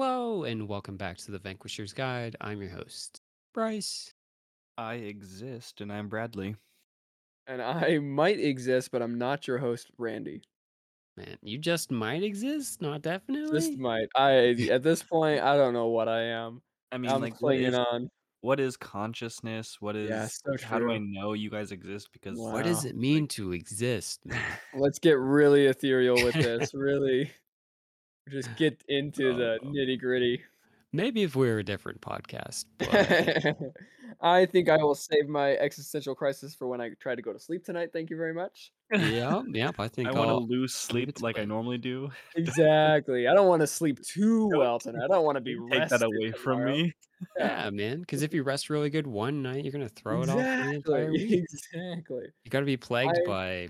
Hello, 0.00 0.44
and 0.44 0.68
welcome 0.68 0.96
back 0.96 1.16
to 1.16 1.32
the 1.32 1.40
Vanquisher's 1.40 1.92
Guide. 1.92 2.36
I'm 2.40 2.62
your 2.62 2.70
host, 2.70 3.20
Bryce. 3.52 4.14
I 4.76 4.94
exist, 4.94 5.80
and 5.80 5.92
I'm 5.92 6.08
Bradley. 6.08 6.54
And 7.48 7.60
I 7.60 7.98
might 8.02 8.38
exist, 8.38 8.92
but 8.92 9.02
I'm 9.02 9.18
not 9.18 9.48
your 9.48 9.58
host, 9.58 9.90
Randy. 9.98 10.42
Man, 11.16 11.36
you 11.42 11.58
just 11.58 11.90
might 11.90 12.22
exist, 12.22 12.80
not 12.80 13.02
definitely. 13.02 13.58
Just 13.58 13.76
might. 13.76 14.06
I 14.14 14.54
at 14.70 14.84
this 14.84 15.02
point, 15.02 15.42
I 15.42 15.56
don't 15.56 15.74
know 15.74 15.88
what 15.88 16.08
I 16.08 16.22
am. 16.26 16.62
I 16.92 16.98
mean, 16.98 17.10
I'm 17.10 17.20
like, 17.20 17.32
what 17.42 17.56
clinging 17.56 17.72
is 17.72 17.74
on. 17.74 18.08
what 18.40 18.60
is 18.60 18.76
consciousness? 18.76 19.78
What 19.80 19.96
is 19.96 20.10
Yeah, 20.10 20.28
so 20.28 20.64
how 20.64 20.78
do 20.78 20.92
I 20.92 20.98
know 20.98 21.32
you 21.32 21.50
guys 21.50 21.72
exist? 21.72 22.10
Because 22.12 22.38
what 22.38 22.62
does 22.62 22.84
it 22.84 22.96
mean 22.96 23.26
to 23.30 23.50
exist. 23.50 24.20
Let's 24.74 25.00
get 25.00 25.18
really 25.18 25.66
ethereal 25.66 26.22
with 26.22 26.34
this. 26.34 26.72
really, 26.72 27.32
just 28.30 28.54
get 28.56 28.82
into 28.88 29.34
the 29.34 29.58
Oh. 29.62 29.66
nitty 29.66 29.98
gritty. 30.00 30.42
Maybe 30.92 31.22
if 31.22 31.36
we 31.36 31.48
were 31.48 31.58
a 31.58 31.64
different 31.64 32.00
podcast, 32.00 32.64
but 32.78 33.74
I 34.22 34.46
think 34.46 34.70
I 34.70 34.78
will 34.78 34.94
save 34.94 35.28
my 35.28 35.50
existential 35.56 36.14
crisis 36.14 36.54
for 36.54 36.66
when 36.66 36.80
I 36.80 36.90
try 36.98 37.14
to 37.14 37.20
go 37.20 37.30
to 37.32 37.38
sleep 37.38 37.62
tonight. 37.62 37.90
Thank 37.92 38.08
you 38.08 38.16
very 38.16 38.32
much. 38.32 38.72
yeah, 38.90 39.42
yep, 39.52 39.74
I 39.78 39.88
think 39.88 40.08
I 40.08 40.12
want 40.12 40.30
to 40.30 40.36
lose 40.36 40.74
sleep 40.74 41.20
like 41.20 41.38
I 41.38 41.44
normally 41.44 41.76
do. 41.76 42.08
Exactly. 42.36 43.28
I 43.28 43.34
don't 43.34 43.48
want 43.48 43.60
to 43.60 43.66
sleep 43.66 44.00
too 44.02 44.48
well 44.48 44.78
tonight. 44.78 45.04
I 45.04 45.08
don't 45.08 45.26
want 45.26 45.36
to 45.36 45.42
be 45.42 45.56
Take 45.70 45.88
that 45.90 45.90
rested 45.90 46.02
away 46.04 46.32
from 46.32 46.64
me. 46.64 46.94
Yeah, 47.36 47.68
man, 47.68 48.00
because 48.00 48.22
if 48.22 48.32
you 48.32 48.42
rest 48.42 48.70
really 48.70 48.88
good 48.88 49.06
one 49.06 49.42
night, 49.42 49.64
you're 49.64 49.72
gonna 49.72 49.88
throw 49.90 50.22
it 50.22 50.30
off 50.30 50.36
for 50.36 50.42
the 50.42 50.74
entire 50.74 51.10
Exactly. 51.10 51.10
week. 51.10 51.44
Exactly. 51.74 52.26
You 52.44 52.50
got 52.50 52.60
to 52.60 52.64
be 52.66 52.76
plagued 52.78 53.18
I- 53.26 53.26
by 53.26 53.68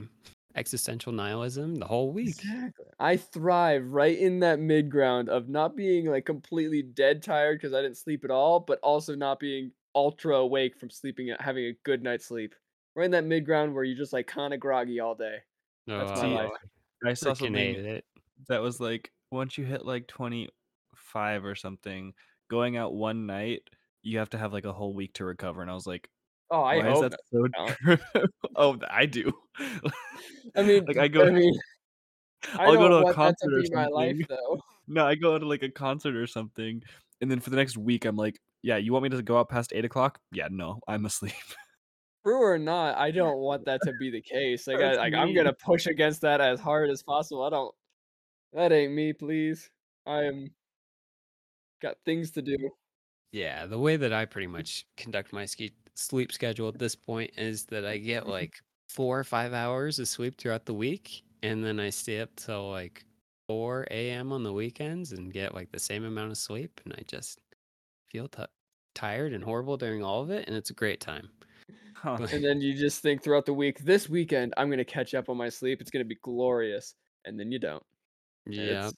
existential 0.54 1.12
nihilism 1.12 1.76
the 1.76 1.86
whole 1.86 2.12
week. 2.12 2.46
Exactly. 2.46 2.86
I 3.00 3.16
thrive 3.16 3.86
right 3.86 4.16
in 4.18 4.40
that 4.40 4.58
mid 4.58 4.90
ground 4.90 5.28
of 5.28 5.48
not 5.48 5.76
being 5.76 6.06
like 6.06 6.26
completely 6.26 6.82
dead 6.82 7.22
tired 7.22 7.58
because 7.58 7.72
I 7.72 7.80
didn't 7.82 7.96
sleep 7.96 8.24
at 8.24 8.30
all, 8.30 8.60
but 8.60 8.80
also 8.80 9.14
not 9.14 9.38
being 9.40 9.72
ultra 9.94 10.36
awake 10.36 10.76
from 10.76 10.90
sleeping 10.90 11.30
and 11.30 11.40
having 11.40 11.64
a 11.66 11.72
good 11.84 12.02
night's 12.02 12.26
sleep. 12.26 12.54
We're 12.94 13.04
in 13.04 13.12
that 13.12 13.24
mid 13.24 13.44
ground 13.46 13.74
where 13.74 13.84
you're 13.84 13.96
just 13.96 14.12
like 14.12 14.26
kind 14.26 14.52
of 14.52 14.60
groggy 14.60 15.00
all 15.00 15.14
day. 15.14 15.38
That's 15.96 16.12
my 16.14 16.26
Oh, 16.26 16.26
life. 16.26 16.50
I 17.04 17.14
saw 17.14 17.34
freaking 17.34 17.34
something 17.34 17.76
it. 17.86 18.04
that 18.48 18.62
was 18.62 18.80
like 18.80 19.12
once 19.30 19.58
you 19.58 19.64
hit 19.64 19.84
like 19.84 20.06
25 20.08 21.44
or 21.44 21.54
something, 21.54 22.14
going 22.50 22.76
out 22.76 22.94
one 22.94 23.26
night, 23.26 23.62
you 24.02 24.18
have 24.18 24.30
to 24.30 24.38
have 24.38 24.52
like 24.52 24.64
a 24.64 24.72
whole 24.72 24.94
week 24.94 25.14
to 25.14 25.24
recover. 25.24 25.62
And 25.62 25.70
I 25.70 25.74
was 25.74 25.86
like, 25.86 26.10
Oh, 26.50 26.62
I 26.62 26.76
why 26.78 26.88
hope. 26.88 27.10
that 27.10 27.20
so 27.30 27.96
oh, 28.56 28.78
I 28.88 29.06
do. 29.06 29.32
I 30.56 30.62
mean, 30.62 30.84
like 30.86 30.96
I 30.96 31.08
go, 31.08 31.26
I 31.26 31.30
mean, 31.30 31.58
I 32.58 32.64
I'll 32.64 32.76
go 32.76 32.88
to 32.88 33.08
a 33.08 33.14
concert 33.14 33.50
to 33.50 33.56
or 33.56 33.62
be 33.62 33.70
my 33.70 33.86
life 33.86 34.16
something. 34.16 34.60
No, 34.86 35.06
I 35.06 35.14
go 35.14 35.38
to 35.38 35.46
like 35.46 35.62
a 35.62 35.68
concert 35.68 36.16
or 36.16 36.26
something, 36.26 36.82
and 37.20 37.30
then 37.30 37.40
for 37.40 37.50
the 37.50 37.56
next 37.56 37.76
week, 37.76 38.06
I'm 38.06 38.16
like, 38.16 38.40
yeah, 38.62 38.78
you 38.78 38.92
want 38.92 39.02
me 39.02 39.10
to 39.10 39.22
go 39.22 39.38
out 39.38 39.50
past 39.50 39.72
eight 39.74 39.84
o'clock? 39.84 40.18
Yeah, 40.32 40.48
no, 40.50 40.80
I'm 40.88 41.04
asleep. 41.04 41.34
True 42.24 42.42
or 42.42 42.58
not, 42.58 42.96
I 42.96 43.10
don't 43.10 43.38
want 43.38 43.66
that 43.66 43.80
to 43.84 43.92
be 44.00 44.10
the 44.10 44.22
case. 44.22 44.66
Like, 44.66 44.80
I, 44.80 44.94
like 44.94 45.14
I'm 45.14 45.34
gonna 45.34 45.52
push 45.52 45.86
against 45.86 46.22
that 46.22 46.40
as 46.40 46.60
hard 46.60 46.90
as 46.90 47.02
possible. 47.02 47.42
I 47.42 47.50
don't. 47.50 47.74
That 48.54 48.72
ain't 48.72 48.94
me, 48.94 49.12
please. 49.12 49.70
I 50.06 50.24
am. 50.24 50.50
Got 51.82 51.96
things 52.04 52.30
to 52.32 52.42
do. 52.42 52.56
Yeah, 53.30 53.66
the 53.66 53.78
way 53.78 53.96
that 53.96 54.12
I 54.12 54.24
pretty 54.24 54.46
much 54.46 54.86
conduct 54.96 55.32
my 55.32 55.44
ski- 55.44 55.74
sleep 55.98 56.32
schedule 56.32 56.68
at 56.68 56.78
this 56.78 56.94
point 56.94 57.32
is 57.36 57.64
that 57.66 57.84
I 57.84 57.98
get 57.98 58.22
Mm-hmm. 58.22 58.30
like 58.32 58.54
four 58.88 59.18
or 59.18 59.24
five 59.24 59.52
hours 59.52 59.98
of 59.98 60.08
sleep 60.08 60.38
throughout 60.38 60.64
the 60.64 60.72
week, 60.74 61.22
and 61.42 61.62
then 61.64 61.78
I 61.80 61.90
stay 61.90 62.20
up 62.20 62.30
till 62.36 62.70
like 62.70 63.04
4 63.48 63.86
a.m. 63.90 64.32
on 64.32 64.42
the 64.42 64.52
weekends 64.52 65.12
and 65.12 65.32
get 65.32 65.54
like 65.54 65.70
the 65.72 65.78
same 65.78 66.04
amount 66.04 66.30
of 66.30 66.38
sleep, 66.38 66.80
and 66.84 66.94
I 66.94 67.02
just 67.06 67.38
feel 68.10 68.28
t- 68.28 68.44
tired 68.94 69.32
and 69.34 69.42
horrible 69.44 69.76
during 69.76 70.02
all 70.02 70.22
of 70.22 70.30
it, 70.30 70.46
and 70.46 70.56
it's 70.56 70.70
a 70.70 70.74
great 70.74 71.00
time. 71.00 71.28
Huh. 71.94 72.16
And 72.32 72.44
then 72.44 72.60
you 72.60 72.74
just 72.78 73.02
think 73.02 73.22
throughout 73.22 73.44
the 73.44 73.52
week, 73.52 73.80
this 73.80 74.08
weekend 74.08 74.54
I'm 74.56 74.70
gonna 74.70 74.84
catch 74.84 75.14
up 75.14 75.28
on 75.28 75.36
my 75.36 75.48
sleep. 75.48 75.80
It's 75.80 75.90
gonna 75.90 76.04
be 76.04 76.18
glorious, 76.22 76.94
and 77.24 77.38
then 77.38 77.50
you 77.52 77.58
don't. 77.58 77.82
yeah, 78.46 78.62
it's- 78.62 78.94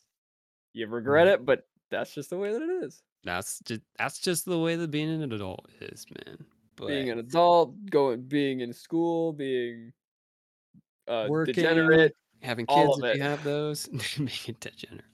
You 0.75 0.87
regret 0.87 1.27
it, 1.27 1.45
but 1.47 1.67
that's 1.91 2.15
just 2.15 2.31
the 2.31 2.37
way 2.39 2.53
that 2.53 2.61
it 2.63 2.85
is. 2.85 3.03
that's 3.25 3.59
just 3.61 3.81
that's 3.99 4.19
just 4.21 4.45
the 4.45 4.59
way 4.59 4.77
that 4.77 4.91
being 4.91 5.11
an 5.11 5.33
adult 5.33 5.67
is, 5.81 6.07
man. 6.27 6.45
But 6.81 6.89
Being 6.89 7.11
an 7.11 7.19
adult, 7.19 7.75
going, 7.91 8.23
being 8.23 8.61
in 8.61 8.73
school, 8.73 9.33
being 9.35 9.93
uh, 11.07 11.27
Working, 11.29 11.55
degenerate. 11.55 12.17
having 12.43 12.67
kids 12.67 12.99
if 13.03 13.17
you 13.17 13.23
have 13.23 13.45
those, 13.45 13.87
being 14.17 14.57
degenerate. 14.61 15.05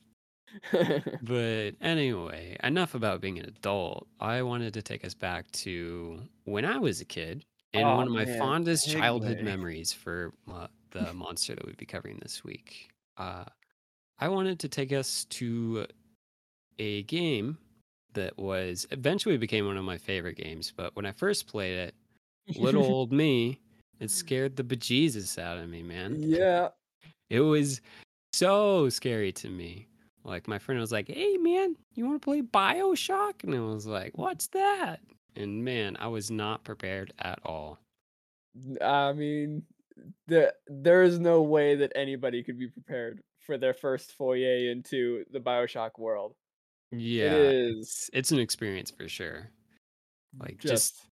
But 1.22 1.72
anyway, 1.80 2.56
enough 2.62 2.94
about 2.94 3.20
being 3.20 3.38
an 3.38 3.46
adult. 3.46 4.06
I 4.20 4.42
wanted 4.42 4.72
to 4.74 4.82
take 4.82 5.04
us 5.04 5.12
back 5.14 5.50
to 5.52 6.22
when 6.44 6.64
I 6.64 6.78
was 6.78 7.00
a 7.00 7.04
kid 7.04 7.44
and 7.74 7.84
Aw, 7.84 7.96
one 7.96 8.06
of 8.06 8.12
my 8.12 8.24
man, 8.24 8.38
fondest 8.38 8.88
childhood 8.88 9.38
segue. 9.38 9.42
memories 9.42 9.92
for 9.92 10.32
uh, 10.50 10.68
the 10.92 11.12
monster 11.12 11.54
that 11.54 11.66
we'd 11.66 11.76
be 11.76 11.84
covering 11.84 12.18
this 12.22 12.42
week. 12.44 12.90
Uh, 13.18 13.44
I 14.18 14.28
wanted 14.28 14.58
to 14.60 14.68
take 14.68 14.92
us 14.92 15.24
to 15.30 15.86
a 16.78 17.02
game 17.02 17.58
that 18.16 18.36
was 18.36 18.86
eventually 18.90 19.38
became 19.38 19.66
one 19.66 19.76
of 19.76 19.84
my 19.84 19.96
favorite 19.96 20.36
games. 20.36 20.72
But 20.76 20.94
when 20.96 21.06
I 21.06 21.12
first 21.12 21.46
played 21.46 21.78
it, 21.78 21.94
little 22.58 22.84
old 22.92 23.12
me, 23.12 23.60
it 24.00 24.10
scared 24.10 24.56
the 24.56 24.64
bejesus 24.64 25.38
out 25.38 25.58
of 25.58 25.68
me, 25.68 25.82
man. 25.82 26.16
yeah. 26.18 26.68
It 27.28 27.40
was 27.40 27.80
so 28.32 28.88
scary 28.88 29.32
to 29.32 29.48
me. 29.48 29.88
Like 30.22 30.46
my 30.46 30.60
friend 30.60 30.80
was 30.80 30.92
like, 30.92 31.08
"Hey 31.08 31.36
man, 31.36 31.74
you 31.96 32.06
want 32.06 32.22
to 32.22 32.24
play 32.24 32.40
BioShock?" 32.40 33.42
And 33.42 33.52
I 33.52 33.58
was 33.58 33.84
like, 33.84 34.16
"What's 34.16 34.46
that?" 34.48 35.00
And 35.34 35.64
man, 35.64 35.96
I 35.98 36.06
was 36.06 36.30
not 36.30 36.62
prepared 36.62 37.12
at 37.18 37.40
all. 37.44 37.80
I 38.80 39.12
mean, 39.12 39.64
the 40.28 40.54
there 40.68 41.02
is 41.02 41.18
no 41.18 41.42
way 41.42 41.74
that 41.76 41.92
anybody 41.96 42.44
could 42.44 42.58
be 42.58 42.68
prepared 42.68 43.22
for 43.40 43.58
their 43.58 43.74
first 43.74 44.12
foyer 44.12 44.70
into 44.70 45.24
the 45.32 45.40
Bioshock 45.40 45.98
world. 45.98 46.34
Yeah, 46.92 47.34
It 47.34 47.54
is 47.54 47.78
it's, 47.78 48.10
it's 48.12 48.30
an 48.32 48.38
experience 48.38 48.90
for 48.90 49.08
sure. 49.08 49.50
Like 50.38 50.58
just, 50.58 50.70
just 51.00 51.06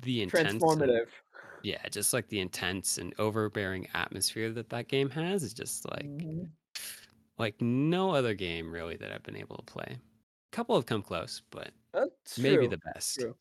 the 0.00 0.22
intense, 0.22 0.52
and- 0.52 0.60
transformative. 0.60 1.08
yeah, 1.62 1.86
just 1.90 2.12
like 2.12 2.28
the 2.28 2.40
intense 2.40 2.98
and 2.98 3.14
overbearing 3.18 3.88
atmosphere 3.94 4.50
that 4.52 4.70
that 4.70 4.88
game 4.88 5.10
has 5.10 5.42
is 5.42 5.54
just 5.54 5.88
like 5.90 6.06
Mhm. 6.06 6.50
like 7.38 7.60
no 7.60 8.10
other 8.10 8.34
game 8.34 8.70
really 8.72 8.96
that 8.96 9.12
I've 9.12 9.22
been 9.22 9.36
able 9.36 9.56
to 9.56 9.62
play. 9.62 9.96
A 9.96 10.56
couple 10.56 10.74
have 10.76 10.86
come 10.86 11.02
close, 11.02 11.42
but 11.50 11.70
That's 11.92 12.38
maybe 12.38 12.56
true. 12.66 12.68
the 12.68 12.78
best. 12.78 13.20
True. 13.20 13.36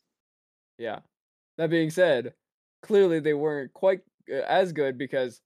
Yeah. 0.77 0.99
That 1.57 1.69
being 1.69 1.89
said, 1.89 2.33
clearly 2.83 3.19
they 3.19 3.33
weren't 3.33 3.73
quite 3.73 4.01
uh, 4.31 4.35
as 4.47 4.71
good 4.73 4.97
because 4.97 5.41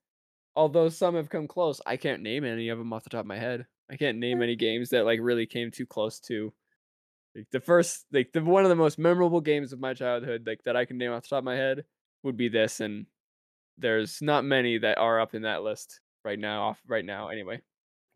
although 0.55 0.89
some 0.89 1.15
have 1.15 1.29
come 1.29 1.47
close, 1.47 1.79
I 1.85 1.95
can't 1.97 2.21
name 2.21 2.43
any 2.43 2.69
of 2.69 2.77
them 2.77 2.91
off 2.93 3.03
the 3.03 3.09
top 3.11 3.21
of 3.21 3.25
my 3.27 3.37
head. 3.39 3.65
I 3.89 3.97
can't 3.97 4.17
name 4.17 4.41
any 4.41 4.55
games 4.55 4.89
that 4.89 5.05
like 5.05 5.19
really 5.21 5.45
came 5.45 5.71
too 5.71 5.85
close 5.85 6.19
to 6.21 6.53
like 7.35 7.47
the 7.51 7.59
first 7.59 8.05
like 8.11 8.31
the 8.33 8.43
one 8.43 8.63
of 8.63 8.69
the 8.69 8.75
most 8.75 8.99
memorable 8.99 9.41
games 9.41 9.73
of 9.73 9.79
my 9.79 9.93
childhood 9.93 10.45
like 10.47 10.63
that 10.65 10.75
I 10.75 10.85
can 10.85 10.97
name 10.97 11.11
off 11.11 11.23
the 11.23 11.29
top 11.29 11.39
of 11.39 11.43
my 11.45 11.55
head 11.55 11.85
would 12.23 12.37
be 12.37 12.49
this 12.49 12.79
and 12.79 13.07
there's 13.77 14.21
not 14.21 14.45
many 14.45 14.77
that 14.79 14.97
are 14.99 15.19
up 15.19 15.35
in 15.35 15.43
that 15.43 15.63
list 15.63 16.01
right 16.25 16.39
now 16.39 16.69
off 16.69 16.81
right 16.87 17.05
now 17.05 17.29
anyway. 17.29 17.61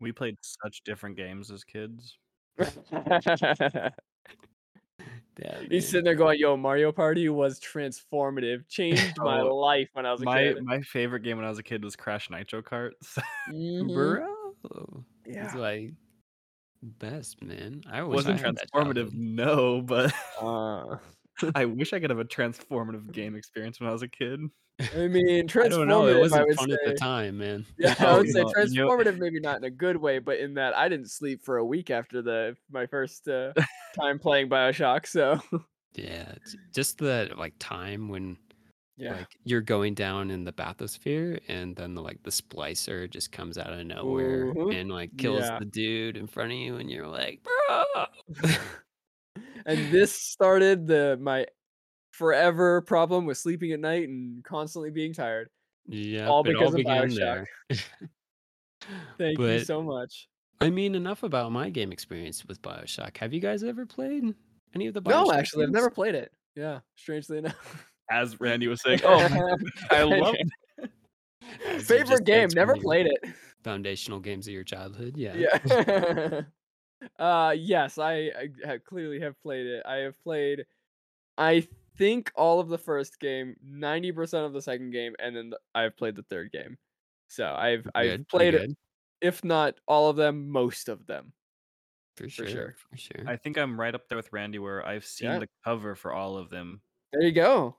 We 0.00 0.12
played 0.12 0.36
such 0.42 0.82
different 0.84 1.16
games 1.16 1.50
as 1.50 1.64
kids. 1.64 2.18
Yeah. 5.38 5.60
He's 5.70 5.88
sitting 5.88 6.04
there 6.04 6.16
going, 6.16 6.38
"Yo, 6.40 6.56
Mario 6.56 6.90
Party 6.90 7.28
was 7.28 7.60
transformative, 7.60 8.68
changed 8.68 9.18
my 9.18 9.40
Oh, 9.40 9.54
life 9.56 9.88
when 9.92 10.04
I 10.04 10.10
was 10.12 10.20
a 10.20 10.24
My 10.24 10.42
kid." 10.42 10.64
my 10.64 10.80
favorite 10.80 11.20
game 11.20 11.36
when 11.36 11.46
I 11.46 11.48
was 11.48 11.58
a 11.60 11.62
kid 11.62 11.84
was 11.84 11.94
Crash 11.94 12.28
Nitro 12.28 12.60
Kart. 12.62 12.92
Mhm. 13.48 15.04
Bro. 15.28 15.36
Yeah. 15.36 15.44
It's 15.46 15.54
like 15.54 15.92
best, 16.82 17.42
man. 17.42 17.82
I 17.90 18.02
wish 18.02 18.16
wasn't 18.16 18.44
I 18.44 18.50
transformative, 18.50 19.12
no, 19.12 19.80
but 19.82 20.12
Uh, 20.40 20.96
I 21.54 21.66
wish 21.66 21.92
I 21.92 22.00
could 22.00 22.10
have 22.10 22.18
a 22.18 22.24
transformative 22.24 23.12
game 23.12 23.36
experience 23.36 23.78
when 23.80 23.88
I 23.88 23.92
was 23.92 24.02
a 24.02 24.08
kid. 24.08 24.40
I 24.80 25.08
mean, 25.08 25.48
transformative. 25.48 25.64
I 25.64 25.68
don't 25.68 25.88
know. 25.88 26.06
It 26.06 26.18
wasn't 26.18 26.46
would 26.48 26.56
fun 26.56 26.70
at 26.72 26.78
the 26.84 26.94
time, 26.94 27.38
man. 27.38 27.64
Yeah, 27.78 27.94
I 27.98 28.16
would 28.16 28.28
say 28.28 28.42
no, 28.42 28.52
you 28.64 28.74
know- 28.74 28.88
transformative, 28.88 29.18
maybe 29.18 29.40
not 29.40 29.56
in 29.58 29.64
a 29.64 29.70
good 29.70 29.96
way, 29.96 30.18
but 30.18 30.38
in 30.38 30.54
that 30.54 30.76
I 30.76 30.88
didn't 30.88 31.10
sleep 31.10 31.44
for 31.44 31.58
a 31.58 31.64
week 31.64 31.90
after 31.90 32.22
the 32.22 32.56
my 32.70 32.86
first 32.86 33.28
uh, 33.28 33.52
time 34.00 34.18
playing 34.18 34.48
Bioshock. 34.48 35.06
So 35.06 35.40
Yeah, 35.94 36.34
just 36.74 36.98
the 36.98 37.30
like 37.36 37.54
time 37.58 38.08
when 38.08 38.36
yeah, 38.98 39.12
like 39.16 39.28
you're 39.44 39.60
going 39.60 39.94
down 39.94 40.30
in 40.30 40.44
the 40.44 40.52
bathysphere 40.52 41.40
and 41.48 41.74
then 41.76 41.94
the 41.94 42.02
like 42.02 42.22
the 42.24 42.30
splicer 42.30 43.08
just 43.08 43.30
comes 43.32 43.56
out 43.56 43.72
of 43.72 43.86
nowhere 43.86 44.52
Mhm. 44.52 44.74
and 44.80 44.90
like 44.90 45.16
kills 45.16 45.40
Yeah. 45.42 45.58
the 45.58 45.64
dude 45.64 46.16
in 46.16 46.26
front 46.26 46.52
of 46.52 46.58
you 46.58 46.76
and 46.76 46.90
you're 46.90 47.06
like, 47.06 47.40
bro. 47.44 47.84
and 49.66 49.92
this 49.92 50.12
started 50.14 50.86
the 50.86 51.16
my 51.20 51.46
forever 52.10 52.82
problem 52.82 53.24
with 53.26 53.38
sleeping 53.38 53.72
at 53.72 53.80
night 53.80 54.08
and 54.08 54.42
constantly 54.44 54.90
being 54.90 55.12
tired. 55.12 55.48
yeah, 55.86 56.26
All 56.28 56.42
because 56.42 56.74
all 56.74 56.80
of 56.80 56.86
Bioshock. 56.86 57.46
Thank 59.18 59.38
you 59.38 59.60
so 59.60 59.82
much. 59.82 60.28
I 60.60 60.70
mean, 60.70 60.94
enough 60.96 61.22
about 61.22 61.52
my 61.52 61.70
game 61.70 61.92
experience 61.92 62.44
with 62.44 62.60
Bioshock. 62.62 63.16
Have 63.18 63.32
you 63.32 63.40
guys 63.40 63.62
ever 63.62 63.86
played 63.86 64.34
any 64.74 64.86
of 64.88 64.94
the 64.94 65.00
Bioshock? 65.02 65.26
No, 65.26 65.32
actually, 65.32 65.64
I've 65.64 65.70
never 65.70 65.90
played 65.90 66.14
it. 66.16 66.32
Yeah, 66.56 66.80
strangely 66.96 67.38
enough. 67.38 67.87
As 68.10 68.40
Randy 68.40 68.68
was 68.68 68.82
saying, 68.82 69.00
oh, 69.04 69.28
my, 69.28 69.56
I 69.96 70.02
love 70.02 70.34
it. 70.38 71.82
Favorite 71.82 72.24
game, 72.24 72.48
never 72.54 72.76
played 72.76 73.06
it. 73.06 73.32
Foundational 73.64 74.20
games 74.20 74.46
of 74.46 74.54
your 74.54 74.64
childhood. 74.64 75.14
Yeah. 75.16 75.34
Yeah. 75.34 76.40
uh 77.18 77.54
yes, 77.56 77.98
I, 77.98 78.12
I 78.12 78.48
have 78.64 78.84
clearly 78.84 79.20
have 79.20 79.40
played 79.42 79.66
it. 79.66 79.82
I 79.86 79.96
have 79.96 80.20
played 80.22 80.64
I 81.36 81.66
think 81.96 82.32
all 82.34 82.60
of 82.60 82.68
the 82.68 82.78
first 82.78 83.18
game, 83.20 83.56
90% 83.64 84.44
of 84.46 84.52
the 84.52 84.62
second 84.62 84.90
game, 84.90 85.14
and 85.18 85.36
then 85.36 85.50
the, 85.50 85.58
I've 85.74 85.96
played 85.96 86.16
the 86.16 86.22
third 86.24 86.52
game. 86.52 86.76
So 87.28 87.46
I've 87.46 87.84
Pretty 87.94 88.12
I've 88.12 88.28
played 88.28 88.54
it, 88.54 88.70
if 89.20 89.44
not 89.44 89.74
all 89.86 90.08
of 90.08 90.16
them, 90.16 90.48
most 90.48 90.88
of 90.88 91.06
them. 91.06 91.32
For 92.16 92.28
sure. 92.28 92.48
sure. 92.48 92.74
For 92.90 92.96
sure. 92.96 93.24
I 93.28 93.36
think 93.36 93.58
I'm 93.58 93.78
right 93.78 93.94
up 93.94 94.08
there 94.08 94.16
with 94.16 94.32
Randy, 94.32 94.58
where 94.58 94.84
I've 94.84 95.04
seen 95.04 95.30
Yeah. 95.30 95.38
the 95.40 95.48
cover 95.64 95.94
for 95.94 96.12
all 96.12 96.36
of 96.36 96.50
them, 96.50 96.80
There 97.12 97.22
you 97.22 97.32
go. 97.32 97.76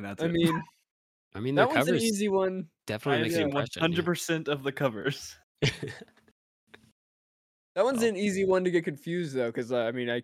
And 0.00 0.06
that's 0.06 0.22
I 0.22 0.26
it. 0.26 0.32
mean, 0.32 0.62
I 1.34 1.40
mean, 1.40 1.54
that 1.56 1.68
was 1.70 1.88
an 1.88 1.96
easy 1.96 2.28
one. 2.28 2.66
definitely 2.86 3.18
I've 3.18 3.22
makes 3.24 3.34
yeah. 3.36 3.42
an 3.42 3.48
impression. 3.48 3.80
100 3.82 4.04
percent 4.04 4.48
of 4.48 4.62
the 4.62 4.72
covers. 4.72 5.36
That 7.76 7.84
one's 7.84 8.02
Oh. 8.02 8.08
an 8.08 8.16
easy 8.16 8.44
one 8.44 8.64
to 8.64 8.70
get 8.70 8.84
confused 8.84 9.34
though, 9.36 9.46
because 9.46 9.70
uh, 9.72 9.78
I 9.84 9.92
mean, 9.92 10.10
I 10.10 10.22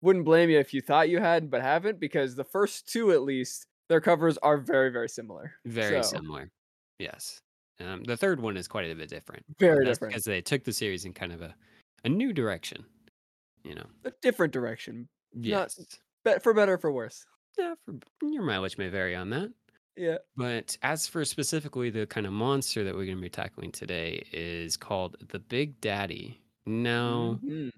wouldn't 0.00 0.24
blame 0.24 0.48
you 0.48 0.58
if 0.58 0.72
you 0.72 0.80
thought 0.80 1.10
you 1.10 1.20
had 1.20 1.50
but 1.50 1.60
haven't, 1.60 2.00
because 2.00 2.34
the 2.34 2.44
first 2.44 2.88
two 2.90 3.12
at 3.12 3.22
least, 3.22 3.66
their 3.88 4.00
covers 4.00 4.38
are 4.38 4.56
very 4.56 4.90
very 4.90 5.08
similar. 5.08 5.52
Very 5.66 6.02
So, 6.02 6.08
similar. 6.16 6.50
Yes. 6.98 7.38
Um, 7.80 8.02
the 8.04 8.16
third 8.16 8.40
one 8.40 8.56
is 8.56 8.66
quite 8.66 8.90
a 8.90 8.94
bit 8.94 9.10
different. 9.10 9.44
Very 9.58 9.84
That's 9.84 9.98
different. 9.98 10.12
because 10.14 10.24
they 10.24 10.40
took 10.40 10.64
the 10.64 10.72
series 10.72 11.04
in 11.04 11.12
kind 11.12 11.32
of 11.32 11.42
a, 11.42 11.54
a 12.04 12.08
new 12.08 12.32
direction. 12.32 12.82
You 13.62 13.74
know. 13.74 13.86
A 14.06 14.12
different 14.22 14.52
direction, 14.54 15.06
Yes. 15.34 15.78
but 16.24 16.42
for 16.42 16.54
better 16.54 16.74
or 16.74 16.78
for 16.78 16.90
worse. 16.92 17.26
Yeah. 17.58 17.74
For, 17.84 17.94
your 18.22 18.42
mileage 18.42 18.78
may 18.78 18.88
vary 18.88 19.14
on 19.14 19.30
that. 19.30 19.52
Yeah. 19.96 20.18
But 20.36 20.76
as 20.82 21.06
for 21.06 21.24
specifically 21.24 21.90
the 21.90 22.06
kind 22.06 22.26
of 22.26 22.32
monster 22.32 22.84
that 22.84 22.94
we're 22.94 23.06
going 23.06 23.16
to 23.16 23.22
be 23.22 23.30
tackling 23.30 23.72
today 23.72 24.26
is 24.32 24.76
called 24.76 25.16
the 25.30 25.38
Big 25.38 25.80
Daddy. 25.80 26.40
Now, 26.66 27.40
Mhm. 27.42 27.70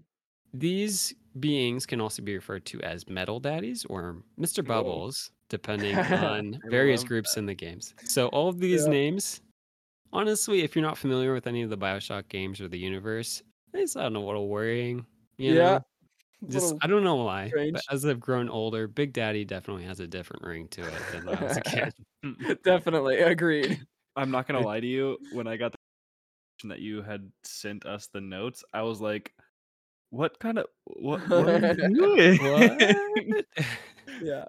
these 0.53 1.15
beings 1.39 1.87
can 1.87 2.01
also 2.01 2.23
be 2.23 2.35
referred 2.35 2.65
to 2.67 2.81
as 2.83 3.09
Metal 3.09 3.39
Daddies 3.41 3.85
or 3.87 4.25
Mr. 4.39 4.67
Bubbles, 4.67 5.31
depending 5.49 5.97
on 5.97 6.61
various 6.71 7.05
groups 7.05 7.37
in 7.37 7.47
the 7.47 7.55
games. 7.55 7.95
So, 8.05 8.29
all 8.29 8.49
of 8.49 8.59
these 8.59 8.87
Yeah. 8.87 8.93
names, 8.93 9.41
honestly, 10.13 10.63
if 10.63 10.77
you're 10.77 10.85
not 10.85 10.99
familiar 10.99 11.35
with 11.35 11.47
any 11.47 11.63
of 11.63 11.71
the 11.71 11.79
Bioshock 11.79 12.29
games 12.29 12.61
or 12.61 12.69
the 12.69 12.79
universe, 12.79 13.43
they 13.73 13.87
sound 13.87 14.17
a 14.17 14.21
little 14.21 14.49
worrying. 14.49 15.07
You 15.39 15.55
Yeah. 15.55 15.55
know? 15.55 15.87
Just 16.47 16.75
I 16.81 16.87
don't 16.87 17.03
know 17.05 17.17
why, 17.17 17.55
strange. 17.55 17.73
but 17.73 17.83
as 17.91 18.05
I've 18.05 18.21
grown 18.21 18.49
older, 18.49 18.87
Big 18.87 19.13
Daddy 19.13 19.45
definitely 19.45 19.85
has 19.85 19.99
a 20.01 20.07
different 20.07 20.45
ring 20.45 20.69
to 20.69 20.89
it 20.89 21.09
than 21.11 21.25
when 21.25 21.35
I 21.35 21.43
was 21.43 21.57
a 21.57 21.63
kid. 21.63 21.93
Definitely 22.65 23.19
agreed. 23.21 23.79
I'm 24.17 24.31
not 24.31 24.47
gonna 24.47 24.61
lie 24.61 24.81
to 24.81 24.87
you. 24.87 25.19
When 25.31 25.47
I 25.47 25.57
got 25.57 25.73
the 25.73 25.79
notification 26.63 26.71
that 26.71 26.81
you 26.81 27.03
had 27.03 27.33
sent 27.45 27.87
us 27.87 28.09
the 28.09 28.21
notes, 28.21 28.65
I 28.75 28.83
was 28.83 29.01
like, 29.01 29.35
"What 30.11 30.39
kind 30.41 30.59
of 30.59 30.67
what? 30.87 31.23
What 31.31 31.49
are 31.51 31.57
you 31.57 31.71
doing?" 31.77 32.39
What? 32.39 32.79
Yeah. 34.21 34.47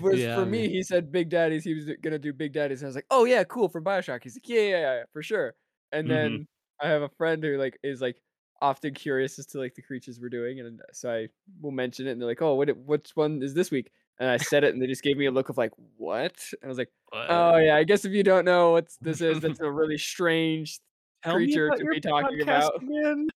Whereas 0.00 0.26
Yeah, 0.26 0.34
for 0.34 0.46
man. 0.46 0.46
me, 0.46 0.68
he 0.70 0.82
said 0.82 1.12
Big 1.12 1.30
Daddies. 1.30 1.64
He 1.64 1.74
was 1.74 1.86
gonna 2.02 2.18
do 2.18 2.32
Big 2.32 2.52
Daddies. 2.54 2.82
And 2.82 2.86
I 2.86 2.90
was 2.90 2.96
like, 2.96 3.06
oh 3.10 3.24
yeah, 3.24 3.44
cool 3.44 3.68
for 3.68 3.82
Bioshock. 3.82 4.22
He's 4.24 4.36
like, 4.36 4.48
yeah, 4.48 4.60
yeah, 4.62 4.80
yeah, 4.98 5.04
for 5.12 5.22
sure. 5.22 5.54
And 5.92 6.08
Mhm. 6.08 6.10
then 6.10 6.46
I 6.80 6.88
have 6.88 7.02
a 7.02 7.10
friend 7.18 7.42
who 7.44 7.56
like 7.58 7.78
is 7.84 8.00
like 8.00 8.20
often 8.64 8.94
curious 8.94 9.38
as 9.38 9.46
to 9.46 9.58
like 9.58 9.74
the 9.74 9.82
creatures 9.82 10.18
we're 10.20 10.28
doing, 10.28 10.60
and 10.60 10.80
so 10.92 11.10
I 11.10 11.28
will 11.60 11.70
mention 11.70 12.06
it, 12.06 12.12
and 12.12 12.20
they're 12.20 12.28
like, 12.28 12.42
oh, 12.42 12.54
what 12.54 12.76
which 12.78 13.10
one 13.14 13.42
is 13.42 13.54
this 13.54 13.70
week? 13.70 13.90
And 14.18 14.28
I 14.30 14.36
said 14.36 14.64
it, 14.64 14.72
and 14.72 14.80
they 14.82 14.86
just 14.86 15.02
gave 15.02 15.16
me 15.16 15.26
a 15.26 15.30
look 15.30 15.48
of 15.48 15.58
like, 15.58 15.72
what? 15.96 16.36
And 16.52 16.64
I 16.64 16.68
was 16.68 16.78
like, 16.78 16.90
oh 17.12 17.56
yeah, 17.56 17.76
I 17.76 17.84
guess 17.84 18.04
if 18.04 18.12
you 18.12 18.22
don't 18.22 18.44
know 18.44 18.72
what 18.72 18.88
this 19.00 19.20
is, 19.20 19.40
that's 19.40 19.60
a 19.60 19.70
really 19.70 19.98
strange 20.12 20.78
creature 21.24 21.70
to 21.70 21.84
be 21.84 22.00
talking 22.00 22.40
about. 22.42 22.76
again. 22.82 23.28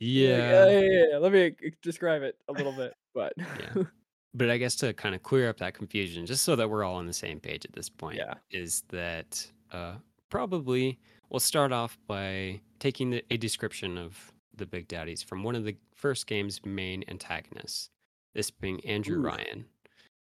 Yeah, 0.00 0.28
Yeah. 0.28 0.66
yeah, 0.66 0.80
yeah, 0.80 1.04
yeah. 1.12 1.18
Let 1.18 1.32
me 1.32 1.46
uh, 1.46 1.70
describe 1.82 2.22
it 2.22 2.36
a 2.48 2.52
little 2.52 2.72
bit, 2.72 2.94
but 3.14 3.32
Yeah. 3.38 3.84
But 4.34 4.48
I 4.48 4.56
guess 4.56 4.76
to 4.76 4.94
kind 4.94 5.14
of 5.14 5.22
clear 5.22 5.50
up 5.50 5.58
that 5.58 5.74
confusion, 5.74 6.24
just 6.24 6.42
so 6.42 6.56
that 6.56 6.70
we're 6.70 6.84
all 6.84 6.94
on 6.94 7.06
the 7.06 7.12
same 7.12 7.38
page 7.38 7.66
at 7.66 7.72
this 7.74 7.90
point, 7.90 8.16
Yeah. 8.16 8.32
is 8.50 8.82
that 8.88 9.46
uh, 9.70 9.96
probably 10.30 10.98
we'll 11.28 11.38
start 11.38 11.70
off 11.70 11.98
by 12.06 12.62
taking 12.78 13.10
the, 13.10 13.22
a 13.30 13.36
description 13.36 13.98
of 13.98 14.31
the 14.56 14.66
Big 14.66 14.88
Daddies 14.88 15.22
from 15.22 15.42
one 15.42 15.54
of 15.54 15.64
the 15.64 15.76
first 15.94 16.26
game's 16.26 16.64
main 16.64 17.04
antagonists, 17.08 17.90
this 18.34 18.50
being 18.50 18.84
Andrew 18.84 19.18
Ooh. 19.18 19.22
Ryan. 19.22 19.64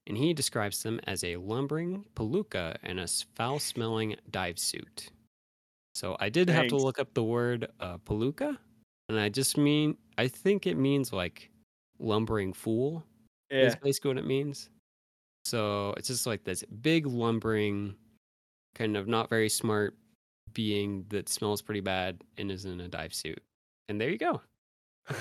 And 0.08 0.17
he 0.17 0.32
describes 0.32 0.82
them 0.82 1.00
as 1.05 1.25
a 1.25 1.37
lumbering 1.37 2.05
palooka 2.14 2.76
in 2.84 3.00
a 3.00 3.06
foul 3.34 3.58
smelling 3.58 4.14
dive 4.31 4.58
suit. 4.58 5.11
So 5.94 6.17
I 6.20 6.28
did 6.28 6.49
have 6.50 6.69
to 6.69 6.76
look 6.76 6.99
up 6.99 7.12
the 7.14 7.25
word 7.25 7.69
uh, 7.81 7.99
palooka, 7.99 8.56
and 9.08 9.19
I 9.19 9.28
just 9.28 9.56
mean, 9.56 9.96
I 10.19 10.28
think 10.28 10.67
it 10.67 10.76
means 10.76 11.12
like 11.12 11.50
lumbering 11.99 12.52
fool 12.52 13.05
yeah, 13.50 13.62
is 13.62 13.76
basically 13.76 14.11
what 14.11 14.19
it 14.19 14.26
means. 14.26 14.69
So 15.44 15.94
it's 15.96 16.08
just 16.08 16.26
like 16.26 16.44
this 16.44 16.64
big 16.82 17.06
lumbering, 17.06 17.94
kind 18.75 18.96
of 18.96 19.08
not 19.08 19.31
very 19.31 19.49
smart 19.49 19.96
being 20.52 21.05
that 21.08 21.28
smells 21.28 21.62
pretty 21.62 21.81
bad 21.81 22.23
and 22.37 22.50
is 22.50 22.64
in 22.64 22.81
a 22.81 22.88
dive 22.88 23.14
suit. 23.14 23.43
And 23.88 24.00
there 24.00 24.10
you 24.10 24.18
go. 24.18 24.40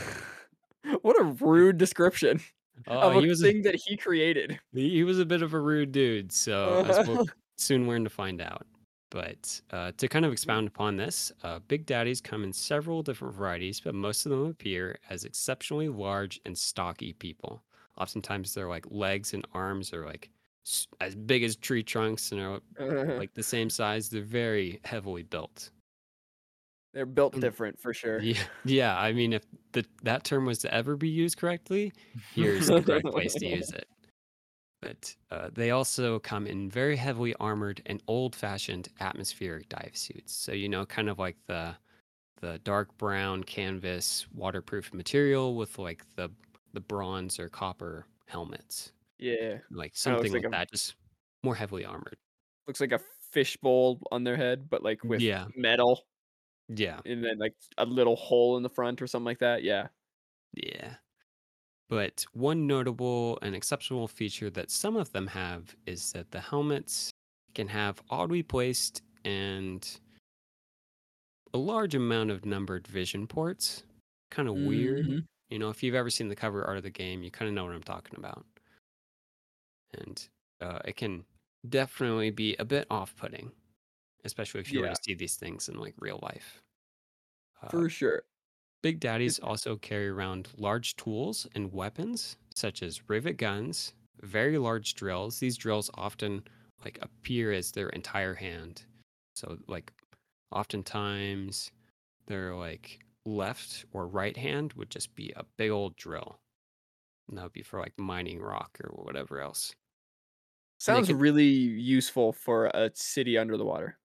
what 1.02 1.20
a 1.20 1.24
rude 1.24 1.78
description 1.78 2.40
Oh, 2.88 3.12
of 3.12 3.14
he 3.22 3.26
a 3.26 3.30
was 3.30 3.42
a, 3.42 3.52
thing 3.52 3.62
that 3.64 3.76
he 3.76 3.96
created. 3.96 4.60
he 4.74 4.90
he 4.90 5.04
was 5.06 5.18
a 5.18 5.26
bit 5.26 5.42
of 5.42 5.54
a 5.54 5.60
rude 5.60 5.92
dude, 5.94 6.32
so 6.32 6.84
as 6.86 7.08
we'll 7.08 7.26
soon 7.58 7.88
learn 7.88 8.04
to 8.04 8.10
find 8.10 8.42
out. 8.42 8.66
But 9.12 9.62
uh, 9.72 9.94
to 9.98 10.08
kind 10.10 10.26
of 10.26 10.34
expound 10.34 10.68
upon 10.68 10.98
this, 10.98 11.32
uh, 11.44 11.60
Big 11.70 11.86
Daddies 11.86 12.20
come 12.20 12.44
in 12.44 12.52
several 12.52 13.02
different 13.02 13.34
varieties, 13.34 13.80
but 13.80 13.96
most 13.96 14.26
of 14.26 14.32
them 14.32 14.46
appear 14.48 14.98
as 15.10 15.24
exceptionally 15.24 15.88
large 15.88 16.42
and 16.46 16.58
stocky 16.58 17.14
people. 17.14 17.64
Oftentimes, 17.98 18.54
their 18.54 18.68
like 18.68 18.86
legs 18.90 19.34
and 19.34 19.48
arms 19.54 19.94
are 19.94 20.06
like 20.06 20.30
as 21.00 21.16
big 21.16 21.44
as 21.44 21.56
tree 21.56 21.84
trunks 21.84 22.34
and 22.34 22.42
are 22.42 22.60
like 23.18 23.34
the 23.34 23.44
same 23.44 23.70
size. 23.70 24.10
They're 24.10 24.22
very 24.22 24.82
heavily 24.84 25.24
built. 25.24 25.70
They're 26.96 27.06
built 27.06 27.40
different 27.40 27.80
for 27.80 27.94
sure. 27.94 28.24
Yeah, 28.24 28.44
yeah. 28.64 28.98
I 28.98 29.14
mean, 29.14 29.34
if 29.34 29.44
the, 29.74 29.86
that 30.04 30.24
term 30.24 30.46
was 30.46 30.60
to 30.60 30.74
ever 30.74 30.96
be 30.96 31.10
used 31.10 31.38
correctly, 31.38 31.94
here's 32.30 32.68
the 32.68 32.76
correct 32.76 33.12
place 33.12 33.36
to 33.36 33.46
use 33.48 33.72
it. 33.72 33.88
But 34.82 35.16
uh, 35.32 35.50
they 35.54 35.72
also 35.72 36.20
come 36.20 36.48
in 36.48 36.70
very 36.70 36.96
heavily 36.98 37.36
armored 37.36 37.82
and 37.88 38.04
old-fashioned 38.08 38.90
atmospheric 39.00 39.70
dive 39.70 39.92
suits. 39.96 40.34
So 40.36 40.54
you 40.54 40.70
know, 40.70 40.86
kind 40.86 41.10
of 41.10 41.20
like 41.20 41.38
the 41.48 41.78
the 42.42 42.60
dark 42.60 42.98
brown 42.98 43.44
canvas 43.46 44.28
waterproof 44.32 44.94
material 44.94 45.56
with 45.56 45.80
like 45.80 46.06
the 46.16 46.30
the 46.74 46.82
bronze 46.82 47.40
or 47.40 47.50
copper 47.50 48.08
helmets, 48.28 48.94
Yeah, 49.18 49.60
like 49.72 49.96
something 49.98 50.34
like 50.34 50.46
like 50.50 50.50
that, 50.52 50.72
just 50.72 50.96
more 51.44 51.56
heavily 51.56 51.86
armored. 51.86 52.18
looks 52.68 52.82
like 52.82 52.92
a 52.92 53.00
fishbowl 53.32 54.02
on 54.12 54.24
their 54.24 54.38
head, 54.38 54.70
but 54.70 54.84
like 54.84 55.04
with 55.04 55.24
Yeah. 55.24 55.48
metal, 55.56 56.04
Yeah, 56.68 57.02
and 57.06 57.24
then 57.24 57.38
like 57.38 57.56
a 57.78 57.86
little 57.86 58.16
hole 58.16 58.58
in 58.58 58.64
the 58.64 58.70
front 58.70 59.02
or 59.02 59.08
something 59.08 59.26
like 59.26 59.40
that. 59.40 59.64
Yeah. 59.64 59.90
Yeah. 60.54 60.96
But 61.90 62.26
one 62.34 62.68
notable 62.68 63.40
and 63.42 63.56
exceptional 63.56 64.08
feature 64.08 64.50
that 64.52 64.72
some 64.72 64.96
of 64.96 65.12
them 65.12 65.28
have 65.28 65.76
is 65.86 66.12
that 66.14 66.32
the 66.32 66.42
helmets 66.42 67.12
can 67.54 67.68
have 67.70 68.02
oddly 68.10 68.44
placed 68.44 69.02
and 69.24 70.00
a 71.54 71.58
large 71.58 71.96
amount 71.96 72.30
of 72.32 72.46
numbered 72.46 72.88
vision 72.88 73.28
ports. 73.28 73.84
Kind 74.30 74.48
of 74.50 74.56
weird. 74.56 75.06
Mhm. 75.06 75.26
You 75.50 75.60
know, 75.60 75.70
if 75.70 75.84
you've 75.84 75.96
ever 75.96 76.10
seen 76.10 76.28
the 76.28 76.36
cover 76.36 76.64
art 76.66 76.78
of 76.78 76.84
the 76.84 76.90
game, 76.90 77.24
you 77.24 77.32
kind 77.32 77.48
of 77.50 77.56
know 77.56 77.66
what 77.66 77.74
I'm 77.74 77.84
talking 77.84 78.18
about. 78.18 78.46
And 79.94 80.28
uh, 80.62 80.80
it 80.86 80.96
can 80.96 81.26
definitely 81.68 82.30
be 82.32 82.56
a 82.58 82.66
bit 82.66 82.88
off 82.90 83.16
putting, 83.16 83.52
especially 84.26 84.62
if 84.62 84.74
you 84.74 84.82
were 84.82 84.90
to 84.90 84.96
see 85.04 85.14
these 85.16 85.38
things 85.38 85.70
in 85.70 85.76
like 85.78 85.96
real 86.00 86.20
life. 86.24 86.62
Uh, 87.62 87.68
For 87.70 87.90
sure. 87.90 88.24
Big 88.82 89.00
Daddies 89.00 89.40
also 89.40 89.76
carry 89.78 90.08
around 90.08 90.50
large 90.58 90.96
tools 90.96 91.48
and 91.56 91.74
weapons, 91.74 92.38
such 92.56 92.84
as 92.84 93.10
rivet 93.10 93.38
guns, 93.38 93.94
very 94.22 94.58
large 94.58 94.94
drills. 94.94 95.40
These 95.40 95.58
drills 95.58 95.90
often 95.96 96.44
like 96.84 97.00
appear 97.02 97.52
as 97.52 97.72
their 97.72 97.90
entire 97.90 98.36
hand. 98.36 98.86
So 99.36 99.58
like 99.68 99.92
oftentimes 100.52 101.72
their 102.28 102.56
like 102.56 103.00
left 103.26 103.86
or 103.92 104.08
right 104.08 104.38
hand 104.38 104.74
would 104.74 104.90
just 104.92 105.16
be 105.16 105.32
a 105.36 105.46
big 105.58 105.72
old 105.72 105.96
drill. 105.96 106.40
And 107.28 107.38
that 107.38 107.44
would 107.44 107.54
be 107.54 107.64
for 107.64 107.80
like 107.80 107.98
mining 107.98 108.40
rock 108.42 108.78
or 108.84 108.92
whatever 109.04 109.42
else. 109.42 109.76
Sounds 110.80 111.08
could- 111.08 111.20
really 111.20 111.46
useful 111.48 112.32
for 112.34 112.68
a 112.68 112.92
city 112.96 113.38
under 113.38 113.58
the 113.58 113.66
water. 113.66 113.98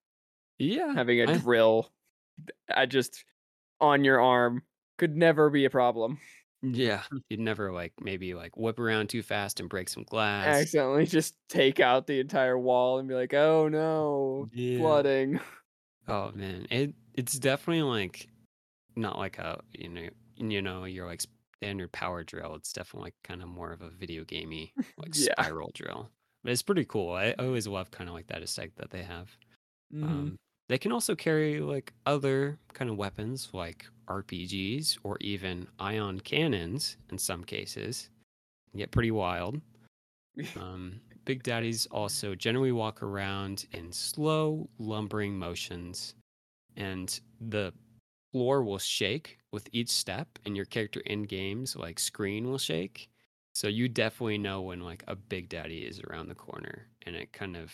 Yeah. 0.61 0.95
Having 0.95 1.23
a 1.23 1.31
I- 1.33 1.37
drill, 1.39 1.93
I 2.75 2.87
just 2.87 3.25
on 3.81 4.05
your 4.05 4.21
arm 4.21 4.63
could 4.99 5.17
never 5.17 5.51
be 5.51 5.65
a 5.67 5.71
problem. 5.71 6.21
Yeah, 6.63 7.05
you'd 7.31 7.41
never 7.41 7.73
like 7.73 7.95
maybe 8.03 8.35
like 8.35 8.57
whip 8.57 8.79
around 8.79 9.09
too 9.09 9.23
fast 9.23 9.61
and 9.61 9.69
break 9.71 9.89
some 9.89 10.03
glass. 10.03 10.47
Accidentally 10.47 11.07
just 11.07 11.35
take 11.49 11.81
out 11.81 12.07
the 12.07 12.21
entire 12.21 12.59
wall 12.59 12.99
and 12.99 13.09
be 13.09 13.15
like, 13.15 13.33
"Oh 13.33 13.69
no, 13.69 14.51
Yeah. 14.53 14.79
flooding." 14.79 15.41
Oh 16.07 16.33
man, 16.35 16.67
it 16.71 16.95
it's 17.15 17.39
definitely 17.39 17.83
like 17.83 18.29
not 18.97 19.19
like 19.19 19.39
a 19.39 19.63
you 19.73 19.89
know 19.89 20.09
you 20.37 20.63
know 20.63 20.85
your 20.85 21.07
like 21.07 21.23
standard 21.63 21.93
power 21.93 22.25
drill. 22.25 22.55
It's 22.57 22.73
definitely 22.73 23.07
like 23.09 23.15
kind 23.25 23.43
of 23.43 23.49
more 23.49 23.73
of 23.73 23.83
a 23.83 23.91
video 23.91 24.25
gamey 24.25 24.75
like 24.99 25.15
Yeah. 25.15 25.33
spiral 25.39 25.71
drill. 25.75 26.11
But 26.45 26.53
it's 26.53 26.63
pretty 26.63 26.85
cool. 26.87 27.13
I, 27.13 27.33
always 27.39 27.67
love 27.69 27.91
kind 27.91 28.09
of 28.09 28.15
like 28.15 28.29
that 28.29 28.43
aesthetic 28.43 28.77
that 28.77 28.91
they 28.91 29.03
have. 29.03 29.31
Mhm. 29.95 30.03
Um, 30.05 30.37
they 30.71 30.79
can 30.79 30.93
also 30.93 31.17
carry 31.17 31.59
like 31.59 31.93
other 32.07 32.57
kind 32.75 32.89
of 32.89 32.97
weapons 32.97 33.49
like 33.53 33.87
RPGs 34.07 34.99
or 35.03 35.19
even 35.21 35.67
ion 35.81 36.21
cannons 36.21 36.97
in 37.11 37.19
some 37.19 37.43
cases. 37.43 38.09
Get 38.77 38.93
pretty 38.93 39.11
wild. 39.11 39.61
Um, 40.57 41.01
Big 41.25 41.43
Daddies 41.43 41.87
also 41.91 42.37
generally 42.37 42.71
walk 42.73 43.03
around 43.03 43.67
in 43.73 43.93
slow, 43.93 44.71
lumbering 44.79 45.37
motions, 45.37 46.15
and 46.77 47.21
the 47.41 47.75
floor 48.33 48.63
will 48.63 48.79
shake 48.79 49.39
with 49.53 49.69
each 49.73 49.91
step, 49.91 50.39
and 50.47 50.57
your 50.57 50.65
character 50.65 51.01
in 51.01 51.25
games 51.25 51.75
like 51.75 51.99
screen 51.99 52.49
will 52.49 52.59
shake. 52.59 53.11
So 53.55 53.67
you 53.67 53.89
definitely 53.89 54.39
know 54.39 54.63
when 54.63 54.81
like 54.81 55.03
a 55.09 55.17
Big 55.17 55.49
Daddy 55.49 55.81
is 55.81 56.01
around 56.01 56.29
the 56.29 56.35
corner, 56.37 56.87
and 57.05 57.17
it 57.17 57.33
kind 57.33 57.57
of 57.57 57.73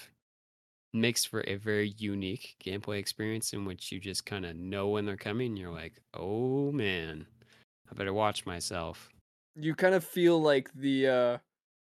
makes 0.97 1.25
for 1.25 1.45
a 1.47 1.57
very 1.57 1.95
unique 1.99 2.57
gameplay 2.65 2.99
experience 2.99 3.53
in 3.53 3.65
which 3.65 3.93
you 3.93 4.01
just 4.01 4.27
kind 4.27 4.45
of 4.47 4.57
know 4.57 4.89
when 4.89 5.05
they're 5.05 5.17
coming. 5.17 5.49
And 5.49 5.59
you're 5.59 5.71
like, 5.71 5.95
oh 6.15 6.73
man, 6.73 7.27
I 7.91 7.95
better 7.95 8.13
watch 8.15 8.47
myself. 8.47 9.11
you 9.55 9.75
kind 9.75 9.95
of 9.95 10.05
feel 10.05 10.41
like 10.41 10.71
the 10.75 11.07
uh 11.09 11.39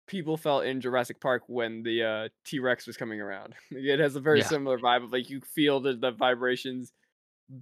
people 0.07 0.37
felt 0.37 0.63
in 0.65 0.79
Jurassic 0.81 1.19
Park 1.19 1.43
when 1.47 1.83
the 1.83 2.03
uh 2.03 2.29
T-Rex 2.45 2.87
was 2.87 2.97
coming 2.97 3.21
around. 3.21 3.55
it 3.71 3.99
has 3.99 4.15
a 4.15 4.19
very 4.21 4.39
Yeah. 4.39 4.45
similar 4.47 4.77
vibe 4.79 5.03
of 5.03 5.11
like 5.11 5.29
you 5.29 5.41
feel 5.41 5.79
the, 5.79 5.93
the 5.95 6.11
vibrations 6.11 6.91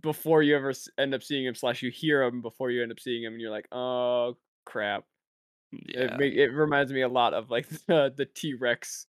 before 0.02 0.42
you 0.42 0.56
ever 0.56 0.74
end 0.98 1.14
up 1.14 1.22
seeing 1.22 1.46
him 1.46 1.54
slash 1.56 1.84
you 1.84 1.92
hear 1.92 2.24
him 2.24 2.42
before 2.42 2.72
you 2.72 2.82
end 2.82 2.92
up 2.92 3.00
seeing 3.00 3.24
him 3.24 3.34
and 3.34 3.42
you're 3.42 3.52
like, 3.52 3.68
"Oh 3.72 4.36
crap." 4.66 5.04
It 5.72 6.12
Yeah. 6.12 6.18
ma- 6.18 6.24
it 6.44 6.54
reminds 6.54 6.92
me 6.92 7.02
a 7.02 7.08
lot 7.10 7.34
of 7.34 7.50
like 7.52 7.68
the, 7.88 8.14
the 8.16 8.26
T-Rex 8.26 9.08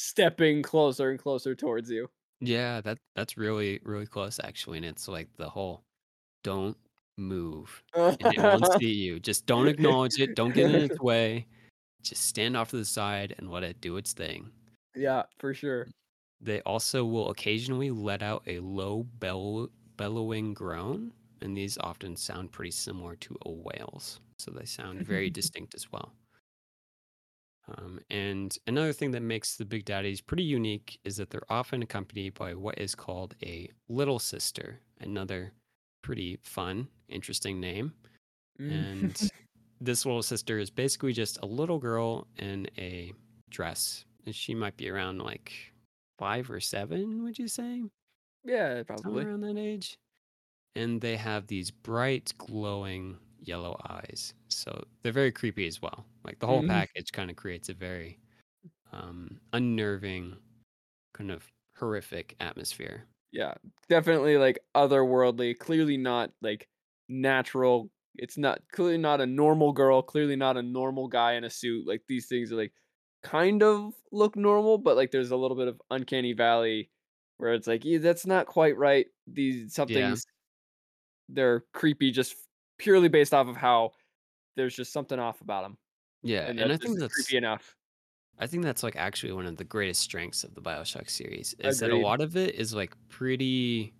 stepping 0.00 0.62
closer 0.62 1.10
and 1.10 1.18
closer 1.18 1.54
towards 1.54 1.90
you. 1.90 2.08
Yeah, 2.40 2.80
that 2.82 2.98
that's 3.14 3.36
really 3.36 3.80
really 3.84 4.06
close 4.06 4.40
actually, 4.42 4.78
and 4.78 4.86
it's 4.86 5.08
like 5.08 5.28
the 5.36 5.48
whole 5.48 5.82
don't 6.42 6.76
move, 7.18 7.82
and 7.94 8.16
it 8.20 8.38
won't 8.38 8.72
see 8.80 8.92
you. 8.92 9.20
Just 9.20 9.46
don't 9.46 9.68
acknowledge 9.68 10.18
it. 10.18 10.34
Don't 10.34 10.54
get 10.54 10.74
in 10.74 10.82
its 10.82 11.00
way. 11.02 11.46
Just 12.02 12.24
stand 12.26 12.56
off 12.56 12.70
to 12.70 12.76
the 12.76 12.84
side 12.84 13.34
and 13.38 13.50
let 13.50 13.62
it 13.62 13.80
do 13.80 13.96
its 13.98 14.12
thing. 14.14 14.50
yeah, 14.94 15.24
for 15.38 15.52
sure. 15.54 15.86
They 16.40 16.60
also 16.62 17.04
will 17.04 17.30
occasionally 17.30 17.90
let 17.90 18.22
out 18.22 18.42
a 18.46 18.60
low 18.60 19.04
bell 19.04 19.68
bellowing 19.96 20.54
groan, 20.54 21.12
and 21.42 21.56
these 21.56 21.76
often 21.78 22.16
sound 22.16 22.52
pretty 22.52 22.70
similar 22.70 23.16
to 23.16 23.36
a 23.44 23.50
whale's, 23.50 24.20
so 24.38 24.50
they 24.50 24.64
sound 24.64 25.02
very 25.02 25.28
distinct 25.40 25.74
as 25.74 25.92
well. 25.92 26.12
Um, 27.76 28.00
and 28.10 28.56
another 28.66 28.92
thing 28.92 29.10
that 29.12 29.22
makes 29.22 29.56
the 29.56 29.64
Big 29.64 29.84
Daddies 29.84 30.20
pretty 30.20 30.42
unique 30.42 30.98
is 31.04 31.16
that 31.16 31.30
they're 31.30 31.50
often 31.50 31.82
accompanied 31.82 32.34
by 32.34 32.54
what 32.54 32.78
is 32.78 32.94
called 32.94 33.34
a 33.42 33.68
little 33.88 34.18
sister, 34.18 34.80
another 35.00 35.52
pretty 36.02 36.38
fun, 36.42 36.88
interesting 37.08 37.60
name. 37.60 37.92
Mm. 38.60 38.70
And 38.70 39.30
this 39.80 40.04
little 40.04 40.22
sister 40.22 40.58
is 40.58 40.70
basically 40.70 41.12
just 41.12 41.38
a 41.42 41.46
little 41.46 41.78
girl 41.78 42.26
in 42.38 42.66
a 42.78 43.12
dress. 43.50 44.04
And 44.26 44.34
she 44.34 44.54
might 44.54 44.76
be 44.76 44.90
around 44.90 45.18
like 45.18 45.52
five 46.18 46.50
or 46.50 46.60
seven, 46.60 47.22
would 47.22 47.38
you 47.38 47.48
say? 47.48 47.82
yeah, 48.44 48.82
probably. 48.82 49.02
Somewhere 49.02 49.28
around 49.28 49.40
that 49.42 49.58
age. 49.58 49.98
And 50.76 51.00
they 51.00 51.16
have 51.16 51.46
these 51.46 51.70
bright, 51.70 52.32
glowing 52.38 53.18
yellow 53.42 53.76
eyes. 53.88 54.34
So 54.48 54.84
they're 55.02 55.12
very 55.12 55.32
creepy 55.32 55.66
as 55.66 55.82
well. 55.82 56.06
Like 56.24 56.38
the 56.40 56.46
whole 56.46 56.62
Mhm. 56.62 56.64
package 56.64 57.12
kind 57.12 57.30
of 57.30 57.36
creates 57.36 57.68
a 57.68 57.74
very 57.74 58.20
um, 58.92 59.40
unnerving, 59.52 60.38
kind 61.14 61.30
of 61.32 61.52
horrific 61.76 62.36
atmosphere. 62.40 63.06
Yeah, 63.32 63.54
definitely 63.88 64.36
like 64.38 64.58
otherworldly. 64.74 65.56
Clearly 65.58 65.96
not 65.96 66.32
like 66.42 66.68
natural. 67.08 67.90
It's 68.16 68.36
not 68.36 68.62
clearly 68.72 68.98
not 68.98 69.20
a 69.20 69.26
normal 69.26 69.72
girl. 69.72 70.02
Clearly 70.02 70.36
not 70.36 70.56
a 70.56 70.62
normal 70.62 71.08
guy 71.08 71.34
in 71.34 71.44
a 71.44 71.50
suit. 71.50 71.86
Like 71.86 72.02
these 72.08 72.26
things 72.26 72.52
are 72.52 72.56
like 72.56 72.72
kind 73.22 73.62
of 73.62 73.94
look 74.12 74.34
normal, 74.36 74.78
but 74.78 74.96
like 74.96 75.10
there's 75.12 75.30
a 75.30 75.36
little 75.36 75.56
bit 75.56 75.68
of 75.68 75.80
uncanny 75.90 76.32
valley 76.32 76.90
where 77.36 77.54
it's 77.54 77.66
like, 77.68 77.84
yeah, 77.84 77.98
that's 77.98 78.26
not 78.26 78.46
quite 78.46 78.76
right. 78.76 79.06
These 79.26 79.74
something's 79.74 80.26
they're 81.28 81.64
creepy 81.72 82.10
just 82.10 82.34
purely 82.80 83.08
based 83.08 83.32
off 83.34 83.46
of 83.46 83.56
how 83.56 83.92
there's 84.56 84.74
just 84.74 84.92
something 84.92 85.18
off 85.18 85.40
about 85.40 85.62
them, 85.62 85.78
Yeah, 86.22 86.46
and, 86.46 86.58
and 86.58 86.72
I 86.72 86.76
think 86.76 86.98
that's 86.98 87.14
creepy 87.14 87.36
enough. 87.36 87.76
I 88.38 88.46
think 88.46 88.64
that's 88.64 88.82
like 88.82 88.96
actually 88.96 89.32
one 89.32 89.46
of 89.46 89.56
the 89.56 89.64
greatest 89.64 90.00
strengths 90.00 90.44
of 90.44 90.54
the 90.54 90.62
BioShock 90.62 91.10
series 91.10 91.54
is 91.58 91.78
that 91.80 91.90
a 91.90 91.96
lot 91.96 92.22
of 92.22 92.36
it 92.36 92.54
is 92.54 92.74
like 92.74 92.94
pretty 93.08 93.92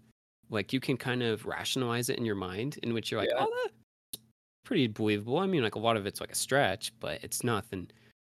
like 0.49 0.73
you 0.73 0.81
can 0.81 0.97
kind 0.97 1.23
of 1.23 1.45
rationalize 1.47 2.09
it 2.09 2.19
in 2.19 2.25
your 2.25 2.35
mind 2.35 2.79
in 2.83 2.95
which 2.95 3.11
you're 3.11 3.21
like, 3.21 3.29
Yeah. 3.31 3.45
oh 3.45 3.53
that's 3.63 4.23
pretty 4.65 4.87
believable. 4.87 5.39
I 5.39 5.47
mean 5.47 5.63
like 5.63 5.75
a 5.75 5.79
lot 5.79 5.97
of 5.97 6.07
it's 6.07 6.21
like 6.21 6.33
a 6.33 6.37
stretch, 6.37 6.93
but 7.01 7.23
it's 7.23 7.45
nothing 7.45 7.91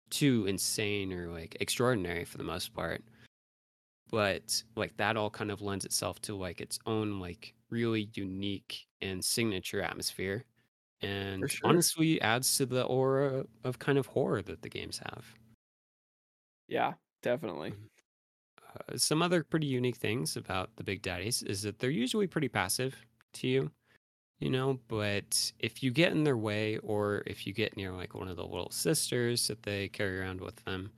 too 0.09 0.45
insane 0.47 1.11
or 1.11 1.27
like 1.27 1.57
extraordinary 1.59 2.23
for 2.23 2.37
the 2.37 2.43
most 2.43 2.73
part. 2.73 3.03
But 4.09 4.63
like 4.75 4.95
that 4.97 5.17
all 5.17 5.29
kind 5.29 5.51
of 5.51 5.61
lends 5.61 5.85
itself 5.85 6.21
to 6.21 6.35
like 6.35 6.61
its 6.61 6.79
own 6.85 7.19
like 7.19 7.53
really 7.69 8.09
unique 8.13 8.87
and 9.01 9.23
signature 9.23 9.81
atmosphere. 9.81 10.45
And 11.01 11.49
sure. 11.49 11.69
honestly 11.69 12.19
adds 12.21 12.57
to 12.57 12.65
the 12.65 12.83
aura 12.83 13.45
of 13.63 13.79
kind 13.79 13.97
of 13.97 14.07
horror 14.07 14.41
that 14.43 14.61
the 14.61 14.69
games 14.69 14.99
have. 15.11 15.25
Yeah, 16.67 16.93
definitely. 17.21 17.73
Uh, 18.75 18.97
some 18.97 19.21
other 19.21 19.43
pretty 19.43 19.67
unique 19.67 19.97
things 19.97 20.37
about 20.37 20.75
the 20.75 20.83
Big 20.83 21.01
Daddies 21.01 21.43
is 21.43 21.61
that 21.61 21.79
they're 21.79 21.89
usually 21.89 22.27
pretty 22.27 22.47
passive 22.49 22.95
to 23.33 23.47
you, 23.47 23.71
you 24.39 24.49
know, 24.49 24.79
but 24.87 25.51
if 25.59 25.83
you 25.83 25.91
get 25.91 26.11
in 26.11 26.23
their 26.23 26.37
way 26.37 26.77
or 26.79 27.23
if 27.25 27.47
you 27.47 27.53
get 27.53 27.77
near 27.77 27.91
like 27.91 28.13
one 28.13 28.27
of 28.27 28.35
the 28.35 28.45
little 28.45 28.71
sisters 28.71 29.47
that 29.47 29.63
they 29.63 29.87
carry 29.89 30.19
around 30.19 30.41
with 30.41 30.63
them, 30.65 30.91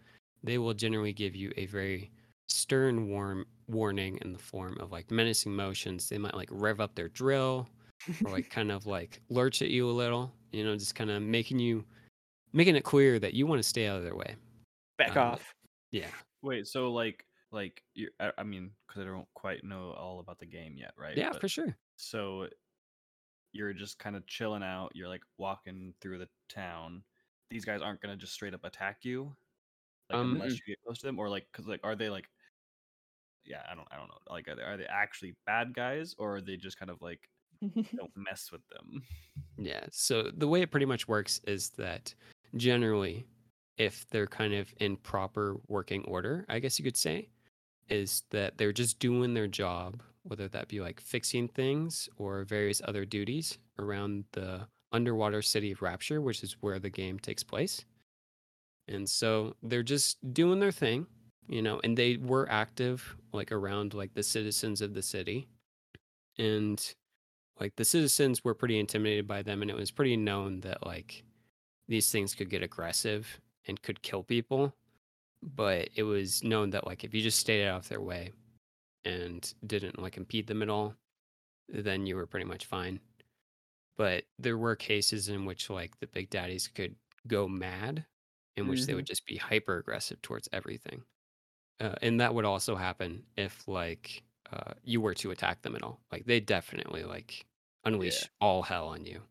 they 0.43 0.57
will 0.57 0.73
generally 0.73 1.13
give 1.13 1.35
you 1.35 1.51
a 1.57 1.65
very 1.65 2.11
stern 2.50 3.10
warm 3.10 3.46
warning 3.68 4.18
in 4.22 4.34
the 4.34 4.39
form 4.39 4.77
of 4.79 4.91
like 4.91 5.12
menacing 5.12 5.56
motions. 5.56 6.10
They 6.10 6.18
might 6.18 6.36
like 6.36 6.50
rev 6.51 6.79
up 6.79 6.96
their 6.96 7.10
drill 7.10 7.68
or 8.25 8.32
like 8.32 8.50
kind 8.51 8.72
of 8.72 8.86
like 8.86 9.22
lurch 9.29 9.62
at 9.62 9.70
you 9.70 9.89
a 9.89 9.91
little, 9.91 10.32
you 10.51 10.63
know, 10.63 10.75
just 10.75 10.96
kind 10.96 11.10
of 11.10 11.22
making 11.22 11.60
you 11.60 11.86
making 12.53 12.75
it 12.75 12.84
clear 12.84 13.20
that 13.20 13.34
you 13.34 13.46
want 13.46 13.62
to 13.62 13.68
stay 13.68 13.88
out 13.88 13.98
of 13.98 14.03
their 14.03 14.15
way. 14.15 14.36
Back 14.98 15.15
um, 15.15 15.34
off. 15.34 15.53
Yeah. 15.91 16.08
Wait, 16.41 16.68
so 16.68 16.91
like 16.91 17.25
like 17.51 17.84
you 17.96 18.10
I, 18.20 18.32
I 18.38 18.44
mean, 18.44 18.72
because 18.88 19.01
I 19.01 19.06
don't 19.06 19.27
quite 19.34 19.63
know 19.63 19.91
all 19.98 20.20
about 20.20 20.39
the 20.39 20.46
game 20.46 20.75
yet, 20.77 20.94
right? 20.98 21.15
Yeah, 21.18 21.29
But- 21.32 21.41
for 21.41 21.48
sure. 21.48 21.75
so 21.98 22.48
you're 23.51 23.74
just 23.74 23.98
kind 23.98 24.15
of 24.15 24.27
chilling 24.27 24.62
out. 24.63 24.91
You're 24.94 25.08
like 25.08 25.24
walking 25.38 25.94
through 26.01 26.20
the 26.20 26.29
town. 26.50 27.03
These 27.50 27.65
guys 27.65 27.82
aren't 27.82 28.00
gonna 28.00 28.15
just 28.15 28.34
straight 28.34 28.53
up 28.53 28.63
attack 28.63 29.00
you, 29.01 29.36
like 30.10 30.20
Um, 30.20 30.34
unless 30.36 30.51
you 30.51 30.60
get 30.68 30.77
close 30.86 31.00
to 31.00 31.08
them, 31.08 31.18
or 31.18 31.29
like 31.29 31.48
because 31.51 31.68
like 31.68 31.79
are 31.84 31.96
they 31.96 32.10
like, 32.10 32.29
yeah, 33.46 33.62
I 33.72 33.75
don't 33.75 33.88
I 33.91 33.98
don't 33.98 34.08
know. 34.08 34.17
Like 34.29 34.48
are 34.48 34.55
they 34.55 34.63
are 34.63 34.77
they 34.77 34.86
actually 34.86 35.36
bad 35.46 35.74
guys, 35.74 36.15
or 36.17 36.38
are 36.38 36.41
they 36.41 36.58
just 36.58 36.79
kind 36.79 36.89
of 36.89 37.01
like 37.01 37.29
don't 37.62 38.12
mess 38.15 38.50
with 38.51 38.62
them? 38.69 39.03
Yeah. 39.58 39.86
So 39.91 40.31
the 40.36 40.48
way 40.48 40.62
it 40.62 40.72
pretty 40.72 40.86
much 40.86 41.08
works 41.08 41.41
is 41.48 41.69
that 41.77 42.13
generally, 42.55 43.25
if 43.77 44.05
they're 44.10 44.27
kind 44.27 44.53
of 44.53 44.74
in 44.79 44.98
proper 44.98 45.58
working 45.67 46.03
order, 46.05 46.46
I 46.50 46.60
guess 46.60 46.79
you 46.79 46.86
could 46.86 46.98
say, 46.98 47.29
is 47.89 48.24
that 48.29 48.58
they're 48.58 48.72
just 48.72 49.00
doing 49.00 49.34
their 49.34 49.48
job, 49.48 50.01
whether 50.24 50.48
that 50.50 50.67
be 50.67 50.79
like 50.79 51.01
fixing 51.01 51.48
things 51.48 52.08
or 52.17 52.43
various 52.43 52.81
other 52.86 53.05
duties 53.05 53.58
around 53.77 54.25
the 54.34 54.67
underwater 54.91 55.41
city 55.41 55.72
of 55.72 55.81
Rapture, 55.81 56.22
which 56.22 56.43
is 56.43 56.58
where 56.62 56.79
the 56.79 56.89
game 56.89 57.19
takes 57.19 57.43
place. 57.43 57.86
And 58.88 59.08
so 59.08 59.55
they're 59.62 59.84
just 59.84 60.17
doing 60.34 60.60
their 60.60 60.72
thing, 60.72 61.05
you 61.50 61.63
know, 61.63 61.82
and 61.84 61.98
they 61.98 62.18
were 62.18 62.50
active 62.51 63.18
like 63.34 63.51
around 63.51 63.96
like 63.96 64.15
the 64.15 64.24
citizens 64.24 64.82
of 64.82 64.96
the 64.96 65.03
city. 65.03 65.50
And 66.38 66.96
like 67.60 67.75
the 67.77 67.86
citizens 67.86 68.44
were 68.44 68.56
pretty 68.56 68.79
intimidated 68.79 69.27
by 69.27 69.44
them 69.44 69.62
and 69.62 69.72
it 69.72 69.77
was 69.77 69.91
pretty 69.91 70.18
known 70.18 70.62
that 70.62 70.86
like 70.86 71.25
these 71.88 72.12
things 72.12 72.36
could 72.36 72.50
get 72.50 72.63
aggressive 72.63 73.41
and 73.68 73.82
could 73.82 74.01
kill 74.03 74.24
people 74.24 74.75
but 75.44 75.89
it 75.96 76.03
was 76.03 76.44
known 76.44 76.72
that 76.72 76.88
like 76.88 77.03
if 77.03 77.13
you 77.13 77.22
just 77.22 77.39
stayed 77.39 77.68
out 77.68 77.79
of 77.82 77.89
their 77.89 78.01
way 78.01 78.34
and 79.06 79.53
didn't 79.65 80.00
like 80.00 80.18
impede 80.18 80.48
them 80.48 80.63
at 80.63 80.70
all 80.70 80.96
then 81.70 82.06
you 82.08 82.15
were 82.15 82.27
pretty 82.27 82.46
much 82.46 82.65
fine 82.65 83.00
but 83.98 84.25
there 84.38 84.58
were 84.58 84.75
cases 84.75 85.29
in 85.29 85.46
which 85.46 85.70
like 85.70 86.00
the 86.00 86.08
big 86.08 86.29
daddies 86.29 86.68
could 86.68 86.96
go 87.27 87.48
mad, 87.48 88.06
in 88.56 88.68
which 88.68 88.86
they 88.86 88.94
Mhm. 88.94 88.96
would 88.96 89.06
just 89.06 89.25
be 89.25 89.38
hyper 89.38 89.77
aggressive 89.77 90.22
towards 90.22 90.50
everything. 90.51 91.03
Uh, 91.79 91.95
and 92.01 92.19
that 92.19 92.33
would 92.33 92.45
also 92.45 92.75
happen 92.75 93.24
if 93.38 93.67
like 93.67 94.24
uh, 94.51 94.74
you 94.83 95.00
were 95.01 95.13
to 95.15 95.31
attack 95.31 95.62
them 95.62 95.75
at 95.75 95.83
all. 95.83 96.00
Like 96.12 96.25
they 96.25 96.39
definitely 96.39 97.03
like 97.03 97.45
unleash 97.86 98.24
Yeah. 98.24 98.27
all 98.41 98.62
hell 98.63 98.88
on 98.88 99.05
you 99.05 99.21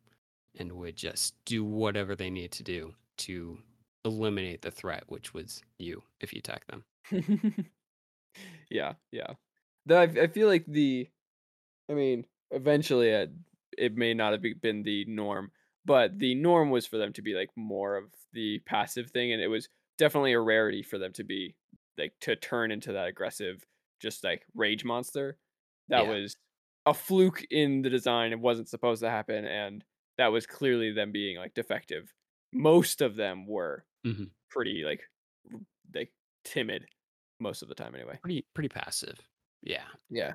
and 0.59 0.73
would 0.73 0.97
just 0.97 1.35
do 1.45 1.65
whatever 1.65 2.17
they 2.17 2.31
need 2.31 2.53
to 2.53 2.63
do 2.63 2.95
to 3.19 3.59
eliminate 4.05 4.63
the 4.63 4.71
threat, 4.71 5.05
which 5.09 5.35
was 5.35 5.63
you 5.79 6.03
if 6.21 6.33
you 6.33 6.39
attack 6.39 6.67
them. 6.69 6.85
yeah, 8.71 8.95
yeah. 9.13 9.35
Though 9.87 10.01
I, 10.01 10.05
I 10.05 10.27
feel 10.29 10.49
like 10.49 10.65
the, 10.67 11.09
I 11.91 11.95
mean, 11.95 12.25
eventually 12.51 13.09
it, 13.11 13.31
it 13.77 13.97
may 13.97 14.15
not 14.15 14.33
have 14.33 14.43
been 14.61 14.83
the 14.83 15.05
norm, 15.07 15.51
but 15.85 16.19
the 16.19 16.35
norm 16.35 16.71
was 16.71 16.87
for 16.87 16.99
them 16.99 17.13
to 17.15 17.23
be 17.23 17.35
like 17.35 17.51
more 17.57 17.97
of 17.97 18.05
the 18.33 18.61
passive 18.67 19.11
thing, 19.11 19.33
and 19.33 19.43
it 19.43 19.49
was 19.49 19.69
definitely 19.97 20.33
a 20.33 20.41
rarity 20.41 20.83
for 20.83 20.99
them 20.99 21.13
to 21.15 21.25
be 21.25 21.55
like 21.99 22.15
to 22.21 22.37
turn 22.37 22.71
into 22.71 22.93
that 22.93 23.09
aggressive, 23.09 23.65
just 24.01 24.25
like 24.25 24.47
rage 24.55 24.85
monster. 24.85 25.39
That 25.89 26.05
Yeah. 26.05 26.11
was 26.11 26.37
a 26.87 26.95
fluke 26.95 27.45
in 27.51 27.83
the 27.83 27.91
design. 27.91 28.33
It 28.33 28.41
wasn't 28.41 28.69
supposed 28.69 29.03
to 29.03 29.11
happen, 29.11 29.45
and 29.45 29.85
that 30.19 30.29
was 30.29 30.47
clearly 30.47 30.93
them 30.93 31.13
being 31.13 31.37
like 31.39 31.55
defective. 31.55 32.13
Most 32.53 33.01
of 33.03 33.17
them 33.17 33.47
were 33.47 33.85
Mhm. 34.07 34.31
pretty 34.51 34.85
like 34.85 35.03
like 35.95 36.13
timid 36.45 36.87
most 37.41 37.63
of 37.63 37.69
the 37.69 37.75
time 37.75 37.95
anyway. 37.95 38.19
Pretty 38.23 38.43
pretty 38.55 38.69
passive. 38.69 39.19
Yeah. 39.63 39.89
Yeah. 40.11 40.35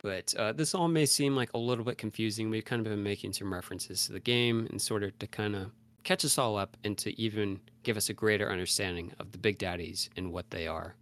But 0.00 0.34
uh, 0.34 0.52
this 0.52 0.74
all 0.74 0.88
may 0.88 1.06
seem 1.06 1.36
like 1.36 1.52
a 1.54 1.58
little 1.58 1.84
bit 1.84 1.96
confusing. 1.98 2.50
We've 2.50 2.64
kind 2.64 2.84
of 2.84 2.90
been 2.90 3.02
making 3.02 3.34
some 3.34 3.52
references 3.52 4.06
to 4.06 4.12
the 4.12 4.20
game 4.20 4.66
and 4.66 4.82
sort 4.82 5.04
of 5.04 5.16
to 5.20 5.26
kind 5.28 5.54
of 5.54 5.70
catch 6.04 6.24
us 6.24 6.38
all 6.38 6.56
up 6.56 6.76
and 6.84 6.96
to 6.98 7.18
even 7.20 7.60
give 7.82 7.96
us 7.96 8.08
a 8.08 8.14
greater 8.14 8.50
understanding 8.50 9.12
of 9.18 9.32
the 9.32 9.38
Big 9.38 9.58
Daddies 9.58 10.10
and 10.16 10.32
what 10.32 10.50
they 10.50 10.66
are. 10.66 10.94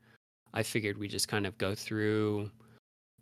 I 0.52 0.62
figured 0.62 0.98
we 0.98 1.08
just 1.08 1.28
kind 1.28 1.46
of 1.46 1.56
go 1.58 1.74
through 1.74 2.50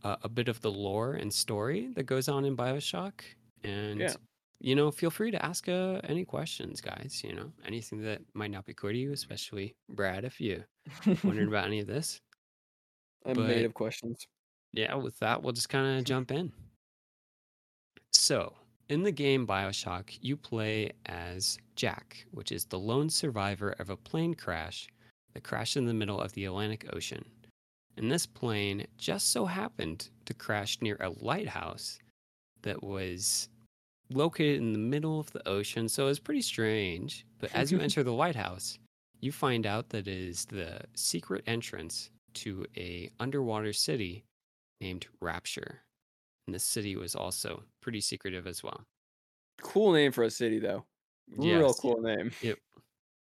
uh, 0.04 0.16
a 0.22 0.28
bit 0.28 0.48
of 0.48 0.60
the 0.60 0.70
lore 0.70 1.14
and 1.14 1.32
story 1.32 1.88
that 1.94 2.04
goes 2.04 2.28
on 2.28 2.44
in 2.44 2.56
Bioshock. 2.56 3.20
And, 3.64 4.00
Yeah. 4.00 4.14
you 4.60 4.74
know, 4.76 4.90
feel 4.90 5.10
free 5.10 5.30
to 5.32 5.44
ask 5.44 5.68
uh, 5.68 6.00
any 6.04 6.24
questions, 6.24 6.80
guys. 6.80 7.20
You 7.24 7.34
know, 7.34 7.52
anything 7.66 8.02
that 8.02 8.22
might 8.34 8.50
not 8.50 8.64
be 8.64 8.74
clear 8.74 8.92
to 8.92 8.98
you, 8.98 9.12
especially 9.12 9.74
Brad, 9.90 10.24
if 10.24 10.40
you 10.40 10.64
wondering 11.24 11.48
about 11.52 11.66
any 11.66 11.80
of 11.80 11.86
this. 11.86 12.20
I'm 13.26 13.34
but- 13.34 13.46
made 13.48 13.64
of 13.64 13.74
questions. 13.74 14.26
Yeah, 14.72 14.94
with 14.96 15.18
that, 15.20 15.42
we'll 15.42 15.54
just 15.54 15.70
kind 15.70 15.98
of 15.98 16.04
jump 16.04 16.30
in. 16.30 16.52
So, 18.12 18.54
in 18.88 19.02
the 19.02 19.12
game 19.12 19.46
Bioshock, 19.46 20.18
you 20.20 20.36
play 20.36 20.92
as 21.06 21.58
Jack, 21.76 22.26
which 22.30 22.52
is 22.52 22.64
the 22.64 22.78
lone 22.78 23.10
survivor 23.10 23.70
of 23.78 23.90
a 23.90 23.96
plane 23.96 24.34
crash 24.34 24.88
that 25.34 25.44
crashed 25.44 25.76
in 25.76 25.86
the 25.86 25.94
middle 25.94 26.20
of 26.20 26.32
the 26.32 26.46
Atlantic 26.46 26.86
Ocean. 26.92 27.24
And 27.96 28.10
this 28.10 28.26
plane 28.26 28.86
just 28.96 29.30
so 29.32 29.44
happened 29.44 30.08
to 30.24 30.34
crash 30.34 30.78
near 30.80 30.96
a 31.00 31.10
lighthouse 31.20 31.98
that 32.62 32.82
was 32.82 33.48
located 34.10 34.60
in 34.60 34.72
the 34.72 34.78
middle 34.78 35.20
of 35.20 35.30
the 35.32 35.46
ocean. 35.46 35.88
So 35.88 36.04
it 36.04 36.08
was 36.08 36.18
pretty 36.18 36.42
strange. 36.42 37.26
But 37.40 37.54
as 37.54 37.70
you 37.70 37.80
enter 37.80 38.02
the 38.02 38.12
lighthouse, 38.12 38.78
you 39.20 39.32
find 39.32 39.66
out 39.66 39.90
that 39.90 40.06
it 40.06 40.28
is 40.28 40.44
the 40.46 40.80
secret 40.94 41.42
entrance 41.46 42.10
to 42.34 42.64
a 42.76 43.10
underwater 43.18 43.72
city 43.72 44.24
named 44.80 45.06
Rapture. 45.20 45.82
And 46.48 46.54
this 46.54 46.64
city 46.64 46.96
was 46.96 47.14
also 47.14 47.62
pretty 47.82 48.00
secretive 48.00 48.46
as 48.46 48.62
well. 48.62 48.86
Cool 49.60 49.92
name 49.92 50.12
for 50.12 50.24
a 50.24 50.30
city 50.30 50.58
though. 50.58 50.86
Real 51.36 51.66
Yes, 51.66 51.78
cool 51.78 52.00
name. 52.00 52.30
Yep. 52.40 52.56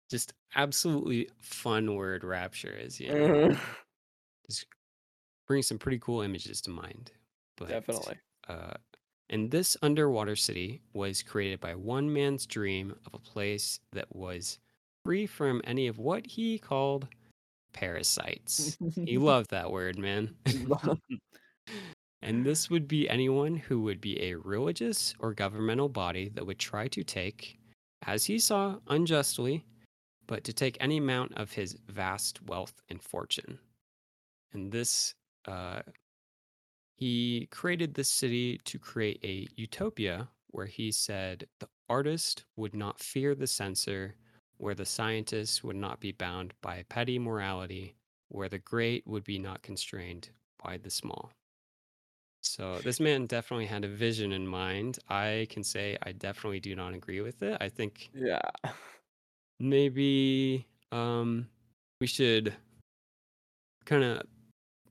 Just 0.10 0.32
absolutely 0.56 1.28
fun 1.42 1.96
word 1.96 2.24
rapture 2.24 2.72
is, 2.72 3.02
you 3.02 3.10
know. 3.12 3.50
Uh, 3.50 3.56
Just 4.50 4.66
brings 5.46 5.68
some 5.68 5.78
pretty 5.78 6.00
cool 6.00 6.22
images 6.22 6.62
to 6.62 6.70
mind. 6.70 7.12
But 7.58 7.68
Definitely. 7.68 8.16
uh 8.48 8.76
and 9.30 9.52
this 9.52 9.76
underwater 9.82 10.38
city 10.38 10.82
was 10.94 11.22
created 11.22 11.60
by 11.60 11.76
one 11.76 12.14
man's 12.14 12.46
dream 12.46 12.96
of 13.06 13.14
a 13.14 13.20
place 13.20 13.82
that 13.92 14.16
was 14.16 14.58
free 15.04 15.26
from 15.26 15.62
any 15.66 15.88
of 15.88 15.98
what 15.98 16.26
he 16.26 16.58
called 16.58 17.10
parasites. 17.74 18.78
he 18.96 19.18
loved 19.18 19.50
that 19.50 19.70
word, 19.70 20.00
man. 20.00 20.34
And 22.22 22.46
this 22.46 22.70
would 22.70 22.88
be 22.88 23.10
anyone 23.10 23.56
who 23.56 23.82
would 23.82 24.00
be 24.00 24.22
a 24.22 24.36
religious 24.36 25.16
or 25.20 25.34
governmental 25.34 25.90
body 25.90 26.30
that 26.36 26.46
would 26.46 26.60
try 26.60 26.88
to 26.90 27.04
take, 27.04 27.58
as 28.06 28.26
he 28.26 28.38
saw 28.38 28.78
unjustly, 28.88 29.66
but 30.28 30.44
to 30.44 30.54
take 30.54 30.78
any 30.80 30.98
amount 30.98 31.36
of 31.36 31.52
his 31.52 31.76
vast 31.90 32.42
wealth 32.44 32.82
and 32.90 33.02
fortune. 33.02 33.58
And 34.54 34.72
this, 34.72 35.16
uh, 35.48 35.82
he 36.96 37.48
created 37.50 37.96
this 37.96 38.10
city 38.10 38.60
to 38.66 38.78
create 38.78 39.20
a 39.24 39.48
utopia 39.56 40.30
where 40.48 40.68
he 40.68 40.92
said 40.92 41.48
the 41.60 41.68
artist 41.90 42.46
would 42.56 42.76
not 42.76 43.00
fear 43.00 43.34
the 43.34 43.48
censor, 43.48 44.16
where 44.58 44.76
the 44.76 44.86
scientist 44.86 45.64
would 45.64 45.76
not 45.76 46.00
be 46.00 46.12
bound 46.12 46.54
by 46.62 46.86
petty 46.88 47.18
morality, 47.18 47.96
where 48.28 48.50
the 48.50 48.60
great 48.60 49.06
would 49.08 49.24
be 49.24 49.40
not 49.40 49.64
constrained 49.64 50.30
by 50.64 50.78
the 50.78 50.90
small. 50.90 51.32
So 52.52 52.80
this 52.84 53.00
man 53.00 53.28
definitely 53.28 53.66
had 53.66 53.86
a 53.86 53.88
vision 53.88 54.34
in 54.34 54.46
mind. 54.46 55.00
I 55.08 55.48
can 55.50 55.64
say 55.64 55.98
I 56.04 56.12
definitely 56.12 56.60
do 56.60 56.76
not 56.76 56.94
agree 56.94 57.22
with 57.22 57.42
it. 57.44 57.58
I 57.62 57.70
think 57.70 58.10
yeah. 58.14 58.42
maybe 59.62 60.68
um 60.92 61.48
we 62.02 62.08
should 62.08 62.54
kind 63.86 64.04
of 64.04 64.24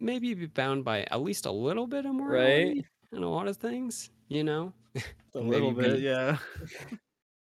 maybe 0.01 0.33
be 0.33 0.47
bound 0.47 0.87
by 0.87 1.03
at 1.11 1.21
least 1.21 1.45
a 1.45 1.51
little 1.51 1.87
bit 1.87 2.07
of 2.07 2.15
morality 2.15 2.87
in 3.13 3.23
a 3.23 3.29
lot 3.29 3.47
of 3.47 3.59
things, 3.59 4.09
you 4.29 4.43
know, 4.43 4.73
A 4.97 5.03
Maybe 5.35 5.51
little 5.51 5.73
bit, 5.73 5.97
be- 5.97 6.03
yeah. 6.03 6.39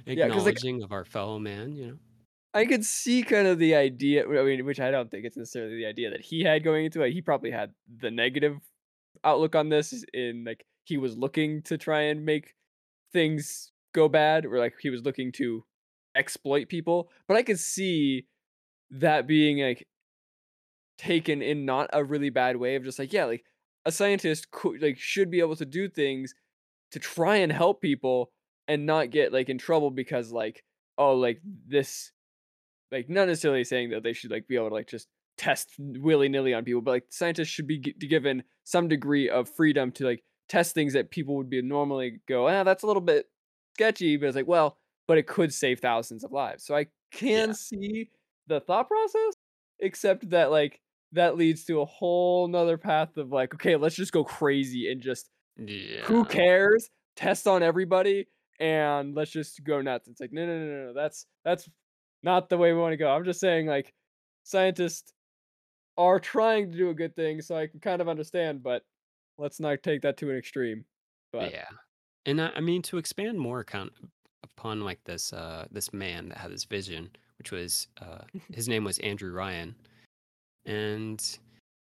Yeah, 0.05 0.27
like- 0.27 0.31
acknowledging 0.31 0.83
of 0.83 0.93
our 0.93 1.03
fellow 1.03 1.39
man, 1.39 1.75
you 1.75 1.87
know. 1.87 1.97
I 2.53 2.65
could 2.65 2.85
see 2.85 3.21
kind 3.21 3.47
of 3.47 3.59
the 3.59 3.75
idea. 3.75 4.23
I 4.23 4.43
mean, 4.43 4.63
which 4.63 4.79
I 4.79 4.91
don't 4.91 5.11
think 5.11 5.25
it's 5.25 5.35
necessarily 5.35 5.75
the 5.75 5.87
idea 5.87 6.11
that 6.11 6.21
he 6.21 6.41
had 6.41 6.63
going 6.63 6.85
into 6.85 7.01
it. 7.01 7.11
He 7.11 7.21
probably 7.21 7.51
had 7.51 7.71
the 7.99 8.11
negative 8.11 8.59
outlook 9.25 9.55
on 9.55 9.69
this, 9.69 10.05
in 10.13 10.45
like 10.45 10.65
he 10.83 10.97
was 10.97 11.17
looking 11.17 11.61
to 11.63 11.77
try 11.77 12.01
and 12.03 12.25
make 12.25 12.53
things 13.11 13.71
go 13.93 14.07
bad, 14.07 14.45
or 14.45 14.59
like 14.59 14.75
he 14.79 14.89
was 14.89 15.03
looking 15.03 15.31
to 15.33 15.63
exploit 16.15 16.69
people. 16.69 17.09
But 17.27 17.37
I 17.37 17.43
could 17.43 17.59
see 17.59 18.27
that 18.91 19.27
being 19.27 19.59
like 19.59 19.87
taken 20.97 21.41
in 21.41 21.65
not 21.65 21.89
a 21.91 22.03
really 22.03 22.29
bad 22.29 22.57
way 22.57 22.75
of 22.75 22.83
just 22.83 22.99
like 22.99 23.11
yeah, 23.11 23.25
like 23.25 23.43
a 23.85 23.91
scientist 23.91 24.51
could 24.51 24.81
like 24.81 24.97
should 24.97 25.29
be 25.29 25.39
able 25.39 25.55
to 25.55 25.65
do 25.65 25.89
things 25.89 26.33
to 26.91 26.99
try 26.99 27.37
and 27.37 27.51
help 27.51 27.81
people 27.81 28.31
and 28.67 28.85
not 28.85 29.11
get 29.11 29.33
like 29.33 29.49
in 29.49 29.57
trouble 29.57 29.91
because 29.91 30.31
like 30.31 30.63
oh 30.97 31.13
like 31.13 31.41
this 31.67 32.11
like 32.91 33.09
not 33.09 33.27
necessarily 33.27 33.63
saying 33.63 33.89
that 33.89 34.03
they 34.03 34.13
should 34.13 34.31
like 34.31 34.47
be 34.47 34.55
able 34.55 34.69
to 34.69 34.73
like 34.73 34.87
just 34.87 35.07
test 35.37 35.71
willy 35.79 36.29
nilly 36.29 36.53
on 36.53 36.63
people, 36.63 36.81
but 36.81 36.91
like 36.91 37.05
scientists 37.09 37.47
should 37.49 37.67
be 37.67 37.79
gi- 37.79 37.93
given 37.93 38.43
some 38.63 38.87
degree 38.87 39.29
of 39.29 39.49
freedom 39.49 39.91
to 39.93 40.05
like 40.05 40.23
test 40.49 40.73
things 40.73 40.93
that 40.93 41.11
people 41.11 41.35
would 41.35 41.49
be 41.49 41.61
normally 41.61 42.19
go, 42.27 42.47
ah, 42.47 42.63
that's 42.63 42.83
a 42.83 42.87
little 42.87 43.01
bit 43.01 43.27
sketchy, 43.75 44.17
but 44.17 44.27
it's 44.27 44.35
like, 44.35 44.47
well, 44.47 44.77
but 45.07 45.17
it 45.17 45.27
could 45.27 45.53
save 45.53 45.79
thousands 45.79 46.23
of 46.23 46.31
lives. 46.31 46.63
So 46.65 46.75
I 46.75 46.87
can 47.11 47.49
Yeah. 47.49 47.53
see 47.53 48.09
the 48.47 48.59
thought 48.59 48.87
process, 48.87 49.33
except 49.79 50.29
that 50.29 50.51
like 50.51 50.81
that 51.11 51.37
leads 51.37 51.65
to 51.65 51.81
a 51.81 51.85
whole 51.85 52.47
nother 52.47 52.77
path 52.77 53.17
of 53.17 53.31
like, 53.31 53.53
okay, 53.55 53.75
let's 53.75 53.95
just 53.95 54.11
go 54.11 54.23
crazy 54.23 54.91
and 54.91 55.01
just 55.01 55.29
Yeah. 55.57 56.01
who 56.03 56.25
cares? 56.25 56.89
Test 57.15 57.47
on 57.47 57.63
everybody 57.63 58.27
and 58.59 59.15
let's 59.15 59.31
just 59.31 59.63
go 59.63 59.81
nuts. 59.81 60.07
It's 60.07 60.19
like, 60.21 60.33
no, 60.33 60.45
no, 60.45 60.57
no, 60.59 60.65
no, 60.65 60.85
no. 60.87 60.93
That's 60.93 61.25
that's 61.43 61.69
not 62.23 62.49
the 62.49 62.57
way 62.57 62.73
we 62.73 62.79
want 62.79 62.93
to 62.93 62.97
go. 62.97 63.09
I'm 63.09 63.23
just 63.25 63.39
saying, 63.39 63.67
like, 63.67 63.93
scientists 64.43 65.13
are 65.97 66.19
trying 66.19 66.71
to 66.71 66.77
do 66.77 66.89
a 66.89 66.93
good 66.93 67.15
thing, 67.15 67.41
so 67.41 67.55
I 67.55 67.67
can 67.67 67.79
kind 67.79 68.01
of 68.01 68.09
understand, 68.09 68.63
but 68.63 68.83
let's 69.37 69.59
not 69.59 69.83
take 69.83 70.01
that 70.01 70.17
to 70.17 70.29
an 70.29 70.37
extreme. 70.37 70.85
But 71.31 71.51
Yeah. 71.51 71.67
And 72.25 72.41
I, 72.41 72.51
I 72.55 72.59
mean 72.61 72.81
to 72.83 72.97
expand 72.97 73.39
more 73.39 73.59
account 73.59 73.93
upon 74.43 74.81
like 74.81 75.03
this 75.03 75.33
uh 75.33 75.67
this 75.71 75.93
man 75.93 76.29
that 76.29 76.37
had 76.37 76.51
this 76.51 76.63
vision, 76.65 77.09
which 77.37 77.51
was 77.51 77.87
uh 78.01 78.21
his 78.53 78.67
name 78.67 78.83
was 78.83 78.99
Andrew 78.99 79.31
Ryan. 79.31 79.75
And 80.65 81.23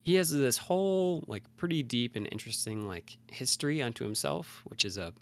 he 0.03 0.14
has 0.14 0.31
this 0.31 0.59
whole 0.59 1.25
like 1.27 1.45
pretty 1.57 1.83
deep 1.83 2.16
and 2.16 2.29
interesting 2.31 2.87
like 2.87 3.16
history 3.29 3.83
unto 3.83 4.05
himself, 4.05 4.62
which 4.66 4.85
is 4.85 4.99
a 4.99 5.12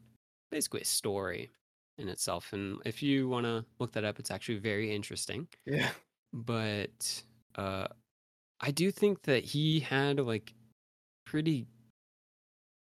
basically 0.50 0.82
a 0.82 0.84
story 0.84 1.50
in 1.98 2.08
itself. 2.08 2.52
And 2.52 2.78
if 2.84 3.02
you 3.02 3.28
want 3.28 3.46
to 3.46 3.64
look 3.78 3.92
that 3.92 4.04
up, 4.04 4.18
it's 4.18 4.30
actually 4.30 4.58
very 4.58 4.94
interesting. 4.94 5.48
yeah, 5.66 5.90
But 6.32 7.22
uh 7.56 7.88
I 8.60 8.70
do 8.70 8.90
think 8.90 9.22
that 9.22 9.44
he 9.44 9.80
had 9.80 10.18
like 10.20 10.54
pretty 11.26 11.66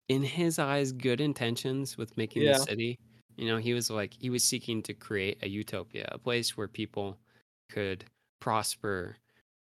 in 0.09 0.23
his 0.23 0.59
eyes 0.59 0.91
good 0.91 1.19
intentions 1.19 1.97
with 1.97 2.15
making 2.17 2.43
Yeah. 2.43 2.51
the 2.51 2.55
city 2.55 2.99
You 3.37 3.47
know, 3.47 3.57
he 3.57 3.73
was 3.73 3.89
like 3.89 4.13
he 4.13 4.29
was 4.29 4.43
seeking 4.45 4.81
to 4.83 4.93
create 4.93 5.39
a 5.43 5.49
utopia, 5.49 6.07
a 6.11 6.17
place 6.17 6.55
where 6.55 6.69
people 6.69 7.17
could 7.69 8.05
prosper 8.39 9.17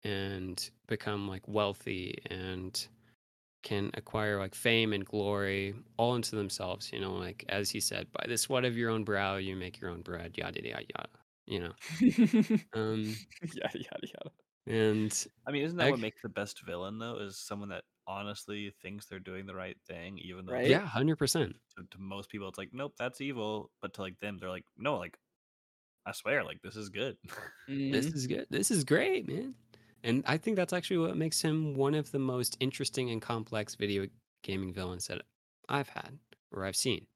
and 0.04 0.70
become 0.86 1.28
like 1.28 1.46
wealthy 1.48 2.18
and 2.30 2.88
can 3.64 3.90
acquire 3.94 4.38
like 4.38 4.54
fame 4.54 4.92
and 4.94 5.04
glory 5.06 5.74
all 5.98 6.14
into 6.16 6.36
themselves, 6.36 6.92
you 6.92 7.00
know, 7.00 7.14
like 7.14 7.44
as 7.50 7.70
he 7.70 7.80
said, 7.80 8.10
by 8.12 8.24
the 8.28 8.38
sweat 8.38 8.64
of 8.64 8.76
your 8.78 8.90
own 8.90 9.04
brow 9.04 9.36
you 9.36 9.56
make 9.56 9.80
your 9.80 9.90
own 9.90 10.02
bread, 10.02 10.38
yada 10.38 10.62
yada 10.64 10.84
yada. 10.96 11.10
You 11.46 11.60
know. 11.60 11.72
Um 12.74 13.18
yada 13.52 13.78
yada 13.78 14.08
yada. 14.08 14.32
And 14.68 15.26
I 15.46 15.50
mean, 15.52 15.62
isn't 15.64 15.76
that 15.78 15.88
I- 15.88 15.90
what 15.90 16.00
makes 16.00 16.22
the 16.22 16.28
best 16.28 16.62
villain 16.64 16.98
though? 16.98 17.18
Is 17.18 17.38
someone 17.38 17.68
that 17.70 17.84
honestly 18.06 18.70
thinks 18.82 19.06
they're 19.06 19.18
doing 19.20 19.46
the 19.46 19.54
right 19.54 19.76
thing, 19.86 20.18
even 20.18 20.46
though 20.46 20.52
Right? 20.54 20.68
yeah, 20.70 20.86
hundred 20.86 21.16
percent. 21.16 21.56
to, 21.76 21.84
to 21.90 21.98
most 21.98 22.30
people 22.30 22.48
it's 22.48 22.58
like, 22.58 22.70
nope, 22.72 22.94
that's 22.98 23.20
evil. 23.20 23.70
But 23.82 23.94
to 23.94 24.02
like 24.02 24.18
them, 24.20 24.38
they're 24.38 24.50
like, 24.50 24.64
no, 24.76 24.96
like 24.98 25.18
I 26.06 26.12
swear, 26.12 26.44
like 26.44 26.62
this 26.62 26.76
is 26.76 26.88
good. 26.90 27.18
This 27.68 28.06
Mhm. 28.06 28.14
is 28.14 28.26
good. 28.26 28.46
This 28.50 28.70
is 28.70 28.84
great, 28.84 29.26
man. 29.28 29.54
And 30.04 30.22
I 30.26 30.38
think 30.38 30.56
that's 30.56 30.72
actually 30.72 30.98
what 30.98 31.16
makes 31.16 31.42
him 31.42 31.74
one 31.74 31.94
of 31.94 32.10
the 32.12 32.18
most 32.18 32.56
interesting 32.60 33.10
and 33.10 33.20
complex 33.20 33.74
video 33.74 34.06
gaming 34.42 34.72
villains 34.72 35.06
that 35.08 35.22
I've 35.68 35.88
had 35.90 36.18
or 36.52 36.64
I've 36.64 36.76
seen. 36.76 37.06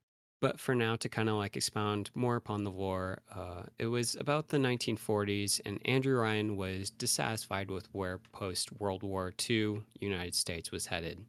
But 0.42 0.58
for 0.58 0.74
now, 0.74 0.96
to 0.96 1.08
kind 1.08 1.28
of 1.28 1.36
like 1.36 1.56
expound 1.56 2.10
more 2.16 2.34
upon 2.34 2.64
the 2.64 2.70
war, 2.72 3.22
uh, 3.32 3.62
it 3.78 3.86
was 3.86 4.16
about 4.16 4.48
the 4.48 4.56
1940s, 4.56 5.60
and 5.64 5.78
Andrew 5.84 6.18
Ryan 6.18 6.56
was 6.56 6.90
dissatisfied 6.90 7.70
with 7.70 7.88
where 7.92 8.18
post 8.32 8.72
World 8.80 9.04
War 9.04 9.32
II 9.48 9.82
United 10.00 10.34
States 10.34 10.72
was 10.72 10.86
headed. 10.86 11.24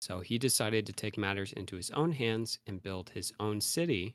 So 0.00 0.20
he 0.20 0.38
decided 0.38 0.86
to 0.86 0.94
take 0.94 1.18
matters 1.18 1.52
into 1.52 1.76
his 1.76 1.90
own 1.90 2.12
hands 2.12 2.58
and 2.66 2.82
build 2.82 3.10
his 3.10 3.30
own 3.38 3.60
city. 3.60 4.14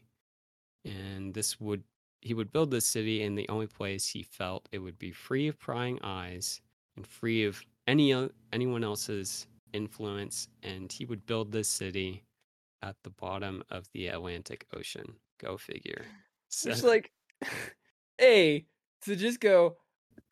And 0.86 1.36
this 1.36 1.62
would 1.62 1.84
he 2.22 2.34
would 2.34 2.52
build 2.52 2.72
this 2.72 2.86
city 2.86 3.22
in 3.22 3.36
the 3.36 3.48
only 3.48 3.68
place 3.68 4.08
he 4.08 4.24
felt 4.24 4.68
it 4.72 4.80
would 4.80 4.98
be 4.98 5.12
free 5.12 5.50
of 5.50 5.60
prying 5.60 6.00
eyes 6.02 6.62
and 6.96 7.06
free 7.06 7.46
of 7.46 7.64
any 7.86 8.12
anyone 8.52 8.84
else's 8.84 9.46
influence 9.74 10.48
and 10.64 10.92
he 10.92 11.06
would 11.06 11.26
build 11.28 11.52
this 11.52 11.68
city 11.70 12.24
at 12.82 12.96
the 13.04 13.10
bottom 13.12 13.64
of 13.70 13.88
the 13.94 14.08
Atlantic 14.08 14.66
Ocean. 14.76 15.16
Go 15.40 15.58
figure. 15.58 16.06
It's 16.48 16.58
So- 16.82 16.88
like, 16.88 17.12
a 18.22 18.66
to 19.04 19.16
just 19.16 19.40
go. 19.40 19.78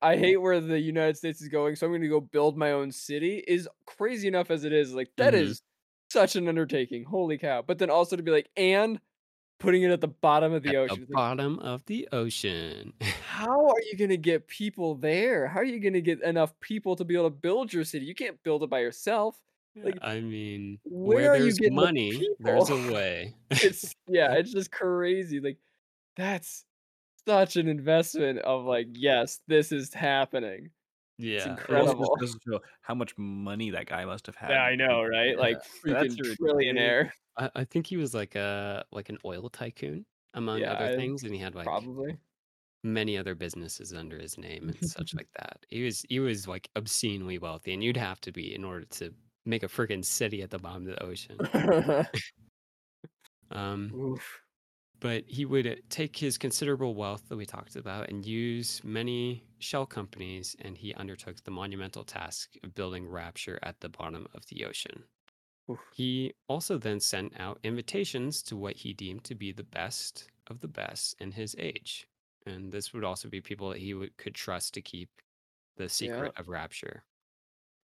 I 0.02 0.16
hate 0.18 0.38
where 0.38 0.60
the 0.62 0.80
United 0.80 1.18
States 1.18 1.42
is 1.42 1.50
going, 1.50 1.76
so 1.76 1.86
I'm 1.86 1.92
going 1.92 2.02
to 2.04 2.08
go 2.08 2.22
build 2.22 2.58
my 2.58 2.72
own 2.72 2.92
city. 2.92 3.44
Is 3.48 3.68
crazy 3.86 4.28
enough 4.28 4.50
as 4.52 4.64
it 4.64 4.72
is. 4.72 4.94
Like 4.94 5.10
that 5.18 5.34
is 5.34 5.60
Mhm. 5.60 5.64
such 6.12 6.36
an 6.36 6.48
undertaking. 6.48 7.04
Holy 7.04 7.38
cow! 7.38 7.62
But 7.62 7.80
then 7.80 7.90
also 7.90 8.16
to 8.16 8.24
be 8.24 8.32
like, 8.32 8.50
and 8.56 9.00
putting 9.60 9.84
it 9.84 9.92
at 9.92 10.00
the 10.00 10.08
bottom 10.08 10.54
of 10.54 10.64
the 10.64 10.70
at 10.70 10.76
ocean. 10.76 10.96
the 10.98 11.02
It's 11.04 11.10
like, 11.12 11.16
bottom 11.16 11.60
of 11.60 11.84
the 11.86 12.08
ocean. 12.14 12.94
how 13.26 13.68
are 13.68 13.82
you 13.92 13.98
going 13.98 14.10
to 14.10 14.18
get 14.18 14.48
people 14.48 14.96
there? 14.96 15.48
How 15.48 15.60
are 15.60 15.66
you 15.66 15.80
going 15.82 15.94
to 15.94 16.02
get 16.02 16.22
enough 16.24 16.58
people 16.62 16.96
to 16.96 17.04
be 17.04 17.16
able 17.16 17.30
to 17.30 17.36
build 17.36 17.74
your 17.74 17.84
city? 17.84 18.06
You 18.06 18.16
can't 18.16 18.42
build 18.44 18.64
it 18.64 18.70
by 18.70 18.80
yourself. 18.80 19.42
Like, 19.84 19.98
I 20.02 20.20
mean, 20.22 20.80
where 20.84 21.18
where, 21.18 21.32
are 21.32 21.36
you 21.38 21.44
there's 21.44 21.58
getting 21.60 21.76
the 21.76 21.82
money, 21.82 22.28
there's 22.40 22.70
a 22.70 22.92
way. 22.92 23.36
It's 23.52 23.96
yeah, 24.08 24.34
it's 24.34 24.52
just 24.52 24.72
crazy. 24.72 25.40
Like 25.40 25.58
that's 26.16 26.66
such 27.28 27.56
an 27.58 27.68
investment 27.68 28.40
of 28.40 28.66
like, 28.66 28.88
yes, 28.94 29.40
this 29.48 29.72
is 29.72 29.94
happening. 29.94 30.70
yeah. 31.18 31.38
It 31.38 31.40
also 31.42 31.50
incredible. 31.52 32.18
just 32.22 32.38
show 32.48 32.60
how 32.82 32.96
much 32.96 33.14
money 33.18 33.70
that 33.72 33.86
guy 33.88 34.06
must 34.06 34.26
have 34.28 34.36
had. 34.36 34.52
Yeah, 34.52 34.64
I 34.64 34.76
know, 34.76 35.04
right? 35.04 35.38
Like 35.38 35.58
freaking 35.86 36.16
trillionaire, 36.40 37.12
I, 37.38 37.50
I 37.56 37.64
think 37.66 37.88
he 37.88 37.98
was 37.98 38.14
like 38.14 38.36
a 38.36 38.86
like 38.92 39.10
an 39.10 39.18
oil 39.26 39.50
tycoon 39.50 40.06
among 40.34 40.60
Yeah, 40.60 40.74
other 40.74 40.86
I- 40.94 40.96
things, 40.96 41.24
and 41.24 41.34
he 41.34 41.40
had 41.40 41.56
like 41.56 41.66
probably. 41.66 42.18
many 42.84 43.18
other 43.18 43.36
businesses 43.36 43.94
under 43.94 44.18
his 44.20 44.38
name 44.38 44.70
and 44.70 44.90
such 44.90 45.14
like 45.18 45.28
that. 45.40 45.58
He 45.70 45.84
was 45.84 46.06
he 46.10 46.20
was 46.20 46.48
like 46.48 46.70
obscenely 46.76 47.38
wealthy, 47.38 47.74
and 47.74 47.84
you'd 47.84 47.98
have 47.98 48.22
to 48.22 48.32
be 48.32 48.54
in 48.56 48.64
order 48.64 48.86
to 48.86 49.14
make 49.46 49.64
a 49.64 49.68
freaking 49.68 50.04
city 50.04 50.42
at 50.42 50.50
the 50.50 50.60
bottom 50.60 50.88
of 50.88 50.96
the 50.96 51.04
ocean. 51.04 51.38
Um, 53.52 53.92
Oof. 53.96 54.42
but 55.00 55.24
he 55.28 55.46
would 55.46 55.82
take 55.90 56.16
his 56.16 56.38
considerable 56.38 56.94
wealth 56.94 57.24
that 57.30 57.36
we 57.36 57.46
talked 57.46 57.76
about 57.76 58.10
and 58.10 58.26
use 58.26 58.82
many 58.84 59.44
shell 59.58 59.86
companies, 59.86 60.56
and 60.62 60.78
he 60.78 60.94
undertook 60.94 61.44
the 61.44 61.52
monumental 61.52 62.04
task 62.04 62.52
of 62.64 62.76
building 62.76 63.08
Rapture 63.08 63.60
at 63.64 63.80
the 63.80 63.90
bottom 63.90 64.28
of 64.36 64.46
the 64.48 64.66
ocean. 64.66 65.04
Oof. 65.70 65.80
He 65.94 66.34
also 66.48 66.78
then 66.78 67.00
sent 67.00 67.40
out 67.40 67.60
invitations 67.64 68.42
to 68.44 68.56
what 68.56 68.76
he 68.76 68.94
deemed 68.94 69.24
to 69.26 69.36
be 69.36 69.52
the 69.52 69.64
best 69.64 70.28
of 70.48 70.60
the 70.60 70.68
best 70.68 71.16
in 71.20 71.32
his 71.32 71.56
age. 71.60 72.08
And 72.46 72.72
this 72.72 72.94
would 72.94 73.04
also 73.04 73.30
be 73.30 73.42
people 73.42 73.70
that 73.70 73.80
he 73.80 73.94
would, 73.94 74.18
could 74.18 74.34
trust 74.34 74.74
to 74.74 74.82
keep 74.82 75.10
the 75.78 75.90
secret 75.90 76.34
of 76.38 76.50
Rapture. 76.50 77.04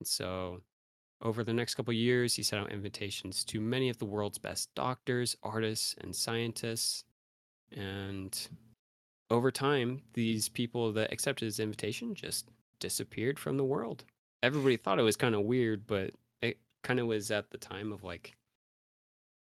And 0.00 0.06
so, 0.06 0.60
over 1.22 1.44
the 1.44 1.52
next 1.54 1.74
couple 1.76 1.92
years, 1.94 2.34
he 2.34 2.42
sent 2.42 2.62
out 2.64 2.72
invitations 2.72 3.44
to 3.46 3.60
many 3.60 3.88
of 3.88 3.98
the 3.98 4.04
world's 4.04 4.38
best 4.38 4.74
doctors, 4.74 5.36
artists, 5.42 5.94
and 6.00 6.14
scientists. 6.14 7.04
And 7.70 8.36
over 9.30 9.50
time, 9.50 10.02
these 10.14 10.48
people 10.48 10.92
that 10.92 11.12
accepted 11.12 11.46
his 11.46 11.60
invitation 11.60 12.14
just 12.14 12.48
disappeared 12.80 13.38
from 13.38 13.56
the 13.56 13.64
world. 13.64 14.04
Everybody 14.42 14.76
thought 14.76 14.98
it 14.98 15.02
was 15.02 15.16
kind 15.16 15.34
of 15.34 15.42
weird, 15.42 15.86
but 15.86 16.12
it 16.42 16.58
kind 16.82 17.00
of 17.00 17.06
was 17.06 17.30
at 17.30 17.50
the 17.50 17.58
time 17.58 17.92
of 17.92 18.02
like, 18.04 18.36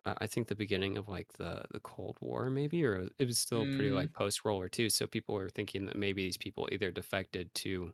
uh, 0.05 0.15
I 0.19 0.27
think 0.27 0.47
the 0.49 0.55
beginning 0.55 0.97
of 0.97 1.09
like 1.09 1.33
the 1.35 1.65
the 1.73 1.81
Cold 1.81 2.17
War, 2.21 2.49
maybe, 2.51 2.85
or 2.85 3.09
it 3.19 3.27
was 3.27 3.39
still 3.39 3.67
pretty 3.67 3.91
Mm. 3.91 3.95
like 3.95 4.13
post 4.13 4.45
World 4.45 4.59
War 4.59 4.69
II. 4.79 4.89
So 4.89 5.07
people 5.07 5.35
were 5.35 5.51
thinking 5.51 5.87
that 5.87 5.97
maybe 5.97 6.23
these 6.23 6.37
people 6.37 6.69
either 6.73 6.91
defected 6.93 7.53
to 7.57 7.93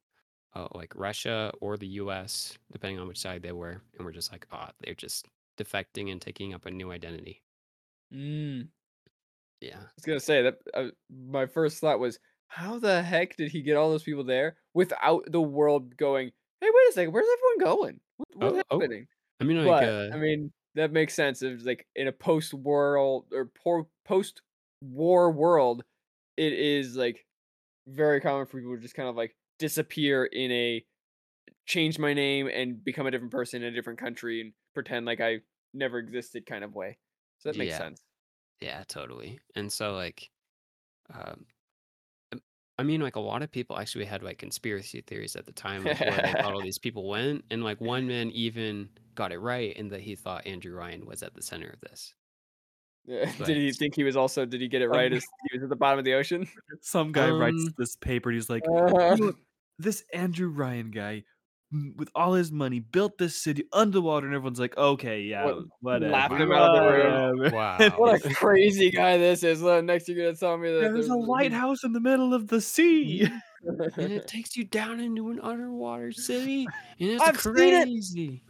uh, 0.54 0.68
like 0.72 0.94
Russia 0.96 1.52
or 1.60 1.76
the 1.76 1.86
U.S., 1.88 2.58
depending 2.72 2.98
on 2.98 3.08
which 3.08 3.18
side 3.18 3.42
they 3.42 3.52
were, 3.52 3.82
and 3.96 4.04
we're 4.04 4.12
just 4.12 4.32
like, 4.32 4.46
ah, 4.52 4.72
they're 4.80 4.94
just 4.94 5.26
defecting 5.58 6.10
and 6.10 6.20
taking 6.20 6.54
up 6.54 6.66
a 6.66 6.70
new 6.70 6.90
identity. 6.92 7.42
Mm. 8.12 8.68
Yeah, 9.60 9.78
I 9.78 9.90
was 9.96 10.04
gonna 10.06 10.20
say 10.20 10.42
that 10.42 10.58
uh, 10.74 10.88
my 11.10 11.46
first 11.46 11.78
thought 11.80 12.00
was, 12.00 12.18
how 12.48 12.78
the 12.78 13.02
heck 13.02 13.36
did 13.36 13.50
he 13.52 13.62
get 13.62 13.76
all 13.76 13.90
those 13.90 14.02
people 14.02 14.24
there 14.24 14.58
without 14.74 15.24
the 15.30 15.40
world 15.40 15.96
going? 15.96 16.32
Hey, 16.60 16.68
wait 16.72 16.88
a 16.90 16.92
second, 16.92 17.12
where's 17.12 17.26
everyone 17.32 17.76
going? 17.76 18.00
What, 18.16 18.28
what's 18.34 18.56
Oh, 18.56 18.62
oh, 18.70 18.80
happening? 18.80 19.06
I 19.40 19.44
mean, 19.44 19.58
like, 19.64 19.80
but 19.80 19.84
uh, 19.88 20.10
I 20.12 20.16
mean, 20.18 20.52
that 20.74 20.92
makes 20.92 21.14
sense. 21.14 21.42
It's 21.42 21.64
like 21.64 21.86
in 21.94 22.08
a 22.08 22.12
post-world 22.12 23.26
or 23.32 23.46
poor 23.46 23.88
post-war 24.04 25.30
world, 25.32 25.84
it 26.36 26.52
is 26.52 26.96
like 26.96 27.26
very 27.88 28.20
common 28.20 28.46
for 28.46 28.58
people 28.58 28.76
to 28.76 28.82
just 28.82 28.94
kind 28.94 29.08
of 29.08 29.16
like 29.16 29.36
disappear 29.62 30.24
in 30.24 30.50
a 30.50 30.84
change 31.66 31.96
my 31.98 32.12
name 32.12 32.48
and 32.52 32.82
become 32.82 33.06
a 33.06 33.10
different 33.12 33.30
person 33.32 33.62
in 33.62 33.72
a 33.72 33.74
different 33.76 33.98
country 34.00 34.40
and 34.40 34.52
pretend 34.74 35.06
like 35.06 35.20
I 35.20 35.38
never 35.72 35.98
existed 35.98 36.44
kind 36.46 36.64
of 36.64 36.74
way. 36.74 36.98
So 37.38 37.48
that 37.50 37.56
makes 37.56 37.70
Yeah. 37.70 37.78
sense. 37.78 38.02
Yeah, 38.60 38.82
totally. 38.88 39.38
And 39.54 39.72
so 39.72 39.94
like 39.94 40.28
um 41.14 41.46
um, 42.32 42.40
I 42.78 42.82
mean 42.82 43.00
like 43.00 43.14
a 43.16 43.20
lot 43.20 43.42
of 43.42 43.50
people 43.52 43.78
actually 43.78 44.04
had 44.06 44.22
like 44.24 44.38
conspiracy 44.38 45.00
theories 45.02 45.36
at 45.36 45.46
the 45.46 45.52
time 45.52 45.86
of 45.86 45.98
where 46.00 46.20
they 46.22 46.32
thought 46.32 46.52
all 46.54 46.62
these 46.62 46.78
people 46.86 47.08
went 47.08 47.44
and 47.50 47.62
like 47.62 47.80
one 47.80 48.06
man 48.08 48.30
even 48.32 48.88
got 49.14 49.30
it 49.32 49.38
right 49.38 49.76
in 49.76 49.88
that 49.90 50.00
he 50.00 50.16
thought 50.16 50.46
Andrew 50.46 50.74
Ryan 50.76 51.06
was 51.06 51.22
at 51.22 51.34
the 51.34 51.42
center 51.42 51.68
of 51.70 51.80
this. 51.80 52.12
Yeah. 53.04 53.30
But- 53.38 53.46
Did 53.46 53.56
he 53.56 53.72
think 53.72 53.94
he 53.96 54.04
was 54.04 54.16
also? 54.16 54.44
Did 54.46 54.60
he 54.60 54.68
get 54.68 54.80
it 54.82 54.86
Um, 54.86 54.92
right? 54.92 55.12
As 55.12 55.24
he 55.50 55.56
was 55.58 55.62
at 55.64 55.68
the 55.68 55.76
bottom 55.76 55.98
of 55.98 56.04
the 56.04 56.14
ocean. 56.14 56.46
Some 56.82 57.10
guy 57.12 57.30
writes 57.30 57.56
Um, 57.66 57.74
this 57.78 57.96
paper 57.96 58.30
and 58.30 58.36
he's 58.36 58.48
like, 58.50 58.62
Uh, 58.68 59.16
"You 59.16 59.26
know, 59.26 59.32
this 59.82 60.04
Andrew 60.12 60.48
Ryan 60.48 60.90
guy, 60.90 61.24
mm, 61.74 61.96
with 61.96 62.08
all 62.14 62.34
his 62.34 62.50
money, 62.52 62.78
built 62.80 63.18
this 63.18 63.36
city 63.36 63.64
underwater, 63.72 64.26
and 64.26 64.34
everyone's 64.34 64.60
like, 64.60 64.76
okay, 64.76 65.22
yeah, 65.22 65.44
What- 65.46 65.64
whatever. 65.80 66.12
laughed 66.12 66.34
him 66.40 66.52
out 66.52 66.76
of 66.76 66.84
the 66.84 67.42
room. 67.42 67.52
Wow. 67.52 67.78
what 67.96 68.24
a 68.24 68.34
crazy 68.34 68.90
guy 68.90 69.18
this 69.18 69.42
is. 69.42 69.62
Next, 69.62 70.08
you're 70.08 70.16
gonna 70.16 70.36
tell 70.36 70.56
me 70.56 70.70
that 70.72 70.82
Yeah, 70.82 70.88
there's 70.88 71.08
a 71.08 71.14
lighthouse 71.14 71.84
in 71.84 71.92
the 71.92 72.00
middle 72.00 72.32
of 72.34 72.48
the 72.48 72.60
sea. 72.60 73.28
and 73.96 74.12
it 74.12 74.26
takes 74.26 74.56
you 74.56 74.64
down 74.64 74.98
into 75.00 75.30
an 75.30 75.38
underwater 75.40 76.10
city 76.10 76.66
and 76.98 77.10
it's 77.10 77.22
I've 77.22 77.40
seen 77.40 77.54
it! 77.58 77.84
crazy. 77.84 78.42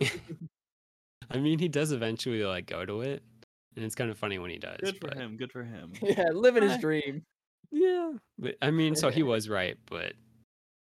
I 1.30 1.38
mean 1.38 1.58
he 1.58 1.68
does 1.68 1.92
eventually 1.92 2.42
like 2.44 2.64
go 2.66 2.84
to 2.86 3.02
it 3.02 3.22
and 3.76 3.84
it's 3.84 3.94
kind 3.94 4.10
of 4.10 4.16
funny 4.18 4.38
when 4.38 4.50
he 4.50 4.58
does. 4.58 4.78
Good 4.82 4.98
for 5.00 5.08
but- 5.08 5.18
him. 5.18 5.36
Good 5.36 5.52
for 5.52 5.64
him. 5.64 5.92
yeah, 6.02 6.30
living 6.32 6.62
his 6.62 6.78
dream. 6.78 7.24
Yeah. 7.70 8.12
But 8.38 8.56
I 8.62 8.70
mean 8.70 8.94
so 8.96 9.10
he 9.10 9.22
was 9.22 9.48
right, 9.50 9.76
but 9.90 10.14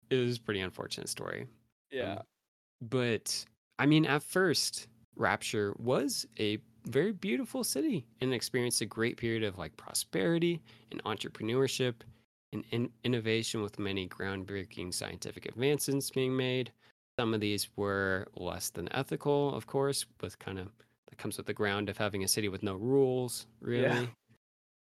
it 0.10 0.16
was 0.16 0.38
a 0.38 0.42
pretty 0.42 0.62
unfortunate 0.62 1.10
story. 1.10 1.48
Yeah. 1.92 2.22
But 2.82 3.46
I 3.78 3.86
mean, 3.86 4.06
at 4.06 4.24
first, 4.24 4.88
Rapture 5.16 5.76
was 5.78 6.26
a 6.40 6.60
very 6.86 7.12
beautiful 7.12 7.64
city 7.64 8.06
and 8.22 8.34
experienced 8.34 8.82
a 8.82 8.86
great 8.86 9.18
period 9.18 9.44
of 9.44 9.58
like 9.58 9.76
prosperity 9.78 10.62
and 10.92 11.04
entrepreneurship 11.04 11.96
and 12.54 12.64
in- 12.72 12.92
innovation 13.04 13.62
with 13.62 13.80
many 13.80 14.08
groundbreaking 14.08 14.94
scientific 14.94 15.46
advancements 15.46 16.10
being 16.10 16.36
made. 16.36 16.72
Some 17.20 17.34
of 17.34 17.42
these 17.42 17.70
were 17.76 18.28
less 18.36 18.70
than 18.70 18.92
ethical, 18.94 19.54
of 19.54 19.68
course, 19.68 20.06
with 20.22 20.40
kind 20.40 20.58
of 20.58 20.70
that 21.10 21.18
comes 21.18 21.38
with 21.38 21.48
the 21.48 21.54
ground 21.54 21.90
of 21.90 21.98
having 21.98 22.24
a 22.24 22.28
city 22.28 22.48
with 22.50 22.64
no 22.64 22.76
rules, 22.76 23.46
really. 23.62 24.10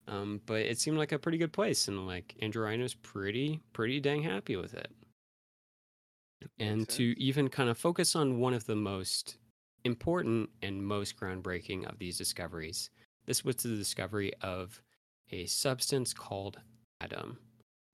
Um, 0.07 0.41
but 0.45 0.61
it 0.61 0.79
seemed 0.79 0.97
like 0.97 1.11
a 1.11 1.19
pretty 1.19 1.37
good 1.37 1.53
place, 1.53 1.87
and 1.87 2.05
like 2.07 2.35
Andrew 2.41 2.63
Ryan 2.63 2.81
was 2.81 2.93
pretty 2.95 3.59
pretty 3.73 3.99
dang 3.99 4.23
happy 4.23 4.55
with 4.55 4.73
it. 4.73 4.91
And 6.59 6.87
to 6.89 7.19
even 7.19 7.49
kind 7.49 7.69
of 7.69 7.77
focus 7.77 8.15
on 8.15 8.39
one 8.39 8.53
of 8.53 8.65
the 8.65 8.75
most 8.75 9.37
important 9.83 10.49
and 10.61 10.85
most 10.85 11.17
groundbreaking 11.17 11.89
of 11.89 11.99
these 11.99 12.17
discoveries, 12.17 12.89
this 13.25 13.43
was 13.43 13.57
the 13.57 13.69
discovery 13.69 14.33
of 14.41 14.81
a 15.31 15.45
substance 15.45 16.13
called 16.13 16.59
Adam. 17.01 17.37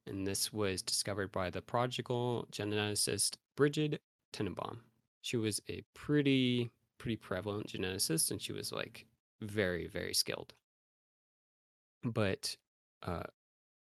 And 0.07 0.25
this 0.25 0.51
was 0.51 0.81
discovered 0.81 1.31
by 1.31 1.49
the 1.49 1.61
prodigal 1.61 2.47
geneticist 2.51 3.37
Brigid 3.55 3.99
Tenenbaum. 4.33 4.79
She 5.21 5.37
was 5.37 5.61
a 5.69 5.83
pretty, 5.93 6.71
pretty 6.97 7.17
prevalent 7.17 7.67
geneticist, 7.67 8.31
and 8.31 8.41
she 8.41 8.51
was 8.51 8.71
like 8.71 9.05
very, 9.41 9.87
very 9.87 10.13
skilled. 10.13 10.53
But 12.03 12.55
uh, 13.03 13.23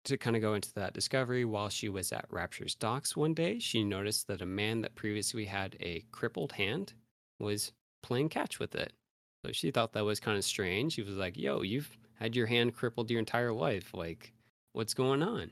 to 0.04 0.16
kind 0.18 0.36
of 0.36 0.42
go 0.42 0.54
into 0.54 0.72
that 0.74 0.94
discovery, 0.94 1.44
while 1.44 1.68
she 1.68 1.88
was 1.88 2.12
at 2.12 2.26
Rapture's 2.30 2.74
docks 2.74 3.16
one 3.16 3.34
day, 3.34 3.58
she 3.58 3.84
noticed 3.84 4.28
that 4.28 4.42
a 4.42 4.46
man 4.46 4.82
that 4.82 4.94
previously 4.94 5.46
had 5.46 5.76
a 5.80 6.04
crippled 6.12 6.52
hand 6.52 6.92
was 7.40 7.72
playing 8.02 8.28
catch 8.28 8.58
with 8.58 8.74
it. 8.74 8.92
So 9.44 9.52
she 9.52 9.70
thought 9.70 9.92
that 9.92 10.04
was 10.04 10.20
kind 10.20 10.38
of 10.38 10.44
strange. 10.44 10.94
She 10.94 11.02
was 11.02 11.16
like, 11.16 11.36
Yo, 11.36 11.62
you've 11.62 11.96
had 12.14 12.36
your 12.36 12.46
hand 12.46 12.74
crippled 12.74 13.10
your 13.10 13.18
entire 13.18 13.52
life. 13.52 13.92
Like, 13.94 14.32
what's 14.72 14.94
going 14.94 15.22
on? 15.22 15.50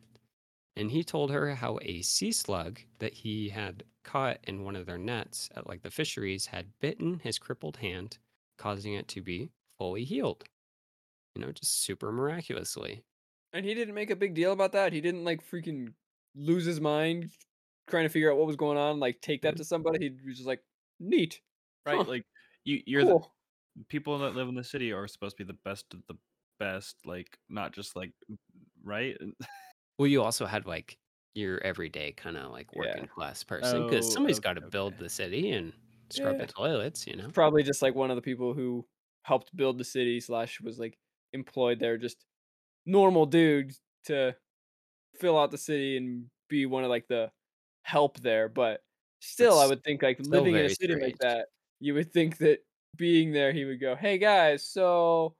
And 0.76 0.90
he 0.90 1.04
told 1.04 1.30
her 1.30 1.54
how 1.54 1.78
a 1.82 2.02
sea 2.02 2.32
slug 2.32 2.80
that 2.98 3.12
he 3.12 3.50
had 3.50 3.84
caught 4.04 4.38
in 4.44 4.64
one 4.64 4.76
of 4.76 4.86
their 4.86 4.98
nets 4.98 5.50
at 5.54 5.68
like 5.68 5.82
the 5.82 5.90
fisheries 5.90 6.46
had 6.46 6.66
bitten 6.80 7.20
his 7.22 7.38
crippled 7.38 7.76
hand, 7.76 8.18
causing 8.58 8.94
it 8.94 9.08
to 9.08 9.20
be 9.20 9.50
fully 9.78 10.04
healed. 10.04 10.44
You 11.34 11.42
know, 11.42 11.52
just 11.52 11.82
super 11.82 12.12
miraculously. 12.12 13.02
And 13.52 13.64
he 13.66 13.74
didn't 13.74 13.94
make 13.94 14.10
a 14.10 14.16
big 14.16 14.34
deal 14.34 14.52
about 14.52 14.72
that. 14.72 14.92
He 14.92 15.00
didn't 15.00 15.24
like 15.24 15.40
freaking 15.48 15.92
lose 16.34 16.64
his 16.64 16.80
mind 16.80 17.30
trying 17.88 18.04
to 18.04 18.08
figure 18.08 18.30
out 18.30 18.38
what 18.38 18.46
was 18.46 18.56
going 18.56 18.78
on. 18.78 18.98
Like 19.00 19.20
take 19.20 19.42
that 19.42 19.50
mm-hmm. 19.54 19.58
to 19.58 19.64
somebody. 19.64 19.98
He 19.98 20.26
was 20.26 20.36
just 20.36 20.46
like, 20.48 20.60
neat, 21.00 21.40
Right? 21.86 21.96
Huh, 21.98 22.04
Like 22.08 22.24
you 22.64 22.80
you're 22.86 23.02
cool. 23.04 23.32
the 23.76 23.84
people 23.88 24.18
that 24.20 24.34
live 24.34 24.48
in 24.48 24.54
the 24.54 24.64
city 24.64 24.92
are 24.92 25.06
supposed 25.08 25.36
to 25.36 25.44
be 25.44 25.46
the 25.52 25.58
best 25.64 25.86
of 25.92 26.00
the 26.08 26.14
best, 26.58 26.96
like 27.04 27.38
not 27.48 27.72
just 27.72 27.96
like 27.96 28.12
right? 28.84 29.16
Well, 29.98 30.08
you 30.08 30.22
also 30.22 30.46
had 30.46 30.66
like 30.66 30.96
your 31.34 31.62
everyday 31.62 32.12
kind 32.12 32.36
of 32.36 32.50
like 32.50 32.68
Yeah. 32.72 32.78
working 32.80 33.06
class 33.06 33.44
person 33.44 33.84
because 33.84 34.06
Oh, 34.08 34.10
somebody's 34.10 34.38
okay, 34.38 34.54
got 34.54 34.54
to 34.54 34.68
build 34.68 34.94
okay. 34.94 35.02
the 35.04 35.08
city 35.08 35.50
and 35.50 35.72
scrub 36.10 36.36
Yeah. 36.38 36.46
the 36.46 36.52
toilets, 36.52 37.06
you 37.06 37.14
know? 37.16 37.28
Probably 37.28 37.62
just 37.62 37.82
like 37.82 37.94
one 37.94 38.10
of 38.10 38.16
the 38.16 38.22
people 38.22 38.54
who 38.54 38.86
helped 39.22 39.54
build 39.54 39.78
the 39.78 39.84
city 39.84 40.18
slash 40.18 40.60
was 40.60 40.78
like 40.78 40.98
employed 41.34 41.78
there, 41.78 41.98
just 41.98 42.24
normal 42.86 43.26
dude 43.26 43.72
to 44.04 44.34
fill 45.20 45.38
out 45.38 45.50
the 45.50 45.58
city 45.58 45.96
and 45.96 46.26
be 46.48 46.66
one 46.66 46.84
of 46.84 46.90
like 46.90 47.06
the 47.08 47.30
help 47.84 48.18
there. 48.20 48.48
But 48.48 48.82
still, 49.20 49.58
I 49.58 49.66
would 49.66 49.84
think 49.84 50.02
like 50.02 50.18
living 50.20 50.56
in 50.56 50.66
a 50.66 50.70
city 50.70 50.96
like 50.96 51.18
that, 51.18 51.48
you 51.80 51.94
would 51.94 52.12
think 52.12 52.38
that 52.38 52.60
being 52.96 53.32
there, 53.32 53.52
he 53.52 53.64
would 53.64 53.80
go, 53.80 53.96
"Hey 53.96 54.18
guys, 54.18 54.64
so 54.66 55.36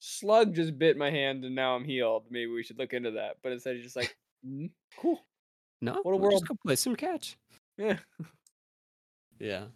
slug 0.00 0.54
just 0.54 0.78
bit 0.78 0.96
my 0.96 1.10
hand 1.10 1.44
and 1.44 1.54
now 1.54 1.76
I'm 1.76 1.84
healed. 1.84 2.26
Maybe 2.30 2.50
we 2.52 2.62
should 2.64 2.78
look 2.78 2.92
into 2.94 3.12
that." 3.12 3.36
But 3.42 3.52
instead, 3.52 3.76
he's 3.76 3.84
just 3.84 3.96
like, 3.96 4.16
"Mm, 4.46 4.70
"Cool, 4.98 5.26
No, 5.80 6.00
what 6.02 6.12
a 6.14 6.16
we'll 6.16 6.30
just 6.30 6.44
world." 6.44 6.48
go 6.48 6.56
play 6.64 6.76
some 6.76 6.96
catch. 6.96 7.36
Yeah. 7.78 7.98
Yeah. 9.38 9.66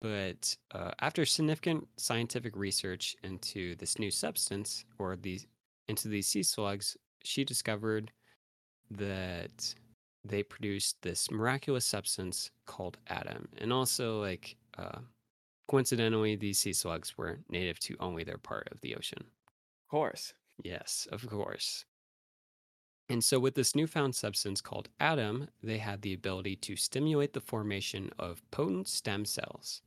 But 0.00 0.56
uh, 0.72 0.92
after 1.00 1.24
significant 1.24 1.88
scientific 1.96 2.56
research 2.56 3.16
into 3.22 3.74
this 3.76 3.98
new 3.98 4.10
substance 4.10 4.84
or 4.98 5.16
these 5.16 5.46
into 5.88 6.08
these 6.08 6.28
sea 6.28 6.42
slugs, 6.42 6.96
she 7.22 7.44
discovered 7.44 8.10
that 8.90 9.74
they 10.24 10.42
produced 10.42 10.96
this 11.02 11.30
miraculous 11.30 11.84
substance 11.84 12.50
called 12.66 12.96
Adam. 13.08 13.48
And 13.58 13.72
also, 13.72 14.20
like, 14.20 14.56
uh, 14.78 15.00
coincidentally, 15.68 16.36
these 16.36 16.58
sea 16.58 16.72
slugs 16.72 17.16
were 17.18 17.38
native 17.48 17.78
to 17.80 17.96
only 18.00 18.24
their 18.24 18.38
part 18.38 18.68
of 18.72 18.80
the 18.80 18.94
ocean. 18.96 19.22
Of 19.22 19.90
course. 19.90 20.34
Yes, 20.62 21.06
of 21.10 21.26
course. 21.28 21.84
And 23.10 23.22
so, 23.22 23.38
with 23.38 23.54
this 23.54 23.74
newfound 23.74 24.14
substance 24.14 24.62
called 24.62 24.88
Adam, 24.98 25.48
they 25.62 25.78
had 25.78 26.00
the 26.00 26.14
ability 26.14 26.56
to 26.56 26.76
stimulate 26.76 27.34
the 27.34 27.40
formation 27.40 28.10
of 28.18 28.42
potent 28.50 28.88
stem 28.88 29.26
cells. 29.26 29.82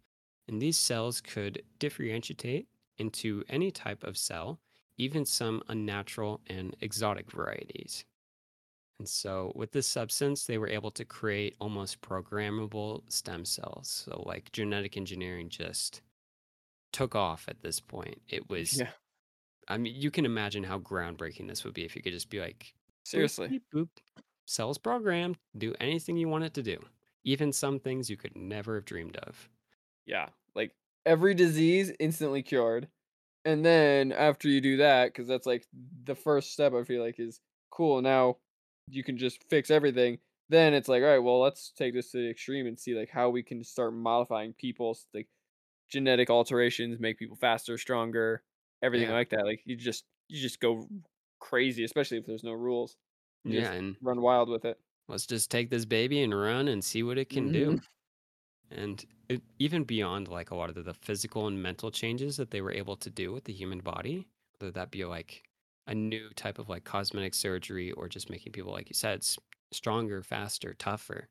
And 0.48 0.62
these 0.62 0.78
cells 0.78 1.20
could 1.20 1.64
differentiate 1.80 2.68
into 3.00 3.44
any 3.50 3.72
type 3.72 4.04
of 4.04 4.18
cell, 4.18 4.60
even 4.98 5.26
some 5.26 5.64
unnatural 5.70 6.42
and 6.48 6.76
exotic 6.82 7.32
varieties. 7.32 8.06
And 9.00 9.08
so, 9.10 9.52
with 9.56 9.72
this 9.74 9.88
substance, 9.88 10.46
they 10.46 10.58
were 10.58 10.68
able 10.70 10.92
to 10.92 11.06
create 11.06 11.56
almost 11.60 12.02
programmable 12.02 13.10
stem 13.12 13.46
cells. 13.46 13.90
So, 13.90 14.24
like 14.26 14.52
genetic 14.52 14.98
engineering 14.98 15.50
just 15.50 16.02
took 16.94 17.16
off 17.16 17.48
at 17.50 17.62
this 17.62 17.80
point. 17.82 18.22
It 18.28 18.50
was, 18.50 18.84
Yeah. 18.84 18.94
I 19.70 19.78
mean, 19.78 19.96
you 19.96 20.12
can 20.12 20.26
imagine 20.26 20.64
how 20.64 20.80
groundbreaking 20.80 21.48
this 21.48 21.64
would 21.66 21.74
be 21.76 21.86
if 21.86 21.96
you 21.96 22.02
could 22.04 22.14
just 22.14 22.30
be 22.30 22.40
like, 22.42 22.76
Seriously. 23.04 23.50
beep, 23.50 23.64
boop, 23.74 23.90
cells 24.48 24.78
programmed, 24.80 25.38
do 25.58 25.76
anything 25.80 26.18
you 26.18 26.30
want 26.30 26.46
it 26.46 26.54
to 26.56 26.64
do, 26.64 26.80
even 27.26 27.54
some 27.54 27.80
things 27.80 28.10
you 28.10 28.18
could 28.18 28.36
never 28.38 28.76
have 28.76 28.86
dreamed 28.86 29.18
of. 29.18 29.50
Yeah. 30.06 30.30
Like 30.56 30.74
every 31.06 31.34
disease 31.34 31.92
instantly 32.00 32.44
cured. 32.44 32.90
And 33.48 33.66
then 33.66 34.12
after 34.12 34.50
you 34.50 34.60
do 34.60 34.78
that, 34.78 35.06
because 35.14 35.26
that's 35.28 35.48
like 35.48 35.66
the 36.04 36.16
first 36.16 36.52
step, 36.52 36.74
I 36.74 36.84
feel 36.84 37.02
like 37.02 37.18
is 37.18 37.40
cool. 37.72 38.02
Now 38.02 38.38
you 38.90 39.04
can 39.06 39.18
just 39.18 39.44
fix 39.50 39.72
everything. 39.72 40.20
Then 40.50 40.74
it's 40.74 40.90
like, 40.90 41.02
all 41.02 41.10
right, 41.10 41.20
well, 41.20 41.40
let's 41.40 41.72
take 41.72 41.94
this 41.94 42.12
to 42.12 42.18
the 42.18 42.30
extreme 42.30 42.68
and 42.68 42.78
see 42.78 42.94
like 42.94 43.10
how 43.10 43.30
we 43.30 43.44
can 43.44 43.64
start 43.64 43.94
modifying 43.94 44.54
people's 44.54 45.08
like 45.14 45.30
genetic 45.90 46.30
alterations, 46.30 47.00
make 47.00 47.18
people 47.20 47.38
faster, 47.38 47.78
stronger, 47.78 48.44
everything 48.84 49.10
Yeah. 49.10 49.16
like 49.16 49.30
that. 49.30 49.46
Like 49.46 49.62
you 49.66 49.78
just 49.78 50.06
you 50.28 50.42
just 50.42 50.60
go 50.60 50.90
crazy, 51.40 51.86
especially 51.86 52.18
if 52.18 52.26
there's 52.26 52.44
no 52.44 52.54
rules. 52.54 52.98
You 53.48 53.60
Yeah. 53.60 53.62
just 53.62 53.74
And 53.74 53.98
run 54.02 54.22
wild 54.22 54.50
with 54.50 54.66
it. 54.66 54.80
let's 55.08 55.26
just 55.26 55.52
take 55.52 55.70
this 55.70 55.86
baby 55.86 56.22
and 56.24 56.38
run 56.38 56.68
and 56.68 56.84
see 56.84 57.04
what 57.04 57.18
it 57.18 57.30
can 57.30 57.50
mm-hmm. 57.52 57.52
do. 57.52 57.82
And 58.72 59.04
it, 59.30 59.42
even 59.60 59.84
beyond 59.84 60.28
like 60.28 60.52
a 60.52 60.56
lot 60.56 60.70
of 60.70 60.76
the, 60.76 60.84
the 60.84 60.94
physical 60.94 61.48
and 61.48 61.62
mental 61.62 61.92
changes 61.92 62.38
that 62.38 62.52
they 62.52 62.62
were 62.62 62.72
able 62.72 62.98
to 62.98 63.10
do 63.10 63.32
with 63.32 63.46
the 63.46 63.54
human 63.54 63.80
body, 63.80 64.28
whether 64.60 64.72
that 64.72 64.92
be 64.92 65.06
like 65.06 65.44
a 65.88 65.96
new 65.96 66.30
type 66.36 66.60
of 66.60 66.70
like 66.70 66.84
cosmetic 66.84 67.34
surgery 67.34 67.92
or 67.94 68.10
just 68.10 68.30
making 68.30 68.52
people, 68.52 68.74
like 68.74 68.90
you 68.90 68.94
said, 68.94 69.26
stronger, 69.72 70.22
faster, 70.22 70.74
tougher, 70.74 71.30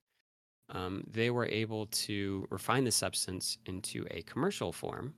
um, 0.70 1.04
they 1.06 1.30
were 1.30 1.46
able 1.46 1.86
to 1.86 2.46
refine 2.50 2.84
the 2.84 2.90
substance 2.90 3.58
into 3.66 4.06
a 4.10 4.22
commercial 4.22 4.72
form. 4.72 5.14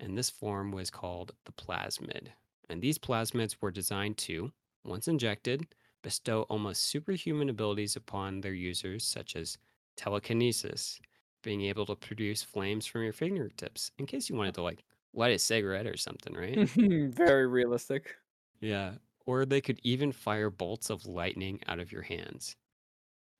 And 0.00 0.18
this 0.18 0.30
form 0.30 0.72
was 0.72 0.90
called 0.90 1.32
the 1.44 1.52
plasmid. 1.52 2.28
And 2.68 2.82
these 2.82 2.98
plasmids 2.98 3.56
were 3.60 3.70
designed 3.70 4.16
to, 4.18 4.50
once 4.84 5.06
injected, 5.06 5.66
bestow 6.02 6.42
almost 6.42 6.88
superhuman 6.88 7.48
abilities 7.48 7.94
upon 7.94 8.40
their 8.40 8.54
users, 8.54 9.04
such 9.04 9.36
as 9.36 9.58
telekinesis, 9.96 11.00
being 11.42 11.62
able 11.62 11.86
to 11.86 11.94
produce 11.96 12.42
flames 12.42 12.86
from 12.86 13.02
your 13.02 13.12
fingertips 13.12 13.90
in 13.98 14.06
case 14.06 14.28
you 14.28 14.36
wanted 14.36 14.54
to 14.54 14.62
like 14.62 14.84
light 15.14 15.34
a 15.34 15.38
cigarette 15.38 15.86
or 15.86 15.96
something, 15.96 16.34
right? 16.34 16.68
Very 16.70 17.46
realistic. 17.46 18.16
yeah. 18.60 18.92
Or 19.24 19.44
they 19.44 19.60
could 19.60 19.78
even 19.84 20.10
fire 20.10 20.50
bolts 20.50 20.90
of 20.90 21.06
lightning 21.06 21.60
out 21.68 21.78
of 21.78 21.92
your 21.92 22.02
hands. 22.02 22.56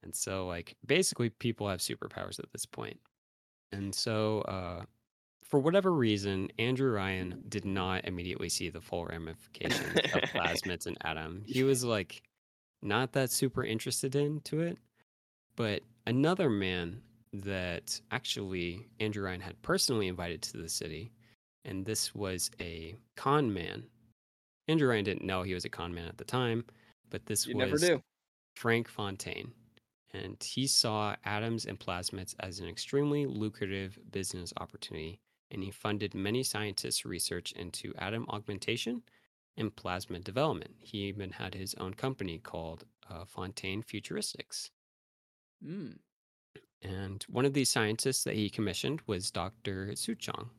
And 0.04 0.14
so, 0.14 0.46
like, 0.46 0.76
basically, 0.86 1.28
people 1.30 1.68
have 1.68 1.80
superpowers 1.80 2.38
at 2.38 2.52
this 2.52 2.64
point. 2.64 3.00
And 3.72 3.92
so, 3.92 4.42
uh, 4.42 4.84
for 5.42 5.58
whatever 5.58 5.92
reason, 5.92 6.50
Andrew 6.58 6.92
Ryan 6.92 7.42
did 7.48 7.64
not 7.64 8.04
immediately 8.04 8.48
see 8.48 8.68
the 8.68 8.80
full 8.80 9.06
ramifications 9.06 9.96
of 10.14 10.22
plasmids 10.30 10.86
and 10.86 10.96
Adam. 11.02 11.42
He 11.46 11.64
was 11.64 11.84
like 11.84 12.22
not 12.80 13.12
that 13.12 13.30
super 13.30 13.64
interested 13.64 14.14
into 14.14 14.60
it. 14.60 14.78
But 15.56 15.82
another 16.06 16.48
man 16.48 17.02
that 17.32 18.00
actually 18.10 18.86
Andrew 19.00 19.24
Ryan 19.24 19.40
had 19.40 19.60
personally 19.62 20.08
invited 20.08 20.42
to 20.42 20.58
the 20.58 20.68
city, 20.68 21.12
and 21.64 21.84
this 21.84 22.14
was 22.14 22.50
a 22.60 22.94
con 23.16 23.52
man. 23.52 23.84
Andrew 24.68 24.88
Ryan 24.88 25.04
didn't 25.04 25.26
know 25.26 25.42
he 25.42 25.54
was 25.54 25.64
a 25.64 25.70
con 25.70 25.94
man 25.94 26.08
at 26.08 26.18
the 26.18 26.24
time, 26.24 26.64
but 27.10 27.26
this 27.26 27.46
You 27.46 27.56
was. 27.56 27.90
Frank 28.54 28.88
Fontaine. 28.88 29.52
And 30.14 30.42
he 30.42 30.66
saw 30.66 31.16
Adams 31.24 31.64
and 31.64 31.80
plasmids 31.80 32.34
as 32.40 32.60
an 32.60 32.68
extremely 32.68 33.24
lucrative 33.24 33.98
business 34.10 34.52
opportunity, 34.58 35.20
and 35.50 35.62
he 35.62 35.70
funded 35.70 36.14
many 36.14 36.42
scientists' 36.42 37.06
research 37.06 37.52
into 37.52 37.94
Adam 37.96 38.26
augmentation 38.28 39.02
and 39.56 39.74
plasmid 39.74 40.24
development. 40.24 40.74
He 40.80 40.98
even 41.04 41.30
had 41.30 41.54
his 41.54 41.74
own 41.76 41.94
company 41.94 42.38
called 42.38 42.84
uh, 43.10 43.24
Fontaine 43.24 43.82
Futuristics. 43.82 44.70
Mm. 45.64 45.96
And 46.82 47.22
one 47.24 47.44
of 47.46 47.54
these 47.54 47.70
scientists 47.70 48.24
that 48.24 48.34
he 48.34 48.50
commissioned 48.50 49.00
was 49.06 49.30
Dr. 49.30 49.88
Suchong. 49.94 50.50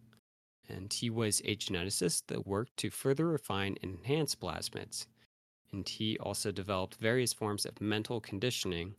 And 0.69 0.91
he 0.93 1.09
was 1.09 1.41
a 1.45 1.55
geneticist 1.55 2.27
that 2.27 2.47
worked 2.47 2.77
to 2.77 2.89
further 2.89 3.27
refine 3.27 3.77
and 3.83 3.95
enhance 3.95 4.35
plasmids. 4.35 5.07
and 5.71 5.87
he 5.89 6.17
also 6.19 6.51
developed 6.51 6.95
various 6.97 7.33
forms 7.33 7.65
of 7.65 7.81
mental 7.81 8.21
conditioning, 8.21 8.95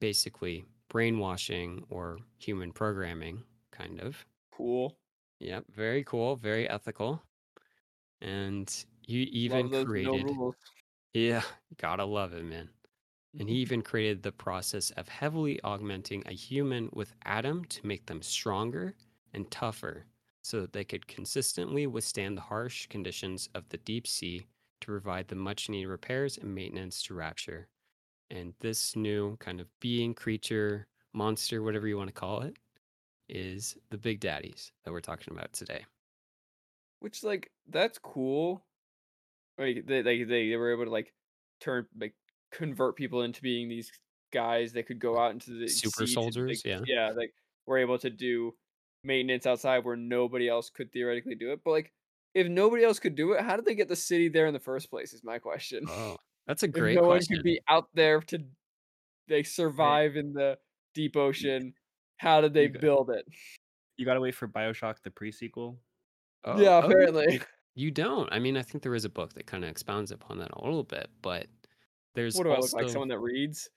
basically 0.00 0.64
brainwashing 0.88 1.84
or 1.90 2.18
human 2.38 2.72
programming, 2.72 3.44
kind 3.72 4.00
of. 4.00 4.26
Cool. 4.52 4.98
Yep, 5.40 5.66
very 5.74 6.04
cool, 6.04 6.36
very 6.36 6.68
ethical. 6.68 7.22
And 8.20 8.72
you 9.06 9.20
even 9.30 9.70
no 9.70 9.84
created, 9.84 10.30
rules. 10.30 10.56
yeah, 11.14 11.42
gotta 11.78 12.04
love 12.04 12.32
it, 12.32 12.44
man. 12.44 12.70
And 13.38 13.48
he 13.48 13.56
even 13.56 13.82
created 13.82 14.22
the 14.22 14.32
process 14.32 14.90
of 14.92 15.08
heavily 15.08 15.60
augmenting 15.62 16.22
a 16.26 16.32
human 16.32 16.88
with 16.92 17.12
Adam 17.24 17.64
to 17.66 17.86
make 17.86 18.06
them 18.06 18.22
stronger 18.22 18.94
and 19.34 19.50
tougher 19.50 20.06
so 20.42 20.60
that 20.60 20.72
they 20.72 20.84
could 20.84 21.06
consistently 21.06 21.86
withstand 21.86 22.36
the 22.36 22.42
harsh 22.42 22.86
conditions 22.86 23.48
of 23.54 23.68
the 23.68 23.78
deep 23.78 24.06
sea 24.06 24.46
to 24.80 24.86
provide 24.86 25.28
the 25.28 25.34
much 25.34 25.68
needed 25.68 25.88
repairs 25.88 26.38
and 26.38 26.54
maintenance 26.54 27.02
to 27.02 27.14
Rapture. 27.14 27.68
And 28.30 28.54
this 28.60 28.96
new 28.96 29.36
kind 29.36 29.60
of 29.60 29.68
being, 29.80 30.14
creature, 30.14 30.86
monster, 31.12 31.62
whatever 31.62 31.86
you 31.86 31.96
want 31.96 32.08
to 32.08 32.14
call 32.14 32.42
it, 32.42 32.56
is 33.28 33.76
the 33.90 33.98
Big 33.98 34.20
Daddies 34.20 34.72
that 34.84 34.92
we're 34.92 35.00
talking 35.00 35.34
about 35.34 35.52
today. 35.52 35.84
Which 37.00 37.22
like 37.22 37.50
that's 37.68 37.98
cool. 37.98 38.64
Like 39.58 39.84
they 39.86 40.02
they, 40.02 40.22
they 40.22 40.56
were 40.56 40.72
able 40.72 40.84
to 40.84 40.90
like 40.90 41.12
turn 41.60 41.86
like 41.98 42.14
convert 42.52 42.96
people 42.96 43.22
into 43.22 43.42
being 43.42 43.68
these 43.68 43.90
guys 44.32 44.72
that 44.72 44.86
could 44.86 44.98
go 44.98 45.18
out 45.18 45.32
into 45.32 45.58
the 45.58 45.68
Super 45.68 46.06
soldiers, 46.06 46.62
like, 46.64 46.64
yeah. 46.64 46.80
yeah, 46.86 47.10
like 47.16 47.32
we're 47.66 47.78
able 47.78 47.98
to 47.98 48.10
do 48.10 48.54
maintenance 49.04 49.46
outside 49.46 49.84
where 49.84 49.96
nobody 49.96 50.48
else 50.48 50.70
could 50.70 50.92
theoretically 50.92 51.34
do 51.34 51.52
it. 51.52 51.60
But 51.64 51.70
like 51.70 51.92
if 52.34 52.48
nobody 52.48 52.84
else 52.84 52.98
could 52.98 53.14
do 53.14 53.32
it, 53.32 53.40
how 53.42 53.56
did 53.56 53.64
they 53.64 53.74
get 53.74 53.88
the 53.88 53.96
city 53.96 54.28
there 54.28 54.46
in 54.46 54.54
the 54.54 54.60
first 54.60 54.90
place? 54.90 55.12
Is 55.12 55.24
my 55.24 55.38
question. 55.38 55.84
Oh, 55.88 56.16
that's 56.46 56.62
a 56.62 56.66
if 56.66 56.72
great 56.72 56.96
no 56.96 57.02
one 57.02 57.18
question. 57.18 57.36
could 57.36 57.44
be 57.44 57.60
out 57.68 57.88
there 57.94 58.20
to 58.22 58.38
they 59.28 59.42
survive 59.42 60.16
in 60.16 60.32
the 60.32 60.58
deep 60.94 61.16
ocean, 61.16 61.74
how 62.18 62.40
did 62.40 62.54
they 62.54 62.68
got- 62.68 62.80
build 62.80 63.10
it? 63.10 63.24
You 63.96 64.04
gotta 64.04 64.20
wait 64.20 64.34
for 64.34 64.46
Bioshock 64.46 64.96
the 65.02 65.10
pre-sequel. 65.10 65.78
Oh, 66.44 66.60
yeah, 66.60 66.76
oh, 66.76 66.86
apparently. 66.86 67.40
You 67.74 67.90
don't. 67.90 68.30
I 68.32 68.38
mean, 68.38 68.56
I 68.56 68.62
think 68.62 68.82
there 68.82 68.94
is 68.94 69.04
a 69.04 69.08
book 69.10 69.34
that 69.34 69.46
kind 69.46 69.64
of 69.64 69.70
expounds 69.70 70.10
upon 70.10 70.38
that 70.38 70.50
a 70.52 70.64
little 70.64 70.84
bit, 70.84 71.08
but 71.22 71.46
there's 72.16 72.34
What 72.36 72.44
do 72.44 72.50
I 72.50 72.58
look 72.58 72.72
like? 72.72 72.88
Someone 72.88 73.08
that 73.08 73.20
reads? 73.20 73.68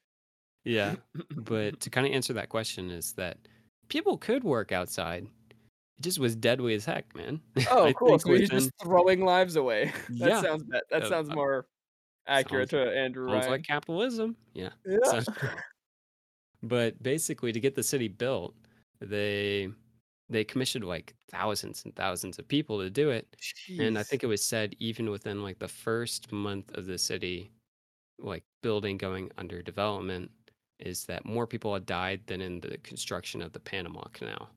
yeah. 0.65 0.95
But 1.35 1.79
to 1.81 1.89
kind 1.91 2.07
of 2.07 2.13
answer 2.13 2.33
that 2.33 2.49
question 2.49 2.89
is 2.89 3.13
that 3.13 3.37
people 3.89 4.17
could 4.17 4.43
work 4.43 4.71
outside. 4.71 5.27
It 5.99 6.01
just 6.03 6.17
was 6.19 6.35
deadly 6.35 6.73
as 6.75 6.85
heck, 6.85 7.13
man. 7.15 7.41
Oh, 7.69 7.85
I 7.85 7.93
cool. 7.93 8.09
think 8.09 8.21
So 8.21 8.29
within- 8.31 8.49
just 8.49 8.71
throwing 8.81 9.23
lives 9.23 9.55
away. 9.57 9.91
that 10.09 10.29
Yeah. 10.29 10.41
sounds 10.41 10.63
bet. 10.63 10.83
That 10.89 11.03
Uh, 11.03 11.09
sounds 11.09 11.29
more 11.29 11.67
accurate 12.27 12.69
sounds- 12.71 12.89
to 12.91 12.97
Andrew 12.97 13.27
sounds 13.29 13.41
Ryan. 13.41 13.51
like 13.51 13.63
capitalism. 13.67 14.35
Yeah. 14.53 14.69
yeah. 14.85 15.23
But 16.61 17.01
basically, 17.01 17.51
to 17.53 17.59
get 17.59 17.75
the 17.75 17.83
city 17.83 18.07
built, 18.07 18.53
they 18.99 19.69
they 20.31 20.43
commissioned 20.43 20.85
like 20.85 21.15
thousands 21.31 21.83
and 21.85 21.95
thousands 21.95 22.37
of 22.37 22.47
people 22.47 22.79
to 22.79 22.89
do 22.89 23.09
it. 23.09 23.27
And 23.79 23.97
I 23.97 24.03
think 24.03 24.23
it 24.23 24.27
was 24.27 24.43
said 24.45 24.75
even 24.79 25.09
within 25.09 25.41
like 25.41 25.57
the 25.57 25.67
first 25.67 26.31
month 26.31 26.71
of 26.75 26.85
the 26.85 26.97
city, 26.99 27.49
like 28.19 28.43
building 28.61 28.97
going 28.97 29.31
under 29.37 29.61
development, 29.61 30.31
is 30.79 31.05
that 31.05 31.25
more 31.25 31.47
people 31.47 31.73
had 31.73 31.85
died 31.85 32.21
than 32.27 32.41
in 32.41 32.59
the 32.61 32.77
construction 32.79 33.41
of 33.41 33.51
the 33.53 33.59
Panama 33.59 34.03
Canal. 34.13 34.49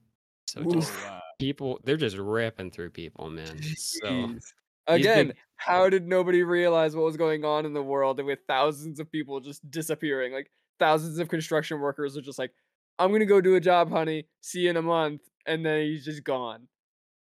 So 0.46 0.60
Oof. 0.62 0.72
just 0.72 0.92
Oh, 0.98 1.04
wow. 1.04 1.20
people, 1.38 1.80
they're 1.84 1.96
just 1.96 2.16
ripping 2.16 2.70
through 2.70 2.90
people, 2.90 3.30
man. 3.30 3.60
So 3.76 4.06
Jeez. 4.06 4.42
Again, 4.88 5.28
big- 5.28 5.36
how 5.56 5.88
did 5.88 6.08
nobody 6.08 6.42
realize 6.42 6.96
what 6.96 7.04
was 7.04 7.16
going 7.16 7.44
on 7.44 7.64
in 7.66 7.72
the 7.72 7.82
world 7.82 8.22
with 8.22 8.40
thousands 8.48 8.98
of 8.98 9.10
people 9.10 9.38
just 9.40 9.68
disappearing? 9.70 10.32
Like 10.32 10.50
thousands 10.80 11.18
of 11.18 11.28
construction 11.28 11.78
workers 11.80 12.16
are 12.16 12.20
just 12.22 12.38
like, 12.38 12.52
I'm 12.98 13.12
gonna 13.12 13.26
go 13.26 13.40
do 13.40 13.54
a 13.54 13.60
job, 13.60 13.90
honey. 13.90 14.26
See 14.40 14.60
you 14.60 14.70
in 14.70 14.76
a 14.76 14.82
month, 14.82 15.22
and 15.46 15.64
then 15.64 15.82
he's 15.82 16.04
just 16.04 16.24
gone. 16.24 16.66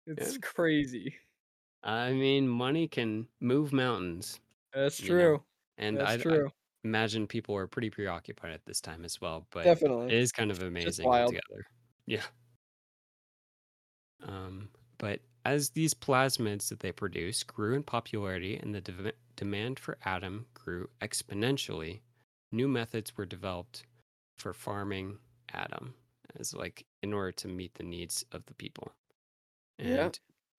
It's 0.07 0.39
crazy. 0.39 1.15
I 1.83 2.13
mean, 2.13 2.49
money 2.49 2.89
can 2.89 3.27
move 3.41 3.73
mountains, 3.73 4.41
That's 4.73 5.01
You 5.01 5.11
know, 5.11 5.15
true. 5.15 5.45
And 5.81 5.99
That's 5.99 6.11
I, 6.11 6.15
I 6.15 6.17
true. 6.19 6.51
imagine 6.85 7.27
people 7.27 7.57
are 7.57 7.67
pretty 7.67 7.91
preoccupied 7.91 8.53
at 8.53 8.65
this 8.67 8.81
time 8.81 9.05
as 9.05 9.21
well. 9.21 9.47
But 9.51 9.65
Definitely. 9.65 10.07
it 10.09 10.13
is 10.13 10.33
kind 10.33 10.51
of 10.53 10.63
amazing 10.63 11.07
wild. 11.07 11.35
altogether. 11.35 11.67
Yeah. 12.07 12.23
Um, 14.23 14.71
but 14.99 15.21
as 15.45 15.71
these 15.71 15.95
plasmids 15.95 16.69
that 16.69 16.81
they 16.81 16.93
produce 16.93 17.43
grew 17.43 17.75
in 17.75 17.83
popularity 17.83 18.57
and 18.57 18.75
the 18.75 18.81
dev- 18.81 19.13
demand 19.37 19.79
for 19.79 19.97
Adam 20.05 20.47
grew 20.55 20.89
exponentially, 21.01 22.01
new 22.53 22.69
methods 22.69 23.17
were 23.17 23.27
developed 23.27 23.85
for 24.39 24.53
farming 24.53 25.19
Adam 25.53 25.95
as 26.39 26.55
like 26.55 26.85
in 27.03 27.13
order 27.13 27.33
to 27.33 27.49
meet 27.49 27.75
the 27.75 27.83
needs 27.85 28.25
of 28.33 28.45
the 28.47 28.55
people. 28.55 28.93
And 29.79 29.89
Yeah. 29.89 30.11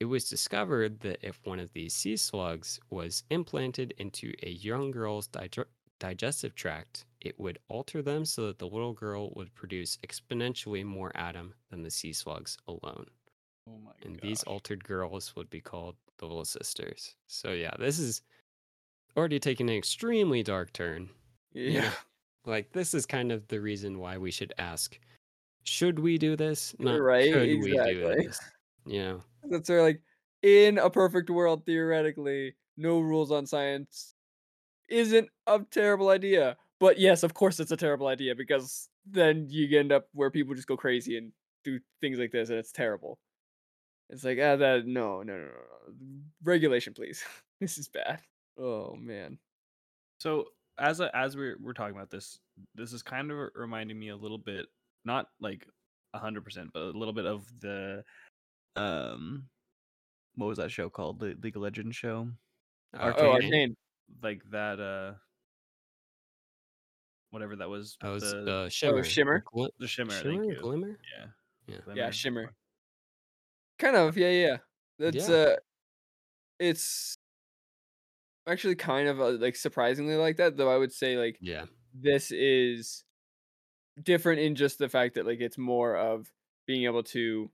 It 0.01 0.05
was 0.05 0.27
discovered 0.27 1.01
that 1.01 1.19
if 1.21 1.39
one 1.43 1.59
of 1.59 1.71
these 1.73 1.93
sea 1.93 2.17
slugs 2.17 2.79
was 2.89 3.21
implanted 3.29 3.93
into 3.99 4.33
a 4.41 4.49
young 4.49 4.89
girl's 4.89 5.27
dig- 5.27 5.63
digestive 5.99 6.55
tract, 6.55 7.05
it 7.19 7.39
would 7.39 7.59
alter 7.67 8.01
them 8.01 8.25
so 8.25 8.47
that 8.47 8.57
the 8.57 8.67
little 8.67 8.93
girl 8.93 9.31
would 9.35 9.53
produce 9.53 9.97
exponentially 9.97 10.83
more 10.83 11.11
Adam 11.13 11.53
than 11.69 11.83
the 11.83 11.91
sea 11.91 12.13
slugs 12.13 12.57
alone. 12.67 13.05
Oh 13.69 13.77
my 13.77 13.91
And 14.01 14.19
god. 14.19 14.27
these 14.27 14.41
altered 14.45 14.83
girls 14.83 15.35
would 15.35 15.51
be 15.51 15.61
called 15.61 15.97
the 16.17 16.25
Little 16.25 16.45
Sisters. 16.45 17.13
So, 17.27 17.51
yeah, 17.51 17.75
this 17.77 17.99
is 17.99 18.23
already 19.15 19.39
taking 19.39 19.69
an 19.69 19.75
extremely 19.75 20.41
dark 20.41 20.73
turn. 20.73 21.11
you 21.53 21.73
know? 21.73 21.79
Yeah. 21.81 21.91
Like, 22.43 22.71
this 22.71 22.95
is 22.95 23.05
kind 23.05 23.31
of 23.31 23.47
the 23.49 23.61
reason 23.61 23.99
why 23.99 24.17
we 24.17 24.31
should 24.31 24.51
ask 24.57 24.97
should 25.63 25.99
we 25.99 26.17
do 26.17 26.35
this? 26.35 26.73
Not 26.79 26.99
Right, 26.99 27.31
could 27.31 27.49
we 27.49 27.61
do 27.61 27.79
exactly. 27.79 28.25
this? 28.25 28.39
Know? 28.85 29.23
That's 29.49 29.69
where, 29.69 29.81
like, 29.81 30.01
in 30.41 30.77
a 30.77 30.89
perfect 30.89 31.29
world, 31.29 31.65
theoretically, 31.65 32.55
no 32.77 32.99
rules 32.99 33.31
on 33.31 33.45
science 33.45 34.15
isn't 34.89 35.29
a 35.47 35.59
terrible 35.71 36.09
idea. 36.09 36.57
But 36.79 36.99
yes, 36.99 37.23
of 37.23 37.33
course, 37.33 37.59
it's 37.59 37.71
a 37.71 37.77
terrible 37.77 38.07
idea 38.07 38.35
because 38.35 38.89
then 39.05 39.47
you 39.49 39.77
end 39.77 39.91
up 39.91 40.07
where 40.13 40.31
people 40.31 40.55
just 40.55 40.67
go 40.67 40.75
crazy 40.77 41.17
and 41.17 41.31
do 41.63 41.79
things 42.01 42.17
like 42.17 42.31
this, 42.31 42.49
and 42.49 42.57
it's 42.57 42.71
terrible. 42.71 43.19
It's 44.09 44.23
like, 44.23 44.39
ah, 44.41 44.55
that 44.57 44.85
no, 44.85 45.21
no, 45.23 45.33
no, 45.33 45.43
no, 45.43 45.45
no. 45.45 46.21
regulation, 46.43 46.93
please. 46.93 47.23
this 47.61 47.77
is 47.77 47.87
bad. 47.87 48.19
Oh 48.59 48.95
man. 48.95 49.37
So 50.19 50.45
as 50.77 50.99
a, 50.99 51.15
as 51.15 51.37
we're 51.37 51.57
we're 51.61 51.73
talking 51.73 51.95
about 51.95 52.09
this, 52.09 52.39
this 52.75 52.93
is 52.93 53.03
kind 53.03 53.31
of 53.31 53.49
reminding 53.55 53.97
me 53.97 54.09
a 54.09 54.15
little 54.15 54.37
bit, 54.37 54.65
not 55.05 55.27
like 55.39 55.65
hundred 56.13 56.43
percent, 56.43 56.71
but 56.73 56.81
a 56.81 56.97
little 56.97 57.13
bit 57.13 57.25
of 57.25 57.45
the 57.61 58.03
um, 58.75 59.47
what 60.35 60.47
was 60.47 60.57
that 60.57 60.71
show 60.71 60.89
called? 60.89 61.19
The 61.19 61.35
League 61.41 61.55
of 61.55 61.61
Legends 61.61 61.95
show, 61.95 62.29
Uh, 62.93 63.13
Oh, 63.17 63.31
Arcane. 63.31 63.33
Arcane. 63.33 63.77
like 64.23 64.41
that 64.51 64.79
uh, 64.79 65.13
whatever 67.31 67.55
that 67.57 67.69
was. 67.69 67.97
That 68.01 68.09
was 68.09 68.23
the 68.23 68.51
uh, 68.51 68.69
Shimmer. 68.69 69.03
Shimmer? 69.03 69.43
Glim- 69.53 69.71
the 69.79 69.87
shimmer. 69.87 70.11
Shimmer? 70.11 70.43
thank 70.43 70.53
you. 70.53 70.61
Glimmer? 70.61 70.97
Yeah. 71.17 71.25
Yeah. 71.87 71.93
Yeah, 71.95 72.09
Shimmer. 72.11 72.53
Kind 73.79 73.95
of, 73.95 74.17
yeah, 74.17 74.29
yeah. 74.29 74.57
That's 74.99 75.29
Yeah. 75.29 75.35
uh 75.35 75.55
it's 76.59 77.15
actually 78.47 78.75
kind 78.75 79.07
of 79.07 79.19
uh, 79.19 79.29
like 79.31 79.55
surprisingly 79.55 80.15
like 80.15 80.37
that, 80.37 80.57
though 80.57 80.71
I 80.73 80.77
would 80.77 80.91
say 80.93 81.17
like 81.17 81.37
Yeah. 81.41 81.65
this 81.93 82.31
is 82.31 83.03
different 84.01 84.41
in 84.41 84.55
just 84.55 84.77
the 84.77 84.89
fact 84.89 85.15
that 85.15 85.25
like 85.25 85.39
it's 85.41 85.57
more 85.57 85.95
of 85.95 86.31
being 86.67 86.83
able 86.85 87.03
to 87.03 87.49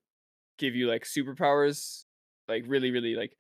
give 0.58 0.76
you 0.76 0.88
like 0.88 1.04
superpowers, 1.04 2.06
like 2.48 2.64
really, 2.68 2.92
really 2.92 3.16
like 3.16 3.38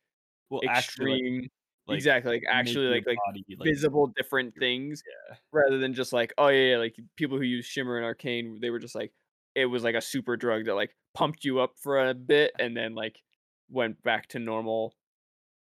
Well, 0.49 0.63
actually, 0.68 1.22
extreme, 1.22 1.49
like, 1.88 1.89
like, 1.89 2.07
exactly, 2.24 2.32
like 2.32 2.43
actually 2.49 2.88
like 2.88 3.05
like 3.07 3.24
body, 3.28 3.45
like, 3.59 3.76
visible 3.76 4.07
different 4.18 4.57
things 4.59 5.03
Yeah. 5.05 5.38
rather 5.53 5.78
than 5.80 5.93
just 5.93 6.13
like 6.13 6.34
oh 6.38 6.49
yeah, 6.49 6.72
yeah 6.74 6.78
like 6.78 6.97
people 7.18 7.38
who 7.38 7.43
use 7.43 7.65
shimmer 7.65 7.97
and 7.97 8.05
arcane 8.05 8.59
they 8.61 8.70
were 8.70 8.80
just 8.80 8.95
like 8.95 9.13
it 9.55 9.65
was 9.68 9.84
like 9.84 9.95
a 9.95 10.01
super 10.01 10.38
drug 10.38 10.65
that 10.65 10.76
like 10.76 10.95
pumped 11.13 11.45
you 11.45 11.59
up 11.59 11.78
for 11.80 12.07
a 12.09 12.13
bit 12.13 12.53
and 12.59 12.76
then 12.78 12.95
like 12.95 13.24
went 13.70 14.01
back 14.03 14.28
to 14.30 14.39
normal 14.39 14.95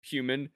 human 0.02 0.50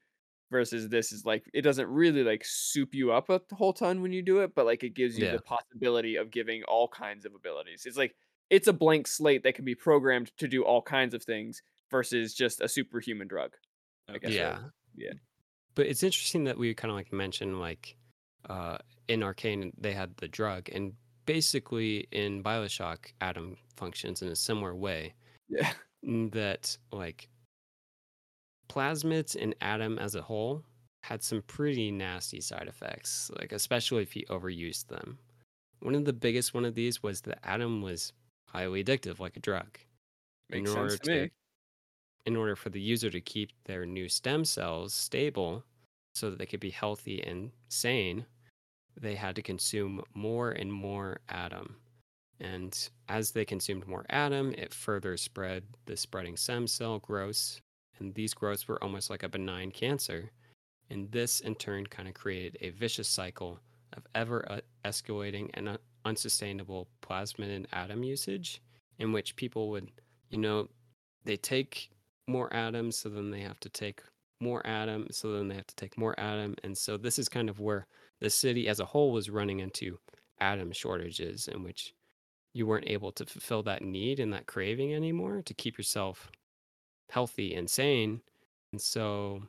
versus 0.51 0.89
this 0.89 1.13
is 1.13 1.25
like 1.27 1.45
it 1.55 1.63
doesn't 1.63 1.89
really 1.89 2.25
like 2.25 2.45
soup 2.45 2.95
you 2.95 3.13
up 3.13 3.31
a 3.31 3.41
whole 3.53 3.73
ton 3.73 4.03
when 4.03 4.13
you 4.13 4.23
do 4.23 4.41
it 4.41 4.55
but 4.55 4.67
like 4.67 4.83
it 4.85 4.91
gives 4.95 5.19
you 5.19 5.27
Yeah. 5.27 5.31
the 5.31 5.41
possibility 5.41 6.17
of 6.17 6.31
giving 6.31 6.63
all 6.65 6.89
kinds 6.89 7.25
of 7.27 7.35
abilities 7.35 7.87
it's 7.87 7.97
like 7.97 8.17
it's 8.51 8.69
a 8.69 8.73
blank 8.73 9.07
slate 9.07 9.43
that 9.45 9.55
can 9.55 9.65
be 9.65 9.75
programmed 9.75 10.37
to 10.39 10.49
do 10.49 10.63
all 10.63 10.83
kinds 10.83 11.15
of 11.15 11.23
things 11.23 11.63
versus 11.91 12.35
just 12.35 12.61
a 12.61 12.69
superhuman 12.69 13.29
drug 13.29 13.53
I 14.13 14.19
guess 14.19 14.33
yeah. 14.33 14.59
yeah. 14.97 15.13
But 15.75 15.87
it's 15.87 16.03
interesting 16.03 16.45
that 16.45 16.59
we 16.59 16.75
kind 16.75 16.91
of 16.91 16.97
like 16.97 17.13
mentioned 17.13 17.61
like 17.61 17.97
uh 18.49 18.79
in 19.09 19.23
Arcane 19.23 19.73
they 19.79 19.93
had 19.93 20.17
the 20.17 20.29
drug 20.29 20.69
and 20.73 20.93
basically 21.27 22.09
in 22.11 22.43
Bioshock 22.43 23.13
Adam 23.21 23.57
functions 23.77 24.23
in 24.23 24.29
a 24.29 24.37
similar 24.37 24.75
way 24.75 25.15
yeah 25.49 25.73
that 26.33 26.77
like 26.93 27.29
plasmids 28.71 29.37
and 29.41 29.55
Adam 29.61 29.99
as 29.99 30.15
a 30.15 30.23
whole 30.23 30.65
had 31.03 31.23
some 31.23 31.43
pretty 31.43 31.91
nasty 31.91 32.41
side 32.41 32.69
effects, 32.69 33.31
like 33.39 33.53
especially 33.53 34.03
if 34.03 34.15
you 34.15 34.25
overused 34.27 34.87
them. 34.89 35.19
One 35.81 35.95
of 35.95 36.05
the 36.05 36.13
biggest 36.13 36.55
one 36.55 36.65
of 36.65 36.75
these 36.75 37.03
was 37.03 37.23
that 37.23 37.39
Adam 37.43 37.83
was 37.83 38.13
highly 38.53 38.85
addictive, 38.85 39.19
like 39.19 39.37
a 39.37 39.41
drug. 39.41 39.79
Makes 40.51 40.71
in 40.71 40.77
order 40.77 40.91
sense 40.91 41.01
to 41.03 41.23
me. 41.23 41.31
in 42.27 42.37
order 42.37 42.57
for 42.57 42.71
the 42.71 42.81
user 42.81 43.11
to 43.11 43.21
keep 43.21 43.51
their 43.65 43.87
new 43.87 44.09
stem 44.09 44.45
cells 44.45 44.93
stable 44.93 45.65
so 46.15 46.31
that 46.31 46.39
they 46.39 46.47
could 46.47 46.61
be 46.61 46.71
healthy 46.71 47.23
and 47.23 47.51
sane, 47.69 48.27
they 49.01 49.15
had 49.15 49.37
to 49.37 49.43
consume 49.43 50.03
more 50.15 50.51
and 50.51 50.73
more 50.73 51.21
Adam. 51.29 51.77
And 52.41 52.77
as 53.09 53.31
they 53.31 53.45
consumed 53.45 53.87
more 53.87 54.05
Adam, 54.11 54.55
it 54.57 54.73
further 54.75 55.17
spread 55.17 55.63
the 55.87 55.97
spreading 55.97 56.37
stem 56.37 56.67
cell 56.67 56.99
growths. 56.99 57.61
And 57.99 58.15
these 58.15 58.35
growths 58.35 58.67
were 58.67 58.83
almost 58.83 59.11
like 59.11 59.23
a 59.23 59.29
benign 59.29 59.71
cancer. 59.71 60.31
And 60.89 61.11
this, 61.13 61.41
in 61.41 61.55
turn, 61.55 61.87
kind 61.87 62.09
of 62.09 62.15
created 62.15 62.57
a 62.61 62.71
vicious 62.71 63.09
cycle 63.09 63.61
of 63.97 64.07
ever 64.15 64.45
uh, 64.51 64.61
escalating 64.85 65.51
and 65.55 65.69
uh, 65.69 65.77
unsustainable 66.05 66.89
plasmid 67.03 67.55
and 67.55 67.67
Adam 67.73 68.03
usage, 68.03 68.63
in 68.99 69.13
which 69.13 69.37
people 69.37 69.71
would, 69.71 69.91
you 70.31 70.39
know, 70.39 70.69
they 71.25 71.37
take 71.37 71.91
more 72.27 72.53
Adams, 72.55 72.97
so 72.97 73.09
then 73.09 73.31
they 73.31 73.41
have 73.41 73.61
to 73.61 73.69
take 73.69 74.03
more 74.41 74.67
Adams, 74.67 75.17
so 75.19 75.33
then 75.33 75.49
they 75.49 75.55
have 75.55 75.67
to 75.67 75.77
take 75.77 75.99
more 75.99 76.19
Adam. 76.19 76.55
And 76.65 76.77
so 76.77 76.97
this 76.97 77.19
is 77.19 77.29
kind 77.29 77.51
of 77.51 77.61
where 77.61 77.87
the 78.21 78.31
city 78.31 78.69
as 78.69 78.81
a 78.81 78.85
whole 78.85 79.13
was 79.13 79.31
running 79.31 79.61
into 79.61 79.99
Adam 80.41 80.73
shortages, 80.73 81.49
in 81.49 81.63
which 81.63 81.95
you 82.55 82.67
weren't 82.67 82.89
able 82.89 83.13
to 83.13 83.27
fulfill 83.27 83.63
that 83.65 83.83
need 83.83 84.19
and 84.19 84.33
that 84.33 84.47
craving 84.47 84.95
anymore 84.95 85.43
to 85.43 85.55
keep 85.55 85.79
yourself 85.79 86.31
healthy 87.11 87.55
and 87.55 87.69
sane. 87.69 88.23
And 88.73 88.81
so 88.81 89.43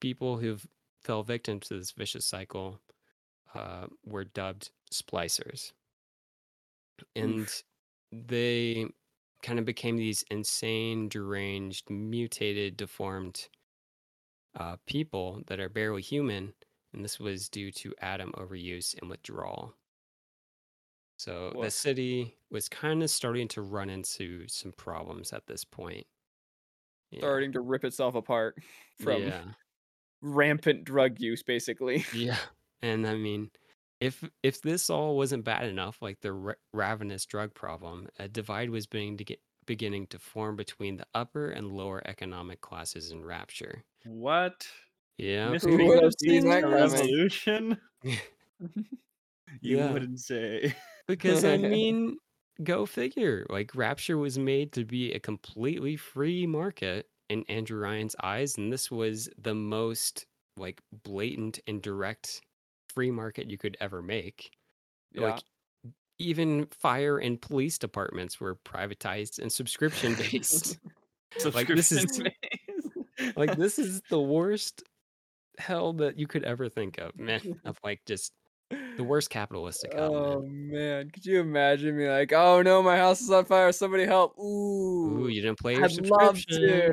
people 0.00 0.38
who 0.38 0.58
fell 1.02 1.22
victim 1.22 1.60
to 1.60 1.78
this 1.78 1.90
vicious 1.90 2.24
cycle 2.24 2.80
uh, 3.54 3.86
were 4.04 4.24
dubbed 4.24 4.70
splicers. 4.92 5.72
And 7.16 7.48
they 8.12 8.86
kind 9.42 9.58
of 9.58 9.64
became 9.64 9.96
these 9.96 10.24
insane, 10.30 11.08
deranged, 11.08 11.90
mutated, 11.90 12.76
deformed 12.76 13.48
uh, 14.58 14.76
people 14.86 15.42
that 15.46 15.60
are 15.60 15.68
barely 15.68 16.02
human. 16.02 16.52
And 16.92 17.04
this 17.04 17.18
was 17.18 17.48
due 17.48 17.72
to 17.72 17.92
Adam 18.00 18.32
overuse 18.36 18.98
and 19.00 19.10
withdrawal. 19.10 19.74
So 21.16 21.52
the 21.60 21.70
city 21.70 22.36
was 22.50 22.68
kind 22.68 23.02
of 23.02 23.10
starting 23.10 23.48
to 23.48 23.62
run 23.62 23.88
into 23.88 24.46
some 24.48 24.72
problems 24.72 25.32
at 25.32 25.46
this 25.46 25.64
point. 25.64 26.06
Yeah. 27.10 27.20
Starting 27.20 27.52
to 27.52 27.60
rip 27.60 27.84
itself 27.84 28.14
apart 28.14 28.58
from 29.00 29.22
yeah. 29.22 29.42
rampant 30.22 30.84
drug 30.84 31.20
use, 31.20 31.42
basically. 31.42 32.04
Yeah. 32.14 32.36
And 32.84 33.06
I 33.06 33.14
mean, 33.16 33.50
if 34.00 34.22
if 34.42 34.60
this 34.60 34.90
all 34.90 35.16
wasn't 35.16 35.44
bad 35.44 35.64
enough, 35.66 36.02
like 36.02 36.20
the 36.20 36.32
ra- 36.32 36.54
ravenous 36.74 37.24
drug 37.24 37.54
problem, 37.54 38.08
a 38.18 38.28
divide 38.28 38.70
was 38.70 38.86
beginning 38.86 39.16
to 39.18 39.24
get 39.24 39.40
beginning 39.66 40.06
to 40.08 40.18
form 40.18 40.56
between 40.56 40.96
the 40.98 41.06
upper 41.14 41.50
and 41.50 41.72
lower 41.72 42.02
economic 42.06 42.60
classes 42.60 43.10
in 43.10 43.24
Rapture. 43.24 43.82
What? 44.04 44.68
Yeah. 45.16 45.50
Mystery 45.52 45.76
Who 45.78 45.86
would 45.86 46.02
have 46.02 46.12
seen 46.20 46.44
that 46.50 46.66
revolution? 46.68 47.80
You 49.60 49.78
Yeah. 49.78 49.92
wouldn't 49.92 50.20
say. 50.20 50.74
Because 51.08 51.44
I 51.44 51.56
mean, 51.58 52.18
go 52.62 52.86
figure. 52.86 53.46
Like 53.50 53.74
Rapture 53.74 54.18
was 54.18 54.38
made 54.38 54.72
to 54.72 54.84
be 54.84 55.12
a 55.12 55.20
completely 55.20 55.96
free 55.96 56.46
market 56.46 57.06
in 57.30 57.44
Andrew 57.48 57.78
Ryan's 57.78 58.16
eyes, 58.22 58.56
and 58.56 58.72
this 58.72 58.90
was 58.90 59.28
the 59.38 59.54
most 59.54 60.26
like 60.56 60.80
blatant 61.04 61.60
and 61.66 61.82
direct 61.82 62.40
free 62.94 63.10
market 63.10 63.50
you 63.50 63.58
could 63.58 63.76
ever 63.80 64.02
make. 64.02 64.50
Yeah. 65.12 65.22
Like 65.22 65.42
even 66.18 66.66
fire 66.80 67.18
and 67.18 67.40
police 67.40 67.78
departments 67.78 68.40
were 68.40 68.56
privatized 68.56 69.38
and 69.40 69.50
subscription 69.52 70.14
based. 70.14 70.78
Like, 71.52 71.68
this 71.68 71.92
is- 71.92 72.20
like 73.36 73.56
this 73.56 73.78
is 73.78 74.02
the 74.10 74.20
worst 74.20 74.82
hell 75.58 75.92
that 75.94 76.18
you 76.18 76.26
could 76.26 76.44
ever 76.44 76.68
think 76.68 76.98
of, 76.98 77.18
man. 77.18 77.40
Of 77.64 77.78
like 77.84 78.00
just 78.06 78.32
the 78.96 79.04
worst 79.04 79.30
capitalistic 79.30 79.92
hell, 79.92 80.14
Oh 80.14 80.40
man. 80.40 80.70
man, 80.70 81.10
could 81.10 81.24
you 81.24 81.40
imagine 81.40 81.96
me 81.96 82.08
like, 82.08 82.32
oh 82.32 82.62
no, 82.62 82.82
my 82.82 82.96
house 82.96 83.20
is 83.20 83.30
on 83.30 83.44
fire, 83.44 83.70
somebody 83.72 84.04
help. 84.04 84.38
Ooh, 84.38 85.24
Ooh, 85.24 85.28
you 85.28 85.42
didn't 85.42 85.58
play 85.58 85.74
your 85.74 85.84
I'd 85.84 86.06
love 86.08 86.44
to. 86.46 86.92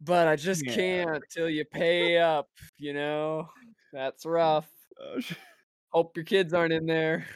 But 0.00 0.28
I 0.28 0.36
just 0.36 0.64
Yeah. 0.64 0.74
can't 0.74 1.24
till 1.30 1.50
you 1.50 1.64
pay 1.64 2.18
up, 2.18 2.48
you 2.76 2.92
know? 2.92 3.48
That's 3.92 4.24
mm. 4.24 4.32
rough. 4.32 4.68
Oh, 5.00 5.20
sh- 5.20 5.34
Hope 5.92 6.16
your 6.16 6.24
kids 6.24 6.52
aren't 6.52 6.72
in 6.72 6.86
there. 6.86 7.26